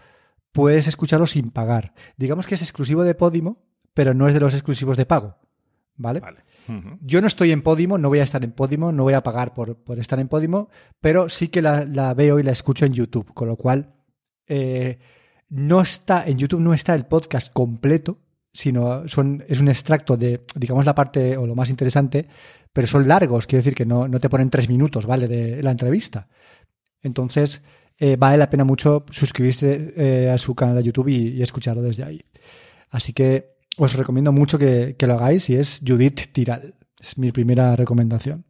puedes 0.54 0.86
escucharlo 0.86 1.26
sin 1.26 1.50
pagar. 1.50 1.92
Digamos 2.16 2.46
que 2.46 2.54
es 2.54 2.62
exclusivo 2.62 3.02
de 3.02 3.16
Podimo, 3.16 3.64
pero 3.92 4.14
no 4.14 4.28
es 4.28 4.34
de 4.34 4.40
los 4.40 4.54
exclusivos 4.54 4.96
de 4.96 5.04
pago. 5.04 5.36
¿Vale? 5.96 6.20
Vale. 6.20 6.44
Yo 7.02 7.20
no 7.20 7.26
estoy 7.26 7.52
en 7.52 7.62
Podimo, 7.62 7.98
no 7.98 8.08
voy 8.08 8.20
a 8.20 8.22
estar 8.22 8.42
en 8.42 8.52
Podimo, 8.52 8.90
no 8.90 9.02
voy 9.02 9.14
a 9.14 9.22
pagar 9.22 9.52
por, 9.52 9.76
por 9.76 9.98
estar 9.98 10.18
en 10.18 10.28
Podimo, 10.28 10.70
pero 11.00 11.28
sí 11.28 11.48
que 11.48 11.60
la, 11.60 11.84
la 11.84 12.14
veo 12.14 12.38
y 12.38 12.42
la 12.42 12.52
escucho 12.52 12.86
en 12.86 12.94
YouTube, 12.94 13.34
con 13.34 13.48
lo 13.48 13.56
cual 13.56 13.94
eh, 14.46 14.98
no 15.50 15.80
está, 15.80 16.24
en 16.26 16.38
YouTube 16.38 16.60
no 16.60 16.72
está 16.72 16.94
el 16.94 17.06
podcast 17.06 17.52
completo, 17.52 18.18
sino 18.52 19.06
son, 19.08 19.44
es 19.48 19.60
un 19.60 19.68
extracto 19.68 20.16
de, 20.16 20.44
digamos, 20.54 20.84
la 20.86 20.94
parte 20.94 21.36
o 21.36 21.46
lo 21.46 21.54
más 21.56 21.68
interesante, 21.68 22.28
pero 22.72 22.86
son 22.86 23.06
largos, 23.06 23.46
quiero 23.46 23.60
decir 23.60 23.74
que 23.74 23.86
no, 23.86 24.08
no 24.08 24.20
te 24.20 24.28
ponen 24.28 24.50
tres 24.50 24.68
minutos, 24.68 25.04
¿vale? 25.04 25.28
De 25.28 25.62
la 25.62 25.72
entrevista. 25.72 26.28
Entonces, 27.02 27.62
eh, 27.98 28.16
vale 28.16 28.36
la 28.36 28.50
pena 28.50 28.64
mucho 28.64 29.04
suscribirse 29.10 29.94
eh, 29.96 30.30
a 30.30 30.38
su 30.38 30.54
canal 30.54 30.76
de 30.76 30.82
YouTube 30.82 31.08
y, 31.08 31.28
y 31.28 31.42
escucharlo 31.42 31.82
desde 31.82 32.04
ahí. 32.04 32.20
Así 32.90 33.12
que 33.12 33.54
os 33.76 33.94
recomiendo 33.94 34.32
mucho 34.32 34.58
que, 34.58 34.96
que 34.98 35.06
lo 35.06 35.14
hagáis 35.14 35.50
y 35.50 35.56
es 35.56 35.80
Judith 35.86 36.32
Tiral. 36.32 36.74
Es 37.00 37.18
mi 37.18 37.32
primera 37.32 37.76
recomendación. 37.76 38.44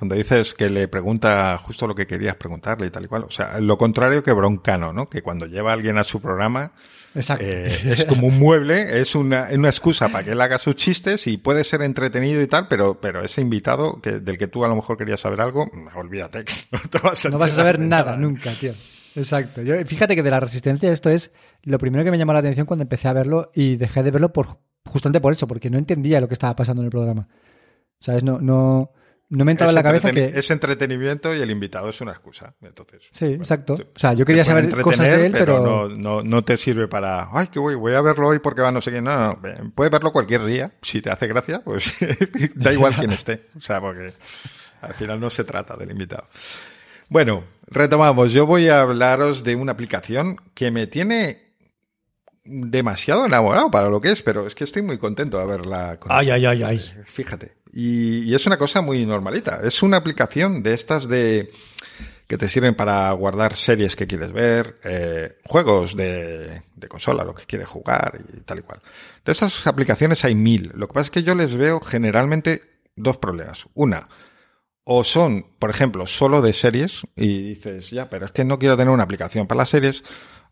Cuando 0.00 0.14
dices 0.14 0.54
que 0.54 0.70
le 0.70 0.88
pregunta 0.88 1.58
justo 1.58 1.86
lo 1.86 1.94
que 1.94 2.06
querías 2.06 2.34
preguntarle 2.36 2.86
y 2.86 2.90
tal 2.90 3.04
y 3.04 3.06
cual. 3.06 3.24
O 3.24 3.30
sea, 3.30 3.60
lo 3.60 3.76
contrario 3.76 4.22
que 4.22 4.32
Broncano, 4.32 4.94
¿no? 4.94 5.10
Que 5.10 5.20
cuando 5.20 5.44
lleva 5.44 5.72
a 5.72 5.74
alguien 5.74 5.98
a 5.98 6.04
su 6.04 6.22
programa 6.22 6.72
Exacto. 7.14 7.44
eh, 7.46 7.78
es 7.84 8.06
como 8.06 8.26
un 8.26 8.38
mueble, 8.38 8.98
es 8.98 9.14
una, 9.14 9.50
una 9.52 9.68
excusa 9.68 10.08
para 10.08 10.24
que 10.24 10.30
él 10.30 10.40
haga 10.40 10.58
sus 10.58 10.74
chistes 10.74 11.26
y 11.26 11.36
puede 11.36 11.64
ser 11.64 11.82
entretenido 11.82 12.40
y 12.40 12.46
tal, 12.46 12.66
pero, 12.66 12.98
pero 12.98 13.22
ese 13.22 13.42
invitado 13.42 14.00
que, 14.00 14.20
del 14.20 14.38
que 14.38 14.48
tú 14.48 14.64
a 14.64 14.68
lo 14.68 14.74
mejor 14.74 14.96
querías 14.96 15.20
saber 15.20 15.42
algo, 15.42 15.70
olvídate. 15.94 16.46
que 16.46 16.54
No, 16.72 16.80
te 16.88 16.98
vas 16.98 17.26
a, 17.26 17.28
no 17.28 17.36
vas 17.36 17.52
a 17.52 17.56
saber 17.56 17.78
nada 17.78 18.16
nunca, 18.16 18.54
tío. 18.54 18.72
Exacto. 19.14 19.60
Yo, 19.60 19.74
fíjate 19.84 20.16
que 20.16 20.22
de 20.22 20.30
la 20.30 20.40
resistencia 20.40 20.90
esto 20.90 21.10
es 21.10 21.30
lo 21.62 21.76
primero 21.76 22.04
que 22.04 22.10
me 22.10 22.16
llamó 22.16 22.32
la 22.32 22.38
atención 22.38 22.64
cuando 22.64 22.84
empecé 22.84 23.06
a 23.06 23.12
verlo 23.12 23.50
y 23.54 23.76
dejé 23.76 24.02
de 24.02 24.12
verlo 24.12 24.32
por 24.32 24.60
justamente 24.86 25.20
por 25.20 25.34
eso, 25.34 25.46
porque 25.46 25.68
no 25.68 25.76
entendía 25.76 26.22
lo 26.22 26.28
que 26.28 26.32
estaba 26.32 26.56
pasando 26.56 26.80
en 26.80 26.86
el 26.86 26.90
programa. 26.90 27.28
¿Sabes? 27.98 28.24
No, 28.24 28.40
no, 28.40 28.92
no 29.30 29.44
me 29.44 29.52
entraba 29.52 29.70
en 29.70 29.74
la 29.76 29.82
cabeza 29.82 30.10
que... 30.10 30.32
Es 30.38 30.50
entretenimiento 30.50 31.34
y 31.34 31.40
el 31.40 31.50
invitado 31.50 31.88
es 31.88 32.00
una 32.00 32.10
excusa. 32.12 32.52
Entonces, 32.62 33.02
Sí, 33.12 33.26
bueno, 33.26 33.42
exacto. 33.42 33.76
te- 33.76 33.82
O 33.84 33.98
sea, 33.98 34.12
yo 34.12 34.24
quería 34.26 34.44
saber 34.44 34.68
cosas 34.82 35.08
de 35.08 35.26
él, 35.26 35.32
pero... 35.32 35.60
no, 35.60 35.88
no, 35.88 36.22
no 36.22 36.44
te 36.44 36.56
sirve 36.56 36.88
para, 36.88 37.28
ay, 37.32 37.46
que 37.46 37.58
voy, 37.58 37.74
voy 37.76 37.94
a 37.94 38.00
verlo 38.00 38.28
hoy 38.28 38.40
porque 38.40 38.60
va 38.62 38.70
no 38.72 38.80
sé 38.80 38.90
quién. 38.90 39.04
No, 39.04 39.16
no, 39.16 39.40
ve- 39.40 39.54
puedes 39.74 39.90
verlo 39.90 40.12
cualquier 40.12 40.44
día. 40.44 40.72
Si 40.82 41.00
te 41.00 41.10
hace 41.10 41.26
gracia, 41.28 41.62
pues 41.64 41.94
da 42.56 42.72
igual 42.72 42.94
quién 42.96 43.12
esté. 43.12 43.46
O 43.56 43.60
sea, 43.60 43.80
porque 43.80 44.12
al 44.82 44.94
final 44.94 45.18
no 45.20 45.30
se 45.30 45.44
trata 45.44 45.76
del 45.76 45.90
invitado. 45.92 46.26
Bueno, 47.08 47.44
retomamos. 47.68 48.32
Yo 48.32 48.46
voy 48.46 48.68
a 48.68 48.82
hablaros 48.82 49.42
de 49.44 49.54
una 49.56 49.72
aplicación 49.72 50.36
que 50.54 50.70
me 50.70 50.86
tiene 50.86 51.50
demasiado 52.44 53.26
enamorado 53.26 53.70
para 53.70 53.88
lo 53.88 54.00
que 54.00 54.10
es, 54.10 54.22
pero 54.22 54.46
es 54.46 54.54
que 54.54 54.64
estoy 54.64 54.82
muy 54.82 54.98
contento 54.98 55.36
de 55.36 55.42
haberla 55.44 55.98
conocido. 56.00 56.34
Ay, 56.34 56.44
ay, 56.44 56.46
ay, 56.46 56.62
ay. 56.62 56.92
Fíjate. 57.06 57.59
Y, 57.72 58.34
es 58.34 58.46
una 58.46 58.58
cosa 58.58 58.80
muy 58.80 59.04
normalita. 59.06 59.60
Es 59.62 59.82
una 59.82 59.96
aplicación 59.96 60.62
de 60.62 60.74
estas 60.74 61.08
de 61.08 61.52
que 62.26 62.38
te 62.38 62.48
sirven 62.48 62.74
para 62.74 63.10
guardar 63.12 63.54
series 63.54 63.96
que 63.96 64.06
quieres 64.06 64.32
ver, 64.32 64.76
eh, 64.84 65.38
juegos 65.44 65.96
de, 65.96 66.62
de 66.76 66.88
consola, 66.88 67.24
lo 67.24 67.34
que 67.34 67.44
quieres 67.44 67.66
jugar 67.66 68.20
y 68.32 68.40
tal 68.42 68.60
y 68.60 68.62
cual. 68.62 68.80
De 69.24 69.32
estas 69.32 69.66
aplicaciones 69.66 70.24
hay 70.24 70.36
mil. 70.36 70.70
Lo 70.74 70.86
que 70.86 70.94
pasa 70.94 71.04
es 71.06 71.10
que 71.10 71.24
yo 71.24 71.34
les 71.34 71.56
veo 71.56 71.80
generalmente 71.80 72.62
dos 72.94 73.18
problemas. 73.18 73.66
Una, 73.74 74.08
o 74.84 75.04
son, 75.04 75.46
por 75.58 75.70
ejemplo, 75.70 76.06
solo 76.06 76.42
de 76.42 76.52
series 76.52 77.02
y 77.14 77.54
dices, 77.54 77.90
ya, 77.90 78.08
pero 78.10 78.26
es 78.26 78.32
que 78.32 78.44
no 78.44 78.58
quiero 78.58 78.76
tener 78.76 78.92
una 78.92 79.04
aplicación 79.04 79.46
para 79.46 79.58
las 79.58 79.68
series, 79.68 80.02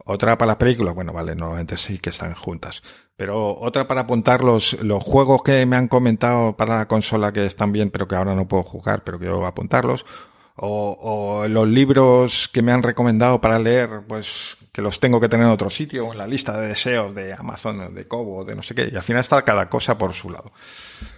otra 0.05 0.39
para 0.39 0.51
las 0.51 0.57
películas, 0.59 0.95
bueno, 0.95 1.13
vale, 1.13 1.35
normalmente 1.35 1.77
sí 1.77 1.99
que 1.99 2.11
están 2.11 2.35
juntas, 2.35 2.83
pero 3.19 3.59
otra 3.59 3.89
para 3.89 4.03
apuntar 4.03 4.45
los, 4.45 4.81
los 4.81 5.03
juegos 5.03 5.43
que 5.43 5.67
me 5.67 5.75
han 5.75 5.89
comentado 5.89 6.57
para 6.57 6.79
la 6.79 6.87
consola 6.87 7.33
que 7.33 7.45
están 7.45 7.73
bien, 7.73 7.91
pero 7.91 8.07
que 8.07 8.15
ahora 8.15 8.37
no 8.37 8.47
puedo 8.47 8.63
jugar, 8.63 9.03
pero 9.03 9.19
quiero 9.19 9.45
apuntarlos, 9.45 10.07
o, 10.55 11.45
los 11.49 11.67
libros 11.67 12.49
que 12.53 12.63
me 12.63 12.71
han 12.71 12.85
recomendado 12.85 13.41
para 13.41 13.59
leer, 13.59 14.03
pues 14.07 14.57
que 14.73 14.83
los 14.83 15.01
tengo 15.01 15.21
que 15.21 15.29
tener 15.29 15.47
en 15.47 15.53
otro 15.53 15.69
sitio, 15.69 16.13
en 16.13 16.19
la 16.19 16.29
lista 16.29 16.61
de 16.61 16.69
deseos 16.69 17.13
de 17.13 17.33
Amazon, 17.33 17.93
de 17.93 18.05
Kobo, 18.07 18.45
de 18.45 18.55
no 18.55 18.63
sé 18.63 18.77
qué, 18.77 18.89
y 18.93 18.95
al 18.95 19.03
final 19.03 19.21
está 19.21 19.43
cada 19.43 19.69
cosa 19.69 19.99
por 19.99 20.15
su 20.15 20.31
lado. 20.31 20.53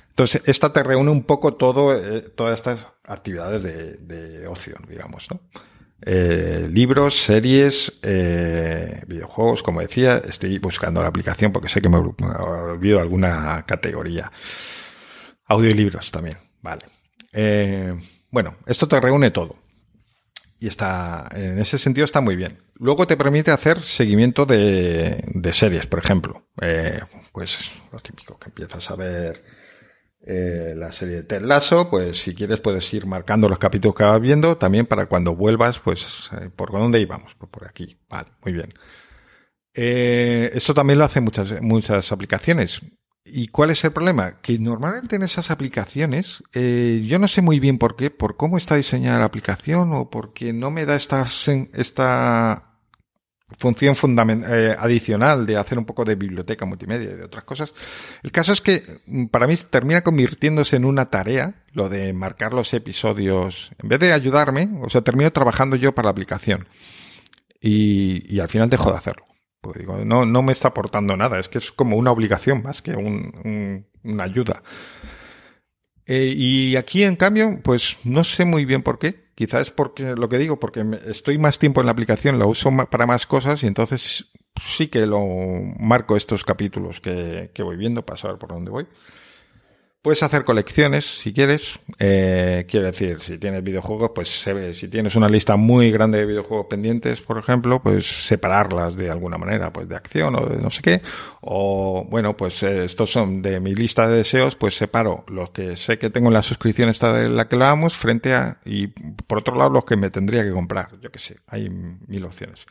Entonces, 0.08 0.42
esta 0.46 0.72
te 0.72 0.82
reúne 0.82 1.10
un 1.10 1.24
poco 1.24 1.52
todo, 1.52 1.94
eh, 1.94 2.22
todas 2.22 2.54
estas 2.54 2.88
actividades 3.04 3.62
de, 3.62 3.98
de 3.98 4.48
ocio, 4.48 4.76
digamos, 4.88 5.28
¿no? 5.30 5.40
Eh, 6.02 6.68
libros, 6.72 7.14
series, 7.22 8.00
eh, 8.02 9.02
videojuegos, 9.06 9.62
como 9.62 9.80
decía, 9.80 10.18
estoy 10.18 10.58
buscando 10.58 11.02
la 11.02 11.08
aplicación 11.08 11.52
porque 11.52 11.68
sé 11.68 11.82
que 11.82 11.88
me, 11.88 12.00
me 12.00 12.26
olvido 12.26 13.00
alguna 13.00 13.64
categoría. 13.66 14.32
Audiolibros 15.46 16.10
también, 16.10 16.38
vale. 16.62 16.86
Eh, 17.32 17.98
bueno, 18.30 18.56
esto 18.66 18.88
te 18.88 19.00
reúne 19.00 19.30
todo. 19.30 19.56
Y 20.58 20.68
está, 20.68 21.28
en 21.34 21.58
ese 21.58 21.78
sentido 21.78 22.04
está 22.04 22.20
muy 22.20 22.36
bien. 22.36 22.58
Luego 22.74 23.06
te 23.06 23.16
permite 23.16 23.50
hacer 23.50 23.82
seguimiento 23.82 24.44
de, 24.44 25.24
de 25.26 25.52
series, 25.52 25.86
por 25.86 26.00
ejemplo. 26.00 26.46
Pues 27.32 27.72
lo 27.90 27.98
típico, 27.98 28.38
que 28.38 28.50
empiezas 28.50 28.90
a 28.90 28.96
ver 28.96 29.42
eh, 30.22 30.74
la 30.76 30.92
serie 30.92 31.16
de 31.16 31.22
Ted 31.22 31.42
Lasso, 31.42 31.88
pues 31.88 32.20
si 32.20 32.34
quieres 32.34 32.60
puedes 32.60 32.92
ir 32.92 33.06
marcando 33.06 33.48
los 33.48 33.58
capítulos 33.58 33.94
que 33.94 34.04
vas 34.04 34.20
viendo, 34.20 34.56
también 34.56 34.86
para 34.86 35.06
cuando 35.06 35.34
vuelvas, 35.34 35.78
pues 35.78 36.30
eh, 36.40 36.50
por 36.54 36.72
dónde 36.72 37.00
íbamos, 37.00 37.34
pues 37.36 37.50
por 37.50 37.66
aquí. 37.66 37.98
Vale, 38.08 38.30
muy 38.42 38.52
bien. 38.52 38.74
Eh, 39.74 40.50
esto 40.54 40.74
también 40.74 40.98
lo 40.98 41.04
hacen 41.04 41.24
muchas, 41.24 41.60
muchas 41.62 42.12
aplicaciones. 42.12 42.80
¿Y 43.24 43.48
cuál 43.48 43.70
es 43.70 43.84
el 43.84 43.92
problema? 43.92 44.40
Que 44.40 44.58
normalmente 44.58 45.16
en 45.16 45.22
esas 45.22 45.50
aplicaciones, 45.50 46.42
eh, 46.52 47.04
yo 47.06 47.18
no 47.18 47.28
sé 47.28 47.42
muy 47.42 47.60
bien 47.60 47.78
por 47.78 47.94
qué, 47.94 48.10
por 48.10 48.36
cómo 48.36 48.56
está 48.56 48.76
diseñada 48.76 49.20
la 49.20 49.26
aplicación 49.26 49.92
o 49.92 50.10
porque 50.10 50.52
no 50.52 50.70
me 50.70 50.86
da 50.86 50.96
esta, 50.96 51.24
esta 51.74 52.69
función 53.58 53.94
eh, 54.48 54.74
adicional 54.78 55.46
de 55.46 55.56
hacer 55.56 55.78
un 55.78 55.84
poco 55.84 56.04
de 56.04 56.14
biblioteca 56.14 56.64
multimedia 56.66 57.10
y 57.10 57.16
de 57.16 57.24
otras 57.24 57.44
cosas. 57.44 57.74
El 58.22 58.32
caso 58.32 58.52
es 58.52 58.60
que 58.60 58.82
mm, 59.06 59.26
para 59.26 59.46
mí 59.46 59.56
termina 59.68 60.02
convirtiéndose 60.02 60.76
en 60.76 60.84
una 60.84 61.10
tarea 61.10 61.54
lo 61.72 61.88
de 61.88 62.12
marcar 62.12 62.52
los 62.54 62.72
episodios. 62.74 63.70
En 63.82 63.88
vez 63.88 64.00
de 64.00 64.12
ayudarme, 64.12 64.68
o 64.82 64.88
sea, 64.90 65.02
termino 65.02 65.30
trabajando 65.32 65.76
yo 65.76 65.94
para 65.94 66.06
la 66.06 66.10
aplicación. 66.12 66.68
Y, 67.60 68.34
y 68.34 68.40
al 68.40 68.48
final 68.48 68.70
dejo 68.70 68.90
de 68.90 68.96
hacerlo. 68.98 69.26
Pues 69.60 69.78
digo, 69.78 69.98
no, 70.04 70.24
no 70.24 70.40
me 70.42 70.52
está 70.52 70.68
aportando 70.68 71.16
nada. 71.16 71.38
Es 71.38 71.48
que 71.48 71.58
es 71.58 71.70
como 71.72 71.96
una 71.96 72.10
obligación 72.12 72.62
más 72.62 72.80
que 72.80 72.92
un- 72.92 73.30
un- 73.44 73.86
una 74.02 74.24
ayuda. 74.24 74.62
Eh, 76.06 76.32
y 76.36 76.76
aquí, 76.76 77.04
en 77.04 77.16
cambio, 77.16 77.60
pues 77.62 77.96
no 78.04 78.24
sé 78.24 78.44
muy 78.44 78.64
bien 78.64 78.82
por 78.82 78.98
qué. 78.98 79.29
Quizás 79.40 79.70
porque, 79.70 80.16
lo 80.16 80.28
que 80.28 80.36
digo, 80.36 80.60
porque 80.60 80.84
estoy 81.06 81.38
más 81.38 81.58
tiempo 81.58 81.80
en 81.80 81.86
la 81.86 81.92
aplicación, 81.92 82.38
la 82.38 82.44
uso 82.44 82.70
para 82.90 83.06
más 83.06 83.24
cosas 83.26 83.62
y 83.62 83.68
entonces 83.68 84.32
sí 84.62 84.88
que 84.88 85.06
lo 85.06 85.24
marco 85.78 86.14
estos 86.14 86.44
capítulos 86.44 87.00
que, 87.00 87.50
que 87.54 87.62
voy 87.62 87.78
viendo 87.78 88.04
para 88.04 88.18
saber 88.18 88.36
por 88.36 88.50
dónde 88.50 88.70
voy. 88.70 88.86
Puedes 90.02 90.22
hacer 90.22 90.44
colecciones 90.46 91.04
si 91.04 91.34
quieres. 91.34 91.78
Eh, 91.98 92.64
quiero 92.66 92.86
decir, 92.86 93.20
si 93.20 93.36
tienes 93.36 93.62
videojuegos, 93.62 94.12
pues 94.14 94.30
se 94.30 94.54
ve. 94.54 94.72
Si 94.72 94.88
tienes 94.88 95.14
una 95.14 95.28
lista 95.28 95.56
muy 95.56 95.90
grande 95.90 96.20
de 96.20 96.24
videojuegos 96.24 96.68
pendientes, 96.70 97.20
por 97.20 97.36
ejemplo, 97.36 97.82
pues 97.82 98.06
separarlas 98.06 98.96
de 98.96 99.10
alguna 99.10 99.36
manera, 99.36 99.70
pues 99.70 99.86
de 99.90 99.96
acción 99.96 100.36
o 100.36 100.46
de 100.46 100.56
no 100.56 100.70
sé 100.70 100.80
qué. 100.80 101.02
O 101.42 102.06
bueno, 102.08 102.34
pues 102.34 102.62
eh, 102.62 102.86
estos 102.86 103.10
son 103.10 103.42
de 103.42 103.60
mi 103.60 103.74
lista 103.74 104.08
de 104.08 104.16
deseos, 104.16 104.56
pues 104.56 104.74
separo 104.74 105.22
los 105.28 105.50
que 105.50 105.76
sé 105.76 105.98
que 105.98 106.08
tengo 106.08 106.28
en 106.28 106.34
la 106.34 106.42
suscripción 106.42 106.88
esta 106.88 107.12
de 107.12 107.28
la 107.28 107.46
que 107.46 107.56
hablábamos 107.56 107.94
frente 107.94 108.32
a 108.32 108.58
y 108.64 108.86
por 108.86 109.40
otro 109.40 109.54
lado 109.54 109.68
los 109.68 109.84
que 109.84 109.96
me 109.96 110.08
tendría 110.08 110.42
que 110.42 110.52
comprar. 110.52 110.98
Yo 111.02 111.10
qué 111.10 111.18
sé, 111.18 111.40
hay 111.46 111.68
mil 111.68 112.24
opciones. 112.24 112.64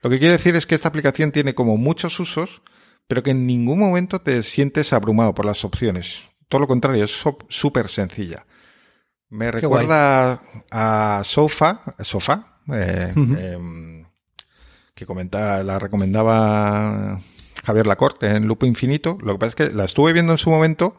Lo 0.00 0.10
que 0.10 0.18
quiere 0.18 0.32
decir 0.32 0.56
es 0.56 0.66
que 0.66 0.74
esta 0.74 0.88
aplicación 0.88 1.30
tiene 1.30 1.54
como 1.54 1.76
muchos 1.76 2.18
usos, 2.18 2.60
pero 3.06 3.22
que 3.22 3.30
en 3.30 3.46
ningún 3.46 3.78
momento 3.78 4.20
te 4.20 4.42
sientes 4.42 4.92
abrumado 4.92 5.32
por 5.32 5.44
las 5.46 5.64
opciones. 5.64 6.31
Todo 6.52 6.60
lo 6.60 6.68
contrario, 6.68 7.02
es 7.04 7.16
súper 7.48 7.88
sencilla. 7.88 8.44
Me 9.30 9.46
Qué 9.46 9.52
recuerda 9.52 10.38
a 10.70 11.22
Sofa, 11.24 11.80
Sofa, 12.00 12.58
eh, 12.70 13.10
em, 13.16 14.04
que 14.94 15.06
comentaba, 15.06 15.62
la 15.62 15.78
recomendaba 15.78 17.18
Javier 17.64 17.86
Lacorte 17.86 18.26
en 18.36 18.46
Lupo 18.46 18.66
Infinito. 18.66 19.16
Lo 19.22 19.32
que 19.32 19.38
pasa 19.38 19.48
es 19.48 19.54
que 19.70 19.74
la 19.74 19.84
estuve 19.86 20.12
viendo 20.12 20.32
en 20.32 20.36
su 20.38 20.50
momento, 20.50 20.94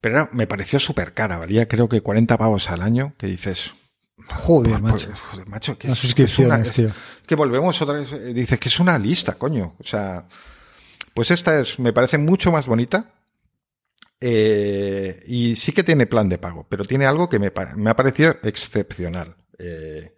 pero 0.00 0.14
era- 0.20 0.30
me 0.32 0.46
pareció 0.46 0.78
súper 0.78 1.12
cara. 1.12 1.38
Valía 1.38 1.66
creo 1.66 1.88
que 1.88 2.00
40 2.00 2.38
pavos 2.38 2.70
al 2.70 2.80
año, 2.80 3.14
que 3.18 3.26
dices, 3.26 3.72
Joder, 4.28 4.78
pues, 4.80 5.08
macho. 5.08 5.20
joder, 5.32 5.48
macho, 5.48 5.76
que, 5.76 5.88
Las 5.88 6.04
es- 6.04 6.14
que 6.14 6.22
es 6.22 6.38
una- 6.38 6.62
tío. 6.62 6.90
que 7.26 7.34
volvemos 7.34 7.82
otra 7.82 7.96
vez. 7.96 8.12
eh, 8.12 8.32
Dices 8.32 8.60
que 8.60 8.68
es 8.68 8.78
una 8.78 8.96
lista, 8.96 9.34
coño. 9.34 9.74
O 9.80 9.84
sea, 9.84 10.28
pues 11.14 11.32
esta 11.32 11.58
es, 11.58 11.80
me 11.80 11.92
parece 11.92 12.16
mucho 12.18 12.52
más 12.52 12.66
bonita. 12.66 13.06
Eh, 14.20 15.20
y 15.26 15.56
sí 15.56 15.72
que 15.72 15.84
tiene 15.84 16.06
plan 16.06 16.28
de 16.28 16.38
pago, 16.38 16.66
pero 16.68 16.84
tiene 16.84 17.06
algo 17.06 17.28
que 17.28 17.38
me, 17.38 17.52
me 17.76 17.90
ha 17.90 17.96
parecido 17.96 18.36
excepcional. 18.42 19.36
eh, 19.58 20.14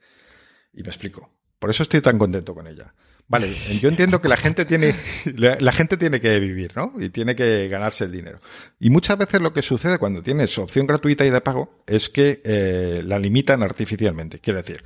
y 0.72 0.82
me 0.82 0.88
explico. 0.88 1.30
Por 1.58 1.70
eso 1.70 1.82
estoy 1.82 2.00
tan 2.00 2.18
contento 2.18 2.54
con 2.54 2.66
ella. 2.66 2.94
Vale, 3.26 3.52
yo 3.80 3.88
entiendo 3.88 4.20
que 4.20 4.28
la 4.28 4.36
gente 4.36 4.64
tiene, 4.64 4.94
la, 5.36 5.56
la 5.60 5.72
gente 5.72 5.96
tiene 5.96 6.20
que 6.20 6.38
vivir, 6.40 6.72
¿no? 6.76 6.94
Y 6.98 7.10
tiene 7.10 7.36
que 7.36 7.68
ganarse 7.68 8.04
el 8.04 8.12
dinero. 8.12 8.40
Y 8.80 8.90
muchas 8.90 9.18
veces 9.18 9.40
lo 9.40 9.52
que 9.52 9.62
sucede 9.62 9.98
cuando 9.98 10.22
tienes 10.22 10.56
opción 10.58 10.86
gratuita 10.86 11.24
y 11.24 11.30
de 11.30 11.40
pago 11.40 11.76
es 11.86 12.08
que 12.08 12.40
eh, 12.44 13.02
la 13.04 13.18
limitan 13.18 13.62
artificialmente. 13.62 14.40
Quiero 14.40 14.58
decir, 14.62 14.82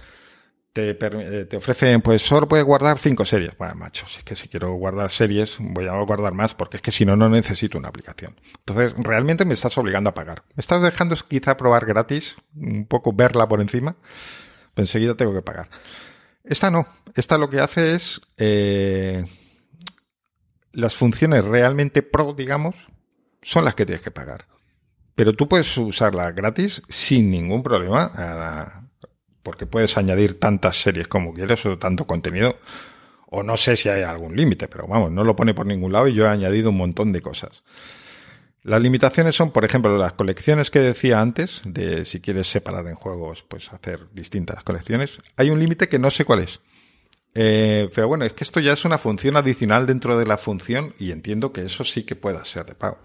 te, 0.74 0.90
eh, 0.90 1.44
te 1.44 1.56
ofrecen, 1.56 2.02
pues 2.02 2.20
solo 2.20 2.48
puedes 2.48 2.66
guardar 2.66 2.98
cinco 2.98 3.24
series. 3.24 3.56
Bueno, 3.56 3.76
macho, 3.76 4.08
si 4.08 4.18
es 4.18 4.24
que 4.24 4.34
si 4.34 4.48
quiero 4.48 4.74
guardar 4.74 5.08
series, 5.08 5.56
voy 5.60 5.86
a 5.86 5.92
guardar 6.00 6.34
más, 6.34 6.54
porque 6.54 6.78
es 6.78 6.82
que 6.82 6.90
si 6.90 7.06
no, 7.06 7.14
no 7.14 7.28
necesito 7.28 7.78
una 7.78 7.88
aplicación. 7.88 8.38
Entonces, 8.58 8.92
realmente 8.98 9.44
me 9.44 9.54
estás 9.54 9.78
obligando 9.78 10.10
a 10.10 10.14
pagar. 10.14 10.42
Me 10.56 10.60
estás 10.60 10.82
dejando 10.82 11.14
quizá 11.28 11.56
probar 11.56 11.86
gratis, 11.86 12.36
un 12.56 12.86
poco 12.86 13.12
verla 13.12 13.46
por 13.46 13.60
encima, 13.60 13.94
pero 14.74 14.82
enseguida 14.82 15.14
tengo 15.16 15.32
que 15.32 15.42
pagar. 15.42 15.70
Esta 16.42 16.72
no. 16.72 16.88
Esta 17.14 17.38
lo 17.38 17.48
que 17.48 17.60
hace 17.60 17.94
es 17.94 18.20
eh, 18.36 19.24
las 20.72 20.96
funciones 20.96 21.44
realmente 21.44 22.02
pro, 22.02 22.34
digamos, 22.34 22.74
son 23.42 23.64
las 23.64 23.76
que 23.76 23.86
tienes 23.86 24.02
que 24.02 24.10
pagar. 24.10 24.48
Pero 25.14 25.34
tú 25.34 25.48
puedes 25.48 25.78
usarla 25.78 26.32
gratis 26.32 26.82
sin 26.88 27.30
ningún 27.30 27.62
problema, 27.62 28.10
porque 29.44 29.66
puedes 29.66 29.96
añadir 29.96 30.40
tantas 30.40 30.74
series 30.74 31.06
como 31.06 31.32
quieras 31.32 31.64
o 31.66 31.78
tanto 31.78 32.06
contenido. 32.06 32.58
O 33.26 33.44
no 33.44 33.56
sé 33.56 33.76
si 33.76 33.88
hay 33.88 34.02
algún 34.02 34.34
límite, 34.34 34.66
pero 34.66 34.88
vamos, 34.88 35.12
no 35.12 35.22
lo 35.22 35.36
pone 35.36 35.54
por 35.54 35.66
ningún 35.66 35.92
lado 35.92 36.08
y 36.08 36.14
yo 36.14 36.24
he 36.24 36.28
añadido 36.28 36.70
un 36.70 36.76
montón 36.76 37.12
de 37.12 37.20
cosas. 37.20 37.62
Las 38.62 38.80
limitaciones 38.80 39.36
son, 39.36 39.50
por 39.50 39.64
ejemplo, 39.64 39.96
las 39.98 40.14
colecciones 40.14 40.70
que 40.70 40.80
decía 40.80 41.20
antes, 41.20 41.60
de 41.66 42.06
si 42.06 42.20
quieres 42.20 42.46
separar 42.46 42.86
en 42.86 42.94
juegos, 42.94 43.44
pues 43.46 43.70
hacer 43.72 44.06
distintas 44.12 44.64
colecciones. 44.64 45.18
Hay 45.36 45.50
un 45.50 45.58
límite 45.58 45.88
que 45.88 45.98
no 45.98 46.10
sé 46.10 46.24
cuál 46.24 46.40
es. 46.40 46.60
Eh, 47.34 47.90
pero 47.94 48.08
bueno, 48.08 48.24
es 48.24 48.32
que 48.32 48.44
esto 48.44 48.60
ya 48.60 48.72
es 48.72 48.84
una 48.84 48.96
función 48.96 49.36
adicional 49.36 49.86
dentro 49.86 50.16
de 50.16 50.26
la 50.26 50.38
función 50.38 50.94
y 50.98 51.10
entiendo 51.10 51.52
que 51.52 51.62
eso 51.62 51.84
sí 51.84 52.04
que 52.04 52.16
pueda 52.16 52.44
ser 52.44 52.64
de 52.64 52.74
pago. 52.74 52.98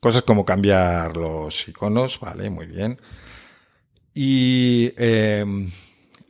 Cosas 0.00 0.22
como 0.22 0.46
cambiar 0.46 1.16
los 1.16 1.68
iconos, 1.68 2.18
vale, 2.18 2.48
muy 2.48 2.66
bien. 2.66 2.98
Y 4.14 4.92
eh, 4.96 5.44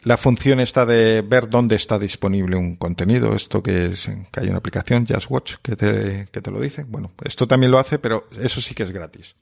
la 0.03 0.17
función 0.17 0.61
esta 0.61 0.87
de 0.87 1.23
ver 1.23 1.49
dónde 1.49 1.77
está 1.77 1.99
disponible 1.99 2.57
un 2.57 2.77
contenido, 2.77 3.35
esto 3.35 3.63
que 3.63 3.87
es 3.87 4.11
que 4.31 4.41
hay 4.41 4.49
una 4.49 4.59
aplicación, 4.59 5.07
Just 5.07 5.31
Watch, 5.31 5.55
que 5.63 5.77
te, 5.77 6.29
que 6.31 6.41
te 6.41 6.51
lo 6.51 6.61
dice. 6.61 6.85
Bueno, 6.85 7.13
esto 7.25 7.47
también 7.47 7.71
lo 7.71 7.79
hace, 7.79 7.99
pero 7.99 8.27
eso 8.41 8.61
sí 8.61 8.75
que 8.75 8.83
es 8.83 8.93
gratis. 8.93 9.37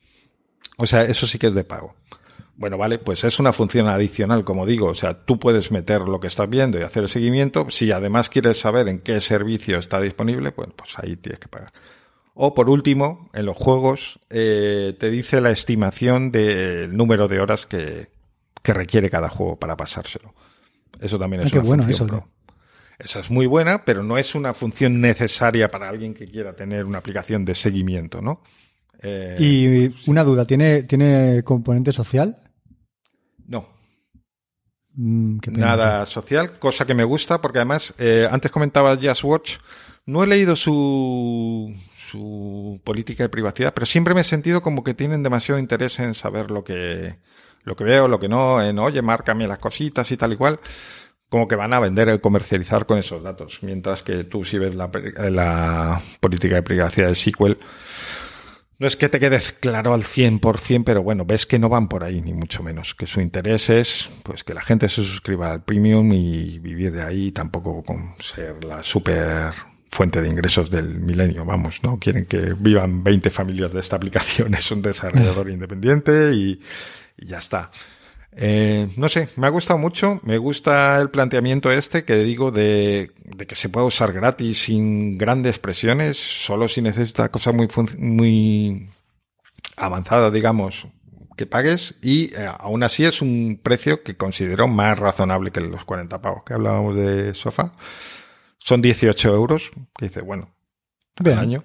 O 0.76 0.86
sea, 0.86 1.02
eso 1.02 1.26
sí 1.26 1.38
que 1.38 1.48
es 1.48 1.54
de 1.54 1.64
pago. 1.64 1.94
Bueno, 2.56 2.76
vale, 2.76 2.98
pues 2.98 3.22
es 3.22 3.38
una 3.38 3.52
función 3.52 3.86
adicional, 3.86 4.42
como 4.42 4.66
digo. 4.66 4.86
O 4.88 4.94
sea, 4.94 5.24
tú 5.24 5.38
puedes 5.38 5.70
meter 5.70 6.02
lo 6.02 6.18
que 6.18 6.26
estás 6.26 6.50
viendo 6.50 6.78
y 6.78 6.82
hacer 6.82 7.04
el 7.04 7.08
seguimiento. 7.08 7.68
Si 7.70 7.92
además 7.92 8.28
quieres 8.28 8.58
saber 8.58 8.88
en 8.88 8.98
qué 8.98 9.20
servicio 9.20 9.78
está 9.78 10.00
disponible, 10.00 10.52
bueno, 10.56 10.72
pues 10.76 10.98
ahí 10.98 11.14
tienes 11.16 11.38
que 11.38 11.46
pagar. 11.46 11.72
O 12.34 12.54
por 12.54 12.68
último, 12.68 13.30
en 13.32 13.46
los 13.46 13.56
juegos, 13.56 14.18
eh, 14.30 14.96
te 14.98 15.10
dice 15.10 15.40
la 15.40 15.50
estimación 15.50 16.32
del 16.32 16.96
número 16.96 17.28
de 17.28 17.40
horas 17.40 17.66
que, 17.66 18.08
que 18.68 18.74
requiere 18.74 19.08
cada 19.10 19.28
juego 19.28 19.58
para 19.58 19.76
pasárselo. 19.76 20.34
Eso 21.00 21.18
también 21.18 21.42
es 21.42 21.52
Ah, 21.52 21.60
una 21.60 21.68
bueno 21.68 21.82
función 21.84 22.06
eso, 22.06 22.06
pro. 22.06 22.28
Esa 22.98 23.20
es 23.20 23.30
muy 23.30 23.46
buena, 23.46 23.84
pero 23.84 24.02
no 24.02 24.18
es 24.18 24.34
una 24.34 24.52
función 24.54 25.00
necesaria 25.00 25.70
para 25.70 25.88
alguien 25.88 26.14
que 26.14 26.26
quiera 26.26 26.54
tener 26.54 26.84
una 26.84 26.98
aplicación 26.98 27.44
de 27.44 27.54
seguimiento, 27.54 28.20
¿no? 28.20 28.42
Eh, 29.00 29.36
Y 29.38 30.10
una 30.10 30.24
duda, 30.24 30.46
¿tiene, 30.46 30.82
¿tiene 30.82 31.42
componente 31.44 31.92
social? 31.92 32.36
no, 33.46 33.66
Mm, 34.94 35.38
qué 35.38 35.52
pena. 35.52 35.66
nada 35.68 36.06
social, 36.06 36.58
cosa 36.58 36.84
que 36.84 36.94
me 36.94 37.04
gusta, 37.04 37.40
porque 37.40 37.58
además, 37.60 37.94
eh, 37.98 38.26
antes 38.30 38.50
comentaba 38.50 38.96
Just 39.00 39.22
Watch, 39.24 39.52
no 40.06 40.24
he 40.24 40.26
leído 40.26 40.56
su, 40.56 41.72
su 42.10 42.80
política 42.84 43.22
de 43.22 43.28
privacidad, 43.28 43.72
pero 43.74 43.86
siempre 43.86 44.14
me 44.14 44.22
he 44.22 44.24
sentido 44.24 44.60
como 44.62 44.82
que 44.82 44.94
tienen 44.94 45.22
demasiado 45.22 45.60
interés 45.60 46.00
en 46.00 46.14
saber 46.16 46.50
lo 46.50 46.64
que, 46.64 47.18
lo 47.64 47.76
que 47.76 47.84
veo, 47.84 48.08
lo 48.08 48.18
que 48.18 48.28
no, 48.28 48.62
en 48.62 48.78
oye, 48.78 49.02
márcame 49.02 49.46
las 49.46 49.58
cositas 49.58 50.10
y 50.10 50.16
tal 50.16 50.32
y 50.32 50.36
cual. 50.36 50.60
Como 51.28 51.46
que 51.46 51.56
van 51.56 51.74
a 51.74 51.80
vender 51.80 52.08
y 52.08 52.18
comercializar 52.20 52.86
con 52.86 52.98
esos 52.98 53.22
datos. 53.22 53.58
Mientras 53.62 54.02
que 54.02 54.24
tú 54.24 54.44
si 54.44 54.58
ves 54.58 54.74
la, 54.74 54.90
la 55.28 56.00
política 56.20 56.54
de 56.54 56.62
privacidad 56.62 57.08
de 57.08 57.14
SQL, 57.14 57.58
no 58.78 58.86
es 58.86 58.96
que 58.96 59.08
te 59.08 59.18
quedes 59.18 59.52
claro 59.52 59.92
al 59.92 60.04
100%, 60.04 60.84
pero 60.84 61.02
bueno, 61.02 61.24
ves 61.24 61.46
que 61.46 61.58
no 61.58 61.68
van 61.68 61.88
por 61.88 62.04
ahí, 62.04 62.22
ni 62.22 62.32
mucho 62.32 62.62
menos. 62.62 62.94
Que 62.94 63.06
su 63.06 63.20
interés 63.20 63.68
es 63.70 64.08
pues 64.22 64.44
que 64.44 64.54
la 64.54 64.62
gente 64.62 64.88
se 64.88 65.04
suscriba 65.04 65.50
al 65.50 65.64
premium 65.64 66.12
y 66.12 66.60
vivir 66.60 66.92
de 66.92 67.02
ahí, 67.02 67.32
tampoco 67.32 67.82
con 67.82 68.14
ser 68.20 68.64
la 68.64 68.82
super 68.82 69.52
fuente 69.90 70.22
de 70.22 70.28
ingresos 70.28 70.70
del 70.70 71.00
milenio, 71.00 71.44
vamos, 71.44 71.82
¿no? 71.82 71.98
Quieren 71.98 72.26
que 72.26 72.54
vivan 72.58 73.02
20 73.02 73.30
familias 73.30 73.72
de 73.72 73.80
esta 73.80 73.96
aplicación, 73.96 74.54
es 74.54 74.70
un 74.70 74.82
desarrollador 74.82 75.50
independiente 75.50 76.32
y, 76.32 76.60
y 77.18 77.26
ya 77.26 77.38
está. 77.38 77.70
Eh, 78.32 78.88
no 78.96 79.08
sé, 79.08 79.28
me 79.36 79.46
ha 79.46 79.50
gustado 79.50 79.78
mucho. 79.78 80.20
Me 80.22 80.38
gusta 80.38 81.00
el 81.00 81.10
planteamiento 81.10 81.70
este 81.70 82.04
que 82.04 82.16
digo 82.16 82.50
de, 82.50 83.12
de 83.24 83.46
que 83.46 83.54
se 83.54 83.68
puede 83.68 83.86
usar 83.86 84.12
gratis 84.12 84.62
sin 84.62 85.18
grandes 85.18 85.58
presiones, 85.58 86.16
solo 86.18 86.68
si 86.68 86.80
necesita 86.80 87.30
cosas 87.30 87.54
muy, 87.54 88.90
avanzadas, 89.76 90.32
digamos, 90.32 90.86
que 91.36 91.46
pagues. 91.46 91.96
Y 92.02 92.34
eh, 92.34 92.48
aún 92.60 92.82
así 92.82 93.04
es 93.04 93.22
un 93.22 93.60
precio 93.62 94.02
que 94.02 94.16
considero 94.16 94.68
más 94.68 94.98
razonable 94.98 95.50
que 95.50 95.60
los 95.60 95.84
40 95.84 96.20
pavos 96.20 96.42
que 96.44 96.54
hablábamos 96.54 96.96
de 96.96 97.34
sofá. 97.34 97.72
Son 98.58 98.82
18 98.82 99.34
euros, 99.34 99.70
que 99.96 100.06
dice, 100.06 100.20
bueno, 100.20 100.50
al 101.16 101.24
Bien. 101.24 101.38
año. 101.38 101.64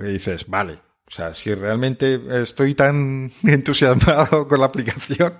Y 0.00 0.12
dices, 0.12 0.46
vale, 0.46 0.78
sea, 1.14 1.34
si 1.34 1.54
realmente 1.54 2.20
estoy 2.42 2.74
tan 2.74 3.30
entusiasmado 3.44 4.48
con 4.48 4.60
la 4.60 4.66
aplicación, 4.66 5.34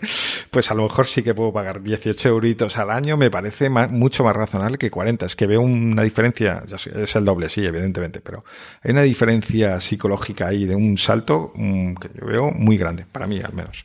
pues 0.50 0.70
a 0.70 0.74
lo 0.74 0.82
mejor 0.82 1.06
sí 1.06 1.22
que 1.22 1.34
puedo 1.34 1.52
pagar 1.52 1.82
18 1.82 2.28
euritos 2.28 2.76
al 2.76 2.90
año. 2.90 3.16
Me 3.16 3.30
parece 3.30 3.70
ma- 3.70 3.88
mucho 3.88 4.22
más 4.24 4.36
razonable 4.36 4.76
que 4.78 4.90
40. 4.90 5.26
Es 5.26 5.34
que 5.36 5.46
veo 5.46 5.60
una 5.62 6.02
diferencia, 6.02 6.62
ya 6.66 6.76
sé, 6.78 7.02
es 7.02 7.16
el 7.16 7.24
doble, 7.24 7.48
sí, 7.48 7.64
evidentemente, 7.64 8.20
pero 8.20 8.44
hay 8.82 8.90
una 8.90 9.02
diferencia 9.02 9.80
psicológica 9.80 10.48
ahí 10.48 10.66
de 10.66 10.74
un 10.74 10.98
salto 10.98 11.52
mm, 11.54 11.94
que 11.94 12.10
yo 12.20 12.26
veo 12.26 12.50
muy 12.50 12.76
grande, 12.76 13.06
para 13.10 13.26
mí 13.26 13.40
al 13.40 13.54
menos. 13.54 13.84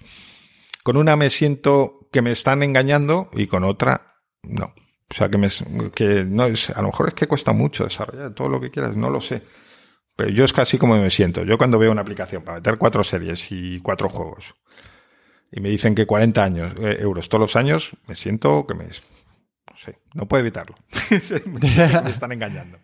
Con 0.83 0.97
una 0.97 1.15
me 1.15 1.29
siento 1.29 2.07
que 2.11 2.21
me 2.21 2.31
están 2.31 2.63
engañando 2.63 3.29
y 3.33 3.47
con 3.47 3.63
otra 3.63 4.15
no. 4.43 4.73
O 5.09 5.13
sea, 5.13 5.29
que, 5.29 5.37
me, 5.37 5.47
que 5.95 6.25
no 6.25 6.45
es, 6.47 6.69
a 6.71 6.81
lo 6.81 6.87
mejor 6.89 7.07
es 7.07 7.13
que 7.13 7.27
cuesta 7.27 7.53
mucho 7.53 7.85
desarrollar 7.85 8.33
todo 8.33 8.49
lo 8.49 8.59
que 8.59 8.71
quieras, 8.71 8.95
no 8.95 9.09
lo 9.09 9.21
sé. 9.21 9.41
Pero 10.17 10.29
yo 10.31 10.43
es 10.43 10.51
casi 10.51 10.77
como 10.77 10.97
me 11.01 11.09
siento. 11.09 11.43
Yo 11.45 11.57
cuando 11.57 11.79
veo 11.79 11.91
una 11.91 12.01
aplicación 12.01 12.43
para 12.43 12.57
meter 12.57 12.77
cuatro 12.77 13.03
series 13.05 13.49
y 13.51 13.79
cuatro 13.79 14.09
juegos 14.09 14.53
y 15.51 15.61
me 15.61 15.69
dicen 15.69 15.95
que 15.95 16.05
40 16.05 16.43
años, 16.43 16.73
eh, 16.79 16.97
euros 16.99 17.29
todos 17.29 17.39
los 17.41 17.55
años, 17.55 17.91
me 18.07 18.15
siento 18.15 18.65
que 18.67 18.73
me... 18.73 18.85
No 18.85 19.77
sé, 19.77 19.99
no 20.15 20.27
puedo 20.27 20.41
evitarlo. 20.41 20.75
me 22.03 22.09
están 22.09 22.31
engañando. 22.33 22.79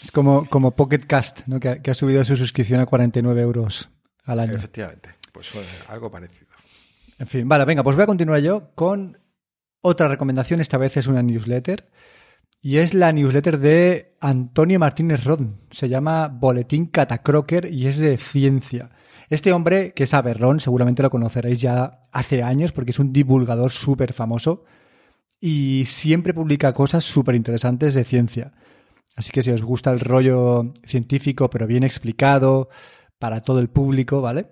Es 0.00 0.10
como, 0.12 0.46
como 0.48 0.70
Pocket 0.76 1.00
Cast, 1.00 1.40
¿no? 1.48 1.58
que, 1.60 1.68
ha- 1.68 1.82
que 1.82 1.90
ha 1.90 1.94
subido 1.94 2.24
su 2.24 2.36
suscripción 2.36 2.80
a 2.80 2.86
49 2.86 3.42
euros 3.42 3.90
al 4.24 4.40
año. 4.40 4.54
Efectivamente, 4.54 5.10
pues 5.32 5.52
eh, 5.56 5.58
algo 5.88 6.10
parecido. 6.10 6.46
En 7.18 7.26
fin, 7.26 7.48
vale, 7.48 7.64
venga, 7.64 7.82
pues 7.82 7.96
voy 7.96 8.04
a 8.04 8.06
continuar 8.06 8.40
yo 8.40 8.70
con 8.76 9.18
otra 9.80 10.06
recomendación. 10.06 10.60
Esta 10.60 10.78
vez 10.78 10.96
es 10.96 11.08
una 11.08 11.22
newsletter. 11.22 11.88
Y 12.66 12.78
es 12.78 12.94
la 12.94 13.12
newsletter 13.12 13.60
de 13.60 14.16
Antonio 14.20 14.80
Martínez 14.80 15.22
Rodn. 15.22 15.54
Se 15.70 15.88
llama 15.88 16.26
Boletín 16.26 16.86
Catacroker 16.86 17.72
y 17.72 17.86
es 17.86 18.00
de 18.00 18.16
ciencia. 18.16 18.90
Este 19.30 19.52
hombre, 19.52 19.92
que 19.94 20.02
es 20.02 20.14
Aberrón, 20.14 20.58
seguramente 20.58 21.00
lo 21.04 21.08
conoceréis 21.08 21.60
ya 21.60 22.00
hace 22.10 22.42
años 22.42 22.72
porque 22.72 22.90
es 22.90 22.98
un 22.98 23.12
divulgador 23.12 23.70
súper 23.70 24.12
famoso 24.12 24.64
y 25.38 25.84
siempre 25.86 26.34
publica 26.34 26.74
cosas 26.74 27.04
súper 27.04 27.36
interesantes 27.36 27.94
de 27.94 28.02
ciencia. 28.02 28.52
Así 29.14 29.30
que 29.30 29.42
si 29.42 29.52
os 29.52 29.62
gusta 29.62 29.92
el 29.92 30.00
rollo 30.00 30.72
científico, 30.84 31.48
pero 31.48 31.68
bien 31.68 31.84
explicado 31.84 32.68
para 33.20 33.42
todo 33.42 33.60
el 33.60 33.68
público, 33.68 34.20
¿vale? 34.20 34.48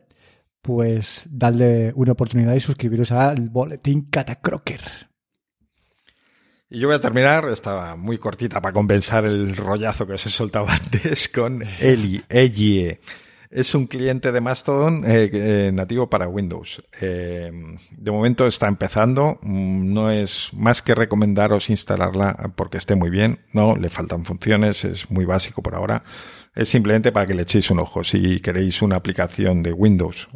Pues 0.62 1.26
dadle 1.32 1.92
una 1.96 2.12
oportunidad 2.12 2.54
y 2.54 2.60
suscribiros 2.60 3.10
al 3.10 3.50
Boletín 3.50 4.02
Catacroker. 4.02 5.13
Y 6.70 6.78
yo 6.78 6.88
voy 6.88 6.96
a 6.96 7.00
terminar, 7.00 7.48
estaba 7.50 7.94
muy 7.94 8.18
cortita 8.18 8.60
para 8.60 8.72
compensar 8.72 9.24
el 9.26 9.54
rollazo 9.54 10.06
que 10.06 10.14
os 10.14 10.26
he 10.26 10.30
soltado 10.30 10.66
antes 10.68 11.28
con 11.28 11.62
Eli, 11.80 12.22
Elie. 12.28 13.00
Es 13.50 13.72
un 13.76 13.86
cliente 13.86 14.32
de 14.32 14.40
Mastodon 14.40 15.04
eh, 15.06 15.30
eh, 15.32 15.70
nativo 15.72 16.10
para 16.10 16.26
Windows. 16.26 16.82
Eh, 17.00 17.52
de 17.90 18.10
momento 18.10 18.48
está 18.48 18.66
empezando. 18.66 19.38
Mm, 19.42 19.92
No 19.92 20.10
es 20.10 20.48
más 20.54 20.82
que 20.82 20.94
recomendaros 20.94 21.70
instalarla 21.70 22.52
porque 22.56 22.78
esté 22.78 22.96
muy 22.96 23.10
bien. 23.10 23.38
No, 23.52 23.76
le 23.76 23.90
faltan 23.90 24.24
funciones, 24.24 24.84
es 24.84 25.08
muy 25.08 25.24
básico 25.24 25.62
por 25.62 25.76
ahora. 25.76 26.02
Es 26.56 26.68
simplemente 26.68 27.12
para 27.12 27.28
que 27.28 27.34
le 27.34 27.42
echéis 27.42 27.70
un 27.70 27.78
ojo. 27.78 28.02
Si 28.02 28.40
queréis 28.40 28.82
una 28.82 28.96
aplicación 28.96 29.62
de 29.62 29.72
Windows, 29.72 30.28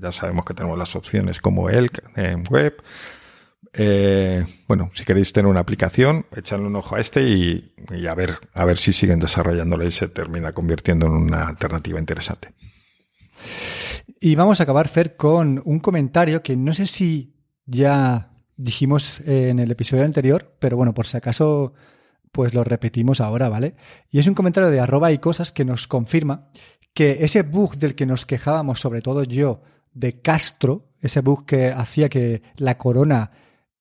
ya 0.00 0.12
sabemos 0.12 0.44
que 0.44 0.54
tenemos 0.54 0.78
las 0.78 0.94
opciones 0.94 1.40
como 1.40 1.68
Elk 1.70 2.02
en 2.16 2.44
web. 2.48 2.76
Eh, 3.78 4.44
bueno, 4.66 4.90
si 4.94 5.04
queréis 5.04 5.32
tener 5.32 5.50
una 5.50 5.60
aplicación, 5.60 6.24
echarle 6.34 6.66
un 6.66 6.76
ojo 6.76 6.96
a 6.96 7.00
este 7.00 7.28
y, 7.28 7.74
a 8.08 8.14
ver, 8.14 8.38
a 8.54 8.64
ver 8.64 8.78
si 8.78 8.92
siguen 8.92 9.20
desarrollándola 9.20 9.84
y 9.84 9.92
se 9.92 10.08
termina 10.08 10.52
convirtiendo 10.52 11.06
en 11.06 11.12
una 11.12 11.48
alternativa 11.48 11.98
interesante. 11.98 12.54
Y 14.18 14.34
vamos 14.34 14.60
a 14.60 14.62
acabar, 14.62 14.88
Fer, 14.88 15.16
con 15.16 15.60
un 15.64 15.78
comentario 15.80 16.42
que 16.42 16.56
no 16.56 16.72
sé 16.72 16.86
si 16.86 17.34
ya 17.66 18.32
dijimos 18.56 19.20
en 19.20 19.58
el 19.58 19.70
episodio 19.70 20.04
anterior, 20.04 20.56
pero 20.58 20.78
bueno, 20.78 20.94
por 20.94 21.06
si 21.06 21.18
acaso, 21.18 21.74
pues 22.32 22.54
lo 22.54 22.64
repetimos 22.64 23.20
ahora, 23.20 23.50
¿vale? 23.50 23.74
Y 24.10 24.18
es 24.18 24.26
un 24.26 24.34
comentario 24.34 24.70
de 24.70 24.80
arroba 24.80 25.12
y 25.12 25.18
cosas 25.18 25.52
que 25.52 25.66
nos 25.66 25.86
confirma 25.86 26.48
que 26.94 27.18
ese 27.24 27.42
bug 27.42 27.76
del 27.76 27.94
que 27.94 28.06
nos 28.06 28.24
quejábamos, 28.24 28.80
sobre 28.80 29.02
todo 29.02 29.22
yo, 29.22 29.60
de 29.92 30.22
Castro, 30.22 30.88
ese 31.02 31.20
bug 31.20 31.44
que 31.44 31.68
hacía 31.68 32.08
que 32.08 32.42
la 32.56 32.78
corona 32.78 33.32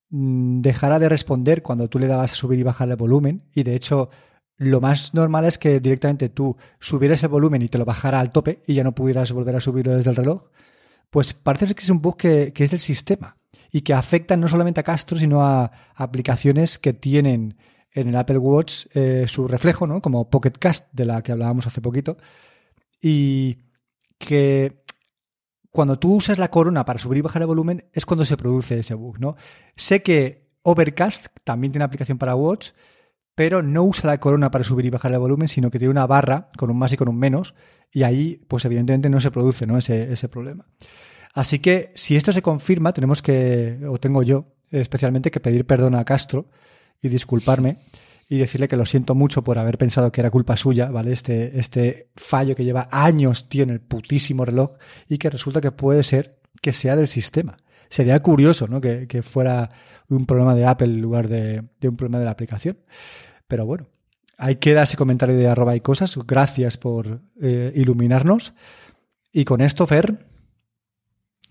mm, 0.10 0.62
dejara 0.62 1.00
de 1.00 1.10
responder 1.10 1.62
cuando 1.62 1.90
tú 1.90 2.00
le 2.00 2.08
dabas 2.08 2.34
a 2.34 2.36
subir 2.36 2.60
y 2.60 2.64
bajar 2.64 2.90
el 2.90 2.96
volumen, 2.96 3.44
y 3.54 3.64
de 3.64 3.76
hecho 3.76 4.10
lo 4.58 4.80
más 4.82 5.14
normal 5.14 5.46
es 5.46 5.58
que 5.58 5.80
directamente 5.80 6.30
tú 6.30 6.56
subieras 6.80 7.24
el 7.24 7.30
volumen 7.30 7.62
y 7.62 7.68
te 7.68 7.78
lo 7.78 7.86
bajara 7.86 8.20
al 8.20 8.32
tope 8.32 8.62
y 8.66 8.74
ya 8.74 8.84
no 8.84 8.96
pudieras 8.96 9.32
volver 9.32 9.56
a 9.56 9.62
subirlo 9.62 9.96
desde 9.96 10.10
el 10.10 10.16
reloj, 10.16 10.44
pues 11.10 11.34
parece 11.34 11.74
que 11.76 11.84
es 11.84 11.90
un 11.90 12.02
bug 12.02 12.18
que, 12.18 12.54
que 12.54 12.64
es 12.64 12.72
del 12.72 12.80
sistema 12.80 13.38
y 13.72 13.82
que 13.82 13.94
afecta 13.94 14.38
no 14.38 14.48
solamente 14.48 14.80
a 14.80 14.84
Castro, 14.84 15.18
sino 15.18 15.42
a 15.46 15.72
aplicaciones 15.96 16.80
que 16.80 16.94
tienen 16.94 17.58
en 17.96 18.10
el 18.10 18.16
Apple 18.16 18.38
Watch 18.38 18.86
eh, 18.94 19.26
su 19.28 19.48
reflejo, 19.48 19.88
¿no? 19.88 20.02
Como 20.02 20.30
Pocket 20.30 20.52
Cast, 20.52 20.88
de 20.92 21.06
la 21.06 21.22
que 21.22 21.32
hablábamos 21.32 21.66
hace 21.66 21.82
poquito, 21.82 22.18
y 23.02 23.58
que 24.18 24.85
cuando 25.76 26.00
tú 26.00 26.16
usas 26.16 26.40
la 26.40 26.50
corona 26.50 26.86
para 26.86 26.98
subir 26.98 27.18
y 27.18 27.22
bajar 27.22 27.42
el 27.42 27.48
volumen 27.48 27.84
es 27.92 28.06
cuando 28.06 28.24
se 28.24 28.38
produce 28.38 28.80
ese 28.80 28.94
bug, 28.94 29.20
¿no? 29.20 29.36
Sé 29.76 30.02
que 30.02 30.48
Overcast 30.64 31.28
también 31.44 31.74
tiene 31.74 31.84
aplicación 31.84 32.18
para 32.18 32.34
Watch, 32.34 32.70
pero 33.36 33.62
no 33.62 33.84
usa 33.84 34.10
la 34.10 34.20
corona 34.22 34.50
para 34.50 34.64
subir 34.64 34.86
y 34.86 34.90
bajar 34.90 35.12
el 35.12 35.20
volumen, 35.20 35.50
sino 35.50 35.70
que 35.70 35.78
tiene 35.78 35.92
una 35.92 36.08
barra 36.08 36.50
con 36.58 36.72
un 36.72 36.80
más 36.80 36.94
y 36.94 36.98
con 36.98 37.10
un 37.10 37.20
menos, 37.20 37.56
y 37.92 38.04
ahí, 38.04 38.42
pues 38.48 38.64
evidentemente 38.64 39.10
no 39.10 39.20
se 39.20 39.32
produce. 39.32 39.66
Ese, 39.78 40.14
ese 40.14 40.30
problema. 40.30 40.66
Así 41.34 41.60
que 41.60 41.92
si 41.94 42.16
esto 42.16 42.32
se 42.32 42.42
confirma, 42.42 42.94
tenemos 42.94 43.22
que, 43.22 43.78
o 43.86 44.00
tengo 44.00 44.24
yo 44.24 44.56
especialmente 44.72 45.30
que 45.30 45.42
pedir 45.42 45.66
perdón 45.66 45.96
a 45.96 46.06
Castro 46.06 46.50
y 47.02 47.10
disculparme 47.10 47.80
y 48.28 48.38
decirle 48.38 48.68
que 48.68 48.78
lo 48.78 48.86
siento 48.86 49.14
mucho 49.14 49.44
por 49.44 49.60
haber 49.60 49.78
pensado 49.78 50.12
que 50.12 50.22
era 50.22 50.32
culpa 50.32 50.58
suya, 50.58 50.90
¿vale? 50.90 51.12
Este, 51.12 51.60
este 51.60 52.10
fallo 52.16 52.56
que 52.56 52.66
lleva 52.66 52.90
años 52.92 53.50
tiene 53.50 53.74
el 53.74 53.82
putísimo 53.82 54.46
reloj 54.46 54.72
y 55.08 55.18
que 55.18 55.30
resulta 55.30 55.62
que 55.62 55.72
puede 55.72 56.04
ser 56.04 56.40
que 56.62 56.74
sea 56.74 56.96
del 56.96 57.08
sistema. 57.08 57.58
Sería 57.90 58.20
curioso, 58.22 58.68
¿no? 58.68 58.82
Que, 58.82 59.08
que 59.08 59.22
fuera 59.22 59.70
un 60.10 60.26
problema 60.26 60.56
de 60.56 60.66
Apple 60.66 60.88
en 60.88 61.02
lugar 61.02 61.28
de, 61.28 61.64
de 61.80 61.90
un 61.90 61.96
problema 61.96 62.20
de 62.20 62.26
la 62.26 62.32
aplicación. 62.32 62.80
Pero 63.48 63.66
bueno, 63.66 63.88
ahí 64.38 64.56
queda 64.56 64.84
ese 64.84 64.98
comentario 64.98 65.36
de 65.36 65.48
arroba 65.48 65.76
y 65.76 65.82
cosas. 65.82 66.18
Gracias 66.26 66.78
por 66.78 67.22
eh, 67.42 67.72
iluminarnos. 67.76 68.54
Y 69.32 69.46
con 69.46 69.62
esto, 69.62 69.86
Fer, 69.86 70.26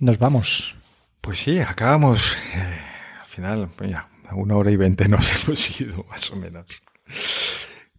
nos 0.00 0.18
vamos. 0.18 0.74
Pues 1.20 1.38
sí, 1.38 1.60
acabamos. 1.60 2.36
Eh, 2.54 2.78
al 3.20 3.28
final, 3.28 3.70
mira, 3.80 4.08
una 4.34 4.56
hora 4.56 4.70
y 4.70 4.76
veinte 4.76 5.08
nos 5.08 5.26
hemos 5.44 5.80
ido, 5.80 6.04
más 6.04 6.30
o 6.30 6.36
menos. 6.36 6.66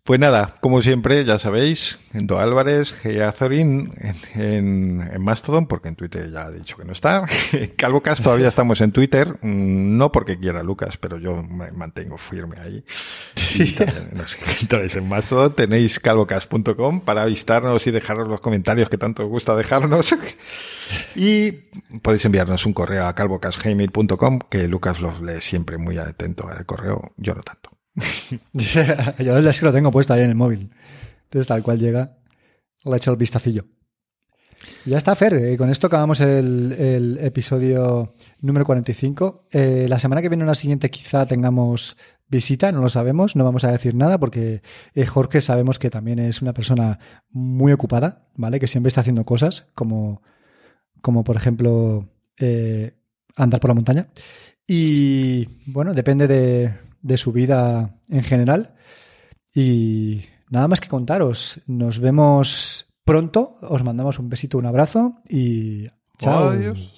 Pues 0.05 0.19
nada, 0.19 0.53
como 0.61 0.83
siempre, 0.83 1.25
ya 1.25 1.39
sabéis, 1.39 1.97
Endo 2.13 2.37
Álvarez, 2.37 2.93
G. 3.03 3.21
Azorín, 3.21 3.91
en, 4.35 5.19
Mastodon, 5.19 5.65
porque 5.65 5.87
en 5.87 5.95
Twitter 5.95 6.29
ya 6.31 6.43
ha 6.43 6.51
dicho 6.51 6.77
que 6.77 6.85
no 6.85 6.91
está. 6.91 7.23
CalvoCast 7.75 8.23
todavía 8.23 8.47
estamos 8.47 8.81
en 8.81 8.91
Twitter, 8.91 9.43
no 9.43 10.11
porque 10.11 10.37
quiera 10.37 10.61
Lucas, 10.61 10.97
pero 10.97 11.17
yo 11.17 11.41
me 11.41 11.71
mantengo 11.71 12.19
firme 12.19 12.57
ahí. 12.59 12.83
Y 13.55 13.71
también 13.71 14.09
nos 14.13 14.37
encontráis 14.39 14.95
en 14.95 15.09
Mastodon, 15.09 15.55
tenéis 15.55 15.99
calvocast.com 15.99 17.01
para 17.01 17.25
visitarnos 17.25 17.87
y 17.87 17.89
dejaros 17.89 18.27
los 18.27 18.41
comentarios 18.41 18.89
que 18.89 18.99
tanto 18.99 19.23
os 19.23 19.29
gusta 19.29 19.55
dejarnos. 19.55 20.15
Y 21.15 21.51
podéis 22.03 22.23
enviarnos 22.25 22.63
un 22.67 22.73
correo 22.73 23.07
a 23.07 23.15
calvocastgmail.com, 23.15 24.37
que 24.51 24.67
Lucas 24.67 25.01
los 25.01 25.19
lee 25.19 25.41
siempre 25.41 25.79
muy 25.79 25.97
atento 25.97 26.47
al 26.47 26.63
correo, 26.67 27.11
yo 27.17 27.33
no 27.33 27.41
tanto. 27.41 27.74
Yo 28.53 29.37
es 29.37 29.59
que 29.59 29.65
lo 29.65 29.73
tengo 29.73 29.91
puesto 29.91 30.13
ahí 30.13 30.21
en 30.21 30.29
el 30.29 30.35
móvil. 30.35 30.71
Entonces, 31.25 31.47
tal 31.47 31.63
cual 31.63 31.79
llega, 31.79 32.17
le 32.83 32.93
he 32.93 32.97
hecho 32.97 33.11
el 33.11 33.17
vistacillo. 33.17 33.65
Ya 34.85 34.97
está, 34.97 35.15
Fer. 35.15 35.33
Eh, 35.35 35.57
con 35.57 35.69
esto 35.69 35.87
acabamos 35.87 36.21
el, 36.21 36.73
el 36.73 37.17
episodio 37.21 38.13
número 38.41 38.65
45. 38.65 39.47
Eh, 39.51 39.85
la 39.89 39.99
semana 39.99 40.21
que 40.21 40.29
viene 40.29 40.43
o 40.43 40.47
la 40.47 40.55
siguiente 40.55 40.89
quizá 40.89 41.25
tengamos 41.25 41.97
visita, 42.27 42.71
no 42.71 42.81
lo 42.81 42.89
sabemos, 42.89 43.35
no 43.35 43.43
vamos 43.43 43.63
a 43.63 43.71
decir 43.71 43.95
nada 43.95 44.17
porque 44.17 44.61
eh, 44.93 45.05
Jorge 45.05 45.41
sabemos 45.41 45.79
que 45.79 45.89
también 45.89 46.19
es 46.19 46.41
una 46.41 46.53
persona 46.53 46.99
muy 47.29 47.71
ocupada, 47.71 48.27
¿vale? 48.35 48.59
Que 48.59 48.67
siempre 48.67 48.87
está 48.87 49.01
haciendo 49.01 49.25
cosas 49.25 49.67
como, 49.75 50.21
como 51.01 51.23
por 51.23 51.35
ejemplo, 51.35 52.09
eh, 52.39 52.93
andar 53.35 53.59
por 53.59 53.69
la 53.69 53.75
montaña. 53.75 54.07
Y 54.67 55.47
bueno, 55.67 55.93
depende 55.93 56.27
de, 56.27 56.73
de 57.05 57.17
su 57.17 57.31
vida 57.31 57.99
en 58.09 58.23
general. 58.23 58.73
Y 59.53 60.21
nada 60.49 60.67
más 60.67 60.81
que 60.81 60.89
contaros. 60.89 61.61
Nos 61.67 61.99
vemos 61.99 62.87
pronto. 63.03 63.57
Os 63.61 63.83
mandamos 63.83 64.17
un 64.17 64.27
besito, 64.27 64.57
un 64.57 64.65
abrazo 64.65 65.21
y 65.29 65.87
chao. 66.17 66.49
Adiós. 66.49 66.94